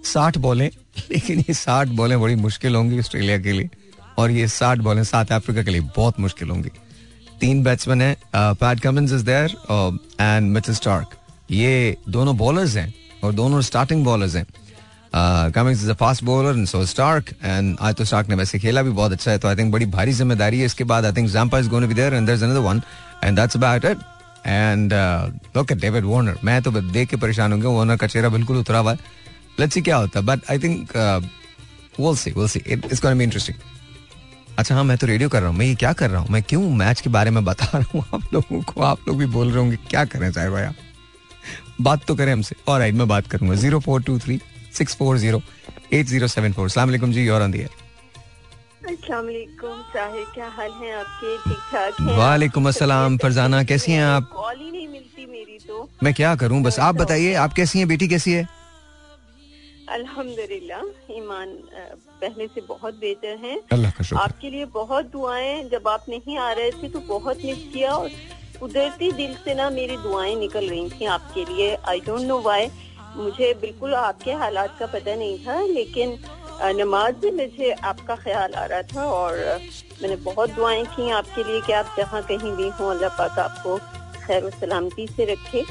साठ 0.03 0.37
बॉलें। 0.37 0.69
लेकिन 1.11 1.39
ये 1.39 1.53
साठ 1.53 1.87
बॉलें 1.87 2.19
बड़ी 2.21 2.35
मुश्किल 2.35 2.75
होंगी 2.75 2.99
ऑस्ट्रेलिया 2.99 3.37
के 3.39 3.51
लिए। 3.51 3.69
और 4.17 4.31
ये 4.31 4.47
साठ 4.47 4.77
बॉलें 4.77 5.03
साउथ 5.03 5.31
अफ्रीका 5.31 5.63
के 5.63 5.71
लिए 5.71 5.81
बहुत 5.81 6.19
मुश्किल 6.19 6.49
होंगी। 6.49 6.69
तीन 7.41 7.63
बैट्समैन 7.63 8.01
हैं 8.01 8.17
Pat 8.35 8.79
Cummins 8.79 9.11
is 9.11 9.25
there 9.25 9.57
and 10.21 10.51
Mitchell 10.51 10.75
Starc 10.75 11.09
ये 11.51 11.97
दोनों 12.09 12.37
बॉलर्स 12.37 12.75
हैं 12.75 12.93
और 13.23 13.33
दोनों 13.33 13.61
स्टार्टिंग 13.61 14.03
बॉलर्स 14.05 14.35
हैं। 14.35 14.45
Cummins 15.15 15.83
is 15.83 15.89
a 15.91 15.93
fast 15.95 16.23
bowler 16.23 16.57
and 16.57 16.67
so 16.67 16.85
Starc 16.85 17.29
and 17.43 17.77
आज 17.79 17.95
तो 17.95 18.05
स्टार्क 18.05 18.29
ने 18.29 18.35
वैसे 18.35 18.59
खेला 18.59 18.81
भी 18.81 18.89
बहुत 18.91 19.11
अच्छा 19.11 19.31
है 19.31 19.37
तो 19.37 19.47
आई 19.47 19.55
थिंक 19.55 19.71
बड़ी 19.73 19.85
भारी 19.87 20.13
ज़िम्मेदारी 20.13 20.59
है। 20.59 20.65
इसके 20.65 20.83
बाद 20.83 21.05
I 21.05 21.11
think 21.13 21.29
Zampa 21.29 21.59
is 21.59 21.69
going 21.69 21.87
be 21.87 21.93
there 21.93 22.13
and 22.13 22.25
there 22.25 22.37
is 22.37 22.45
another 22.45 22.59
one 22.59 22.81
and 23.23 23.39
that's 23.39 23.57
about 23.57 23.85
it 23.85 23.97
and 24.45 24.93
look 25.55 25.71
at 25.71 25.77
David 25.77 26.05
Warner 26.05 26.37
मैं 26.43 26.61
तो 26.61 26.71
देख 26.71 27.09
के 27.09 27.15
परेशान 27.17 27.53
हो 27.53 27.57
गया 27.59 27.69
वार्नर 27.69 27.97
का 27.97 28.07
चेहरा 28.07 28.29
बिल्कुल 28.29 28.57
उतरा 28.57 28.79
हुआ 28.79 28.91
है। 28.91 28.99
लेट्स 29.59 29.73
सी 29.73 29.81
क्या 29.81 29.97
होता 29.97 30.19
है। 30.19 30.25
But 30.25 30.51
I 30.51 30.59
think 30.59 30.95
will 31.99 32.15
see 32.15 32.31
will 32.31 32.47
see 32.47 32.63
it 32.67 32.91
is 32.91 33.01
going 33.01 33.17
be 33.17 33.23
interesting 33.23 33.57
अच्छा 34.59 34.75
हाँ 34.75 34.83
मैं 34.83 34.97
तो 34.97 35.07
रेडियो 35.07 35.29
कर 35.29 35.41
रहा 35.41 35.49
हूँ। 35.49 35.57
मैं 35.57 35.65
ये 35.65 35.73
क्या 35.75 35.91
कर 35.93 36.09
रहा 36.09 36.21
हूँ? 36.21 36.29
मैं 36.31 36.41
क्यों 36.43 36.61
मैच 36.75 37.01
के 37.01 37.09
बारे 37.09 37.31
में 37.31 37.43
बता 37.45 37.65
रहा 37.73 37.89
हूँ? 37.93 38.03
आप 38.13 38.33
लोगों 38.33 38.61
को, 38.61 38.81
आप 38.83 38.99
लोग 39.07 39.17
भी 39.17 39.25
बोल 39.25 39.47
रहे 39.47 39.57
होंगे, 39.57 39.77
क्या 39.89 40.03
करें 40.05 40.31
चाहे 40.31 40.49
भाई 40.49 40.63
आप 40.63 40.75
बात 41.81 42.05
तो 42.07 42.15
करें 42.15 42.31
हमसे। 42.33 42.55
और 42.67 42.79
राइट 42.79 42.95
मैं 42.95 43.07
बात 43.07 43.27
करूँगा। 43.27 43.55
Zero 43.55 43.79
four 43.79 44.01
two 44.03 44.17
three 44.19 44.39
six 44.77 44.95
four 44.97 45.17
zero 45.17 45.41
eight 45.93 46.05
zero 46.05 46.27
seven 46.27 46.53
four 46.53 46.69
सलाम 46.69 47.11
जी 47.11 47.27
और 47.29 47.49
साहिर 49.93 50.25
क्या 50.33 50.47
हाल 50.55 50.71
है 50.71 50.91
आपके? 50.95 51.37
ठीक 51.37 51.57
ठाक 51.71 52.01
हैं? 52.01 52.17
वालेकुम 52.17 52.67
अस्सलाम 52.67 53.17
फरजाना 53.17 53.63
कैसी 53.63 53.91
हैं 53.91 54.03
आप? 54.03 54.29
कॉल 54.33 54.55
ही 54.57 54.71
नहीं 54.71 54.87
मिलती 54.87 55.25
मेरी 55.25 55.57
तो। 55.67 55.89
मैं 56.03 56.13
क्या 56.13 56.35
करूँ? 56.43 56.61
बस 56.63 56.79
आप 56.79 56.95
बताइए 56.95 57.33
आप 57.45 57.53
कैसी 57.53 57.79
हैं? 57.79 57.87
बेटी 57.87 58.07
कैसी 58.07 58.31
है? 58.33 58.47
अल्हम्दुलिल्लाह 59.89 61.13
ईमान 61.17 61.49
पहले 62.21 62.47
से 62.47 62.61
बहुत 62.69 62.93
बेहतर 63.01 63.37
है। 63.43 63.59
अल्लाह 63.71 63.91
का 63.91 64.19
आपके 64.19 64.49
लिए 64.49 64.65
बहुत 64.73 65.11
दुआएँ 65.11 65.63
जब 65.69 65.87
आप 65.87 66.05
नहीं 66.09 66.37
आ 66.37 66.51
रहे 66.51 66.71
थे 66.71 66.89
तो 66.89 66.99
बहुत 67.07 67.45
मिस 67.45 67.57
किया 67.73 67.91
और 67.91 68.09
कुदरती 68.59 69.11
दिल 69.13 69.35
से 69.43 69.53
ना 69.55 69.69
मेरी 69.69 69.97
दुआएँ 69.97 70.35
निकल 70.35 70.69
रही 70.69 70.89
थी 70.89 71.05
आपके 71.15 71.45
लिए। 71.45 71.75
आई 71.75 71.99
डोंट 72.05 72.27
नो 72.27 72.39
व्हाई 72.41 72.67
मुझे 73.17 73.53
बिल्कुल 73.61 73.93
आपके 73.95 74.31
हालात 74.43 74.75
का 74.79 74.85
पता 74.95 75.15
नहीं 75.15 75.37
था 75.45 75.59
लेकिन 75.73 76.17
नमाज़ 76.81 77.25
में 77.25 77.31
मुझे 77.39 77.71
आपका 77.91 78.15
ख्याल 78.23 78.53
आ 78.53 78.65
रहा 78.71 78.81
था 78.93 79.03
और 79.17 79.33
मैंने 80.01 80.15
बहुत 80.29 80.49
दुआएँ 80.55 80.83
की 80.95 81.09
आपके 81.19 81.43
लिए 81.51 81.61
कि 81.67 81.73
आप 81.81 81.93
जहाँ 81.97 82.21
कहीं 82.31 82.51
भी 82.61 82.67
हों 82.79 82.89
अल्लाह 82.95 83.09
पाक 83.17 83.39
आपको 83.39 83.77
खैर 84.25 84.49
सलामती 84.59 85.07
से 85.17 85.25
रखे 85.33 85.63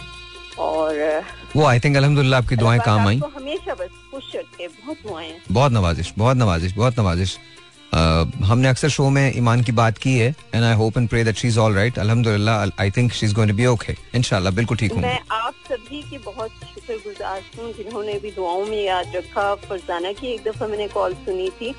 और 0.69 1.01
वो 1.57 1.65
आई 1.67 1.81
थिंक 1.81 1.97
अल्हम्दुलिल्लाह 1.97 2.41
आपकी 2.43 2.57
दुआएँ 2.57 2.81
काम 2.85 3.07
आई। 3.09 3.21
हमेशा 3.37 3.75
बस 3.81 3.91
खुश 4.11 4.31
रखे 4.37 4.69
बहुत 4.69 4.97
दुआएँ 5.07 5.33
बहुत 5.51 5.73
नवाजिश 5.73 6.13
बहुत 6.19 6.37
नवाजिश 6.37 6.73
बहुत 6.77 6.99
नवाजिश। 6.99 7.37
अ, 7.95 7.99
हमने 8.47 8.69
अक्सर 8.69 8.89
शो 8.95 9.09
में 9.17 9.33
ईमान 9.37 9.63
की 9.65 9.73
बात 9.81 9.99
की 9.99 10.17
है 10.19 10.35
and 10.55 10.65
I 10.65 10.75
hope 10.77 10.97
and 10.99 11.09
pray 11.09 11.23
that 11.25 11.37
she 11.43 11.49
is 11.49 11.59
all 11.61 11.75
right 11.75 11.99
अल्हम्दुलिल्लाह 11.99 12.67
I 12.83 12.91
think 12.97 13.13
she 13.13 13.27
is 13.27 13.35
going 13.35 13.51
to 13.51 13.57
be 13.57 13.67
okay 13.67 13.95
इंशाल्लाह 14.15 14.53
बिल्कुल 14.55 14.77
ठीक 14.77 14.93
होंगी 14.93 15.07
मैं 15.07 15.19
आप 15.41 15.55
सभी 15.69 16.03
की 16.11 16.19
बहुत 16.25 16.51
शुक्रगुजार 16.87 17.43
हूँ 17.59 17.73
जिन्होंने 17.75 18.19
भी 18.23 18.31
दुआओं 18.31 18.65
में 18.67 18.83
याद 18.83 19.17
रखा। 19.17 19.55
फरजाना 19.67 20.13
की 20.19 20.27
एक 20.33 20.43
दफ़ा 20.43 20.67
मैंने 20.67 20.87
कॉल 20.89 21.15
सुनी 21.27 21.49
थी 21.59 21.75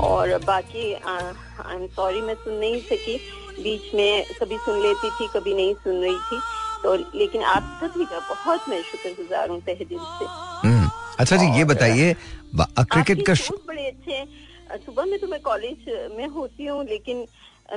और 0.00 0.38
बाकी 0.46 0.92
आई 0.94 1.74
एम 1.74 1.86
सॉरी 1.96 2.20
मैं 2.22 2.34
सुन 2.34 2.54
नहीं 2.54 2.80
सकी। 2.90 3.16
बीच 3.62 3.94
में 3.94 4.24
कभी 4.40 4.56
सुन 4.66 4.80
लेती 4.82 5.10
थी 5.18 5.26
कभी 5.34 5.54
नहीं 5.54 5.74
सुन 5.84 6.00
रही 6.02 6.16
थी। 6.30 6.40
तो 6.82 6.94
लेकिन 7.18 7.42
आप 7.50 7.80
सभी 7.82 8.04
का 8.04 8.18
बहुत 8.28 8.68
मैं 8.68 8.80
शुक्रगुजार 8.82 9.48
हूँ 9.50 9.60
तहे 9.66 9.84
दिल 9.84 9.98
से। 9.98 10.24
हम्म, 10.66 10.88
अच्छा 11.18 11.36
जी 11.36 11.46
ये 11.58 11.64
बताइए 11.64 12.14
क्रिकेट 12.56 13.26
का 13.26 13.34
शोज़ 13.34 13.66
बड़े 13.68 13.86
अच्छे 13.86 14.24
सुबह 14.86 15.04
में 15.04 15.18
तो 15.20 15.26
मैं 15.28 15.40
कॉलेज 15.42 16.12
में 16.16 16.26
होती 16.36 16.66
हूँ 16.66 16.84
लेकिन 16.88 17.26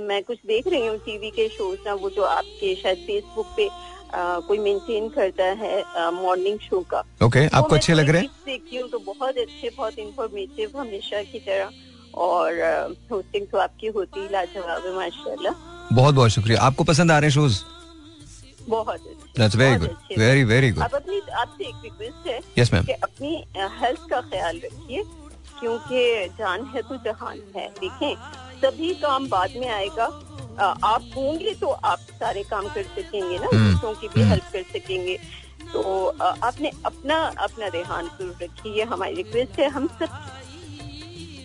मैं 0.04 0.24
कुछ 0.24 0.38
देख 0.48 0.68
रही 0.68 0.86
हूँ 0.88 0.98
टीवी 1.06 1.30
के 1.32 1.48
शोज़ 1.50 1.80
ना 1.86 1.94
वो 2.02 2.10
जो 2.16 2.24
आपके 2.24 2.74
शायद 2.82 2.98
फेसबुक 3.08 3.54
पे 3.58 3.68
कोई 4.14 4.58
मेंटेन 4.60 5.10
करता 5.10 5.46
है 5.62 6.12
मॉर्निंग 6.14 6.60
शो 6.60 6.80
का। 6.92 7.00
ओके 7.26 7.48
तो 7.48 7.58
आपको 7.58 7.76
अच्छे 7.76 7.94
लग 7.94 8.10
रहे 8.10 8.22
हैं? 8.22 8.30
देखती 8.46 8.78
हूँ 8.78 8.90
तो 8.90 9.00
बहुत 9.08 9.38
अच्छे 9.38 9.70
बहुत 9.78 10.00
इंफॉर्मेटिव 10.00 10.78
हमेशा 10.80 11.22
की 11.24 11.40
तरह। 11.40 11.70
और 12.18 12.62
होस्टिंग 13.12 13.48
तो 13.48 13.58
आपकी 13.60 13.88
होती 13.88 14.20
ही 14.20 14.28
लाजवाब 14.32 14.86
है 14.86 14.94
माशाल्लाह। 14.96 15.54
बहुत 15.94 16.16
बहुत 16.16 16.32
शुक्रिया। 16.32 16.62
आपको 16.62 16.84
पसंद 16.84 17.12
आ 17.12 17.18
रहे 17.20 17.30
हैं 17.30 17.34
शोज़ 17.34 17.62
बहुत 18.70 19.02
अच्छे। 19.38 19.58
Very 19.58 19.78
good 19.78 20.18
very 20.20 20.44
very 20.46 20.72
good 20.72 20.84
अब 20.84 20.96
अपनी 20.96 21.20
आपसे 21.34 21.64
एक 21.64 21.76
रिक्वेस्ट 21.84 22.28
है 22.28 22.40
यस 22.58 22.74
मैम 22.74 22.84
कि 22.86 22.92
अपनी 22.94 23.36
हेल्थ 23.82 24.10
का 24.10 24.22
ख्याल 24.24 24.62
रखिए 24.64 25.04
क्योंकि 25.60 26.28
जान 26.40 26.66
है 26.74 26.82
तो 26.82 26.96
जहान 27.06 27.42
है। 27.56 27.68
देखें 27.80 28.16
सभी 28.62 28.94
काम 29.02 29.28
बाद 29.30 29.54
में 29.58 29.68
आएगा 29.70 30.08
आप 30.60 31.10
होंगे 31.16 31.54
तो 31.62 31.68
आप 31.68 32.00
सारे 32.20 32.44
काम 32.52 32.68
कर 32.68 32.84
सकेंगे 32.84 33.38
ना 33.38 33.48
हम्म, 33.54 33.72
दूसरों 33.72 33.94
की 33.94 34.08
भी 34.08 34.22
हम्म। 34.22 34.30
हेल्प 34.32 34.50
कर 34.54 34.64
सकेंगे। 34.74 35.18
तो 35.74 35.82
आपने 36.22 36.72
अपना 36.86 37.16
अपना 37.46 37.70
ध्यान 37.70 38.08
ज़रूर 38.08 38.36
रखिए 38.42 38.74
ये 38.74 38.84
हमारी 38.92 39.16
रिक्वेस्ट 39.16 39.60
है 39.60 39.70
हम 39.70 39.88
सब 40.00 40.10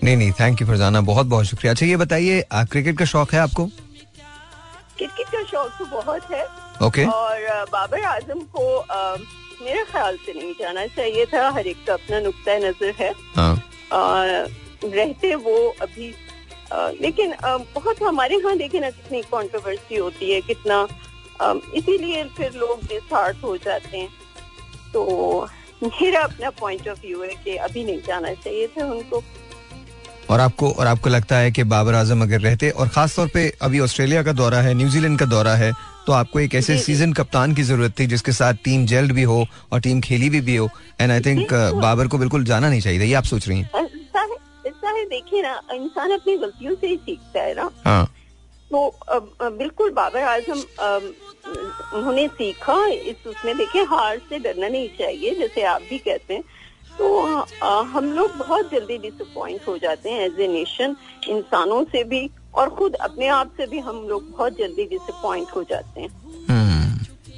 नहीं 0.05 0.17
नहीं 0.17 0.33
थैंक 0.41 0.61
यू 0.61 0.67
फरजाना 0.67 1.01
बहुत 1.09 1.27
बहुत 1.27 1.47
शुक्रिया। 1.47 1.73
अच्छा 1.73 1.87
ये 1.87 1.97
बताइए 1.97 2.45
क्रिकेट 2.53 2.99
का 2.99 3.05
शौक 3.05 3.33
है 3.35 3.41
आपको? 3.41 3.67
क्रिकेट 4.99 5.27
का 5.29 5.43
शौक 5.51 5.71
तो 5.79 5.85
बहुत 5.87 6.31
है। 6.31 6.45
ओके 6.87 7.05
और 7.05 7.65
बाबर 7.73 8.03
आज़म 8.05 8.41
को 8.57 8.65
अ, 8.77 9.17
मेरे 9.63 9.85
ख्याल 9.91 10.17
से 10.27 10.33
नहीं 10.33 10.53
जाना 10.61 10.87
चाहिए 10.97 11.27
था 11.35 11.49
हर 11.51 11.67
एक 11.67 11.85
का 11.87 11.93
अपना 11.95 12.21
नुकता 12.21 12.57
नज़र 12.59 12.95
है। 12.99 13.13
हाँ। 13.37 13.55
रहते 14.85 15.35
वो 15.35 15.55
अभी 15.83 16.11
लेकिन 17.01 17.35
बहुत 17.75 18.03
हमारे 18.03 18.37
यहाँ 18.37 18.57
देखे 18.57 18.81
ना 18.81 18.91
कितनी 18.91 19.21
कंट्रोवर्सी 19.25 19.97
होती 19.97 20.31
है 20.33 20.41
कितना 20.43 20.87
इसीलिए 21.77 22.25
फिर 22.37 22.53
लोग 22.57 22.83
डिसहार्ट 22.85 23.43
हो 23.45 23.57
जाते 23.57 23.99
हैं। 23.99 24.09
तो 24.93 25.49
मेरा 25.83 26.21
अपना 26.23 26.51
पॉइंट 26.61 26.89
ऑफ़ 26.89 27.01
व्यू 27.01 27.23
है 27.23 27.35
कि 27.45 27.57
अभी 27.59 27.85
नहीं 27.85 28.01
जाना 28.07 28.33
चाहिए 28.35 28.67
था 28.69 28.85
उनको। 28.87 29.23
और 30.31 30.41
आपको 30.41 30.71
और 30.71 30.87
आपको 30.87 31.11
लगता 31.11 31.37
है 31.37 31.51
कि 31.53 31.63
बाबर 31.67 31.95
आज़म 31.95 32.23
अगर 32.23 32.41
रहते 32.41 32.71
और 32.71 32.89
खास 32.89 33.17
तौर 33.17 33.29
पे 33.35 33.49
अभी 33.63 33.81
ऑस्ट्रेलिया 33.81 34.23
का 34.23 34.33
दौरा 34.33 34.61
है 34.63 34.75
न्यूजीलैंड 34.75 35.19
का 35.19 35.27
दौरा 35.27 35.55
है 35.55 35.73
तो 36.07 36.13
आपको 36.13 36.41
एक 36.41 36.55
ऐसे। 36.55 36.79
सीज़न 36.81 37.13
कप्तान 37.13 37.55
की 37.55 37.63
ज़रूरत 37.63 37.99
थी 37.99 38.07
जिसके 38.07 38.33
साथ 38.33 38.55
टीम 38.65 38.87
जेल्ड 38.87 39.13
भी 39.13 39.23
हो 39.23 39.45
और 39.73 39.81
टीम 39.81 40.01
खेली 40.01 40.31
भी 40.31 40.41
भी 40.41 40.57
हो। 40.57 40.69
एंड 41.01 41.13
आई 41.13 41.21
थिंक 41.21 41.53
बाबर 41.55 42.09
को 42.09 42.19
बिल्कुल 42.19 42.45
जाना 42.45 42.69
नहीं 42.69 42.81
चाहिए 42.81 43.01
ये 43.01 43.15
आप 43.15 43.25
सोच 43.25 43.49
रही 43.49 43.61
हैं? 43.61 43.89
सारे 44.83 44.93
सारे 44.93 45.05
देखिए 45.05 45.43
ना 45.43 45.61
इंसान 45.73 46.11
अपनी 46.11 46.37
गलतियों 46.37 46.75
से 46.75 46.87
ही 46.87 46.97
सीखता 46.97 47.43
है 47.43 47.55
ना। 47.55 47.71
हाँ। 47.85 48.05
तो 48.71 48.99
बिल्कुल 49.43 49.91
बाबर 49.91 50.23
आज़म 50.23 50.59
उन्होंने 51.99 52.29
सीखा 52.29 52.87
इस 52.87 53.27
उसमें 53.27 53.57
देखिए 53.57 53.83
हार 53.83 54.19
से 54.19 54.39
डरना 54.39 54.69
नहीं 54.69 54.89
चाहिए 54.89 55.35
जैसे 55.35 55.63
आप 55.63 55.83
भी 55.91 55.99
कहते 55.99 56.35
हैं। 56.35 56.43
तो 56.99 57.21
हम 57.65 58.13
लोग 58.13 58.37
बहुत 58.39 58.71
जल्दी 58.71 58.99
डिसअपॉइंट 58.99 59.61
हो 59.69 59.79
जाते 59.79 60.11
हैं 60.11 60.21
एज 60.21 60.41
ए 60.41 60.49
नेशन 60.49 60.97
इंसानों 61.29 61.85
से 61.85 62.05
भी 62.05 62.31
और 62.55 62.71
खुद 62.71 62.95
अपने 62.95 63.29
आप 63.29 63.53
से 63.57 63.67
भी 63.67 63.79
हम 63.79 64.07
लोग 64.09 64.31
बहुत 64.31 64.59
जल्दी 64.59 64.85
डिसअपॉइंट 64.85 65.49
हो 65.57 65.63
जाते 65.65 66.01
हैं। 66.01 66.09
हम्म, 66.49 66.91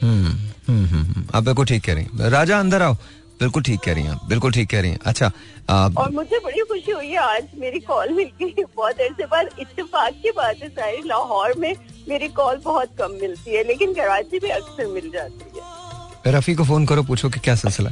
हम्म, 0.03 0.87
हम्म। 0.87 1.25
आप 1.35 1.43
बिल्कुल 1.43 1.67
ठीक 1.67 1.85
कह 1.85 1.95
रही 1.95 2.05
हैं। 2.05 2.31
राजा 2.31 2.61
अंदर 2.61 2.83
आओ। 2.83 2.95
बिल्कुल 3.41 3.63
ठीक 3.63 3.81
कह 3.81 3.93
रही 3.95 4.05
हैं 4.05 4.19
बिल्कुल 4.29 4.53
ठीक 4.53 4.71
कह 4.71 4.81
रही 4.81 4.91
हैं। 4.91 4.99
अच्छा 5.07 5.31
और 5.71 6.11
मुझे 6.11 6.39
बड़ी 6.39 6.61
खुशी 6.61 6.93
हुई 6.93 7.07
है 7.07 7.17
आज 7.17 7.47
मेरी 7.59 7.81
कॉल 7.81 8.13
मिल 8.13 8.31
गई 8.43 8.65
बहुत 8.77 9.01
अरसे 9.01 9.27
बाद 9.27 9.49
इत्तेफाक 9.59 10.13
की 10.13 10.31
बात 10.31 10.57
है 10.63 10.69
सारी 10.69 11.03
लाहौर 11.07 11.55
में 11.59 11.75
मेरी 12.09 12.29
कॉल 12.29 12.57
बहुत 12.65 12.89
कम 12.99 13.11
मिलती 13.11 13.55
है 13.55 13.65
लेकिन 13.65 13.95
कराची 13.95 14.41
में 14.43 14.51
अक्सर 14.51 14.87
मिल 14.87 15.11
जाती 15.11 15.59
है। 15.59 16.33
रफी 16.33 16.55
को 16.55 16.65
फ़ोन 16.65 16.87
करो 16.87 17.03
पूछो 17.03 17.29
कि 17.29 17.41
क्या 17.41 17.55
सिलसिला 17.55 17.91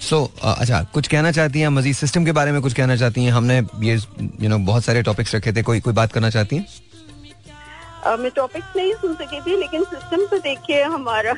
सो 0.00 0.30
अच्छा 0.44 0.82
कुछ 0.94 1.08
कहना 1.08 1.30
चाहती 1.32 1.60
हैं 1.60 1.68
मजीद? 1.68 1.94
सिस्टम 1.94 2.24
के 2.24 2.32
बारे 2.32 2.52
में 2.52 2.62
कुछ 2.62 2.72
कहना 2.72 2.96
चाहती 2.96 3.24
हैं? 3.24 3.32
हमने 3.32 3.58
ये 3.88 3.94
यू 4.42 4.48
नो 4.48 4.58
बहुत 4.58 4.84
सारे 4.84 5.02
टॉपिक्स 5.02 5.34
रखे 5.34 5.52
थे 5.52 5.62
कोई 5.62 5.80
कोई 5.80 5.92
बात 5.92 6.12
करना 6.12 6.30
चाहती 6.30 6.56
हैं? 6.56 6.66
मैं 8.18 8.30
टॉपिक्स 8.30 8.66
नहीं 8.76 8.92
सुन 8.94 9.14
सकी 9.14 9.40
थी 9.40 9.56
लेकिन 9.56 9.84
सिस्टम 9.84 10.26
तो 10.26 10.38
देखिए 10.38 10.82
हमारा 10.82 11.32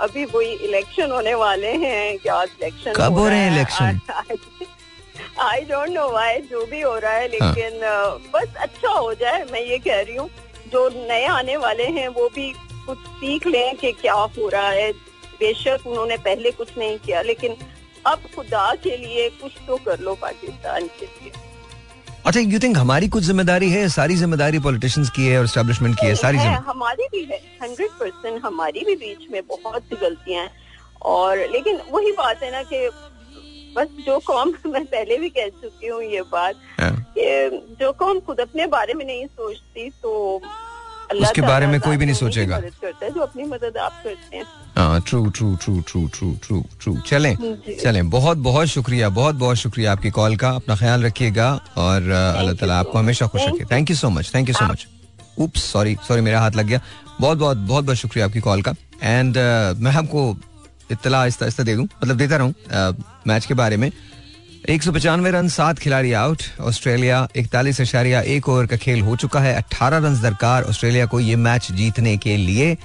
अभी 0.00 0.24
वही 0.34 0.52
इलेक्शन 0.66 1.10
होने 1.10 1.34
वाले 1.34 1.72
हैं 1.84 2.18
क्या 2.18 2.42
इलेक्शन 2.42 2.92
कब 2.96 3.18
हो 3.18 3.26
रहे 3.28 3.38
हैं 3.38 3.52
election? 3.52 4.36
I 5.42 5.60
don't 5.64 5.88
know 5.88 6.08
why 6.10 6.40
जो 6.50 6.64
भी 6.66 6.80
हो 6.80 6.94
रहा 6.98 7.12
है 7.12 7.28
हाँ। 7.40 7.52
लेकिन 7.54 7.80
अ, 7.80 8.18
बस 8.34 8.54
अच्छा 8.60 8.90
हो 8.90 9.12
जाए 9.14 9.44
मैं 9.52 9.60
ये 9.60 9.78
कह 9.78 10.00
रही 10.00 10.16
हूँ 10.16 10.28
जो 10.72 10.88
नए 11.08 11.24
आने 11.26 11.56
वाले 11.56 11.84
हैं 11.98 12.08
वो 12.16 12.28
भी 12.34 12.52
कुछ 12.86 12.98
सीख 13.20 13.46
लें 13.46 13.76
कि 13.76 13.92
क्या 14.00 14.14
हो 14.14 14.48
रहा 14.48 14.68
है 14.70 14.90
बेशक 15.40 15.86
उन्होंने 15.86 16.16
पहले 16.26 16.50
कुछ 16.52 16.76
नहीं 16.78 16.98
किया 16.98 17.20
लेकिन 17.22 17.56
अब 18.06 18.22
खुदा 18.34 18.72
के 18.84 18.96
लिए 18.96 19.28
कुछ 19.42 19.52
तो 19.66 19.76
कर 19.84 20.00
लो 20.00 20.14
पाकिस्तान 20.22 20.86
के 21.00 21.06
लिए 21.06 21.32
अच्छा 22.26 22.40
यू 22.40 22.58
थिंक 22.58 22.76
हमारी 22.76 23.08
कुछ 23.08 23.22
ज़िम्मेदारी 23.24 23.70
है? 23.70 23.88
सारी 23.88 24.14
ज़िम्मेदारी 24.16 24.58
पॉलिटिशियंस 24.58 25.10
की 25.10 25.26
है 25.26 25.38
और 25.38 25.44
एस्टेब्लिशमेंट 25.44 26.00
की 26.00 26.06
है? 26.06 26.14
सारी 26.14 26.38
है, 26.38 26.54
हमारी 26.54 27.08
भी 27.12 27.24
है। 27.24 27.40
हंड्रेड 27.62 27.90
परसेंट 27.90 28.44
हमारी 28.44 28.84
भी 28.84 28.94
बीच 28.94 29.26
में 29.30 29.42
बहुत 29.46 29.82
सी 29.82 29.96
गलतियाँ 29.96 30.42
हैं। 30.42 30.50
और 31.02 31.38
लेकिन 31.38 31.80
वही 31.90 32.12
बात 32.12 32.42
है 32.42 32.50
ना 32.52 32.62
कि 32.62 32.88
बस 33.76 33.88
जो 34.06 34.18
कौम 34.18 34.52
मैं 34.66 34.84
पहले 34.84 35.18
भी 35.18 35.28
कह 35.28 35.48
चुकी 35.48 35.86
हूँ 35.86 36.02
ये 36.02 36.22
बात 36.22 36.54
हाँ। 36.80 36.90
कि 37.18 37.76
जो 37.80 37.92
कौम 37.92 38.20
खुद 38.20 38.40
अपने 38.40 38.66
बारे 38.66 38.94
में 38.94 39.04
नहीं 39.04 39.26
सोचती 39.26 39.90
तो 39.90 40.40
उसके 41.12 41.42
बारे 41.42 41.66
में 41.66 41.80
कोई 41.80 41.96
भी 41.96 42.06
नहीं 42.06 42.14
सोचेगा। 42.16 42.58
जो 42.60 43.20
अपनी 43.20 43.44
मदद 43.44 43.76
आप 43.78 44.00
करते 44.04 44.36
हैं। 44.36 44.44
हाँ 44.76 45.00
true 45.00 45.24
true 45.28 45.54
true 45.56 45.80
true 45.82 46.06
true 46.08 46.30
true 46.42 46.64
true 46.80 46.96
चलें 47.06 47.34
चलें। 47.82 48.08
बहुत 48.10 48.38
बहुत 48.38 48.66
शुक्रिया 48.68 49.08
बहुत 49.10 49.34
बहुत 49.36 49.56
शुक्रिया 49.56 49.92
आपकी 49.92 50.10
कॉल 50.10 50.36
का। 50.36 50.50
अपना 50.52 50.76
ख्याल 50.76 51.04
रखिएगा 51.04 51.50
और 51.78 52.10
अल्लाह 52.10 52.54
ताला 52.54 52.78
आपको 52.78 52.98
हमेशा 52.98 53.26
खुश 53.26 53.42
रखे। 53.42 53.64
Thank 53.70 53.90
you 53.90 53.96
so 53.96 54.10
much 54.10 54.34
thank 54.34 54.48
you 54.48 54.54
so 54.54 54.64
much 54.66 54.86
oops 55.38 55.64
sorry 55.72 55.96
sorry 56.08 56.20
मेरा 56.20 56.40
हाथ 56.40 56.56
लग 56.56 56.66
गया। 56.66 56.80
बहुत 57.20 57.38
बहुत 57.38 57.56
बहुत 57.56 57.84
बहुत 57.84 57.96
शुक्रिया 57.96 58.26
आपकी 58.26 58.40
कॉल 58.40 58.62
का। 58.62 58.74
एंड 59.02 59.36
मैं 59.78 59.92
आपको 59.94 60.36
इतला 60.90 61.20
आहिस्ता 61.20 61.44
आहिस्ता 61.44 61.62
दे 61.62 61.74
दूँ। 61.76 61.84
मतलब 61.84 62.16
देता 62.16 62.36
रहूँ 62.36 62.54
मैच 63.26 63.46
के 63.46 63.54
बारे 63.54 63.76
में। 63.76 63.90
एक 64.68 64.82
सौ 64.82 64.92
पचानवे 64.92 65.30
रन, 65.30 65.46
सात 65.48 65.78
खिलाड़ी 65.78 66.12
आउट 66.12 66.42
ऑस्ट्रेलिया 66.60 67.18
इकतालीस 67.36 67.80
अशारिया 67.80 68.20
एक 68.22 68.48
ओवर 68.48 68.66
का 68.66 68.76
खेल 68.76 69.00
हो 69.02 69.14
चुका 69.16 69.40
है। 69.40 69.54
अट्ठारह 69.56 69.98
रन 69.98 70.20
दरकार 70.22 70.64
ऑस्ट्रेलिया 70.64 71.06
को 71.06 71.20
ये 71.20 71.36
मैच 71.36 71.70
जीतने 71.72 72.16
के 72.16 72.36
लिए। 72.36 72.76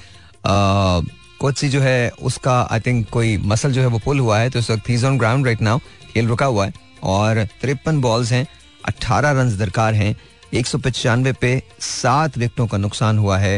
कोच 0.46 1.58
सी 1.58 1.70
जो 1.70 1.82
है, 1.82 2.10
उसका 2.12 2.62
आई 2.72 2.80
थिंक 2.80 3.10
कोई 3.12 3.36
मसल 3.46 3.72
जो 3.74 3.82
है 3.82 3.88
वो 3.88 4.00
पुल 4.06 4.20
हुआ 4.20 4.38
है 4.40 4.50
तो 4.50 4.60
इस 4.60 4.70
वक्त 4.72 4.90
ही 4.90 5.04
ऑन 5.06 5.18
ग्राउंड 5.18 5.46
राइट 5.46 5.62
नाउ 5.62 5.80
खेल 6.14 6.28
रुका 6.28 6.46
हुआ 6.46 6.66
है। 6.66 6.74
और 7.04 7.44
तिरपन 7.62 8.00
बॉल्स 8.02 8.32
हैं 8.32 8.46
अट्ठारह 8.86 9.32
रन 9.42 9.56
दरकार 9.58 9.94
हैं। 9.94 10.16
एक 10.54 10.68
सौ 10.68 10.78
पचानवे 10.78 11.34
पे 11.42 11.52
सात 11.82 12.38
विकटों 12.38 12.68
का 12.68 12.78
नुकसान 12.78 13.18
हुआ 13.18 13.38
है 13.38 13.58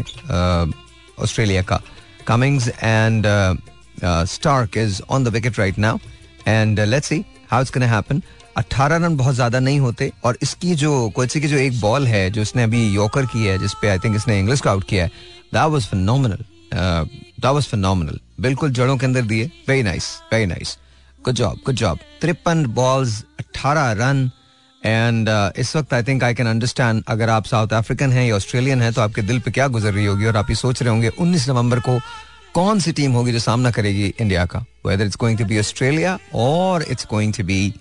ऑस्ट्रेलिया 1.17 1.61
का। 1.61 1.81
Cummins 2.27 2.67
and 2.69 3.25
Starc 4.03 4.77
is 4.77 5.01
on 5.09 5.23
the 5.23 5.35
wicket 5.37 5.59
right 5.59 5.79
now 5.79 5.97
and 6.47 6.79
let's 6.79 7.07
see 7.07 7.23
how 7.55 7.63
it's 7.63 7.73
gonna 7.73 7.87
happen 7.87 8.21
18 8.59 8.91
run 8.93 9.15
बहुत 9.17 9.35
ज़्यादा 9.35 9.59
नहीं 9.59 9.79
होते 9.79 10.11
और 10.23 10.37
इसकी 10.43 10.75
जो 10.75 10.91
कोची 11.15 11.41
की 11.41 11.47
जो 11.47 11.57
एक 11.57 11.79
बॉल 11.81 12.07
है, 12.07 12.29
जो 12.29 12.41
इसने 12.41 12.63
अभी 12.63 12.83
यॉकर 12.95 13.25
की 13.25 13.45
है 13.45 13.57
जिसपे 13.57 13.87
आई 13.87 13.99
थिंक 13.99 14.15
इसने 14.15 14.39
इंग्लिश 14.39 14.61
को 14.61 14.69
आउट 14.69 14.83
किया 14.89 15.03
है 15.03 15.09
that 15.53 15.71
was 15.71 15.87
phenomenal 15.87 16.45
that 16.73 17.45
was 17.45 17.65
phenomenal 17.65 18.19
बिल्कुल 18.41 18.71
जड़ों 18.71 18.97
के 18.97 19.05
अंदर 19.05 19.21
दिए। 19.23 19.51
Very 19.67 19.83
nice 19.83 20.15
very 20.33 20.45
nice 20.45 20.77
good 21.25 21.35
job 21.35 21.59
good 21.65 21.75
job 21.75 21.99
तिरपन 22.21 22.65
बॉल्स 22.75 23.23
18 23.41 23.91
रन. 23.99 24.29
एंड 24.81 25.29
इस 25.57 25.75
वक्त 25.75 25.93
I 25.93 26.03
think 26.03 26.23
I 26.23 26.33
can 26.35 26.47
understand 26.47 27.03
अगर 27.07 27.29
आप 27.29 27.45
साउथ 27.45 27.73
अफ्रीकन 27.73 28.11
हैं 28.13 28.25
या 28.27 28.35
ऑस्ट्रेलियन 28.35 28.81
हैं 28.81 28.91
तो 28.93 29.01
आपके 29.01 29.21
दिल 29.21 29.39
पे 29.39 29.51
क्या 29.51 29.67
गुजर 29.67 29.93
रही 29.93 30.05
होगी 30.05 30.25
और 30.25 30.37
आप 30.37 30.49
ये 30.49 30.55
सोच 30.55 30.81
रहे 30.81 30.91
होंगे 30.91 31.09
19 31.11 31.47
नवंबर 31.49 31.79
को 31.79 31.99
कौन 32.55 32.79
सी 32.79 32.91
टीम 32.91 33.11
होगी 33.11 33.31
जो 33.31 33.39
सामना 33.39 33.71
करेगी 33.71 34.13
इंडिया 34.21 34.45
का? 34.45 34.59
Whether 34.85 35.05
it's 35.05 35.17
going 35.19 35.37
to 35.39 35.45
be 35.45 35.59
Australia 35.59 36.17
और 36.35 36.83
it's 36.83 37.07
going 37.09 37.33
to 37.33 37.43
be 37.43 37.73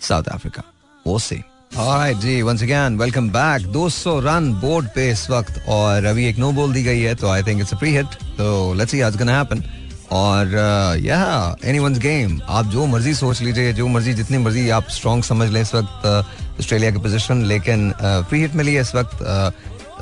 South 0.00 0.24
Africa 0.24 0.62
वो 1.06 1.18
से 1.18 1.40
Alright 1.76 2.20
जी 2.20 2.42
once 2.42 2.62
again 2.62 2.98
welcome 2.98 3.28
back 3.30 3.62
200 3.72 4.14
run 4.24 4.52
board 4.60 4.88
पे 4.94 5.10
इस 5.10 5.30
वक्त 5.30 5.64
और 5.68 6.04
अभी 6.04 6.26
एक 6.26 6.38
नो 6.38 6.50
बॉल 6.52 6.72
दी 6.72 6.82
गई 6.82 7.00
है 7.00 7.14
तो 7.14 7.28
I 7.28 7.42
think 7.42 7.60
it's 7.60 7.74
a 7.74 7.78
free 7.78 7.94
hit 7.96 8.14
तो 8.38 8.74
let's 8.74 8.92
see 8.92 9.00
how 9.00 9.10
gonna 9.10 9.36
happen 9.38 9.64
और 10.12 10.54
या 11.02 11.56
एनीवंस 11.64 11.98
गेम 11.98 12.40
आप 12.48 12.66
जो 12.66 12.86
मर्ज़ी 12.86 13.14
सोच 13.14 13.40
लीजिए, 13.42 13.72
जो 13.72 13.86
मर्ज़ी, 13.88 14.14
जितनी 14.14 14.38
मर्ज़ी 14.38 14.68
आप 14.70 14.88
स्ट्रांग 14.90 15.22
समझ 15.22 15.48
लें 15.50 15.62
इस 15.62 15.74
वक्त 15.74 16.06
ऑस्ट्रेलिया 16.60 16.90
की 16.90 16.98
पोजीशन 16.98 17.44
लेकिन 17.44 17.92
फ्री 18.28 18.40
हिट 18.40 18.54
मिली 18.54 18.74
है 18.74 18.80
इस 18.80 18.94
वक्त 18.94 19.22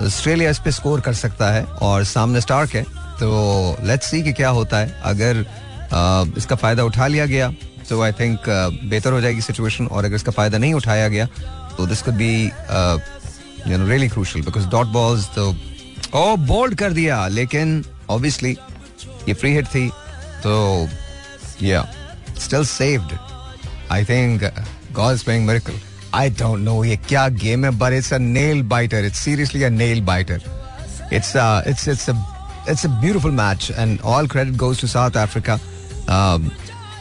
ऑस्ट्रेलिया 0.03 0.51
इस 0.51 0.59
पे 0.59 0.71
स्कोर 0.73 1.01
कर 1.01 1.15
सकता 1.15 1.51
है 1.51 1.65
और 1.65 2.05
सामने 2.05 2.41
स्टार्क 2.41 2.71
है। 2.71 3.00
तो 3.21 3.77
लेट्स 3.85 4.11
सी 4.11 4.23
कि 4.23 4.33
क्या 4.33 4.49
होता 4.49 4.79
है। 4.79 5.01
अगर 5.03 5.43
uh, 5.43 6.39
इसका 6.39 6.57
फ़ायदा 6.57 6.85
उठा 6.85 7.07
लिया 7.07 7.27
गया 7.27 7.51
तो 7.89 8.03
आई 8.03 8.13
थिंक 8.13 8.39
बेहतर 8.85 9.13
हो 9.13 9.21
जाएगी 9.21 9.41
सिचुएशन 9.41 9.87
और 9.87 10.05
अगर 10.05 10.17
इसका 10.17 10.33
फ़ायदा 10.33 10.59
नहीं 10.59 10.75
उठाया 10.75 11.09
गया 11.09 11.27
तो 11.77 11.87
this 11.87 12.03
could 12.03 12.15
be 12.15 12.33
you 13.69 13.79
know 13.79 13.89
really 13.89 14.09
crucial 14.09 14.45
because 14.45 14.67
dot 14.67 14.87
balls 14.87 15.27
तो 15.37 15.57
ओ 16.15 16.37
बोल्ड 16.37 16.75
कर 16.75 16.93
दिया 16.93 17.27
लेकिन 17.29 17.85
ऑब्वियसली 18.11 18.57
ये 19.29 19.35
फ्री 19.35 19.53
हिट 19.55 19.67
थी 19.67 19.89
तो 20.47 20.89
yeah 21.63 21.83
still 22.39 22.65
saved 22.65 23.19
I 23.93 24.05
think 24.05 24.45
God 24.93 25.15
is 25.15 25.25
playing 25.25 25.47
miracle 25.47 25.81
I 26.15 26.31
don't 26.31 26.59
know 26.59 26.85
ये 26.85 26.97
क्या 27.09 27.29
गेम 27.29 27.65
है 27.65 27.71
but 27.71 27.93
it's 27.93 28.13
a 28.15 28.19
nail 28.19 28.63
biter 28.63 29.05
it's 29.05 29.19
seriously 29.19 29.63
a 29.63 29.69
nail 29.69 30.01
biter 30.01 30.43
uh, 31.11 31.63
it's 31.67 31.89
it's 31.89 32.09
a 32.09 32.15
it's 32.67 32.85
a 32.85 32.89
beautiful 32.89 33.33
match 33.33 33.71
and 33.71 34.01
all 34.03 34.27
credit 34.27 34.57
goes 34.57 34.79
to 34.79 34.89
South 34.89 35.17
Africa 35.17 35.61
um, 36.09 36.51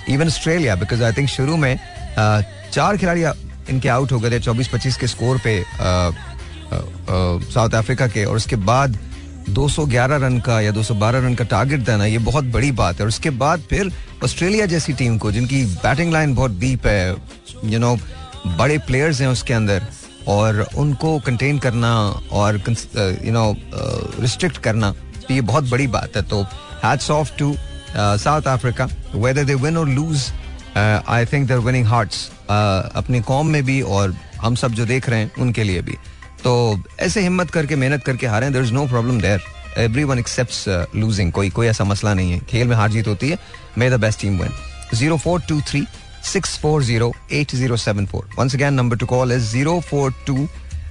even 0.07 0.27
Australia 0.27 0.75
because 0.75 1.01
I 1.01 1.11
think 1.11 1.29
शुरू 1.29 1.57
में 1.57 1.79
uh, 2.17 2.43
चार 2.71 2.97
खिलाड़ी 2.97 3.23
इनके 3.69 3.89
out 3.89 4.11
हो 4.11 4.19
गए 4.19 4.29
थे 4.31 4.39
24-25 4.39 4.97
के 4.97 5.07
score 5.07 5.39
पे 5.47 5.63
साउथ 7.53 7.69
अफ्रीका 7.69 8.07
के 8.07 8.25
और 8.25 8.35
उसके 8.35 8.55
बाद 8.55 8.97
211 9.49 10.21
रन 10.23 10.39
का 10.39 10.61
या 10.61 10.71
212 10.71 11.23
रन 11.25 11.35
का 11.35 11.43
टारगेट 11.43 11.79
देना 11.79 12.05
ये 12.05 12.17
बहुत 12.17 12.43
बड़ी 12.43 12.71
बात 12.71 12.95
है। 12.95 13.01
और 13.01 13.07
उसके 13.07 13.29
बाद 13.29 13.59
फिर 13.69 13.91
ऑस्ट्रेलिया 14.23 14.65
जैसी 14.65 14.93
टीम 14.93 15.17
को 15.17 15.31
जिनकी 15.31 15.65
बैटिंग 15.65 16.13
लाइन 16.13 16.35
बहुत 16.35 16.51
डीप 16.51 16.87
है 16.87 17.09
यू 17.09 17.69
you 17.69 17.79
नो 17.79 17.95
know, 17.95 18.57
बड़े 18.57 18.77
प्लेयर्स 18.77 19.21
हैं 19.21 19.27
उसके 19.27 19.53
अंदर 19.53 19.87
और 20.27 20.67
उनको 20.77 21.19
कंटेन 21.19 21.59
करना 21.59 21.93
और 22.31 22.61
यू 23.25 23.31
नो 23.31 23.55
रिस्ट्रिक्ट 24.21 24.57
करना 24.57 24.93
तो 25.29 25.33
ये 25.33 25.41
बहुत 25.41 25.69
बड़ी 25.69 25.87
बात 25.87 26.15
है 26.15 26.21
तो 26.29 26.41
hats 26.83 27.11
off 27.11 27.31
to 27.39 27.55
South 27.95 28.47
Africa 28.47 28.87
whether 29.15 29.43
they 29.43 29.55
win 29.55 29.77
और 29.77 29.89
lose 29.89 30.31
I 30.77 31.25
think 31.25 31.47
they're 31.47 31.57
winning 31.57 31.85
hearts 31.87 32.29
अपनी 32.95 33.21
कौम 33.21 33.47
में 33.47 33.63
भी 33.65 33.81
और 33.81 34.15
हम 34.41 34.55
सब 34.55 34.71
जो 34.71 34.85
देख 34.85 35.09
रहे 35.09 35.19
हैं 35.19 35.31
उनके 35.39 35.63
लिए 35.63 35.81
भी। 35.81 35.97
तो 36.43 36.83
ऐसे 36.99 37.21
हिम्मत 37.21 37.51
करके 37.51 37.75
मेहनत 37.75 38.03
करके 38.03 38.27
हारे 38.27 38.49
there 38.49 38.63
is 38.63 38.73
no 38.73 38.87
problem 38.87 39.21
there 39.21 39.41
everyone 40.03 40.19
except 40.19 40.95
losing 40.95 41.31
कोई 41.31 41.49
कोई 41.49 41.67
ऐसा 41.67 41.83
मसला 41.83 42.13
नहीं 42.13 42.31
है। 42.31 42.39
खेल 42.49 42.67
में 42.67 42.75
हार 42.75 42.91
जीत 42.91 43.07
होती 43.07 43.29
है। 43.29 43.37
May 43.77 43.89
the 43.89 43.99
best 44.01 44.21
team 44.21 44.39
win 44.41 44.49
zero 44.93 45.17
four 45.17 45.41
two 45.49 45.61
three 45.61 45.85
640-8074. 46.23 48.23
Once 48.37 48.53
again, 48.55 48.75
number 48.75 48.97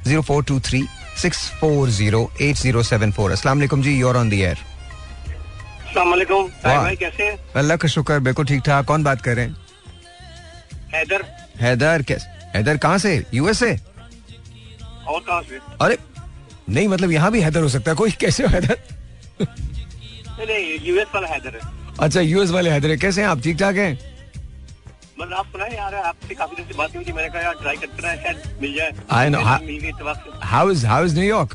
to 0.05 0.23
call 0.23 0.25
is 0.25 0.27
042 0.27 0.33
0423 0.33 0.89
640-8074. 1.17 3.33
Assalamu 3.33 3.63
alaikum 3.63 3.83
ji, 3.83 3.93
you're 3.93 4.17
on 4.17 4.29
the 4.29 4.45
air. 4.45 4.57
अस्सलाम 5.89 6.13
भाई 6.65 6.97
कैसे 6.97 7.23
हैं? 7.23 7.39
अल्लाह 7.57 7.77
का 7.77 7.89
शुक्र 7.89 8.19
बिल्कुल 8.21 8.47
ठीक 8.47 8.63
ठाक। 8.63 8.87
कौन 8.87 9.05
बात 9.05 9.23
कर 9.23 9.37
रहे 9.37 9.45
हैं? 9.45 9.57
हैदर। 10.95 11.25
हैदर 11.61 12.03
कैसे 12.03 12.27
हैदर 12.57 12.77
कहाँ 12.77 12.99
से? 12.99 13.25
यूएसए 13.35 13.79
और 15.09 15.21
कहाँ 15.21 15.43
से? 15.43 15.59
अरे 15.81 15.99
नहीं 16.69 16.89
मतलब 16.89 17.11
यहाँ 17.11 17.33
भी 17.33 17.41
हैदर 17.41 17.63
हो 17.63 17.69
सकता 17.69 17.91
है। 17.91 17.97
कोई 17.97 18.11
कैसे 18.11 18.43
हो 18.43 18.49
हैदर? 18.49 18.79
नहीं 19.41 20.47
नहीं 20.47 20.89
यूएस 20.89 21.07
वाला 21.15 21.29
हैदर 21.29 21.55
है। 21.55 21.61
अच्छा 22.01 22.21
यूएस 22.21 22.51
वाले 22.51 22.71
हैदर 22.71 22.91
है। 22.91 22.97
कैसे 22.97 23.21
हैं 23.21 23.29
आप? 23.29 23.43
ठीक 23.43 23.59
ठाक 23.59 23.77
हैं? 23.77 23.99
मतलब 25.21 25.37
आप 25.37 25.47
सुनाए 25.53 25.77
यार 25.77 25.95
आपसे 25.95 26.35
काफ़ी 26.35 26.57
दिन 26.57 26.67
से 26.67 26.75
बात 26.79 26.97
हुई 26.97 27.05
थी 27.05 27.13
मैंने 27.13 27.29
कहा 27.29 27.43
यार 27.43 27.55
ट्राई 27.61 27.77
करते 27.77 28.03
शायद 28.03 28.43
मिल 28.63 28.75
जाए। 28.75 28.93
हाँ। 29.11 29.59
मिल 29.61 29.79
गई 29.79 29.89
इत्तेफाक 29.89 30.17
से 30.25 30.47
how 30.47 30.71
is 30.71 30.87
how 30.87 31.05
is 31.05 31.15
New York 31.19 31.55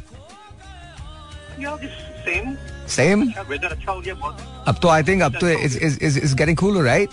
same 2.26 2.56
same 2.90 3.22
weather 3.50 3.68
अच्छा 3.68 3.92
हो 3.92 4.00
गया 4.00 4.14
बहुत। 4.16 4.38
अब 4.68 4.80
तो 4.82 4.88
आई 4.90 5.04
थिंक 5.04 5.22
अब 5.24 5.38
तो 5.42 5.50
is 5.50 5.78
is 5.78 5.98
is 6.04 6.20
is 6.20 6.36
getting 6.36 6.58
cool 6.58 6.82
right 6.86 7.10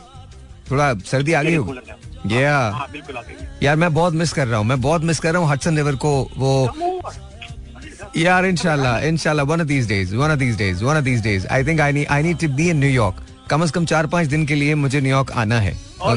थोड़ा 0.71 0.93
सर्दी 1.11 1.33
आ 1.33 1.43
गई 1.43 1.55
होगी 1.55 2.37
या 2.37 2.59
हाँ 2.71 2.89
बिल्कुल 2.93 3.17
यार 3.63 3.77
मैं 3.77 3.93
बहुत 3.95 4.15
मिस 4.15 4.33
कर 4.33 4.47
रहा 4.47 4.59
हूँ 4.59 4.67
मैं 4.67 4.81
बहुत 4.81 5.03
मिस 5.05 5.19
कर 5.21 5.33
रहा 5.33 5.43
हूँ 5.43 5.51
हटसन 5.51 5.77
रिवर 5.77 5.97
को 6.05 6.13
वो 6.37 6.53
यार 8.17 8.47
इंशाल्लाह 8.47 8.99
इंशाल्लाह 9.07 9.47
one 9.47 9.61
of 9.61 9.67
these 9.69 9.87
days 9.89 10.15
one 10.17 10.31
of 10.31 10.39
these 10.39 10.57
days 10.57 10.85
one 10.85 10.97
of 10.97 11.05
these 11.05 11.21
days 11.23 11.47
I 11.47 11.65
think 11.65 11.81
I 11.81 11.93
need 11.93 12.07
I 12.11 12.23
need 12.23 12.39
to 12.39 12.49
be 12.57 12.69
in 12.71 12.79
New York 12.81 13.23
कम 13.51 13.65
से 13.67 13.73
कम 13.73 13.85
चार 13.93 14.07
पाँच 14.07 14.27
दिन 14.29 14.47
के 14.47 14.55
लिए 14.55 14.75
मुझे 14.75 15.01
न्यूयॉर्क 15.01 15.31
आना 15.33 15.61
है। 15.61 15.77
आ 16.03 16.15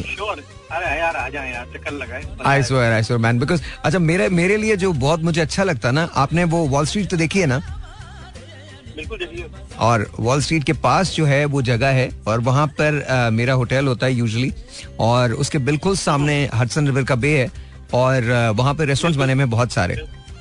I 2.50 2.64
swear 2.64 2.92
I 2.94 3.04
swear 3.04 3.22
man 3.22 3.40
because 3.40 3.62
अच्छा 3.86 4.00
मेरे 4.00 4.28
मेरे 4.40 4.58
लिए 4.58 4.76
जो 4.84 4.92
बहुत 5.06 5.22
मुझे 5.24 5.42
अच्छा 5.42 5.64
लगता 5.64 5.92
ना 5.92 6.08
आपने 6.24 6.44
वो 6.54 6.66
वॉल 6.68 6.86
स्ट्रीट 6.86 7.10
तो 7.10 7.18
देखी 7.18 7.40
है 7.40 7.46
ना? 7.46 7.60
बिल्कुल 8.96 9.20
और 9.88 10.06
वॉल 10.20 10.42
स्ट्रीट 10.42 10.64
के 10.64 10.74
पास 10.88 11.14
जो 11.16 11.26
है 11.26 11.44
वो 11.54 11.62
जगह 11.70 11.92
है 12.00 12.10
और 12.28 12.40
वहाँ 12.50 12.66
पर 12.80 13.00
अ, 13.02 13.30
मेरा 13.30 13.54
होटल 13.62 13.88
होता 13.88 14.06
है 14.06 14.14
यूजली 14.14 14.52
और 15.00 15.34
उसके 15.46 15.58
बिल्कुल 15.70 15.96
सामने 15.98 16.36
हडसन 16.56 16.86
रिवर 16.88 17.04
का 17.04 17.16
बे 17.26 17.38
है 17.38 17.50
और 17.94 18.24
वहाँ 18.30 18.52
वहाँ 18.58 18.74
पे 18.74 18.86
रेस्टोरेंट्स 18.86 19.20
बने 19.20 19.34
हुए 19.34 19.46
बहुत 19.56 19.72
सारे। 19.72 19.96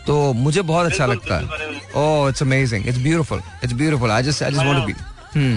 तो 0.06 0.32
मुझे 0.32 0.62
बहुत 0.62 0.86
अच्छा 0.86 1.06
लगता 1.06 1.36
है। 1.38 1.44
ओह 2.02 2.28
it's 2.28 2.42
amazing 2.42 2.86
it's 2.88 2.98
beautiful 2.98 3.40
it's 3.64 3.74
beautiful 3.74 4.10
I 4.10 4.22
just 4.22 4.42
I 4.42 4.50
just 4.50 4.64
want 4.64 4.78
to 4.80 4.86
be 4.86 5.48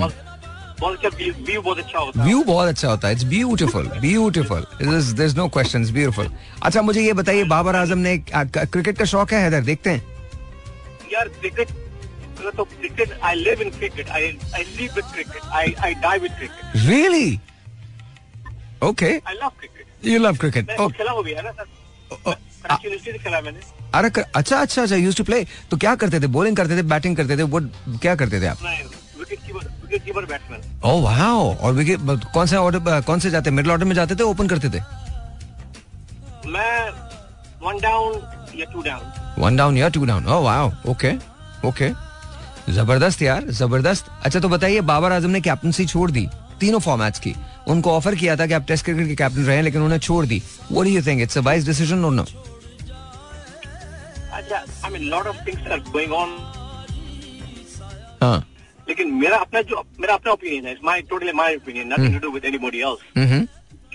बहुत 0.79 1.05
अच्छा 1.05 1.09
व्यू 1.43 1.61
बहुत 1.61 1.77
अच्छा 1.79 1.99
होता 1.99 2.21
है। 2.21 2.27
व्यू 2.27 2.43
बहुत 2.43 2.67
अच्छा 2.67 2.87
होता 2.89 3.07
है। 3.07 3.13
It's 3.13 3.23
beautiful 3.33 3.87
beautiful 4.01 4.65
there 4.81 5.25
is 5.25 5.35
no 5.37 5.47
question 5.49 5.81
it's 5.81 5.91
beautiful 5.93 6.31
अच्छा 6.63 6.81
मुझे 6.81 7.01
ये 7.01 7.13
बताइए 7.21 7.43
बाबर 7.53 7.75
आज़म 7.75 7.97
ने 8.07 8.17
क्रिकेट 8.27 8.97
का 8.97 9.05
शौक 9.05 9.33
है 9.33 9.41
हैदर 9.41 9.61
देखते 9.71 9.89
हैं। 9.89 10.01
यार 11.13 11.27
क्रिकेट 11.39 11.69
तो 12.57 12.63
cricket 12.63 13.19
I 13.23 13.35
live 13.35 13.61
in 13.61 13.69
cricket 13.71 14.09
I 14.09 14.37
I 14.55 14.63
sleep 14.63 14.95
with 14.95 15.05
cricket 15.13 15.41
I 15.59 15.73
I 15.83 15.93
die 16.03 16.19
with 16.19 16.31
cricket 16.31 16.75
really 16.87 17.39
okay 18.83 19.05
I 19.05 19.33
love 19.33 19.49
cricket 19.59 20.07
you 20.07 20.19
love 20.19 20.37
cricket 20.37 20.71
खेला 20.71 21.41
ना 21.41 21.51
सर? 21.51 21.73
अरे 23.95 24.09
अच्छा 24.35 24.57
अच्छा 24.57 24.81
अच्छा 24.81 24.95
यूज़ 24.95 25.17
टू 25.17 25.23
प्ले 25.23 25.43
तो 25.71 25.77
क्या 25.77 25.95
करते 25.95 26.19
थे? 26.19 26.27
बॉलिंग 26.27 26.55
करते 26.57 26.77
थे 26.77 26.81
बैटिंग 26.83 27.15
करते 27.17 27.37
थे? 27.37 27.43
वो 27.43 27.59
क्या 28.01 28.15
करते 28.15 28.41
थे 28.41 28.47
आप? 28.47 28.57
Wicket 29.19 29.39
keeper 29.45 29.67
wicket 29.95 30.05
keeper 30.05 30.25
batsman 30.25 30.61
oh 30.85 31.01
wow 31.03 31.55
और 31.55 31.73
विकेट 31.73 31.99
कौन 32.33 32.45
से 32.47 32.55
ऑर्डर 32.57 33.01
कौन 33.07 33.19
से 33.19 33.29
जाते 33.31 33.51
मिडिल 33.51 33.71
ऑर्डर 33.71 33.85
में 33.85 33.95
जाते 33.95 34.15
थे 34.15 34.23
ओपन 34.23 34.47
करते 34.47 34.69
थे? 34.69 34.81
मैं 36.47 36.89
वन 37.63 37.79
डाउन 37.81 38.21
या 38.55 38.65
टू 38.73 38.81
डाउन 38.81 39.41
वन 39.41 39.55
डाउन 39.57 39.77
या 39.77 39.89
two 39.89 40.05
down 40.05 40.27
oh 40.27 40.39
wow 40.43 40.71
okay 40.91 41.13
okay 41.67 41.89
ज़बरदस्त 42.73 43.21
यार 43.21 43.49
ज़बरदस्त। 43.51 44.05
अच्छा 44.25 44.39
तो 44.39 44.49
बताइए 44.49 44.81
बाबर 44.89 45.11
आज़म 45.11 45.29
ने 45.29 45.41
कैप्टनसी 45.41 45.85
छोड़ 45.85 46.09
दी 46.11 46.27
तीनों 46.59 46.79
फॉर्मेट्स 46.79 47.19
की। 47.19 47.33
उनको 47.67 47.91
ऑफ़र 47.91 48.15
किया 48.15 48.35
था 48.37 48.45
कि 48.47 48.53
आप 48.53 48.65
टेस्ट 48.67 48.85
क्रिकेट 48.85 49.07
के 49.07 49.15
कैप्टन 49.15 49.45
रहे 49.45 49.61
लेकिन 49.61 49.81
उन्होंने 49.81 49.99
छोड़ 49.99 50.25
दी। 50.25 50.41
What 50.71 50.85
do 50.85 50.91
you 50.91 51.01
think 51.05 51.21
it's 51.21 51.37
a 51.37 51.41
wise 51.41 51.65
decision 51.67 52.05
और 52.05 52.11
नो 52.11 52.23
अच्छा 54.33 54.57
I 54.57 54.91
mean 54.91 55.03
lot 55.09 55.27
of 55.27 55.37
things 55.47 55.71
are 55.71 55.79
going 55.91 56.13
on 56.13 56.37
हाँ। 58.23 58.45
लेकिन 58.87 59.13
मेरा 59.21 59.37
अपना 59.37 59.61
जो 59.69 59.83
मेरा 59.99 60.13
अपना 60.13 60.31
ओपिनियन 60.31 60.65
है 60.65 60.75
my 60.83 61.01
totally 61.09 61.31
my 61.41 61.55
opinion 61.55 61.93
nothing 61.93 62.13
to 62.13 62.19
do 62.19 62.31
with 62.31 62.45
anybody 62.45 62.81
else 62.81 62.99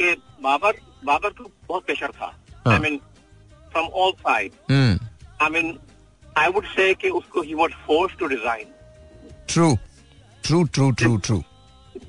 कि 0.00 0.14
बाबर 0.42 0.80
बाबर 1.04 1.28
को 1.38 1.50
बहुत 1.68 1.84
प्रेशर 1.86 2.10
था 2.20 2.32
हाँ। 2.66 2.74
I 2.74 2.78
mean 2.80 2.96
from 3.72 3.86
all 4.04 4.12
side 4.20 4.52
I 5.42 5.50
mean 5.50 5.78
I 6.38 6.48
would 6.54 6.66
say 6.76 6.92
कि 6.94 7.08
उसको 7.20 7.42
he 7.42 7.54
was 7.54 7.70
force 7.86 8.16
to 8.18 8.26
resign 8.26 8.66
true 9.48 9.76
true 10.44 10.62
true 10.64 10.90
true 10.90 11.16
true 11.16 11.42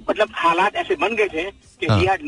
मतलब 0.09 0.29
हालात 0.33 0.75
ऐसे 0.75 0.95
बन 0.95 1.15
गए 1.15 1.27
थे 1.27 1.49
कि 1.51 1.87
हाँ। 1.87 1.99
He 1.99 2.05
had 2.05 2.25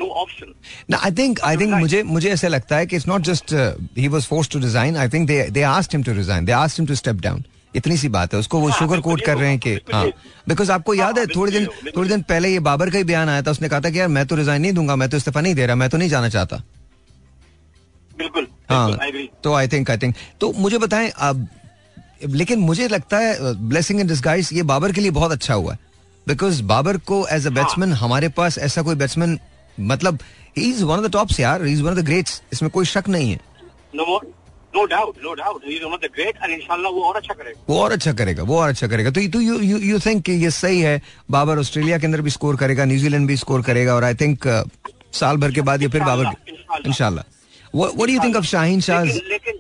No, 0.92 0.98
I 1.08 1.10
think 1.18 1.40
I 1.50 1.56
think 1.56 1.72
Right. 1.72 1.80
मुझे 1.80 2.02
मुझे 2.04 2.30
ऐसा 2.32 2.48
लगता 2.48 2.78
है 2.78 2.86
कि 2.88 3.00
just 3.00 3.54
uh, 3.54 3.74
he 3.96 4.08
was 4.10 4.26
forced 4.26 4.52
to 4.52 4.60
resign. 4.60 4.98
I 4.98 5.08
think 5.08 5.28
they 5.28 5.50
they 5.58 5.64
asked 5.64 5.94
him 5.94 6.04
to 6.04 6.16
resign. 6.20 6.46
They 6.46 6.56
asked 6.60 6.80
him 6.80 6.88
to 6.88 6.96
step 6.96 7.22
down. 7.28 7.46
इतनी 7.76 7.98
सी 7.98 8.10
बात 8.10 8.34
है 8.34 8.40
उसको 8.40 8.60
वो 8.60 8.68
हाँ, 8.70 8.78
शुगर 8.80 9.00
कोट 9.02 9.22
कर 9.26 9.38
रहे 9.38 9.50
हैं 9.50 9.60
कि 9.60 9.74
हाँ 9.94 10.06
बिकॉज़ 10.48 10.72
आपको 10.72 10.94
याद 10.94 11.18
है 11.18 11.24
हाँ, 11.26 11.36
थोड़े 11.36 11.52
दिन 11.52 11.68
थोड़े 11.98 12.10
दिन 12.10 12.22
पहले 12.30 12.50
ये 12.50 12.60
बाबर 12.68 12.90
का 12.90 12.98
ही 12.98 13.04
बयान 13.04 13.30
आया 13.30 13.42
था 13.42 13.52
उसने 13.52 13.70
कहा 13.70 13.80
था 13.82 13.90
कि 13.90 14.00
यार 14.00 14.08
मैं 14.08 14.26
तो 14.28 14.36
रिजाइन 14.36 14.62
नहीं 14.62 14.74
दूँगा 14.74 14.96
मैं 14.96 15.10
तो 15.10 15.18
इस्तीफा 15.18 15.42
नहीं 15.42 15.56
दे 15.56 15.66
रहा 15.66 15.76
मैं 15.76 15.90
तो 15.90 15.98
नहीं 15.98 16.10
जाना 16.10 16.30
चाहता। 16.30 16.62
बिल्कुल 18.18 18.48
हाँ 18.70 18.98
तो 19.44 19.54
आई 19.54 19.68
थिंक 19.68 19.90
आई 19.92 19.98
थिंक 19.98 20.16
तो 20.42 20.52
मुझे 20.58 20.78
बताएँ 20.78 21.10
अब 21.10 21.48
लेकिन 22.30 22.60
मुझे 22.60 22.88
लगता 22.88 23.18
है 23.20 23.54
ब्लेसिंग 23.70 24.00
इन 24.00 24.08
डिस्गाइज 24.08 24.50
ये 24.54 24.64
बाबर 24.64 24.92
के 24.92 25.02
लिए 25.02 25.12
बहुत 25.12 25.32
अच्छा 25.32 25.54
हुआ 25.54 25.74
है 25.74 25.80
बिकॉज़ 26.28 26.62
बाबर 26.64 26.98
को 27.08 27.26
एज 27.32 27.48
अ 27.48 27.50
बैट्समैन 27.50 27.94
हमारे 27.94 28.30
पास 28.38 28.58
ऐसा 28.68 28.82
कोई 28.82 28.96
बैट्समैन 28.96 29.40
मतलब 29.80 30.20
he 30.58 30.70
is 30.70 30.84
one 30.84 30.98
of 31.00 31.06
the 31.08 31.12
tops 31.12 31.40
यार 31.40 31.64
he 31.66 31.74
is 31.74 31.82
one 31.84 31.92
of 31.92 32.00
the 32.00 32.06
greats 32.06 32.42
इसमें 32.54 32.70
कोई 32.72 32.86
शक 32.86 33.10
नहीं 33.10 33.32
है। 33.32 33.40
No 34.76 34.86
doubt 34.94 35.18
no 35.24 35.34
doubt 35.34 35.66
he 35.68 35.76
is 35.76 35.84
one 35.84 35.94
of 35.94 36.02
the 36.02 36.10
great 36.16 36.38
and 36.44 36.52
इंशाल्लाह 36.52 36.92
वो 36.92 37.04
और 37.08 37.16
अच्छा 37.18 37.34
करेगा। 37.34 37.64
वो 37.70 37.80
और 37.82 37.92
अच्छा 37.92 38.14
करेगा 38.14 38.44
वो 38.44 38.60
और 38.60 38.70
अच्छा 38.70 38.88
करेगा। 38.88 39.12
तो 39.12 39.28
तो 39.32 39.42
यू 39.42 39.60
यू 39.60 39.78
यू 39.80 40.00
थिंक 40.06 40.30
ये 40.30 40.52
सही 40.52 40.80
है? 40.82 41.02
बाबर 41.32 41.60
ऑस्ट्रेलिया 41.60 41.98
के 41.98 42.06
अंदर 42.06 42.22
भी 42.22 42.30
स्कोर 42.30 42.56
करेगा 42.58 42.86
न्यूजीलैंड 42.86 43.28
भी 43.28 43.38
स्कोर 43.38 43.62
करेगा 43.64 43.96
और 43.96 44.04
आई 44.04 44.16
थिंक 44.22 44.48
साल 45.20 45.38
भर 45.38 45.52
के 45.52 45.62
बाद 45.62 45.82
ये 45.82 45.88
फिर 45.96 46.04
बाबर 46.04 46.26
इंशाल्लाह, 46.88 47.24
what 47.76 47.98
do 47.98 48.14
you 48.14 48.20
think 48.24 48.36
of 48.36 48.46
Shaheen 48.46 48.82
Shah 48.82 49.04
लेकिन 49.04 49.60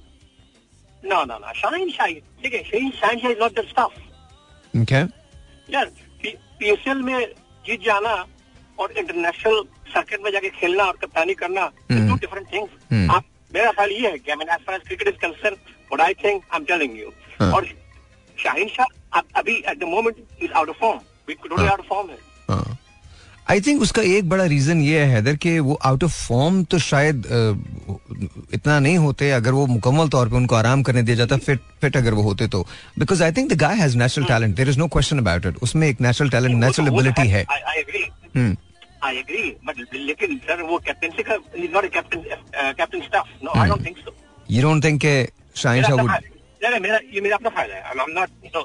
no 1.04 1.24
no 1.26 1.38
no 1.38 1.54
Shaheen 1.60 1.90
Shah 1.92 2.08
ठीक 2.44 2.54
है 2.54 2.64
Shaheen 2.64 2.90
Shah 3.02 3.30
is 3.32 3.40
not 3.40 3.60
the 3.60 3.66
stuff 3.70 4.80
okay 4.82 5.02
यार 5.74 5.92
पीएसएल 6.60 7.02
में 7.02 7.20
जीत 7.66 7.82
जाना 7.86 8.14
और 8.80 8.92
इंटरनेशनल 8.98 9.62
सर्किट 9.94 10.20
में 10.24 10.32
जाके 10.32 10.50
खेलना 10.50 10.84
और 10.84 10.98
कप्तानी 11.02 11.34
करना। 11.40 11.66
Two 11.92 12.16
different 12.16 12.48
things. 12.54 13.10
आप 13.12 13.24
मेरा 13.54 13.72
ख्याल 13.72 13.92
ये 13.92 14.10
है 14.10 14.18
कि 14.18 14.32
I 14.32 14.38
mean 14.38 14.50
as 14.50 14.66
far 14.68 14.76
as 14.76 14.82
cricket 14.88 15.08
is 15.08 15.18
concern 15.22 15.56
what 15.92 16.02
I 16.02 16.14
think 16.24 16.44
I 16.52 16.60
am 16.60 16.66
telling 16.66 17.00
you 17.00 17.12
हाँ। 17.40 17.52
और 17.54 17.66
शाहीन 18.38 18.68
शाह 18.78 19.18
अब- 19.20 19.38
अभी 19.38 19.56
at 19.70 19.80
the 19.80 19.84
moment 19.90 20.16
is 20.44 20.52
out 20.52 20.70
of 20.70 20.78
form 20.80 21.00
totally 21.30 21.68
out 21.68 21.80
of 21.80 21.88
form 21.90 22.10
है। 22.10 22.18
हाँ। 22.50 22.78
आई 23.52 23.62
थिंक 23.62 23.82
उसका 23.82 24.02
एक 24.08 24.28
बड़ा 24.30 24.44
रीजन 24.52 24.82
ये 24.82 25.00
है 25.00 25.08
हैदर 25.10 25.36
कि 25.36 25.58
वो 25.60 25.74
आउट 25.86 26.04
ऑफ़ 26.04 26.12
फॉर्म 26.28 26.64
तो 26.64 26.80
शायद 26.80 27.26
इतना 28.54 28.80
नहीं 28.80 28.98
होते 28.98 29.30
अगर 29.32 29.52
वो 29.52 29.66
मुकम्मल 29.68 30.10
तौर 30.10 30.30
पे 30.30 30.36
उनको 30.36 30.56
आराम 30.56 30.84
करने 30.84 31.02
दिया 31.04 31.16
जाता 31.18 31.38
फिट 31.48 31.60
फिट 31.82 31.98
अगर 31.98 32.14
वो 32.14 32.22
होते 32.24 32.48
तो। 32.48 32.66
Because 33.00 33.24
I 33.24 33.32
think 33.32 33.52
the 33.54 33.58
guy 33.60 33.76
has 33.78 33.98
natural 33.98 34.28
talent 34.28 34.56
there 34.56 34.70
is 34.70 34.80
no 34.80 34.88
question 34.96 35.20
about 35.20 35.46
it 35.46 35.58
उसमें 35.64 35.88
एक 35.88 36.02
नेचुरल 36.02 36.30
टैलेंट 36.30 36.56
नेचुरल 36.56 36.88
एबिलिटी 36.88 37.28
है 37.28 37.46
आई 39.08 39.18
एग्री 39.18 39.44
बट 39.66 39.80
लेकिन 39.94 40.38
सर 40.48 40.62
वो 40.72 40.78
कैप्टनसी 40.88 41.24
का 41.30 41.38
is 41.56 41.72
not 41.74 41.86
captain 41.94 42.22
captain 42.78 43.02
stuff 43.02 43.30
no 43.44 43.60
I 43.62 43.70
don't 43.70 43.86
think 43.86 43.98
so 43.98 44.16
you 44.50 44.62
don't 44.62 44.84
think 44.84 45.02
के 45.02 45.14
Shaheen 45.64 45.84
Shah 45.84 46.02
would 46.02 46.12
मेरा 46.82 47.00
ये 47.14 47.22
मेरा 47.22 47.36
अपना 47.36 47.50
फ़ायदा 47.50 47.76
है। 47.76 47.82
आई 47.82 48.04
एम 48.04 48.12
नॉट 48.20 48.30
नो 48.56 48.62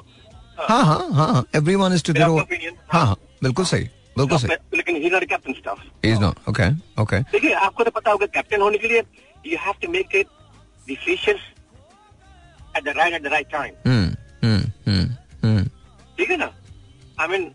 हाँ 0.69 0.83
हाँ 0.85 0.99
हाँ 1.13 1.43
everyone 1.55 1.93
is 1.93 2.03
to 2.03 2.13
their 2.13 2.27
opinion, 2.41 2.75
हाँ 2.93 3.05
हाँ 3.05 3.15
बिल्कुल 3.43 3.65
सही 3.65 3.83
बिल्कुल 4.17 4.37
सही। 4.37 4.77
लेकिन 4.77 4.95
he 5.03 5.09
not 5.09 5.23
captain 5.29 5.53
stuff 5.53 5.83
is 6.05 6.19
not 6.21 6.49
okay 6.49 6.69
okay 7.01 7.19
देखिए 7.33 7.53
आपको 7.67 7.83
तो 7.83 7.91
पता 7.99 8.11
होगा 8.11 8.25
कैप्टन 8.37 8.61
होने 8.61 8.77
के 8.77 8.87
लिए 8.87 9.03
you 9.45 9.57
have 9.65 9.73
to 9.81 9.91
make 9.91 10.15
it 10.15 10.27
decisions 10.87 11.41
at 12.77 12.83
the 12.83 12.93
right 12.97 13.13
at 13.13 13.23
the 13.23 13.27
right 13.33 13.51
time 13.51 13.73
hmm 13.87 14.47
hmm 14.47 15.05
hmm 15.45 15.63
ठीक 16.17 16.29
है 16.31 16.37
ना? 16.37 16.51
I 17.21 17.27
mean 17.27 17.51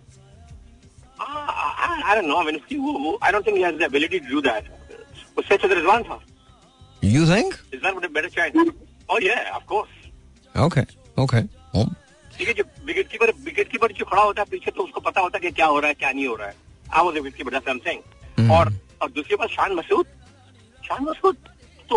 I 1.65 2.15
don't 2.15 2.27
know 2.27 2.39
I 2.39 2.45
mean 2.45 2.57
उसकी 2.57 2.77
वो 2.77 2.93
वो 3.05 3.19
I 3.23 3.33
don't 3.33 3.47
think 3.47 3.57
he 3.57 3.63
has 3.63 3.77
the 3.77 3.83
ability 3.83 4.19
to 4.19 4.35
do 4.35 4.41
that 4.49 4.71
उससे 5.39 5.55
अच्छा 5.55 5.69
तो 5.69 5.75
रिजवान 5.75 6.03
था 6.05 6.21
you 7.05 7.27
think 7.35 7.55
Rizwan 7.73 7.95
would 7.95 8.07
better 8.15 8.29
chance 8.37 8.73
oh 9.11 9.25
yeah 9.25 9.37
of 9.57 9.65
course 9.73 9.91
okay 10.55 10.81
okay 11.23 11.43
ठीक 12.37 12.49
है 12.49 12.55
जो 12.55 12.65
विकेट 12.87 13.09
कीपर 13.11 13.31
विकेट 13.45 13.69
कीपर 13.71 13.93
जो 13.99 14.05
खड़ा 14.05 14.23
होता 14.23 14.43
है 14.43 14.47
पीछे 14.51 14.71
तो 14.77 14.83
उसको 14.85 15.01
पता 15.01 15.21
होता 15.21 15.39
है 15.39 15.43
कि 15.43 15.51
क्या 15.57 15.67
हो 15.67 15.79
रहा 15.81 15.89
है 15.89 15.95
क्या 15.95 16.11
नहीं 16.11 16.27
हो 16.27 16.35
रहा 16.37 16.49
है। 16.49 16.55
I 16.95 17.05
was 17.05 17.15
wicket 17.15 17.37
keeper 17.37 17.51
that's 17.51 17.69
I 17.69 17.75
am 17.75 17.79
saying 17.85 18.51
और 18.53 18.73
और 19.03 19.11
दूसरी 19.11 19.37
बात 19.37 19.51
शान 19.51 19.73
मसूद। 19.75 20.07
शान 20.83 21.05
मसूद 21.05 21.37
तो 21.91 21.97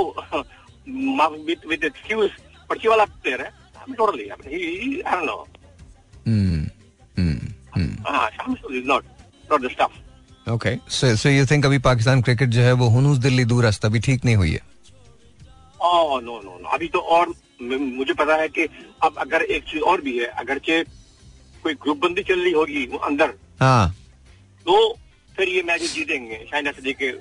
विद 1.48 1.66
विद 1.70 1.84
एक्सक्यूज 1.84 2.30
पर्ची 2.70 2.88
वाला 2.88 3.06
प्लेयर 3.06 3.42
है। 3.42 3.48
I 3.78 3.94
totally 3.94 4.28
I 4.30 4.38
mean 4.46 4.60
he 4.60 5.02
I 5.02 5.16
don't 5.16 5.26
know 5.26 5.38
hmm 6.28 6.62
hmm 7.18 7.38
hmm 7.76 8.16
हाँ 8.16 8.30
Shan 8.30 8.52
Masood 8.52 8.76
is 8.76 8.88
not 8.88 9.04
not 9.52 9.62
the 9.66 9.70
stuff 9.72 10.52
okay 10.52 10.76
so 10.98 11.16
so 11.24 11.30
you 11.30 11.46
think 11.46 11.66
अभी 11.66 11.78
पाकिस्तान 11.88 12.22
क्रिकेट 12.28 12.50
जो 12.50 12.62
है 12.62 12.74
वो 12.82 12.88
हुनूस 12.90 13.18
दिल्ली 13.26 13.46
दूर 13.46 13.64
रास्ता 13.64 13.88
भी 13.96 14.00
ठीक 14.00 14.26
नहीं 14.26 14.36
हुई 14.36 14.52
है? 14.52 14.60
ओह 15.80 16.20
नो 16.22 16.40
नो 16.46 16.60
नो 16.62 16.70
अभी 16.76 16.88
तो 16.94 17.00
और 17.18 17.34
मुझे 17.62 18.14
पता 18.14 18.36
है 18.42 18.48
कि 18.58 18.68
अब 19.04 19.16
अगर 19.20 19.42
एक 19.58 19.64
चीज़ 19.72 19.82
और 19.92 20.02
भी 20.02 20.18
है 20.20 20.26
अगरचे 20.44 20.84
कोई 21.64 21.74
ग्रुप 21.84 21.98
बंदी 22.04 22.24
चल 22.24 22.40
रही 22.44 22.52
होगी 22.52 22.86
वो 22.92 22.98
अंदर 23.10 23.34
हाँ। 23.60 23.90
तो 24.66 24.78
फिर 25.38 25.50
ये 25.50 25.62
मैच 25.68 25.82
जीतेंगे 25.94 26.44
शायद 26.52 26.68
ऐसे 26.68 26.82
देखे 26.82 27.12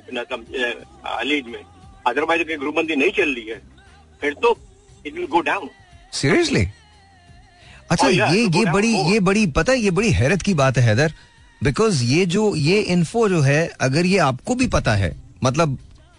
लीग 1.25 1.47
में। 1.47 1.63
अदरवाइज़ 2.07 2.43
अगर 2.43 2.57
ग्रुप 2.59 2.75
बंदी 2.75 2.97
नहीं 2.97 3.11
चल 3.17 3.35
रही 3.35 3.47
है 3.49 3.61
फिर 4.23 4.35
तो 4.43 4.57
it 5.07 5.15
will 5.15 5.27
go 5.31 5.41
down 5.51 5.69
seriously 6.21 6.67
अच्छा 7.91 8.09
ये 8.09 8.43
ये 8.59 8.65
बड़ी 8.73 8.95
ये 9.13 9.19
बड़ी 9.31 9.47
पता 9.57 9.73
है 9.73 9.79
ये 9.79 9.91
बड़ी 9.99 10.11
हैरत 10.13 10.43
की 10.43 10.55
बात 10.61 10.79
है 10.79 10.85
हैदर। 10.85 11.13
बिकॉज़ 11.61 12.03
ये 12.05 12.25
जो 12.27 12.55
ये 12.57 12.81
इन्फो 12.95 13.29
जो 13.29 13.41
है 13.41 13.67
अगर 13.81 14.07
ये 14.07 14.19
आपको 14.21 14.55
भी 14.55 14.67
पता 14.69 14.95
है 14.95 15.15
मतलब 15.45 15.79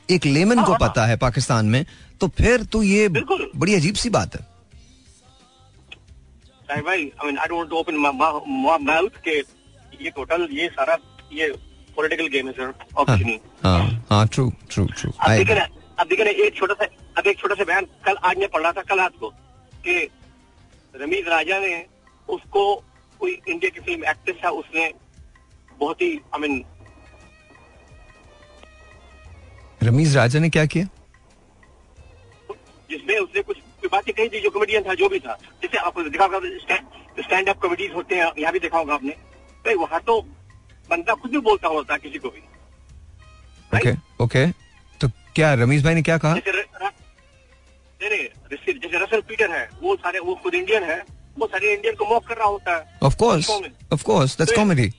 एक 0.09 0.25
लेमन 0.25 0.55
को 0.55 0.61
हाँ, 0.61 0.69
हाँ। 0.71 0.89
पता 0.89 1.05
है 1.05 1.15
पाकिस्तान 1.17 1.65
में 1.65 1.85
तो 2.21 2.27
फिर 2.37 2.63
तो 2.65 2.81
ये 2.83 3.07
बिल्कुल। 3.09 3.49
बड़ी 3.55 3.75
अजीब 3.75 3.95
सी 3.95 4.09
बात 4.09 4.35
है 4.35 4.45
भाई 6.81 6.97
I 6.97 7.25
mean 7.25 7.37
I 7.37 7.47
don't 7.47 7.71
open 7.73 7.95
my 7.97 8.77
mouth 8.83 9.21
के 9.23 9.37
ये 10.01 10.09
टोटल 10.09 10.47
ये 10.51 10.67
सारा 10.69 10.97
ये 11.33 11.47
पॉलिटिकल 11.97 12.27
गेम 12.27 12.47
है 12.47 12.53
सर 12.53 12.73
ऑप्शन 12.97 13.39
हाँ 13.63 13.79
हाँ 14.09 14.25
ट्रू 14.27 14.51
ट्रू 14.69 14.85
ट्रू 14.87 15.11
अब 15.11 15.31
देखिए 15.31 15.55
ना 15.55 15.67
अब 15.99 16.07
देखिए 16.07 16.25
ना 16.25 16.31
एक 16.45 16.55
छोटा 16.55 16.73
सा 16.73 16.85
अब 17.17 17.27
एक 17.27 17.39
छोटा 17.39 17.55
सा 17.55 17.63
बयान 17.63 17.85
कल 18.05 18.15
आज 18.23 18.37
मैं 18.37 18.47
पढ़ 18.49 18.61
रहा 18.61 18.71
था 18.71 18.81
कल 18.83 18.99
रात 18.99 19.13
को 19.19 19.29
कि 19.83 19.97
रमीज 20.93 21.27
राजा 21.27 21.59
ने 21.59 21.75
उसको 22.29 22.63
कोई 23.21 23.31
इंडिया 23.47 23.69
की 23.69 23.79
फ़िल्म 23.79 24.09
एक्ट्रेस 24.09 24.37
था 24.43 24.49
उसने 24.61 24.91
बहुत 25.79 26.01
ही 26.01 26.09
आई 26.35 26.39
मीन 26.41 26.63
रमीज 29.83 30.15
राजा 30.17 30.39
ने 30.39 30.49
क्या 30.49 30.65
किया? 30.65 30.85
जिसमें 32.89 33.17
उसने 33.17 33.41
कुछ 33.41 33.57
बातें 33.91 34.13
कही 34.13 34.29
थी 34.29 34.39
जो 34.41 34.49
कॉमेडियन 34.49 34.83
था 34.83 34.93
जो 34.95 35.07
भी 35.09 35.19
था 35.19 35.37
जैसे 35.61 35.77
आपको 35.77 36.03
देखा 36.03 36.25
होगा 36.25 36.39
स्टैंड 37.21 37.49
अप 37.49 37.59
कॉमेडीज 37.61 37.91
होते 37.93 38.15
हैं 38.15 38.31
यहाँ 38.39 38.53
भी 38.53 38.59
देखा 38.59 38.77
होगा 38.77 38.93
आपने। 38.93 39.11
भाई 39.65 39.75
वहाँ 39.75 39.99
तो 40.07 40.19
बंदा 40.89 41.13
खुद 41.15 41.31
भी 41.31 41.37
बोलता 41.47 41.67
होता 41.67 41.93
है 41.93 41.99
किसी 41.99 42.19
को 42.19 42.29
भी। 42.29 42.41
ओके 43.71 43.93
ओके 44.23 44.45
तो 45.01 45.07
क्या 45.35 45.53
रमीज 45.53 45.83
भाई 45.83 45.95
ने 45.95 46.01
क्या 46.01 46.17
कहा? 46.17 46.35
जैसे 48.01 48.71
रसल 48.97 49.21
पीटर 49.21 49.51
है 49.51 49.69
वो 49.81 49.95
सारे 49.95 50.19
वो 50.19 50.35
खुद 50.43 50.55
इंडियन 50.55 50.83
है 50.83 51.03
वो 51.39 51.47
सारे 51.47 51.73
इंडियन 51.73 51.95
को 51.95 52.05
मॉक 52.05 52.27
कर 52.27 52.37
रहा 52.37 52.47
होता 52.47 52.75
है। 52.75 52.99
Of 53.03 53.15
course 53.17 53.49
of 53.93 54.03
course 54.03 54.37
that's 54.37 54.55
comedy 54.55 54.91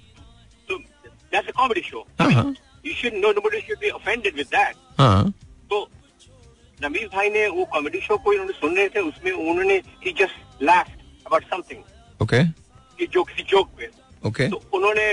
a 1.34 1.50
comedy 1.56 1.80
show 1.90 2.06
हाँ 2.20 2.30
हाँ 2.32 2.44
you 2.86 2.92
should 2.94 3.14
know 3.14 3.30
nobody 3.38 3.60
should 3.60 3.78
be 3.80 3.90
offended 3.90 4.36
with 4.36 4.46
that 4.54 4.76
हाँ 4.98 5.30
तो 5.70 5.86
नमीज 6.78 7.04
भाई 7.14 7.30
ने 7.30 7.46
वो 7.48 7.64
कॉमेडी 7.72 8.00
शो 8.00 8.16
को 8.16 8.32
इन्होंने 8.32 8.52
सुन 8.60 8.76
रहे 8.76 8.88
थे 8.88 9.00
उसमें 9.08 9.30
उन्होंने 9.32 9.74
he 10.04 10.12
just 10.20 10.62
last 10.62 11.26
about 11.26 11.44
something 11.50 12.22
okay 12.22 12.42
कि 12.98 13.06
जो 13.12 13.22
किसी 13.24 13.42
जोक 13.50 13.68
पे 13.78 13.90
ओके 14.28 14.48
तो 14.48 14.62
उन्होंने 14.74 15.12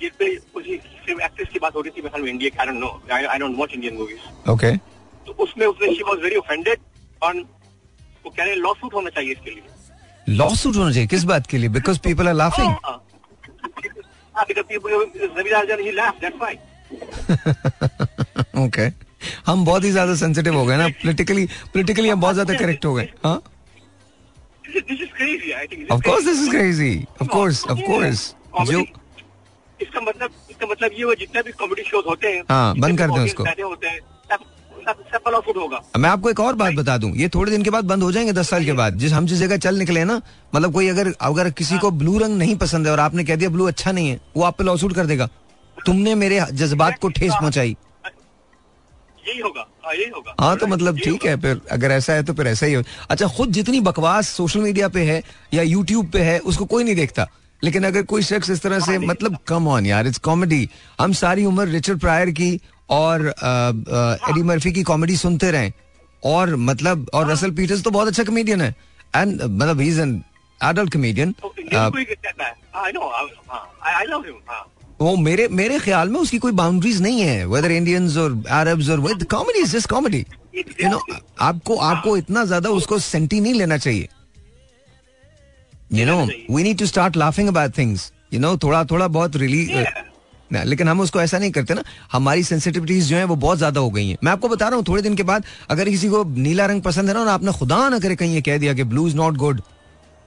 जिस 0.00 0.12
पे 0.18 0.26
उसी 0.56 0.76
फ़िल्म 1.06 1.20
एक्ट्रेस 1.22 1.48
की 1.52 1.58
बात 1.58 1.74
हो 1.76 1.80
रही 1.80 1.90
थी 1.96 2.02
मैं 2.08 2.28
India 2.30 2.60
I 2.62 2.66
don't 2.66 2.78
know 2.80 2.88
I 3.12 3.38
don't 3.38 3.56
watch 3.58 3.72
Indian 3.74 3.94
movies 3.94 4.50
okay 4.50 4.76
तो 5.26 5.32
उसमें 5.44 5.66
उसने 5.66 5.94
शी 5.94 6.02
वाज 6.08 6.18
वेरी 6.22 6.36
ऑफेंडेड 6.36 6.78
और 7.22 7.36
वो 8.24 8.30
कह 8.30 8.44
रहे 8.44 8.54
लॉ 8.54 8.72
सूट 8.74 8.94
होना 8.94 9.10
चाहिए 9.10 9.32
इसके 9.32 9.50
लिए. 9.50 9.62
लॉ 10.28 10.48
सूट 10.54 10.76
होना 10.76 10.90
चाहिए? 10.92 11.06
किस 11.06 11.24
बात 11.24 11.46
के 11.46 11.58
लिए? 11.58 11.68
Because 11.68 11.98
people 12.04 12.28
are 12.28 12.34
laughing 12.34 12.74
because 14.44 14.64
people- 14.64 14.90
Ravi 14.90 15.82
he 15.82 15.92
laughed, 15.92 16.20
that's 16.20 16.38
why. 16.38 16.54
Okay 18.62 18.86
हम 19.46 19.64
बहुत 19.64 19.84
ही 19.84 19.90
ज़्यादा 19.90 20.14
सेंसिटिव 20.14 20.56
हो 20.56 20.64
गए 20.66 20.76
ना 20.76 20.88
पॉलिटिकली 21.02 21.44
पॉलिटिकली 21.74 22.08
हम 22.08 22.20
बहुत 22.20 22.34
ज़्यादा 22.34 22.54
करेक्ट 22.54 22.84
हो 22.84 22.94
गए 22.94 23.08
हाँ 23.24 23.40
This 24.64 25.00
is, 25.02 25.10
crazy, 25.18 25.50
I 25.56 25.66
think. 25.70 25.90
Of 25.92 26.00
course 26.04 26.24
this 26.24 26.38
is 26.38 26.50
crazy 26.50 26.90
of 27.22 27.28
course 27.28 27.64
of 27.70 27.80
course 27.86 28.22
जो 28.70 28.80
इसका 29.80 30.00
मतलब 30.00 30.30
इसका 30.50 30.66
मतलब 30.66 30.90
ये 30.98 31.02
हुआ 31.04 31.14
जितने 31.20 31.42
भी 31.42 31.52
कॉमेडी 31.62 31.82
शोज़ 31.90 32.06
होते 32.06 32.28
हैं 32.28 32.42
हाँ, 32.50 32.74
बंद 32.78 32.98
कर 32.98 33.10
दें 33.10 33.22
उसको। 33.24 33.44
होते 33.68 33.88
हैं 33.88 33.98
पर 34.88 35.34
आउट 35.34 35.56
होगा। 35.56 35.80
मैं 35.98 36.10
आपको 36.10 36.30
एक 36.30 36.40
और 36.40 36.54
बात 36.54 36.74
बता 36.74 36.96
दूँ 36.98 37.10
ये 37.16 37.28
थोड़े 37.28 37.50
दिन 37.50 37.62
के 37.62 37.70
बाद 37.70 37.84
बंद 37.84 38.02
हो 38.02 38.10
जाएँगे 38.12 38.32
दस 38.32 38.50
साल 38.50 38.64
के 38.64 38.72
बाद। 38.72 38.94
जिस 38.94 39.12
हम 39.12 39.26
जिस 39.26 39.38
जगह 39.38 39.56
चल 39.58 39.78
निकले 39.78 40.04
ना 40.04 40.20
मतलब 40.54 40.72
कोई 40.72 40.88
अगर 40.88 41.12
अगर 41.20 41.50
किसी 41.52 41.78
को 41.78 41.90
ब्लू 41.92 42.18
रंग 42.18 42.36
नहीं 42.38 42.56
पसंद 42.56 42.86
है 42.86 42.92
और 42.92 43.00
आपने 43.00 43.24
कह 43.24 43.36
दिया 43.36 43.50
ब्लू 43.50 43.66
अच्छा 43.66 43.92
नहीं 43.92 44.08
है 44.08 44.20
वो 44.36 44.42
आप 44.42 44.58
पे 44.58 44.64
लॉसूट 44.64 44.94
कर 44.94 45.06
देगा। 45.06 45.28
तुमने 45.76 46.14
मेरे 46.14 46.40
जज्बात 46.52 46.98
को 46.98 47.08
ठेस 47.08 47.32
पहुंचाई। 47.32 47.76
यही 49.28 49.40
होगा। 49.40 49.66
हाँ 49.84 49.94
यही 49.94 50.10
होगा। 50.10 50.34
हाँ 50.40 50.56
तो 50.56 50.66
मतलब 50.66 50.98
ठीक 50.98 51.24
है 51.26 51.36
फिर 51.40 51.60
अगर 51.70 51.90
ऐसा 51.90 52.12
है 52.12 52.22
तो 52.22 52.34
फिर 52.34 52.46
ऐसा 52.46 52.66
ही 52.66 52.74
हो। 52.74 52.82
अच्छा 53.10 53.26
खुद 53.28 53.52
जितनी 53.52 53.80
बकवास 53.80 54.28
सोशल 54.28 54.60
मीडिया 54.60 54.88
पे 54.88 55.02
है 55.04 55.22
या 55.54 55.62
यूट्यूब 55.62 56.10
पे 56.10 56.20
है 56.20 56.38
उसको 56.40 56.64
कोई 56.64 56.84
नहीं 56.84 56.94
देखता। 56.96 57.26
लेकिन 57.62 57.84
अगर 57.84 58.02
कोई 58.02 58.22
शख्स 58.22 58.50
इस 58.50 58.62
तरह 58.62 58.80
से 58.80 58.98
मतलब 58.98 59.36
कम 59.48 59.68
ऑन 59.68 59.86
यार 59.86 60.06
इट्स 60.06 60.18
कॉमेडी 60.18 60.68
हम 61.00 61.12
सारी 61.12 61.44
उम्र 61.44 61.66
रिचर्ड 61.68 62.00
प्रायर 62.00 62.30
की 62.30 62.50
और 62.88 63.26
एडी 64.28 64.42
मर्फी 64.42 64.72
की 64.72 64.82
कॉमेडी 64.82 65.16
सुनते 65.16 65.50
रहे। 65.50 65.72
और 66.22 66.54
मतलब 66.58 67.08
और 67.14 67.30
रसल 67.30 67.50
पीटर्स 67.50 67.82
तो 67.82 67.90
बहुत 67.90 68.08
अच्छा 68.08 68.24
कमेडियन 68.24 68.60
है। 68.60 68.74
एंड 69.16 69.42
मतलब 69.42 69.80
he 69.80 69.88
is 69.88 70.00
an 70.00 70.22
adult 70.60 70.92
comedian 70.92 71.34
ही 71.44 71.68
है 71.72 71.76
हाँ 71.76 72.90
हाँ। 74.46 74.64
वो 75.00 75.14
मेरे 75.18 75.46
मेरे 75.50 75.78
ख्याल 75.78 76.08
में 76.08 76.18
उसकी 76.20 76.38
कोई 76.38 76.52
बाउंड्रीज 76.54 77.00
नहीं 77.02 77.20
है 77.20 77.46
वेदर 77.46 77.70
इंडियंस 77.72 78.16
और 78.16 78.42
अरब्स 78.50 78.88
और 78.90 79.00
with 79.00 79.24
comedy 79.30 79.58
is 79.58 79.76
just 79.76 79.88
comedy 79.90 80.24
you 80.56 80.88
know 80.90 81.00
आपको 81.40 81.76
आपको 81.86 82.16
इतना 82.16 82.44
ज़्यादा 82.44 82.70
उसको 82.70 82.98
सेंटी 82.98 83.40
नहीं 83.40 83.54
लेना 83.54 83.76
चाहिए। 83.78 84.08
You 85.92 86.06
know 86.06 86.18
we 86.50 86.62
need 86.62 86.78
to 86.78 86.86
start 86.86 87.16
laughing 87.16 87.48
about 87.48 87.76
things 87.78 88.12
you 88.32 88.40
know 88.40 88.56
थोड़ा 88.56 88.84
थोड़ा 88.84 89.08
बहुत 89.08 89.36
रिली 89.36 89.64
ना, 90.50 90.62
लेकिन 90.62 90.88
हम 90.88 91.00
उसको 91.00 91.20
ऐसा 91.20 91.38
नहीं 91.38 91.50
करते 91.50 91.74
ना 91.74 91.82
हमारी 92.12 92.42
सेंसिटिविटीज 92.44 93.08
जो 93.08 93.16
है 93.16 93.24
वो 93.24 93.36
बहुत 93.36 93.58
ज़्यादा 93.58 93.80
हो 93.80 93.90
गई 93.90 94.08
हैं। 94.08 94.16
मैं 94.24 94.32
आपको 94.32 94.48
बता 94.48 94.68
रहा 94.68 94.76
हूँ 94.76 94.84
थोड़े 94.88 95.02
दिन 95.02 95.14
के 95.16 95.22
बाद 95.22 95.44
अगर 95.70 95.88
किसी 95.90 96.08
को 96.08 96.22
नीला 96.26 96.66
रंग 96.66 96.82
पसंद 96.82 97.08
है 97.08 97.14
ना 97.14 97.20
और 97.20 97.28
आपने 97.28 97.52
खुदा 97.52 97.88
ना 97.88 97.98
करे 97.98 98.16
कहीं 98.16 98.34
ये 98.34 98.42
कह 98.42 98.58
दिया 98.58 98.74
कि 98.74 98.84
blue 98.84 99.06
is 99.08 99.16
not 99.16 99.36
good 99.36 99.60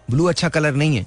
blue 0.08 0.26
अच्छा 0.26 0.50
कलर 0.50 0.76
नहीं 0.76 0.98
है 0.98 1.06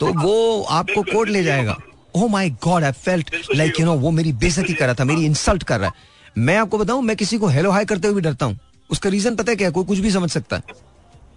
तो 0.00 0.12
वो 0.14 0.62
आपको 0.70 1.02
कोर्ट 1.02 1.30
ले 1.30 1.42
जाएगा। 1.44 1.76
ओ 2.16 2.28
my 2.28 2.50
god 2.64 2.84
I 2.84 2.92
felt 2.94 3.34
like 3.54 3.80
you 3.80 3.86
know 3.86 3.94
वो 3.96 4.10
मेरी 4.10 4.32
बेइज्जती 4.34 4.74
कर 4.74 4.84
रहा 4.84 4.94
था 4.94 5.04
मेरी 5.04 5.24
इंसल्ट 5.26 5.62
कर 5.62 5.80
रहा 5.80 5.88
है। 5.88 6.08
मैं 6.38 6.56
आपको 6.58 6.78
बताऊँ 6.78 7.02
मैं 7.02 7.16
किसी 7.16 7.38
को 7.38 7.46
हेलो 7.48 7.70
हाई 7.70 7.84
करते 7.84 8.08
हुए 8.08 8.14
भी 8.14 8.20
डरता 8.20 8.46
हूँ। 8.46 8.58
उसका 8.90 9.10
रीजन 9.10 9.36
पता 9.36 9.52
है 9.52 9.56
क्या? 9.56 9.70
कोई 9.70 9.84
कुछ 9.84 9.98
भी 9.98 10.10
समझ 10.10 10.30
सकता 10.30 10.56
है। 10.56 10.62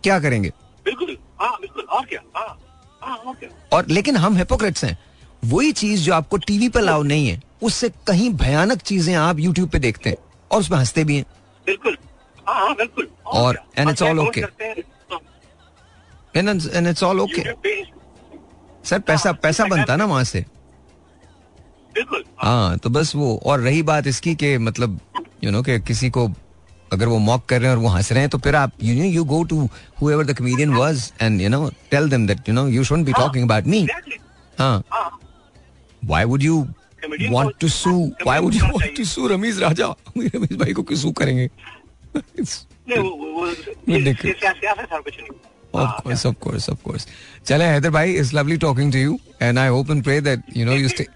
क्या 0.03 0.19
करेंगे? 0.19 0.49
बिल्कुल 0.85 1.17
हाँ 1.41 1.57
बिल्कुल 1.61 1.83
और 1.83 2.05
क्या? 2.05 2.21
हाँ 2.35 2.57
हाँ 3.01 3.35
और 3.73 3.87
लेकिन 3.89 4.17
हम 4.17 4.37
हिपोक्रेट्स 4.37 4.83
हैं। 4.83 4.97
वही 5.45 5.71
चीज़ 5.71 6.01
जो 6.01 6.13
आपको 6.13 6.37
टीवी 6.37 6.69
पर 6.69 6.81
लाओ 6.81 7.03
नहीं 7.03 7.27
है 7.27 7.41
उससे 7.63 7.89
कहीं 8.07 8.29
भयानक 8.33 8.81
चीज़ें 8.81 9.15
आप 9.15 9.39
यूट्यूब 9.39 9.69
पे 9.69 9.79
देखते 9.79 10.09
हैं 10.09 10.17
और 10.51 10.59
उसमें 10.59 10.77
हँसते 10.77 11.03
भी 11.03 11.15
हैं। 11.15 11.25
बिल्कुल। 11.65 11.97
हाँ 12.47 12.55
हाँ 12.55 12.75
बिल्कुल। 12.75 13.07
और- 13.25 13.57
okay. 14.27 14.41
करते 14.41 14.65
हैं? 14.65 14.81
तो 15.09 15.19
and 16.75 16.87
it's 16.87 17.03
all 17.03 17.19
okay 17.19 17.41
sir 18.89 18.99
पैसा 18.99 19.31
पैसा 19.31 19.65
बनता 19.65 19.93
है 19.93 19.99
ना 19.99 20.05
वहाँ 20.05 20.23
से। 20.23 20.45
बिल्कुल। 21.93 22.23
हाँ 22.37 22.77
तो 22.77 22.89
बस 22.89 23.15
वो 23.15 23.41
और 23.45 23.59
रही 23.59 23.81
बात 23.83 24.07
इसकी 24.07 24.35
कि 24.35 24.57
मतलब 24.57 24.99
यू 25.43 25.51
नो 25.51 25.61
कि 25.63 25.79
किसी 25.79 26.09
को 26.09 26.27
अगर 26.93 27.07
वो 27.07 27.17
मॉक 27.17 27.45
कर 27.45 27.59
रहे 27.59 27.69
हैं 27.69 27.77
और 27.77 27.83
वो 27.83 27.89
हंस 27.89 28.11
रहे 28.11 28.21
हैं 28.21 28.29
तो 28.29 28.37
फिर 28.37 28.55
आप 28.55 28.71
you 28.83 28.95
know 28.95 29.03
you 29.03 29.23
go 29.23 29.43
to 29.43 29.69
whoever 30.01 30.25
the 30.25 30.33
comedian 30.33 30.73
was 30.73 31.11
and 31.21 31.41
you 31.41 31.49
know 31.49 31.69
tell 31.91 32.09
them 32.09 32.27
that 32.27 32.49
you 32.49 32.55
know 32.55 32.67
you 32.67 32.83
shouldn't 32.83 33.05
be 33.05 33.13
talking 33.13 33.45
about 33.45 33.67
me 33.67 33.87
हाँ। 34.59 34.83
हाँ 36.02 36.08
why 36.08 36.24
would 36.24 36.42
you 36.42 36.66
Comedian 37.04 37.32
want 37.32 37.50
को- 37.50 37.60
to 37.60 37.68
sue 37.68 37.90
comedian 37.90 38.22
why 38.24 38.40
would 38.40 38.54
you 38.54 38.60
को 38.60 38.66
want 38.66 38.80
चाहिए। 38.80 38.94
To 38.96 39.04
sue 39.04 39.26
Ramiz 39.28 39.58
Raja 39.62 39.86
Ramiz 40.18 40.56
भाई 40.56 40.72
को 40.72 40.82
क्यों 40.82 40.98
सू 40.98 41.12
करेंगे 41.12 41.50
नहीं 42.16 42.98
वो 42.98 43.10
वो- 43.10 43.32
वो 43.34 43.46
Ridiculous. 43.46 44.24
ये 44.26 44.32
सियासत 44.32 44.78
है 44.80 44.84
सर 44.84 45.00
कुछ 45.00 45.16
नहीं 45.20 45.28
Of 45.74 45.80
हाँ, 45.86 46.02
course, 46.02 46.22
of 46.26 46.34
course, 46.44 46.66
of 46.72 46.76
course. 46.84 47.06
चले 47.46 47.64
हैदर 47.64 47.90
भाई, 47.90 48.14
it's 48.20 48.30
lovely 48.32 48.56
talking 48.58 48.92
to 48.92 49.00
you, 49.00 49.16
and 49.48 49.58
I 49.58 49.66
hope 49.74 49.90
and 49.94 50.04
pray 50.06 50.14
that 50.28 50.46
you 50.56 50.64
know 50.68 50.76
you 50.82 50.88
stay. 50.94 51.06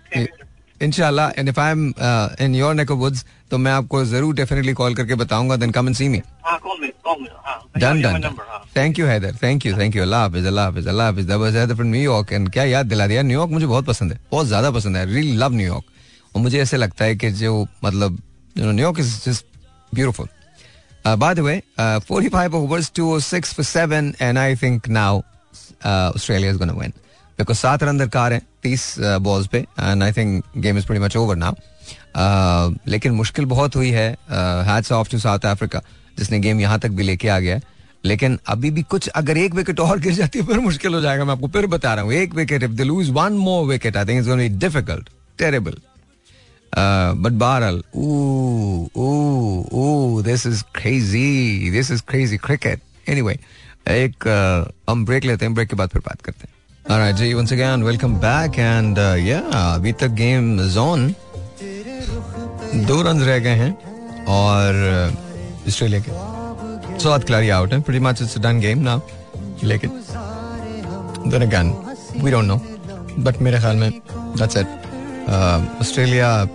इनशाला 0.82 1.32
and 1.38 1.50
if 1.50 1.60
I 1.60 1.72
am 1.72 1.94
in 2.42 2.56
your 2.56 2.74
neck 2.76 2.92
of 2.92 3.00
woods 3.00 3.26
तो 3.52 3.58
मैं 3.58 3.72
आपको 3.72 4.04
ज़रूर 4.06 4.36
डेफिनेटली 4.36 4.74
कॉल 4.74 4.96
करके 4.96 5.16
बताऊँगा 5.16 5.56
then 5.56 5.72
come 5.72 5.88
and 5.88 5.96
see 5.96 6.08
me 6.10 6.22
done 7.78 8.02
done 8.02 8.30
thank 8.76 9.00
you 9.00 9.06
Haider 9.06 9.36
thank 9.44 9.66
you 9.66 9.78
thank 9.78 9.96
you 9.96 10.02
अल्लाह 10.02 10.22
हाफिज 10.22 10.46
अल्लाह 10.46 10.66
हाफिज 10.66 10.88
अल्लाह 10.88 11.08
हाफिज 11.08 11.26
दबा 11.28 11.50
हैदर 11.50 11.76
फ्रॉम 11.76 11.88
न्यूयॉर्क 11.88 12.32
एंड 12.34 12.50
क्या 12.54 12.64
याद 12.64 12.86
दिला 12.86 13.08
दिया? 13.08 13.22
न्यूयॉर्क 13.22 13.52
मुझे 13.52 13.66
बहुत 13.66 13.86
पसंद 13.86 14.14
है 14.14 14.20
बहुत 14.32 14.48
ज़्यादा 14.48 14.72
पसंद 14.72 14.98
है. 14.98 15.06
रियली 15.06 15.36
लव 15.38 15.54
न्यूयॉर्क 15.54 16.36
और 16.36 16.42
मुझे 16.42 16.60
ऐसे 16.62 16.78
लगता 16.78 17.06
है 17.06 17.16
कि 17.16 17.32
जो 17.32 17.68
मतलब 17.84 18.20
you 18.58 18.66
know 18.66 18.72
New York 18.72 19.00
is 19.00 19.16
just 19.26 19.46
beautiful 19.94 20.28
by 21.18 21.36
the 21.36 21.40
way 21.40 21.62
45 21.80 22.54
overs 22.54 22.92
two 22.96 23.20
for 23.20 23.66
7 23.66 24.22
and 24.22 24.38
I 24.38 24.56
think 24.56 24.88
now 24.90 25.22
Australia 25.86 26.52
is 26.52 26.58
gonna 26.58 26.74
win 26.74 26.94
Because 27.40 27.60
सात 27.60 27.84
रन 27.84 27.98
दरकार 27.98 28.34
हैं 28.34 28.42
तीस 28.64 28.96
बॉल्स 29.00 29.48
पे 29.48 29.58
and 29.58 30.04
I 30.04 30.12
think 30.12 30.44
game 30.58 30.78
is 30.78 30.86
pretty 30.86 31.04
much 31.04 31.16
over 31.18 31.36
now 31.36 31.54
लेकिन 32.88 33.12
मुश्किल 33.14 33.46
बहुत 33.46 33.76
हुई 33.76 33.90
है 33.90 34.10
hats 34.70 34.92
off 34.92 35.10
to 35.12 35.20
South 35.20 35.46
Africa 35.46 35.82
जिसने 36.18 36.40
गेम 36.40 36.60
यहाँ 36.60 36.80
तक 36.80 36.90
भी 36.90 37.04
लेके 37.04 37.28
आ 37.28 37.40
गया 37.40 37.60
लेकिन 38.06 38.40
अभी 38.48 38.72
भी 38.72 38.82
कुछ 38.84 39.08
अगर 39.08 39.38
एक 39.38 39.56
विकेट 39.56 39.80
और 39.80 40.00
गिर 40.00 40.14
जाती 40.14 40.40
है 40.40 40.46
फिर 40.46 40.60
मुश्किल 40.60 40.94
हो 40.94 41.02
जाएगा 41.02 41.26
मैं 41.26 41.34
आपको 41.34 41.48
फिर 41.48 41.68
बता 41.68 41.94
रहा 41.94 42.04
हूँ। 42.04 42.14
एक 42.14 42.34
wicket 42.36 42.64
if 42.64 42.72
they 42.72 42.84
lose 42.84 43.10
one 43.10 43.34
more 43.34 43.66
wicket 43.68 43.98
I 43.98 44.06
think 44.06 44.20
it's 44.20 44.60
difficult 44.60 45.10
terrible 45.38 45.78
but 46.78 47.34
ooh, 47.96 48.90
ooh, 48.96 49.66
ooh, 49.74 50.22
this 50.26 50.46
is 50.46 50.64
crazy. 50.80 51.70
This 51.76 51.88
is 51.92 52.02
crazy 52.12 52.38
एक 53.90 54.28
हम 54.90 55.06
ब्रेक 55.06 55.26
लेते 55.26 55.46
हैं 55.46 55.54
ब्रेक 55.54 55.70
के 55.70 55.76
बाद 55.76 55.90
फिर 55.90 56.02
बात 56.02 56.22
करते 56.22 56.48
हैं। 56.48 56.54
Alright, 56.91 57.17
ji 57.17 57.33
once 57.35 57.53
again 57.53 57.85
welcome 57.85 58.15
back 58.21 58.59
and 58.59 58.99
uh, 58.99 59.15
yeah 59.27 59.45
अभी 59.55 59.93
तक 60.01 60.11
गेम 60.21 60.59
is 60.61 60.77
on 60.77 61.13
दो 62.89 63.01
रन 63.03 63.21
रह 63.21 63.39
गए 63.39 63.55
हैं 63.61 63.71
और 64.35 64.81
uh, 64.89 65.69
ऑस्ट्रेलिया 65.69 66.01
के 66.01 66.99
सात 67.03 67.25
खिलाड़ी 67.25 67.49
आउट 67.59 67.73
हैं 67.73 67.83
pretty 67.85 68.03
much 68.07 68.23
it's 68.25 68.37
a 68.41 68.43
done 68.47 68.61
game 68.65 68.83
now 68.89 68.99
लेकिन 69.65 70.01
then 71.31 71.47
again 71.49 71.73
we 72.25 72.35
don't 72.35 72.51
know 72.53 72.61
but 73.27 73.41
मेरे 73.43 73.59
ख्याल 73.61 73.77
में 73.77 73.91
that's 74.37 74.61
it 74.63 74.77
uh, 75.29 75.61
Australia 75.81 76.49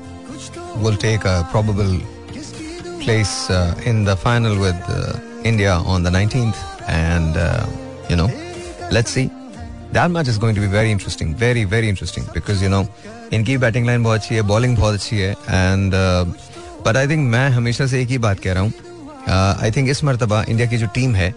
will 0.84 1.02
take 1.08 1.26
a 1.26 1.38
probable 1.56 1.98
place 3.06 3.36
uh, 3.50 3.74
in 3.86 4.04
the 4.12 4.18
final 4.28 4.60
with 4.66 4.94
uh, 5.00 5.18
India 5.54 5.74
on 5.96 6.04
the 6.04 6.16
19th 6.20 6.64
and 7.00 7.38
uh, 7.38 7.66
you 8.10 8.16
know 8.16 8.30
let's 8.92 9.20
see 9.20 9.30
That 9.95 10.11
match 10.11 10.29
is 10.33 10.39
going 10.43 10.55
to 10.57 10.63
be 10.63 10.69
very 10.75 10.93
interesting 10.97 11.35
very 11.41 11.65
very 11.73 11.89
interesting 11.93 12.29
because 12.37 12.63
you 12.65 12.71
know 12.75 12.85
इनकी 13.33 13.57
batting 13.59 13.87
line 13.87 14.03
बहुत 14.03 14.21
अच्छी 14.21 14.35
है 14.35 14.43
bowling 14.43 14.77
बहुत 14.77 14.95
अच्छी 14.95 15.19
है 15.19 15.31
and 15.33 15.93
but 16.87 16.97
I 16.97 17.09
think 17.09 17.29
मैं 17.33 17.49
हमेशा 17.51 17.87
से 17.87 18.01
एक 18.03 18.09
ही 18.09 18.19
बात 18.19 18.41
कह 18.41 18.53
रहा 18.53 18.63
हूँ। 18.63 18.73
आई 19.63 19.71
थिंक 19.71 19.89
इस 19.89 20.03
मरतबा 20.05 20.43
इंडिया 20.49 20.67
की 20.69 20.79
जो 20.79 20.87
टीम 20.95 21.15
है 21.15 21.33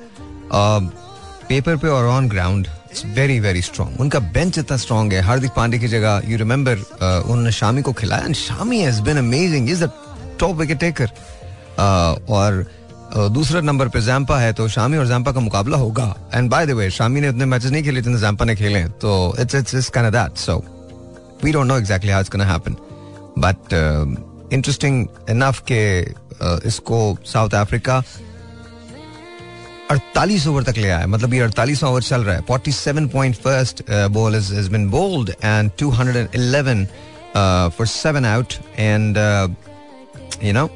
पेपर 0.54 1.76
पे 1.78 1.88
और 1.88 2.06
on 2.08 2.28
ground 2.30 2.68
it's 2.92 3.06
very 3.16 3.40
very 3.40 3.62
strong 3.62 4.00
उनका 4.02 4.20
बेंच 4.20 4.58
इतना 4.60 4.78
स्ट्रॉन्ग 4.78 5.14
है। 5.14 5.22
हार्दिक 5.22 5.52
पांडे 5.56 5.80
की 5.80 5.88
जगह 5.88 6.22
यू 6.26 6.38
रिमेंबर 6.38 6.78
उन्होंने 7.02 7.52
शामी 7.52 7.82
को 7.82 7.94
खिलाया 7.94 8.26
and 8.26 8.36
Shami 8.36 8.80
has 8.82 9.02
been 9.02 9.18
amazing 9.18 9.70
is 9.70 9.84
the 9.86 9.92
top 10.40 10.56
wicket 10.58 10.80
taker 10.80 11.10
और 12.30 12.64
uh, 12.64 12.85
दूसरा 13.16 13.62
नंबर 13.62 13.88
पे 13.88 14.02
जैम्पा 14.02 14.38
है 14.40 14.54
तो 14.54 14.68
शामी 14.68 14.98
और 14.98 15.08
जैम्पा 15.08 15.32
का 15.32 15.40
मुकाबला 15.40 15.78
होगा। 15.78 16.16
And 16.34 16.50
by 16.50 16.66
the 16.66 16.72
way 16.72 16.90
Shami 16.92 17.22
ने 17.22 17.30
उतने 17.30 17.46
मैचेस 17.46 17.72
नहीं 17.72 17.84
खेले 17.84 18.02
जितने 18.02 18.20
जैम्पा 18.20 18.46
ने 18.46 18.56
खेले 18.56 18.84
तो 19.02 19.36
it's 19.40 19.56
it's 19.56 19.76
it's 19.76 19.90
kind 19.90 20.12
that 20.14 20.38
so 20.38 20.58
we 21.44 21.52
don't 21.52 21.68
know 21.68 21.78
exactly 21.78 22.12
how 22.12 22.22
it's 22.22 22.32
gonna 22.32 22.46
happen 22.46 22.76
but 23.40 23.74
interesting 24.54 25.08
enough 25.30 25.60
के 25.72 25.82
uh, 26.06 26.66
इसको 26.66 27.18
साउथ 27.26 27.50
अफ्रीका 27.56 28.04
48 29.92 30.48
ओवर 30.48 30.64
तक 30.64 30.78
ले 30.78 30.90
आया 30.90 31.08
मतलब 31.08 31.34
ये 31.34 31.48
48 31.50 31.84
ओवर 31.84 32.02
चल 32.02 32.24
रहा 32.24 32.36
है। 32.36 32.44
47 32.46 33.10
point 33.12 33.36
first 33.36 33.84
ball 33.92 34.36
is 34.36 34.54
has 34.56 34.70
been 34.76 34.88
bowled 34.94 35.30
and 35.50 35.72
211 35.82 36.88
uh, 37.36 37.70
for 37.70 37.86
7 37.86 38.26
out. 38.26 38.60
And 38.78 39.18
uh, 39.18 39.48
you 40.42 40.54
know 40.54 40.70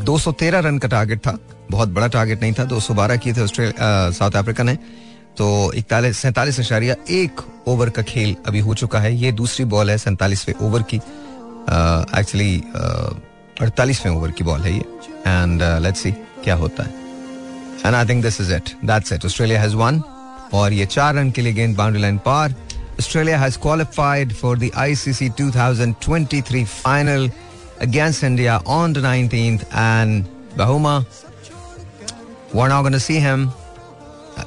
213 0.00 0.58
run 0.60 0.78
का 0.78 0.88
टारगेट 0.88 1.18
था। 1.18 1.38
बहुत 1.70 1.88
बड़ा 1.88 2.06
टारगेट 2.08 2.42
नहीं 2.42 2.52
था। 2.52 2.64
212 2.64 3.16
किए 3.16 3.32
थे 3.32 3.46
साउथ 4.12 4.36
अफ्रीका 4.36 4.62
ने। 4.62 4.74
तो 5.38 5.72
इकतालीस, 5.72 6.18
सैंतालीस 6.18 6.58
अशारिया 6.60 6.94
एक 7.10 7.40
ओवर 7.68 7.90
का 7.90 8.02
खेल 8.02 8.36
अभी 8.46 8.60
हो 8.60 8.74
चुका 8.74 9.00
है। 9.00 9.14
ये 9.16 9.32
दूसरी 9.32 9.64
बॉल 9.64 9.90
है 9.90 9.98
सैंतालीसवें 9.98 10.54
ओवर 10.66 10.82
की। 10.82 10.96
एक्चुअली 10.96 12.56
अड़तालीसवें 13.62 14.12
ओवर 14.12 14.30
की 14.30 14.44
बॉल 14.44 14.60
है 14.60 14.72
ये। 14.72 14.84
एंड 15.26 15.62
लेट्स 15.82 16.02
सी 16.02 16.12
क्या 16.44 16.54
होता 16.54 16.82
है। 16.82 16.94
And 17.86 17.94
I 17.94 18.06
think 18.08 18.22
this 18.22 18.40
is 18.40 18.52
it 18.54 18.70
that's 18.84 19.12
it 19.12 19.24
Australia 19.24 19.60
has 19.60 19.74
won 19.76 20.02
और 20.52 20.72
ये 20.72 20.86
चार 20.86 21.14
रन 21.14 21.30
के 21.30 21.42
लिए 21.42 21.52
गेंद 21.52 21.76
boundary 21.76 22.02
line 22.02 22.18
par. 22.18 22.54
Australia 23.00 23.38
has 23.38 23.58
qualified 23.58 24.32
for 24.32 24.58
the 24.58 24.70
ICC 24.76 25.28
2023 25.30 26.64
final 26.64 27.30
against 27.80 28.22
India 28.22 28.60
on 28.66 28.92
the 28.92 29.00
19th 29.00 29.64
and 29.72 30.24
Bahuma 30.56 30.94
we're 32.52 32.68
not 32.68 32.82
going 32.82 32.92
to 32.92 33.00
see 33.00 33.18
him 33.20 33.50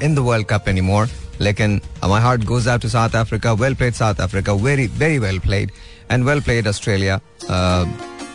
in 0.01 0.15
the 0.15 0.23
World 0.23 0.47
Cup 0.47 0.67
anymore 0.67 1.07
lekin 1.39 1.81
uh, 2.01 2.07
my 2.07 2.19
heart 2.19 2.45
goes 2.45 2.67
out 2.67 2.81
to 2.81 2.89
South 2.89 3.15
Africa 3.15 3.55
well 3.55 3.75
played 3.75 3.95
South 3.95 4.19
Africa 4.19 4.55
very 4.55 4.87
very 4.87 5.19
well 5.19 5.39
played 5.39 5.71
well 6.09 6.41
played 6.41 6.67
Australia 6.67 7.21
uh, 7.49 7.85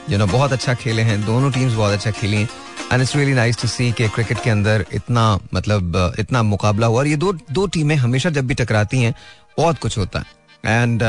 you 0.09 0.19
know 0.19 0.27
बहुत 0.27 0.53
अच्छा 0.53 0.75
खेले 0.75 1.03
हैं 1.03 1.21
दोनों 1.27 1.51
teams 1.53 1.75
बहुत 1.75 1.93
अच्छा 1.93 2.11
खेली 2.21 2.37
हैं 2.37 2.49
and 2.93 3.03
it's 3.03 3.15
really 3.17 3.33
nice 3.35 3.57
to 3.63 3.69
see 3.69 3.91
कि 3.93 4.09
क्रिकेट 4.09 4.43
के 4.45 4.51
अंदर 4.51 4.85
इतना 4.95 5.25
मतलब 5.55 5.97
uh, 5.97 6.21
इतना 6.21 6.43
मुकाबला 6.43 6.87
हुआ 6.87 6.99
और 6.99 7.07
ये 7.07 7.17
दो 7.25 7.33
दो 7.53 7.67
टीमें 7.77 7.95
हमेशा 7.97 8.31
जब 8.39 8.47
भी 8.47 8.55
टकराती 8.61 9.03
हैं 9.03 9.15
बहुत 9.59 9.79
कुछ 9.79 9.99
होता 9.99 10.19
है 10.19 10.83
एंड 10.83 11.03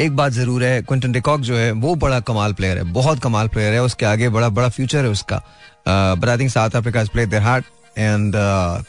एक 0.00 0.16
बात 0.16 0.32
ज़रूर 0.32 0.64
है 0.64 0.80
क्विंटन 0.82 1.12
डिकॉक 1.12 1.40
जो 1.40 1.56
है 1.56 1.70
वो 1.72 1.94
बड़ा 1.94 2.18
कमाल 2.20 2.52
प्लेयर 2.52 2.78
है 2.78 2.84
बहुत 2.92 3.18
कमाल 3.22 3.48
प्लेयर 3.48 3.72
है 3.72 3.82
उसके 3.82 4.06
आगे 4.06 4.28
बड़ा 4.28 4.48
बड़ा 4.48 4.68
फ्यूचर 4.68 5.04
है 5.04 5.10
उसका 5.10 5.42
but 5.88 6.28
I 6.28 6.38
think 6.38 6.50
South 6.50 6.70
Africa 6.70 7.00
has 7.00 7.10
played 7.10 7.30
their 7.30 7.42
heart 7.42 7.64
uh, 7.96 8.82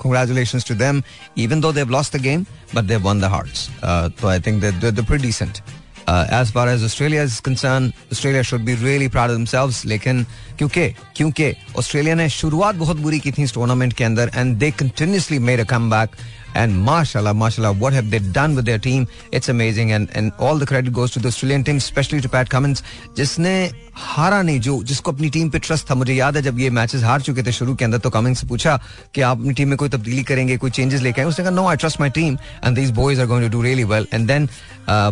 the 2.10 2.20
game 2.22 2.48
but 2.74 2.88
they've 2.88 3.04
won 3.04 3.20
the 3.20 3.30
hearts 3.30 3.70
uh, 3.84 4.10
so 4.20 4.28
i 4.28 4.40
think 4.40 4.62
that 4.62 4.82
they're, 4.82 4.92
they're 4.92 5.06
pretty 5.06 5.26
decent 5.26 5.62
uh, 6.08 6.26
as 6.32 6.50
far 6.50 6.68
as 6.68 6.84
australia 6.84 7.22
is 7.22 7.40
concerned 7.40 7.94
australia 8.12 8.44
should 8.44 8.66
be 8.66 8.76
really 8.76 9.08
proud 9.08 9.30
of 9.30 9.36
themselves 9.36 9.86
लेकिन 9.86 10.26
क्योंकि 10.58 10.88
क्योंकि 11.16 11.54
Australia 11.78 12.16
ने 12.16 12.30
शुरुआत 12.30 12.76
बहुत 12.76 12.98
बुरी 12.98 13.20
की 13.20 13.32
थी 13.32 13.44
इस 13.44 13.54
टूर्नामेंट 13.54 13.94
के 13.94 14.04
अंदर 14.04 14.32
and 14.36 14.58
they 14.58 14.72
continuously 14.72 15.40
made 15.40 15.60
a 15.60 15.64
comeback 15.90 16.10
And 16.55 16.83
mashallah, 16.85 17.33
mashallah, 17.33 17.73
what 17.75 17.93
have 17.93 18.11
they 18.11 18.19
done 18.19 18.57
with 18.57 18.65
their 18.65 18.79
team? 18.79 19.07
It's 19.33 19.49
amazing. 19.49 19.93
And 19.93 20.11
and 20.21 20.33
all 20.39 20.63
the 20.63 20.67
credit 20.67 20.93
goes 20.93 21.13
to 21.17 21.23
the 21.27 21.29
Australian 21.29 21.65
team, 21.69 21.77
especially 21.77 22.21
to 22.27 22.33
Pat 22.35 22.51
Cummins, 22.55 22.83
जिसने 23.17 23.55
हारा 23.97 24.41
नहीं 24.43 24.61
जो 24.61 24.83
जिसको 24.91 25.13
अपनी 25.13 25.31
team 25.31 25.51
पे 25.51 25.59
trust 25.59 25.91
था 25.91 25.95
मुझे 25.95 26.15
याद 26.15 26.37
है 26.37 26.43
जब 26.43 26.59
ये 26.59 26.71
मैचेस 26.71 27.03
हार 27.05 27.21
चुके 27.23 27.43
थे 27.43 27.53
शुरू 27.53 27.75
के 27.75 27.85
अंदर 27.85 27.99
तो 27.99 28.11
कमिंस 28.11 28.41
से 28.41 28.47
पूछा 28.47 28.79
कि 29.15 29.21
आप 29.21 29.39
अपनी 29.39 29.53
टीम 29.55 29.69
में 29.69 29.77
कोई 29.79 29.89
तब्दीली 29.89 30.23
करेंगे 30.31 30.57
कोई 30.65 30.71
चेंजेस 30.79 31.03
लेके 31.03 31.21
आए 31.21 31.27
उसने 31.29 31.45
कहा 31.45 31.55
no 31.55 31.67
I 31.69 31.77
trust 31.83 32.01
my 32.01 32.11
team 32.21 32.39
and 32.65 32.77
these 32.77 32.91
boys 33.01 33.21
are 33.21 33.27
going 33.27 33.51
to 33.51 33.57
do 33.57 33.63
really 33.63 33.85
well 33.93 34.07
and 34.15 34.27
then 34.29 34.49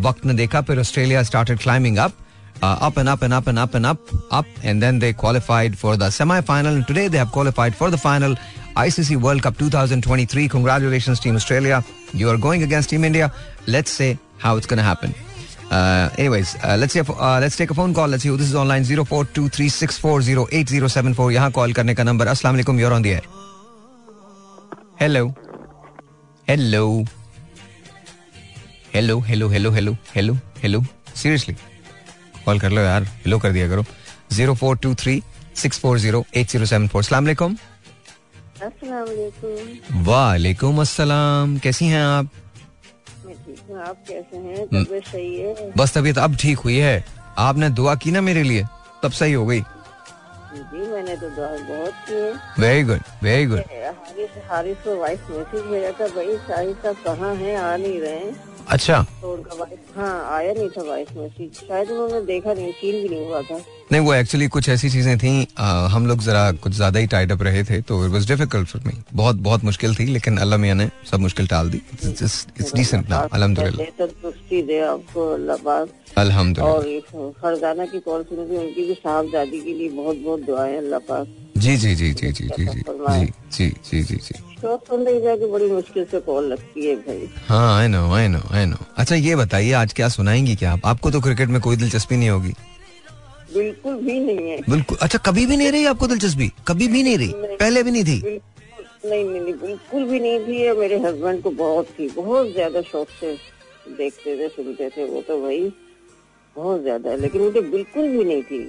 वक्त 0.06 0.24
ने 0.26 0.34
देखा 0.42 0.60
फिर 0.70 0.80
Australia 0.80 1.22
started 1.32 1.58
climbing 1.58 1.98
up 2.06 2.12
uh, 2.62 2.78
up 2.80 2.96
and 2.96 3.08
up 3.08 3.22
and 3.22 3.32
up 3.32 3.46
and 3.46 3.58
up 3.58 3.74
and 3.74 3.86
up, 3.86 3.98
up, 4.30 4.46
and 4.62 4.82
then 4.82 4.98
they 4.98 5.12
qualified 5.12 5.78
for 5.78 5.96
the 5.96 6.10
semi-final. 6.10 6.74
And 6.74 6.86
today 6.86 7.08
they 7.08 7.18
have 7.18 7.32
qualified 7.32 7.74
for 7.74 7.90
the 7.90 7.98
final 7.98 8.34
ICC 8.76 9.16
World 9.16 9.42
Cup 9.42 9.58
2023. 9.58 10.48
Congratulations, 10.48 11.20
Team 11.20 11.36
Australia! 11.36 11.84
You 12.14 12.28
are 12.30 12.36
going 12.36 12.62
against 12.62 12.90
Team 12.90 13.04
India. 13.04 13.32
Let's 13.66 13.90
say 13.90 14.18
how 14.38 14.56
it's 14.56 14.66
going 14.66 14.78
to 14.78 14.84
happen. 14.84 15.14
Uh, 15.70 16.08
anyways, 16.16 16.56
uh, 16.64 16.76
let's 16.78 16.92
see. 16.92 17.00
Uh, 17.00 17.38
let's 17.40 17.56
take 17.56 17.70
a 17.70 17.74
phone 17.74 17.92
call. 17.92 18.08
Let's 18.08 18.22
see 18.22 18.30
who 18.30 18.36
this 18.36 18.48
is 18.48 18.54
online. 18.54 18.84
Zero 18.84 19.04
four 19.04 19.24
two 19.24 19.48
three 19.48 19.68
six 19.68 19.98
four 19.98 20.22
zero 20.22 20.46
eight 20.52 20.68
zero 20.68 20.88
seven 20.88 21.14
four. 21.14 21.30
यहाँ 21.32 21.52
call 21.52 21.72
करने 21.72 21.94
का 21.94 22.04
number. 22.04 22.26
Assalamu 22.26 22.58
alaikum. 22.58 22.78
You're 22.78 22.92
on 22.92 23.02
the 23.02 23.14
air. 23.14 23.22
Hello. 24.96 25.34
Hello. 26.46 27.04
Hello. 28.92 29.20
Hello. 29.20 29.48
Hello. 29.48 29.70
Hello. 29.70 29.96
Hello. 30.14 30.36
Hello. 30.62 30.84
Seriously. 31.14 31.56
Call 32.44 32.60
कर 32.60 32.70
लो 32.70 32.80
यार 32.80 33.02
hello 33.04 33.38
कर 33.38 33.52
दिया 33.52 33.68
करो 33.68 33.84
zero 34.32 34.54
four 34.54 34.76
two 34.82 34.94
three 34.94 35.22
six 35.62 35.78
four 35.78 35.98
zero 35.98 36.24
eight 36.36 36.50
zero 36.50 36.66
seven 36.66 36.86
four 36.88 37.02
सलाम 37.04 37.24
अलैकुम 37.24 37.52
अस्सलाम 37.54 37.71
वालेकुम 40.05 40.81
अस्सलाम। 40.81 41.57
कैसी 41.57 41.85
हैं 41.85 42.03
आप? 42.03 42.29
आप 43.87 43.97
कैसे 44.07 44.37
हैं? 44.37 44.57
हम्म। 44.57 44.83
तबीयत 44.83 45.07
सही 45.07 45.35
है? 45.39 45.71
बस 45.77 45.97
तबीयत 45.97 46.17
अब 46.17 46.35
ठीक 46.35 46.59
हुई 46.59 46.77
है। 46.77 47.03
आपने 47.37 47.69
दुआ 47.69 47.95
की 47.95 48.11
ना 48.11 48.21
मेरे 48.21 48.43
लिए? 48.43 48.63
तब 49.03 49.11
सही 49.11 49.33
हो 49.33 49.45
गई। 49.45 49.59
जी 49.59 50.87
मैंने 50.87 51.15
तो 51.15 51.29
दुआ 51.29 51.47
बहुत 51.47 51.93
की 52.09 52.15
है। 52.15 52.33
Very 52.59 52.83
good 52.83 53.01
very 53.23 53.45
good 53.45 53.59
Haris 53.59 54.29
Haris 54.49 54.77
को 54.77 54.95
वॉइस 54.95 55.19
मैसेज 55.29 55.61
भेजा 55.61 55.91
था 55.91 56.07
भाई 56.07 56.37
शाहिद 56.37 56.75
साहब 56.75 56.95
कहाँ 57.05 57.35
हैं? 57.35 57.57
आ 57.57 57.77
नहीं 57.77 57.99
रहे 58.01 58.11
हैं। 58.11 58.43
अच्छा। 58.69 59.05
तो 59.21 59.33
उनका 59.33 59.55
वॉइस 59.55 59.79
हाँ 59.97 60.37
आया 60.37 60.53
नहीं 60.53 60.69
था 60.69 60.81
वॉइस 60.81 61.07
मैसेज 61.17 61.67
शायद 61.67 61.91
उन्होंने 61.91 62.21
देखा 62.25 62.53
नहीं 62.53 62.71
सीन 62.71 63.01
भी 63.01 63.09
नहीं 63.09 63.25
हुआ 63.27 63.41
था। 63.41 63.59
नहीं 63.91 64.01
वो 64.01 64.13
एक्चुअली 64.13 64.47
कुछ 64.47 64.69
ऐसी 64.69 64.89
चीज़ें 64.89 65.17
थी 65.17 65.47
आ, 65.57 65.87
हम 65.87 66.07
लोग 66.07 66.19
जरा 66.23 66.51
कुछ 66.63 66.73
ज़्यादा 66.73 66.99
ही 66.99 67.07
टाइट 67.07 67.31
अप 67.31 67.41
रहे 67.43 67.63
थे 67.63 67.81
तो 67.81 68.05
it 68.05 68.11
was 68.11 68.27
difficult 68.27 68.67
for 68.67 68.81
me 68.85 68.93
बहुत 69.13 69.35
बहुत 69.47 69.63
मुश्किल 69.63 69.95
थी 69.95 70.05
लेकिन 70.05 70.37
अल्लाह 70.37 70.59
मियाँ 70.59 70.75
ने 70.75 70.89
सब 71.11 71.19
मुश्किल 71.19 71.47
टाल 71.47 71.69
दी। 71.69 71.81
इट्स 72.03 72.73
डिसेंट 72.75 73.09
नाउ 73.09 73.27
अल्हम्दुलिल्लाह। 73.33 73.85
और 76.63 76.83
फरजाना 77.41 77.85
की 77.85 77.99
कॉल 77.99 78.23
सुनी 78.23 78.49
थी 78.49 78.57
उनकी 78.57 78.87
भी 78.87 78.93
साहबजादी 78.93 79.59
के 79.61 79.73
लिए 79.73 79.89
बहुत 79.89 80.17
बहुत 80.25 80.39
दुआएँ 80.45 80.77
अल्लाह 80.77 80.99
पाक। 81.09 81.27
जी 81.57 81.77
जी 81.77 81.95
जी 81.95 82.11
जी 82.13 82.31
जी 82.31 82.47
जी 82.47 82.65
जी। 82.65 82.81
जी 82.81 83.25
जी 83.51 83.69
जी 83.85 84.03
जी 84.03 84.15
जी। 84.17 84.35
तो 84.61 84.75
सुन 84.87 85.05
रही 85.05 85.21
जाके 85.21 85.51
बड़ी 85.51 85.71
मुश्किल 85.71 86.05
से 86.11 86.19
कॉल 86.21 86.45
लगती 86.51 86.87
है 86.87 86.95
भाई। 86.97 87.29
हाँ 87.47 87.79
I 87.79 87.87
know 87.87 88.11
I 88.13 88.27
know 88.27 88.39
I 88.51 88.65
know 88.65 88.77
अच्छा 88.97 89.15
ये 89.15 89.35
बताइए 89.35 89.71
आज 89.81 89.93
क्या 89.93 90.09
सुनाएँगी 90.09 90.55
क्या 90.55 90.71
आप? 90.73 90.85
आपको 90.85 91.11
तो 91.11 91.21
क्रिकेट 91.21 91.49
में 91.49 91.61
कोई 91.61 91.75
दिलचस्पी 91.75 92.15
नहीं 92.17 92.29
होगी। 92.29 92.53
बिल्कुल 93.53 93.95
भी 93.95 94.19
नहीं 94.19 94.49
है। 94.49 94.57
बिल्कुल। 94.69 94.97
अच्छा 95.01 95.19
कभी 95.25 95.45
भी 95.45 95.57
नहीं 95.57 95.71
रही 95.71 95.85
आपको 95.85 96.07
दिलचस्पी? 96.07 96.51
कभी 96.67 96.87
भी 96.87 97.03
नहीं 97.03 97.17
रही? 97.17 97.33
नहीं। 97.37 97.57
पहले 97.57 97.83
भी 97.83 97.91
नहीं 97.91 98.03
थी? 98.03 98.39
नहीं 99.05 99.23
नहीं 99.25 99.53
बिल्कुल 99.53 100.03
भी 100.05 100.19
नहीं 100.19 100.39
थी। 100.39 100.67
और 100.69 100.77
मेरे 100.77 100.99
हस्बैंड 100.99 101.41
को 101.43 101.51
बहुत 101.51 101.87
थी 101.99 102.07
बहुत 102.09 102.51
ज़्यादा 102.53 102.81
शौक 102.81 103.07
से 103.19 103.33
देखते 103.97 104.37
थे 104.37 104.47
सुनते 104.49 104.89
थे। 104.89 105.05
वो 105.05 105.21
तो 105.21 105.41
भाई 105.41 105.71
बहुत 106.55 106.81
ज़्यादा। 106.81 107.15
लेकिन 107.15 107.41
मुझे 107.41 107.61
बिल्कुल 107.61 108.07
भी 108.09 108.23
नहीं 108.23 108.43
थी। 108.43 108.61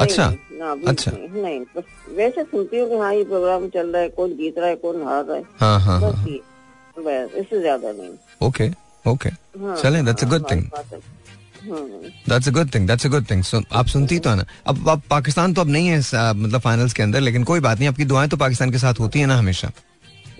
अच्छा, 0.00 0.28
नहीं, 0.28 0.58
ना 0.58 0.70
अच्छा। 0.90 1.10
नहीं, 1.10 1.42
नहीं। 1.42 1.60
बस 1.76 1.84
वैसे 2.16 2.42
सुनती 2.42 2.78
हूँ 2.78 2.88
कि 2.88 2.96
हाँ 2.96 3.14
ये 3.14 3.24
प्रोग्राम 3.24 3.68
चल 3.68 3.86
रहा 3.86 4.02
है 4.02 4.08
कौन 4.08 4.32
जीत 4.36 4.58
रहा 4.58 4.68
है 4.68 4.76
कौन 4.76 5.02
हार 5.02 5.24
रहा 5.24 5.36
है। 5.36 5.44
हाँ 5.60 5.78
हाँ 5.80 6.00
बस 6.00 6.14
हाँ। 6.16 7.24
इससे 7.40 7.60
ज़्यादा 7.60 7.92
नहीं। 7.92 8.10
ओके 8.42 8.68
ओके 9.04 9.28
हाँ, 9.28 9.76
चलें 9.76 10.04
that's 10.04 10.24
a 10.24 10.28
good 10.28 10.50
thing 10.50 10.64
that's 11.64 12.48
a 12.48 12.50
good 12.52 12.74
thing 12.74 12.86
that's 12.88 13.06
a 13.06 13.08
good 13.08 13.30
thing 13.30 13.42
so 13.44 13.60
आप 13.72 13.86
सुनती 13.86 14.18
तो 14.18 14.30
है 14.30 14.36
ना। 14.36 14.44
अब 14.66 14.88
अब 14.88 15.02
पाकिस्तान 15.10 15.54
तो 15.54 15.60
अब 15.60 15.68
नहीं 15.70 15.88
है 15.88 15.98
मतलब 16.34 16.60
फाइनल्स 16.60 16.92
के 16.92 17.02
अंदर 17.02 17.20
लेकिन 17.20 17.44
कोई 17.44 17.60
बात 17.60 17.78
नहीं 17.78 17.88
आपकी 17.88 18.04
दुआएँ 18.04 18.28
तो 18.28 18.36
पाकिस्तान 18.36 18.70
के 18.70 18.78
साथ 18.78 19.00
होती 19.00 19.20
है 19.20 19.26
ना 19.26 19.36
हमेशा। 19.38 19.70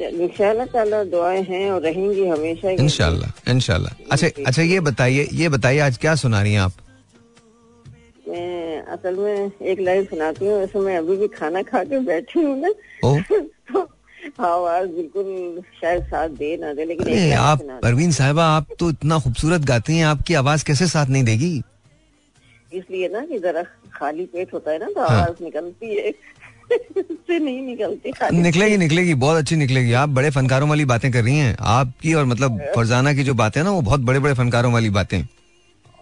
इंशाल्लाह 0.00 1.02
दुआएँ 1.04 1.42
हैं 1.48 1.70
और 1.70 1.80
रहेंगी 1.82 2.26
हमेशा 2.26 2.70
इनशाला 2.70 3.32
इनशाला 3.48 3.94
अच्छा 4.12 4.28
अच्छा 4.46 4.62
ये 4.62 4.80
बताइए 4.90 5.28
ये 5.32 5.48
बताइए 5.48 5.78
आज 5.80 5.98
क्या 5.98 6.14
सुना 6.22 6.42
रही 6.42 6.52
हैं 6.52 6.60
आप? 6.60 6.72
मैं 8.28 8.82
असल 8.92 9.14
में 9.18 9.50
एक 9.70 9.80
लाइन 9.80 10.04
सुनाती 10.04 10.46
हूँ 10.46 10.58
वैसे 10.58 10.78
मैं 10.78 10.96
अभी 10.98 11.16
भी 11.16 11.28
खाना 11.38 11.62
खा 11.62 11.82
के 11.84 11.98
बैठी 12.06 12.40
हूँ 12.40 12.56
ना 12.60 12.72
आवाज़ 14.40 14.88
बिल्कुल 14.88 15.62
शायद 15.80 16.02
साथ 16.04 16.28
दे 16.38 16.56
ना 16.56 16.72
दे 16.74 16.84
लेकिन 16.84 17.32
आप 17.34 17.62
परवीन 17.82 18.12
साहिबा 18.12 18.44
आप 18.46 18.66
तो 18.78 18.90
इतना 18.90 19.18
खूबसूरत 19.18 19.60
गाती 19.66 19.96
हैं 19.96 20.04
आपकी 20.06 20.34
आवाज़ 20.34 20.64
कैसे 20.64 20.86
साथ 20.88 21.06
नहीं 21.06 21.24
देगी? 21.24 21.62
इसलिए 22.72 23.08
ना 23.08 23.24
कि 23.26 23.38
जरा 23.38 23.62
खाली 23.94 24.24
पेट 24.26 24.52
होता 24.54 24.70
है 24.70 24.78
ना 24.78 24.86
तो 24.86 25.00
हाँ। 25.00 25.20
आवाज़ 25.20 25.42
निकलती 25.44 25.94
है। 25.96 26.12
नहीं 27.30 27.60
निकलती 27.62 28.12
निकलेगी 28.32 28.76
निकलेगी 28.76 29.14
बहुत 29.14 29.36
अच्छी 29.36 29.56
निकलेगी। 29.56 29.92
आप 29.92 30.08
बड़े 30.08 30.30
फनकारों 30.30 30.68
वाली 30.68 30.84
बातें 30.84 31.10
कर 31.12 31.22
रही 31.24 31.36
हैं। 31.36 31.56
आपकी 31.60 32.14
और 32.14 32.24
मतलब 32.24 32.60
फरजाना 32.76 33.12
की 33.14 33.24
जो 33.24 33.34
बातें 33.34 33.60
हैं 33.60 33.64
ना 33.64 33.70
वो 33.70 33.80
बहुत 33.82 34.00
बड़े 34.00 34.18
बड़े 34.18 34.34
फनकारों 34.34 34.72
वाली 34.72 34.90
बातें 34.90 35.18
नहीं 35.18 35.26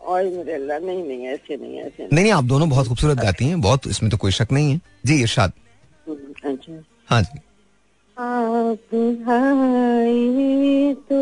और 0.05 0.25
मेरे 0.25 0.53
अल्लाह 0.55 0.79
नहीं 0.79 1.03
नहीं 1.05 1.27
ऐसे 1.27 1.57
नहीं 1.57 1.81
ऐसे 1.81 2.09
नहीं। 2.12 2.31
आप 2.33 2.45
दोनों 2.45 2.68
बहुत 2.71 2.89
खूबसूरत 2.89 3.18
गाती 3.18 3.49
हैं 3.49 3.61
बहुत 3.61 3.87
इसमें 3.87 4.11
तो 4.11 4.16
कोई 4.16 4.33
शक 4.33 4.53
नहीं 4.53 4.73
है। 4.73 4.81
जी 5.07 5.21
इरशाद। 5.23 5.53
अच्छा। 6.09 6.83
हाँ 7.09 7.23
जी। 7.23 7.39
आप 8.21 8.95
आए 9.31 10.95
तो 11.11 11.21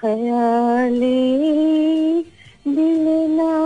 खयाली 0.00 1.10
दिल 2.68 3.04
नाशाद 3.36 3.61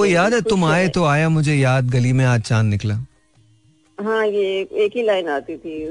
वो 0.00 0.04
याद 0.06 0.34
है 0.34 0.40
तुम 0.40 0.64
आए 0.64 0.88
तो 0.88 1.04
आया 1.04 1.28
मुझे 1.28 1.54
याद 1.54 1.90
गली 1.90 2.12
में 2.12 2.24
आज 2.24 2.40
चाँद 2.40 2.66
निकला। 2.66 2.94
हाँ 4.00 4.26
ये 4.26 4.68
एक, 4.72 4.90
ही 4.96 5.02
लाइन 5.02 5.28
आती 5.28 5.56
थी। 5.56 5.86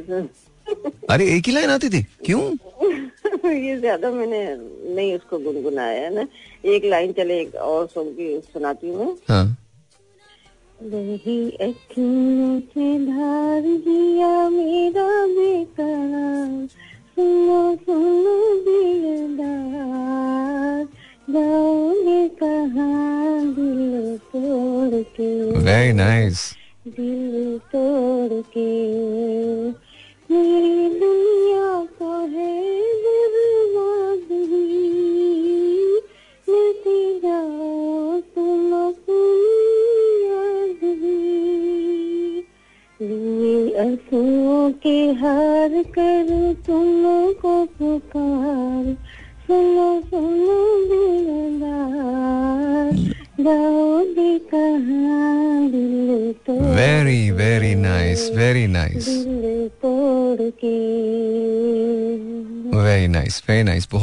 अरे 1.09 1.25
एक 1.37 1.47
ही 1.47 1.53
लाइन 1.53 1.69
आती 1.69 1.89
थी? 1.89 2.01
क्यों? 2.25 2.41
ये 3.53 3.77
ज़्यादा 3.77 4.11
मैंने 4.11 4.55
नहीं 4.95 5.15
उसको 5.15 5.39
गुनगुनाया 5.39 6.01
है 6.01 6.15
ना। 6.15 6.27
एक 6.65 6.85
लाइन 6.85 7.11
चले 7.11 7.41
एक 7.41 7.55
और 7.55 7.87
सुन 7.87 8.09
की 8.09 8.39
सुनाती 8.39 8.89
हूँ 8.89 9.17
हाँ। 9.29 9.57
मेरा 14.49 15.25
nice. 25.99 26.55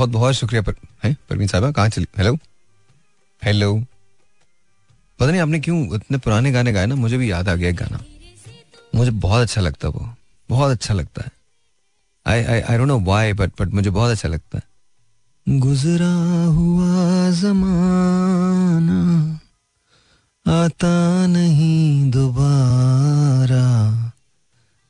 बहुत 0.07 0.21
बहुत 0.21 0.35
शुक्रिया 0.35 0.63
पर 0.63 0.73
परवीन 1.31 1.49
साहब, 1.49 1.73
कहाँ 1.73 1.89
चली 1.89 2.07
हेलो 2.19 2.35
हेलो 3.43 3.75
पता 5.19 5.31
नहीं 5.31 5.41
आपने 5.41 5.59
क्यों 5.61 5.95
इतने 5.97 6.19
पुराने 6.19 6.53
गाने 6.53 6.73
गाए 6.73 6.87
ना, 6.87 6.95
मुझे 6.95 7.17
भी 7.17 7.31
याद 7.31 7.49
आ 7.49 7.55
गया 7.55 7.69
एक 7.69 7.77
गाना। 7.77 8.01
मुझे 8.95 9.11
बहुत 9.11 9.43
अच्छा 9.43 9.61
लगता 9.61 9.89
है 9.89 9.93
वो, 9.95 10.09
बहुत 10.49 10.71
अच्छा 10.71 10.95
लगता 10.95 11.23
है। 11.23 11.31
I 12.27 12.45
I 12.45 12.61
I 12.61 12.79
don't 12.79 12.89
know 12.89 12.99
why 13.01 13.33
but 13.33 13.51
but 13.61 13.75
मुझे 13.75 13.91
बहुत 13.91 14.11
अच्छा 14.11 14.29
लगता 14.29 14.59
है। 14.59 15.59
गुजरा 15.61 16.15
हुआ 16.53 17.31
जमाना, 17.33 19.01
आता 20.47 21.27
नहीं 21.27 22.11
दोबारा। 22.11 23.65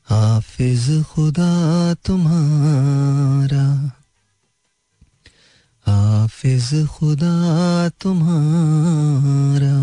हाफिज 0.07 0.85
खुदा 1.05 1.93
तुम्हारा। 2.05 3.65
हाफिज 5.87 6.87
खुदा 6.87 7.89
तुम्हारा 7.89 9.77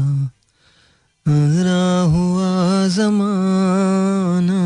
गुजरा 1.28 2.00
हुआ 2.00 2.88
जमाना, 2.88 4.60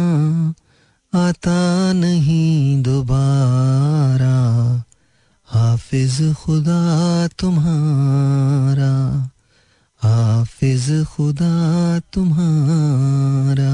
आता 1.14 1.92
नहीं 1.92 2.82
दोबारा। 2.82 4.38
हाफिज 5.48 6.34
खुदा 6.34 6.80
तुम्हारा, 7.28 8.90
हाफिज 10.02 11.04
खुदा 11.04 11.52
तुम्हारा। 12.12 13.72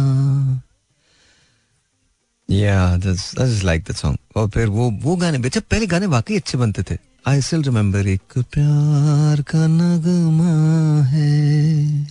या 2.50 2.96
लाइक 2.96 3.82
दैट 3.82 3.96
सॉन्ग 3.96 4.18
और 4.36 4.48
फिर 4.48 4.66
वो 4.68 4.90
वो 5.02 5.16
गाने 5.16 5.38
बेचा 5.38 5.60
पहले 5.60 5.86
गाने 5.86 6.06
वाकई 6.06 6.36
अच्छे 6.36 6.58
बनते 6.58 6.82
थे 6.82 7.13
आई 7.28 7.40
स्टिल 7.40 7.62
रिमेम्बर 7.62 8.06
एक 8.06 8.38
प्यार 8.38 9.42
का 9.42 9.66
नगमा 9.66 11.02
है। 11.04 12.06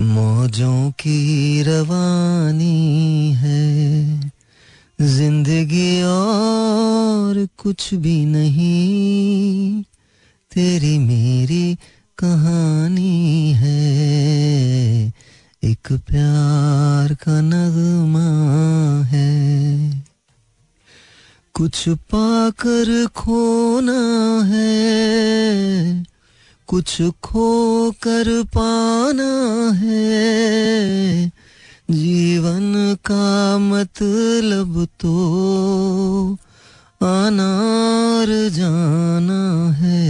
मौजों 0.00 0.90
की 0.90 1.62
रवानी 1.62 3.32
है। 3.32 4.20
ज़िंदगी 5.00 6.02
और 6.02 7.48
कुछ 7.58 7.94
भी 7.94 8.24
नहीं। 8.24 9.82
तेरी 10.52 10.98
मेरी 10.98 11.74
कहानी 12.18 13.52
है। 13.52 13.92
एक 15.64 15.92
प्यार 15.92 17.14
का 17.14 17.40
नगमा 17.40 18.28
है। 19.04 20.01
कुछ 21.54 21.88
पाकर 21.88 23.06
खोना 23.06 23.98
है, 24.44 26.06
कुछ 26.66 27.02
खो 27.22 27.90
कर 28.02 28.30
पाना 28.54 29.32
है। 29.72 31.26
जीवन 31.90 32.96
का 33.04 33.58
मतलब 33.58 34.88
तो 35.00 35.14
अनार 37.02 38.32
जाना 38.48 39.42
है। 39.72 40.02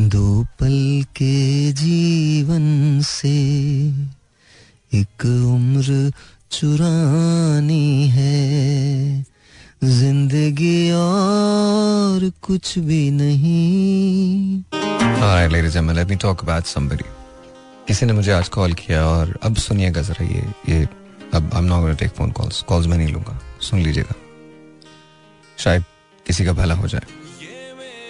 दो 0.00 0.44
पल 0.60 1.04
के 1.16 1.72
जीवन 1.72 3.00
से 3.04 3.38
एक 4.92 5.24
उम्र 5.24 6.12
चुरानी 6.50 8.08
है। 8.08 9.37
ज़िंदगी 9.84 10.90
और 10.90 12.30
कुछ 12.42 12.78
भी 12.78 13.10
नहीं। 13.10 14.62
Alright, 14.72 15.52
ladies 15.52 15.76
and. 15.76 17.02
किसी 17.88 18.06
ने 18.06 18.12
मुझे 18.12 18.32
आज 18.32 18.48
कॉल 18.48 18.72
किया 18.72 19.04
और 19.06 19.38
अब 19.42 19.56
सुनिएगा 19.56 20.02
जरा 20.02 20.24
ये 20.24 20.42
ये 20.68 20.88
अब 21.34 21.50
I 21.54 21.60
am 21.60 21.66
not 21.66 21.80
gonna 21.80 21.92
take 21.92 22.10
phone 22.10 22.30
calls 22.30 22.62
calls 22.62 22.86
मैं 22.86 22.96
नहीं 22.98 23.12
लूँगा। 23.12 23.38
सुन 23.60 23.80
लीजिएगा। 23.80 24.14
शायद 25.58 25.84
किसी 26.26 26.44
का 26.44 26.52
भला 26.52 26.74
हो 26.74 26.88
जाए। 26.88 27.06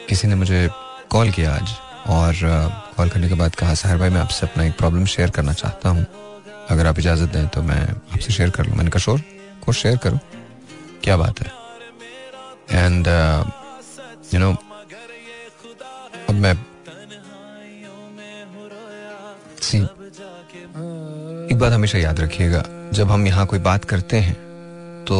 किसी 0.08 0.28
ने 0.28 0.34
मुझे 0.34 0.68
कॉल 1.10 1.30
किया 1.30 1.54
आज 1.54 1.68
और 2.06 2.34
कॉल 2.96 3.08
करने 3.08 3.28
के 3.28 3.34
बाद 3.34 3.54
कहा 3.54 3.74
साहिर 3.74 3.98
भाई 3.98 4.10
मैं 4.10 4.20
आपसे 4.20 4.46
अपना 4.46 4.64
एक 4.64 4.76
प्रॉब्लम 4.78 5.04
शेयर 5.04 5.30
करना 5.30 5.52
चाहता 5.52 5.88
हूँ। 5.88 6.06
अगर 6.70 6.86
आप 6.86 6.98
इजाज़त 6.98 7.32
दें 7.32 7.48
तो 7.48 7.62
मैं 7.62 7.82
आपसे 7.88 8.32
शेयर 8.32 8.50
कर 8.50 8.66
लूँ। 8.66 8.76
मैंने 8.76 8.90
कहा 8.90 9.00
शोर 9.00 9.22
को 9.64 9.72
शेयर 9.72 9.96
करूँ। 9.96 10.20
क्या 11.04 11.16
बात 11.16 11.40
है? 11.40 11.57
एंड 12.70 13.06
यू 14.34 14.40
नो 14.40 14.50
अब 16.28 16.34
मैं 16.34 16.54
सी 19.62 19.78
एक 21.52 21.58
बात 21.58 21.72
हमेशा 21.72 21.98
याद 21.98 22.20
रखिएगा 22.20 22.62
जब 22.92 23.10
हम 23.10 23.26
यहाँ 23.26 23.46
कोई 23.46 23.58
बात 23.58 23.84
करते 23.84 24.16
हैं 24.16 24.34
तो 25.08 25.16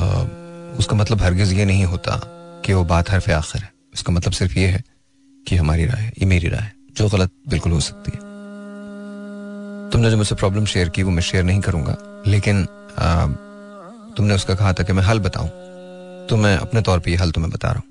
आ, 0.00 0.06
उसका 0.78 0.96
मतलब 0.96 1.22
हरगिज 1.22 1.52
ये 1.52 1.64
नहीं 1.64 1.84
होता 1.84 2.20
कि 2.64 2.72
वो 2.72 2.84
बात 2.84 3.10
हरफ 3.10 3.28
आखिर 3.30 3.62
है। 3.62 3.72
उसका 3.94 4.12
मतलब 4.12 4.32
सिर्फ़ 4.32 4.58
ये 4.58 4.66
है 4.66 4.82
कि 5.46 5.56
हमारी 5.56 5.84
राय 5.86 6.02
है 6.02 6.12
ये 6.18 6.26
मेरी 6.26 6.48
राय 6.48 6.60
है 6.60 6.72
जो 6.96 7.08
गलत 7.08 7.30
बिल्कुल 7.48 7.72
हो 7.72 7.80
सकती 7.80 8.10
है। 8.14 8.18
तुमने 9.90 10.10
जो 10.10 10.16
मुझसे 10.16 10.34
प्रॉब्लम 10.34 10.64
शेयर 10.64 10.88
की 10.88 11.02
वो 11.02 11.10
मैं 11.10 11.22
शेयर 11.22 11.44
नहीं 11.44 11.60
करूँगा 11.60 11.96
लेकिन 12.26 12.66
आ, 12.98 13.26
तुमने 14.16 14.34
उसका 14.34 14.54
कहा 14.54 14.72
था 14.72 14.84
कि 14.84 14.92
मैं 14.92 15.02
हल 15.02 15.18
बताऊँ। 15.20 15.48
तो 16.30 16.36
मैं 16.36 16.56
अपने 16.56 16.82
तौर 16.82 16.98
पे 16.98 17.10
ये 17.10 17.16
हल 17.16 17.30
तुम्हें 17.30 17.52
बता 17.52 17.68
रहा 17.68 17.78
हूँ। 17.78 17.86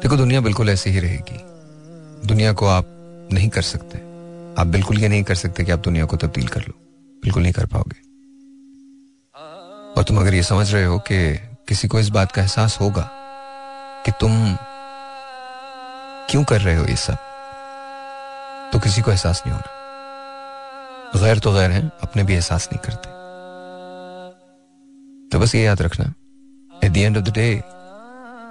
देखो, 0.00 0.16
दुनिया 0.16 0.40
बिल्कुल 0.40 0.70
ऐसी 0.70 0.90
ही 0.90 1.00
रहेगी। 1.00 1.38
दुनिया 2.26 2.52
को 2.52 2.66
आप 2.66 2.86
नहीं 3.32 3.48
कर 3.48 3.62
सकते। 3.62 3.98
आप 4.60 4.66
बिल्कुल 4.66 4.98
ये 4.98 5.08
नहीं 5.08 5.22
कर 5.22 5.34
सकते 5.34 5.64
कि 5.64 5.72
आप 5.72 5.78
दुनिया 5.78 6.04
को 6.04 6.16
तब्दील 6.16 6.48
कर 6.48 6.60
लो। 6.60 6.72
बिल्कुल 7.22 7.42
नहीं 7.42 7.52
कर 7.52 7.66
पाओगे। 7.66 7.98
और 9.96 10.02
तुम 10.02 10.20
अगर 10.20 10.34
ये 10.34 10.42
समझ 10.42 10.74
रहे 10.74 10.84
हो 10.84 10.98
कि 10.98 11.36
किसी 11.68 11.88
को 11.88 12.00
इस 12.00 12.08
बात 12.08 12.32
का 12.32 12.42
एहसास 12.42 12.80
होगा 12.80 13.10
कि 14.06 14.10
तुम 14.10 14.56
क्यों 16.30 16.44
कर 16.44 16.60
रहे 16.60 16.76
हो 16.76 16.84
ये 16.84 16.96
सब 16.96 17.16
तो 18.72 18.78
किसी 18.78 19.02
को 19.02 19.10
एहसास 19.10 19.42
नहीं 19.46 19.56
होना। 19.56 21.20
गैर 21.20 21.38
तो 21.38 21.52
गैर 21.52 21.70
हैं, 21.70 21.90
अपने 22.02 22.22
भी 22.22 22.34
एहसास 22.34 22.68
नहीं 22.72 22.80
करते। 22.84 23.08
तो 25.28 25.38
बस 25.38 25.54
ये 25.54 25.62
याद 25.62 25.82
रखना। 25.82 26.12
At 26.86 26.92
the 26.92 26.96
end 26.96 27.16
of 27.16 27.24
the 27.24 27.28
day 27.28 27.62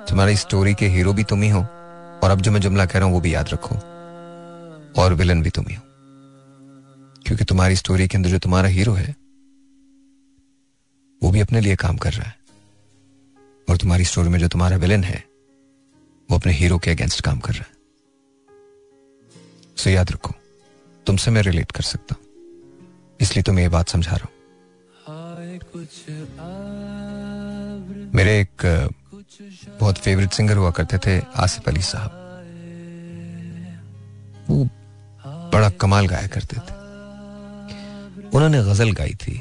तुम्हारी 0.10 0.38
स्टोरी 0.38 0.74
के 0.74 0.88
हीरो 0.88 1.14
भी 1.14 1.24
तुम 1.24 1.42
ही 1.42 1.50
हो, 1.50 1.62
और 2.24 2.32
अब 2.32 2.42
जो 2.42 2.52
मैं 2.52 2.60
जुमला 2.60 2.86
कह 2.86 3.00
रहा 3.00 3.06
हूँ, 3.06 3.14
वो 3.14 3.22
भी 3.22 3.34
याद 3.36 3.50
रखो। 3.50 3.76
और 5.02 5.14
विलन 5.14 5.42
भी 5.42 5.50
तुम 5.50 5.66
ही 5.70 5.76
हो। 5.76 5.82
क्योंकि 7.26 7.46
तुम्हारी 7.46 7.76
स्टोरी 7.76 8.08
के 8.08 8.18
अंदर 8.18 8.30
जो 8.30 8.40
तुम्हारा 8.40 8.68
हीरो 8.68 8.94
है, 8.94 9.16
वो 11.24 11.32
भी 11.32 11.40
अपने 11.40 11.62
लिए 11.62 11.76
काम 11.76 11.98
कर 11.98 12.14
रहा 12.14 12.28
है। 12.28 12.36
और 13.70 13.78
तुम्हारी 13.78 14.04
स्टोरी 14.04 14.30
में 14.30 14.40
जो 14.40 14.48
तुम्हारा 14.48 14.78
विलन 14.78 15.04
है, 15.04 15.24
वो 16.32 16.38
अपने 16.38 16.54
हीरो 16.54 16.78
के 16.78 16.92
अगेंस्ट 16.92 17.22
काम 17.22 17.40
कर 17.40 17.54
रहा 17.54 17.64
है। 17.64 17.76
सो 19.78 19.90
याद 19.90 20.12
रखो, 20.12 20.34
तुमसे 21.06 21.32
मैं 21.32 21.42
रिलेट 21.42 21.72
कर 21.72 21.84
सकता 21.84 22.16
हूँ। 22.16 22.24
इसलिए 23.22 23.44
तुम्हें 23.44 23.66
ये 23.66 23.70
बात 23.70 23.90
समझा 23.90 24.12
रहा 24.12 24.26
हूँ। 24.26 24.32
मेरे 28.16 28.40
एक 28.42 28.64
बहुत 29.80 29.98
फेवरेट 29.98 30.34
सिंगर 30.34 30.58
हुआ 30.58 30.70
करते 30.72 30.98
थे, 30.98 31.20
आसिफ 31.36 31.68
अली 31.68 31.82
साहब। 31.82 32.12
वो 34.50 34.64
बड़ा 35.54 35.70
कमाल 35.70 36.08
गाया 36.08 36.28
करते 36.28 36.58
थे। 36.58 36.74
उन्होंने 38.30 38.62
गज़ल 38.64 38.92
गाई 38.92 39.14
थी। 39.14 39.36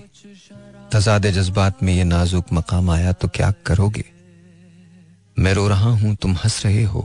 तजाद 0.92 1.26
जज्बात 1.26 1.82
में 1.82 1.92
ये 1.94 2.04
नाजुक 2.04 2.52
मकाम 2.52 2.90
आया 2.90 3.12
तो 3.12 3.28
क्या 3.28 3.50
करोगे? 3.66 4.04
मैं 5.38 5.52
रो 5.54 5.66
रहा 5.68 5.90
हूँ, 5.90 6.14
तुम 6.16 6.32
हंस 6.34 6.64
रहे 6.66 6.82
हो। 6.84 7.02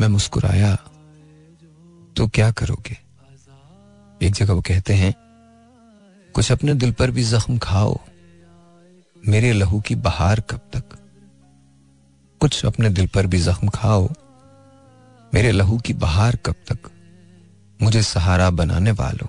मैं 0.00 0.08
मुस्कुराया 0.08 0.74
तो 2.16 2.26
क्या 2.28 2.50
करोगे? 2.52 2.96
एक 4.22 4.34
जगह 4.34 4.52
वो 4.52 4.60
कहते 4.60 4.94
हैं, 4.94 5.14
कुछ 6.34 6.52
अपने 6.52 6.74
दिल 6.74 6.92
पर 6.92 7.10
भी 7.10 7.24
जख्म 7.24 7.58
खाओ। 7.58 7.98
मेरे 9.28 9.52
लहू 9.52 9.80
की 9.80 9.94
बहार 9.94 10.40
कब 10.40 10.60
तक? 10.76 10.82
कुछ 12.40 12.66
अपने 12.66 12.88
दिल 12.88 13.06
पर 13.06 13.26
भी 13.26 13.38
जख्म 13.38 13.68
खाओ। 13.68 14.08
मेरे 15.34 15.52
लहू 15.52 15.78
की 15.78 15.92
बहार 15.92 16.36
कब 16.36 16.54
तक? 16.72 16.78
मुझे 17.82 18.02
सहारा 18.02 18.50
बनाने 18.50 18.90
वालों। 18.90 19.26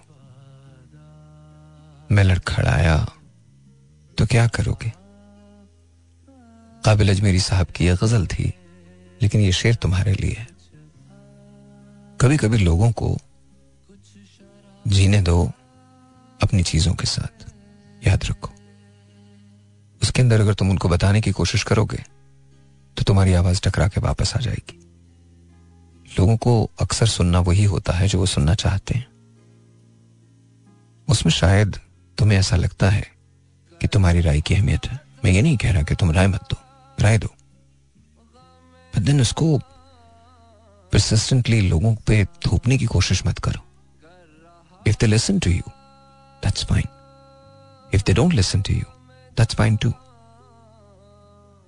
मैं 2.15 2.23
लड़खड़ाया 2.23 3.09
तो 4.17 4.25
क्या 4.25 4.47
करोगे? 4.47 4.93
काबिल 6.85 7.09
अजमेरी 7.09 7.39
साहब 7.39 7.67
की 7.67 7.85
यह 7.85 7.95
गज़ल 7.95 8.27
थी, 8.27 8.53
लेकिन 9.21 9.41
यह 9.41 9.51
शेर 9.51 9.75
तुम्हारे 9.75 10.13
लिए 10.13 10.35
है। 10.39 10.47
कभी 12.21 12.37
कभी 12.37 12.57
लोगों 12.57 12.91
को 12.91 13.17
जीने 14.87 15.21
दो 15.21 15.51
अपनी 16.43 16.63
चीज़ों 16.63 16.93
के 16.93 17.07
साथ। 17.07 17.51
याद 18.07 18.19
रखो। 18.25 18.54
उसके 20.01 20.21
अंदर 20.21 20.41
अगर 20.41 20.53
तुम 20.53 20.69
उनको 20.69 20.89
बताने 20.89 21.21
की 21.21 21.31
कोशिश 21.31 21.63
करोगे 21.63 22.03
तो 22.97 23.03
तुम्हारी 23.03 23.33
आवाज़ 23.33 23.61
टकरा 23.61 23.87
के 23.87 24.01
वापस 24.01 24.33
आ 24.37 24.39
जाएगी। 24.39 24.79
लोगों 26.19 26.37
को 26.37 26.71
अक्सर 26.81 27.07
सुनना 27.07 27.39
वही 27.39 27.63
होता 27.63 27.93
है 27.93 28.07
जो 28.07 28.19
वो 28.19 28.25
सुनना 28.25 28.53
चाहते 28.55 28.93
हैं। 28.93 29.07
उसमें 31.07 31.31
शायद 31.33 31.79
तुम्हें 32.17 32.37
ऐसा 32.39 32.55
लगता 32.55 32.89
है 32.89 33.05
कि 33.81 33.87
तुम्हारी 33.87 34.21
राय 34.21 34.41
की 34.41 34.55
अहमियत 34.55 34.85
है। 34.85 34.99
मैं 35.25 35.31
ये 35.31 35.41
नहीं 35.41 35.57
कह 35.57 35.71
रहा 35.71 35.83
कि 35.83 35.95
तुम 35.95 36.11
राय 36.11 36.27
मत 36.27 36.43
दो, 36.49 36.57
राय 36.99 37.17
दो। 37.17 37.33
दिन 38.93 39.21
उसको 39.21 39.57
परसिस्टेंटली 40.93 41.61
लोगों 41.61 41.95
पे 42.07 42.23
थोपने 42.25 42.77
की 42.77 42.85
कोशिश 42.85 43.25
मत 43.27 43.39
करो। 43.39 43.61
If 44.87 44.95
they 44.99 45.07
listen 45.07 45.39
to 45.39 45.49
you 45.51 45.71
that's 46.43 46.65
fine 46.65 46.87
if 47.93 48.03
they 48.03 48.13
don't 48.13 48.33
listen 48.33 48.61
to 48.61 48.73
you 48.73 48.85
that's 49.37 49.55
fine 49.55 49.75
too 49.77 49.89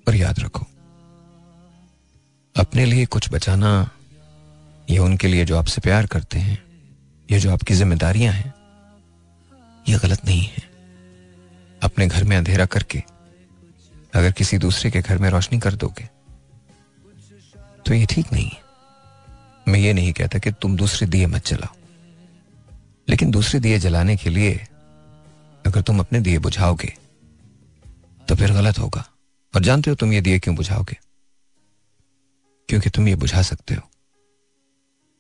और 0.07 0.15
याद 0.15 0.39
रखो, 0.39 0.65
अपने 2.55 2.85
लिए 2.85 3.05
कुछ 3.05 3.31
बचाना 3.31 3.69
ये 4.89 4.97
उनके 4.99 5.27
लिए 5.27 5.45
जो 5.45 5.57
आपसे 5.57 5.81
प्यार 5.81 6.05
करते 6.05 6.39
हैं, 6.39 6.57
ये 7.29 7.39
जो 7.39 7.51
आपकी 7.51 7.73
जिम्मेदारियाँ 7.75 8.33
हैं, 8.33 8.53
ये 9.89 9.97
गलत 9.97 10.25
नहीं 10.25 10.43
है। 10.43 10.63
अपने 11.81 12.07
घर 12.07 12.23
में 12.23 12.35
अंधेरा 12.37 12.65
करके, 12.65 13.03
अगर 14.13 14.31
किसी 14.31 14.57
दूसरे 14.57 14.91
के 14.91 15.01
घर 15.01 15.17
में 15.17 15.29
रोशनी 15.29 15.59
कर 15.59 15.75
दोगे 15.75 16.09
तो 17.85 17.93
ये 17.93 18.05
ठीक 18.05 18.31
नहीं 18.33 18.45
है। 18.45 18.61
मैं 19.67 19.79
ये 19.79 19.93
नहीं 19.93 20.13
कहता 20.13 20.39
कि 20.39 20.51
तुम 20.51 20.75
दूसरे 20.77 21.07
दिए 21.07 21.25
मत 21.27 21.47
जलाओ। 21.47 21.75
लेकिन 23.07 23.31
दूसरे 23.31 23.59
दिए 23.59 23.79
जलाने 23.79 24.15
के 24.17 24.29
लिए 24.29 24.55
अगर 25.65 25.81
तुम 25.81 25.99
अपने 25.99 26.19
दिए 26.19 26.39
बुझाओगे 26.39 26.93
तो 28.29 28.35
फिर 28.35 28.51
गलत 28.51 28.79
होगा। 28.79 29.09
और 29.55 29.61
जानते 29.61 29.89
हो 29.89 29.95
तुम 29.95 30.13
ये 30.13 30.21
दिए 30.21 30.39
क्यों 30.39 30.55
बुझाओगे? 30.55 30.97
क्योंकि 32.69 32.89
तुम 32.89 33.07
ये 33.07 33.15
बुझा 33.15 33.41
सकते 33.41 33.73
हो। 33.73 33.89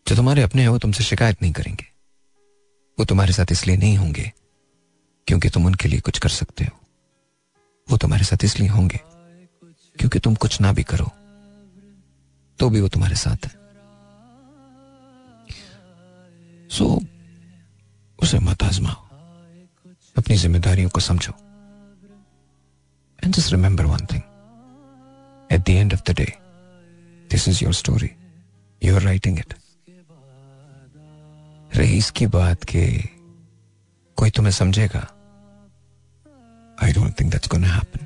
जो 0.07 0.15
तुम्हारे 0.15 0.41
अपने 0.41 0.61
हैं 0.61 0.69
वो 0.69 0.77
तुमसे 0.77 1.03
शिकायत 1.03 1.41
नहीं 1.41 1.53
करेंगे। 1.53 1.85
वो 2.99 3.05
तुम्हारे 3.05 3.33
साथ 3.33 3.51
इसलिए 3.51 3.77
नहीं 3.77 3.97
होंगे 3.97 4.33
क्योंकि 5.27 5.49
तुम 5.49 5.65
उनके 5.65 5.87
लिए 5.87 5.99
कुछ 5.99 6.19
कर 6.19 6.29
सकते 6.29 6.63
हो। 6.63 6.79
वो 7.91 7.97
तुम्हारे 7.97 8.23
साथ 8.23 8.43
इसलिए 8.43 8.69
होंगे 8.69 8.99
क्योंकि 9.99 10.19
तुम 10.19 10.35
कुछ 10.35 10.61
ना 10.61 10.73
भी 10.73 10.83
करो 10.83 11.11
तो 12.59 12.69
भी 12.69 12.81
वो 12.81 12.87
तुम्हारे 12.87 13.15
साथ 13.15 13.45
है। 13.45 13.51
सो 16.69 16.99
so, 16.99 17.05
उसे 18.23 18.39
मत 18.39 18.63
आजमाओ। 18.63 19.07
अपनी 20.17 20.37
जिम्मेदारियों 20.37 20.89
को 20.89 20.99
समझो। 20.99 21.46
And 23.23 23.33
just 23.33 23.51
remember 23.51 23.85
one 23.85 24.05
thing 24.13 24.21
at 25.49 25.61
the 25.61 25.69
end 25.69 25.93
of 25.93 26.01
the 26.11 26.15
day 26.17 26.31
this 27.29 27.47
is 27.47 27.63
your 27.63 27.73
story 27.73 28.09
you 28.81 28.95
are 28.95 29.01
writing 29.01 29.39
it 29.39 29.53
रही 31.71 31.97
इसकी 31.97 32.27
बात 32.33 32.63
के 32.63 32.87
कोई 34.17 34.29
तुम्हें 34.29 34.51
समझेगा 34.51 35.07
I 36.77 36.93
don't 36.93 37.19
think 37.19 37.31
that's 37.31 37.49
gonna 37.49 37.67
happen 37.67 38.05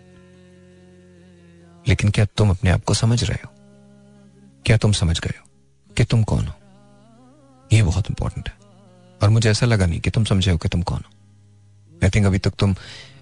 लेकिन 1.86 2.12
क्या 2.12 2.26
तुम 2.38 2.50
अपने 2.50 2.70
आप 2.70 2.84
को 2.84 2.94
समझ 2.94 3.24
रहे 3.24 3.40
हो 3.46 3.52
क्या 4.66 4.78
तुम 4.78 4.92
समझ 4.94 5.20
गए 5.20 5.38
हो 5.40 5.46
कि 5.98 6.04
तुम 6.04 6.24
कौन 6.24 6.46
हो 6.48 6.54
ये 7.72 7.82
बहुत 7.84 8.10
इंपॉर्टेंट 8.10 8.50
है 8.50 8.54
और 9.22 9.30
मुझे 9.30 9.50
ऐसा 9.50 9.66
लगा 9.66 9.86
नहीं 9.86 10.00
कि 10.00 10.10
तुम 10.10 10.26
समझे 10.26 10.52
हो 10.52 10.58
कि 10.58 10.70
तुम 10.70 10.82
कौन 10.82 11.04
हो 11.06 12.00
आई 12.02 12.10
थिंक 12.10 12.26
अभी 12.26 12.40
तक 12.40 12.54
तुम 12.60 12.76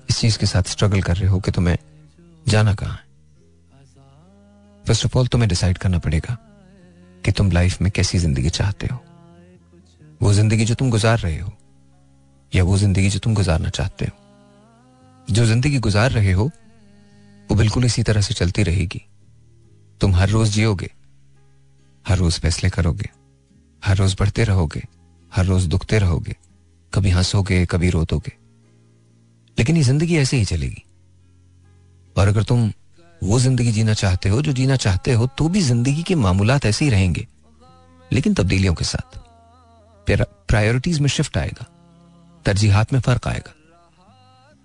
इस 0.09 0.19
चीज़ 0.19 0.37
के 0.37 0.45
साथ 0.45 0.63
स्ट्रगल 0.63 1.01
कर 1.01 1.15
रहे 1.17 1.29
हो 1.29 1.39
कि 1.39 1.51
तुम्हें 1.51 1.77
जाना 2.47 2.73
कहाँ 2.73 2.93
है? 2.93 3.07
फ़र्स्ट 4.85 5.05
ऑफ़ 5.05 5.17
ऑल 5.17 5.27
तुम्हें 5.27 5.49
डिसाइड 5.49 5.77
करना 5.77 5.99
पड़ेगा 5.99 6.37
कि 7.25 7.31
तुम 7.31 7.51
लाइफ 7.51 7.81
में 7.81 7.91
कैसी 7.91 8.17
ज़िंदगी 8.17 8.49
चाहते 8.49 8.87
हो। 8.87 8.99
वो 10.21 10.33
ज़िंदगी 10.33 10.65
जो 10.65 10.75
तुम 10.75 10.89
गुजार 10.89 11.19
रहे 11.19 11.37
हो, 11.39 11.53
या 12.55 12.63
वो 12.63 12.77
ज़िंदगी 12.77 13.09
जो 13.09 13.19
तुम 13.19 13.35
गुजारना 13.35 13.69
चाहते 13.69 14.05
हो। 14.05 15.33
जो 15.33 15.45
ज़िंदगी 15.45 15.79
गुजार 15.79 16.11
रहे 16.11 16.31
हो, 16.31 16.45
वो 17.49 17.55
बिल्कुल 17.55 17.85
इसी 17.85 18.03
तरह 18.03 18.21
से 18.21 18.33
चलती 18.33 18.63
रहेगी। 18.63 19.01
तुम 20.01 20.15
हर 20.15 20.29
रोज 20.29 20.49
जियोगे, 20.49 20.89
हर 22.07 22.17
रोज 22.17 22.39
फैसले 22.39 22.69
करोगे, 22.69 23.09
हर 23.83 23.97
रोज 23.97 24.15
बढ़ते 24.19 24.43
रहोगे, 24.43 24.83
हर 25.31 25.45
रोज 25.45 25.65
दुखते 25.67 25.99
रहोगे, 25.99 26.35
कभी 26.93 27.09
हंसोगे, 27.09 27.65
कभी 27.65 27.89
रोतोगे। 27.89 28.38
लेकिन 29.59 29.77
ये 29.77 29.83
ज़िंदगी 29.83 30.17
ऐसे 30.17 30.37
ही 30.37 30.45
चलेगी। 30.45 30.83
और 32.15 32.27
अगर 32.27 32.43
तुम 32.43 32.71
वो 33.21 33.39
ज़िंदगी 33.39 33.71
जीना 33.71 33.93
चाहते 33.95 34.29
हो, 34.29 34.41
जो 34.41 34.51
जीना 34.53 34.75
चाहते 34.77 35.13
हो 35.13 35.27
तो 35.37 35.47
भी 35.49 35.61
ज़िंदगी 35.61 36.03
के 36.03 36.15
मामूलात 36.17 36.65
ऐसे 36.65 36.85
ही 36.85 36.91
रहेंगे, 36.91 37.27
लेकिन 38.11 38.33
तब्दीलियों 38.33 38.73
के 38.73 38.85
साथ। 38.85 39.17
प्रायोरिटीज 40.07 40.99
में 40.99 41.07
शिफ्ट 41.09 41.37
आएगा, 41.37 41.65
तरजीहात 42.45 42.93
में 42.93 42.99
फ़र्क 42.99 43.27
आएगा। 43.27 43.53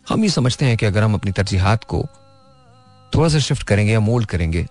हम 0.06 0.24
ये 0.24 0.30
समझते 0.30 0.64
हैं 0.64 0.76
कि 0.76 0.86
अगर 0.86 1.02
हम 1.02 1.14
अपनी 1.14 1.32
तरजीहात 1.32 1.84
को 1.84 2.04
थोड़ा 3.12 3.28
सा 3.28 3.38
शिफ्ट 3.40 3.62
करेंगे 3.62 3.92
या 3.92 4.00
मोल्ड 4.00 4.26
करेंगे 4.26 4.66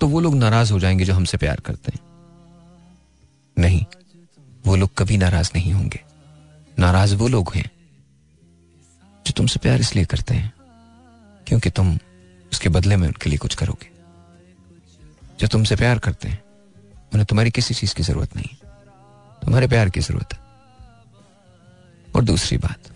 तो 0.00 0.06
वो 0.08 0.20
लोग 0.20 0.34
नाराज़ 0.34 0.72
हो 0.72 0.78
जाएँगे 0.80 1.04
जो 1.04 1.14
हमसे 1.14 1.36
प्यार 1.38 1.60
करते 1.60 1.92
हैं। 1.92 2.00
नहीं, 3.56 3.84
वो 4.64 4.76
लोग 4.76 4.90
कभी 4.98 5.16
नाराज़ 5.18 5.50
नहीं 5.54 5.72
होंगे। 5.72 6.00
नाराज़ 6.76 7.14
वो 7.16 7.28
लोग 7.28 7.52
हैं 7.54 7.70
जो 9.26 9.32
तुमसे 9.32 9.58
प्यार 9.58 9.80
इसलिए 9.80 10.04
करते 10.04 10.34
हैं, 10.34 10.52
क्योंकि 11.46 11.70
तुम 11.70 11.98
उसके 12.52 12.68
बदले 12.68 12.96
में 12.96 13.06
उनके 13.08 13.30
लिए 13.30 13.38
कुछ 13.38 13.54
करोगे। 13.54 13.90
जो 15.40 15.46
तुमसे 15.46 15.76
प्यार 15.76 15.98
करते 15.98 16.28
हैं, 16.28 16.42
उन्हें 17.12 17.26
तुम्हारी 17.26 17.50
किसी 17.50 17.74
चीज़ 17.74 17.94
की 17.94 18.02
ज़रूरत 18.02 18.36
नहीं। 18.36 18.56
तुम्हारे 19.44 19.68
प्यार 19.68 19.90
की 19.90 20.00
ज़रूरत 20.00 20.32
है। 20.32 20.40
और 22.16 22.24
दूसरी 22.24 22.58
बात, 22.58 22.90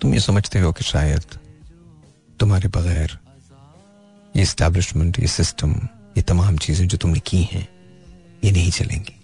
तुम 0.00 0.14
ये 0.14 0.20
समझते 0.20 0.58
हो 0.58 0.72
कि 0.72 0.84
शायद 0.84 1.38
तुम्हारे 2.40 2.68
बगैर 2.68 3.18
ये 4.36 4.44
स्टैब्लिशमेंट 4.44 5.18
ये 5.20 5.26
सिस्टम 5.26 5.74
ये 6.16 6.22
तमाम 6.22 6.58
चीज़ें 6.58 6.88
जो 6.88 6.98
तुमने 6.98 7.20
की 7.20 7.42
हैं, 7.42 7.68
ये 8.44 8.50
नहीं 8.50 8.70
चलेंगी। 8.70 9.16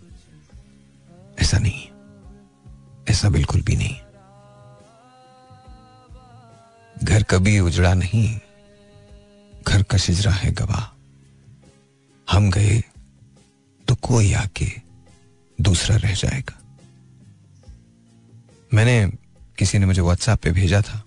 ऐसा 1.38 1.58
नहीं 1.58 1.80
है। 1.80 1.95
ऐसा 3.08 3.28
बिल्कुल 3.28 3.62
भी 3.62 3.76
नहीं। 3.76 4.00
घर 7.04 7.22
कभी 7.22 7.60
उजड़ा 7.60 7.94
नहीं। 7.94 8.40
घर 9.68 9.82
का 9.82 9.98
शिजरा 9.98 10.32
है 10.32 10.52
गवाह। 10.52 10.84
हम 12.30 12.50
गए 12.50 12.82
तो 13.88 13.94
कोई 13.94 14.32
आके 14.32 14.66
दूसरा 15.60 15.96
रह 15.96 16.14
जाएगा। 16.14 16.58
मैंने 18.74 19.12
किसी 19.58 19.78
ने 19.78 19.86
मुझे 19.86 20.02
व्हाट्सएप 20.02 20.38
पे 20.38 20.50
भेजा 20.50 20.82
था। 20.82 21.02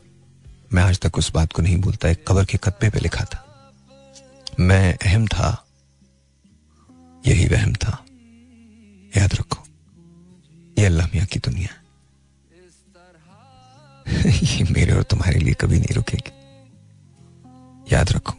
मैं 0.73 0.84
आज 0.84 0.99
तक 0.99 1.17
उस 1.17 1.31
बात 1.31 1.53
को 1.53 1.61
नहीं 1.61 1.77
भूलता 1.77 2.09
एक 2.09 2.26
कबर 2.27 2.45
के 2.45 2.57
कतबे 2.57 2.89
पे 2.89 2.99
लिखा 2.99 3.26
था। 3.26 3.45
मैं 4.59 4.97
अहम 5.05 5.27
था, 5.27 5.65
यही 7.27 7.47
वहम 7.47 7.73
था। 7.73 8.05
याद 9.17 9.34
रखो, 9.34 9.63
ये 10.80 10.85
अल्लाह 10.85 11.07
मियाँ 11.07 11.26
की 11.26 11.39
दुनिया 11.39 11.78
ये 14.44 14.64
मेरे 14.64 14.94
और 14.94 15.03
तुम्हारे 15.03 15.40
लिए 15.40 15.53
कभी 15.53 15.80
नहीं 15.80 15.95
रुकेगी। 15.95 16.31
याद 17.95 18.11
रखो, 18.11 18.34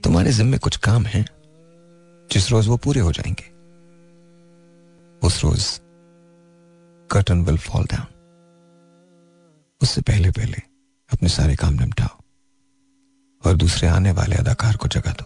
तुम्हारे 0.00 0.32
जिम्मे 0.32 0.58
कुछ 0.58 0.76
काम 0.76 1.04
हैं, 1.04 1.26
जिस 2.32 2.50
रोज 2.50 2.68
वो 2.68 2.76
पूरे 2.76 3.00
हो 3.00 3.12
जाएँगे। 3.12 3.52
उस 5.26 5.44
रोज 5.44 5.80
कर्टन 7.10 7.42
विल 7.44 7.56
फॉल 7.56 7.84
डाउन 7.84 8.06
उससे 9.82 10.00
पहले 10.00 10.30
पहले 10.30 10.56
अपने 11.12 11.28
सारे 11.28 11.56
काम 11.56 11.74
निपटाओ 11.74 12.22
और 13.46 13.56
दूसरे 13.56 13.88
आने 13.88 14.12
वाले 14.12 14.36
अदाकार 14.36 14.76
को 14.76 14.88
जगा 14.88 15.12
दो। 15.12 15.24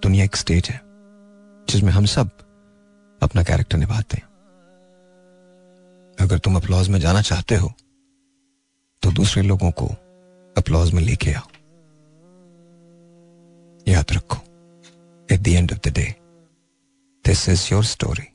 दुनिया 0.00 0.24
एक 0.24 0.36
स्टेज 0.36 0.68
है, 0.70 0.80
जिसमें 1.70 1.92
हम 1.92 2.04
सब 2.04 2.30
अपना 3.22 3.42
कैरेक्टर 3.42 3.78
निभाते 3.78 4.16
हैं। 4.16 4.24
अगर 6.20 6.38
तुम 6.38 6.56
अपलॉज 6.56 6.88
में 6.88 7.00
जाना 7.00 7.22
चाहते 7.22 7.54
हो 7.54 7.72
तो 9.04 9.10
दूसरे 9.12 9.42
लोगों 9.42 9.70
को 9.70 9.86
अप्लॉज 10.56 10.92
में 10.92 11.02
लेके 11.02 11.32
आओ। 11.32 11.48
याद 13.88 14.12
रखो 14.12 14.38
at 15.28 15.40
the 15.40 15.48
end 15.48 15.72
of 15.72 15.78
the 15.88 15.92
day 15.92 16.04
this 17.24 17.48
is 17.48 17.68
your 17.72 17.84
story 17.84 18.26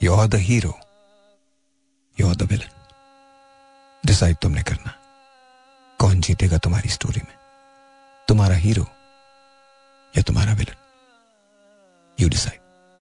you 0.00 0.14
are 0.14 0.26
the 0.26 0.34
hero 0.48 0.72
you 2.18 2.28
are 2.28 2.36
the 2.36 2.42
villain 2.42 2.70
decide 4.06 4.36
तुमने 4.42 4.62
करना। 4.62 4.92
कौन 6.00 6.20
जीतेगा 6.20 6.58
तुम्हारी 6.58 6.88
स्टोरी 6.88 7.20
में? 7.20 7.34
तुम्हारा 8.28 8.54
हीरो 8.56 8.86
या 10.14 10.22
तुम्हारा 10.22 10.52
विलन 10.52 10.76
यू 12.18 12.28
डिसाइड 12.28 12.60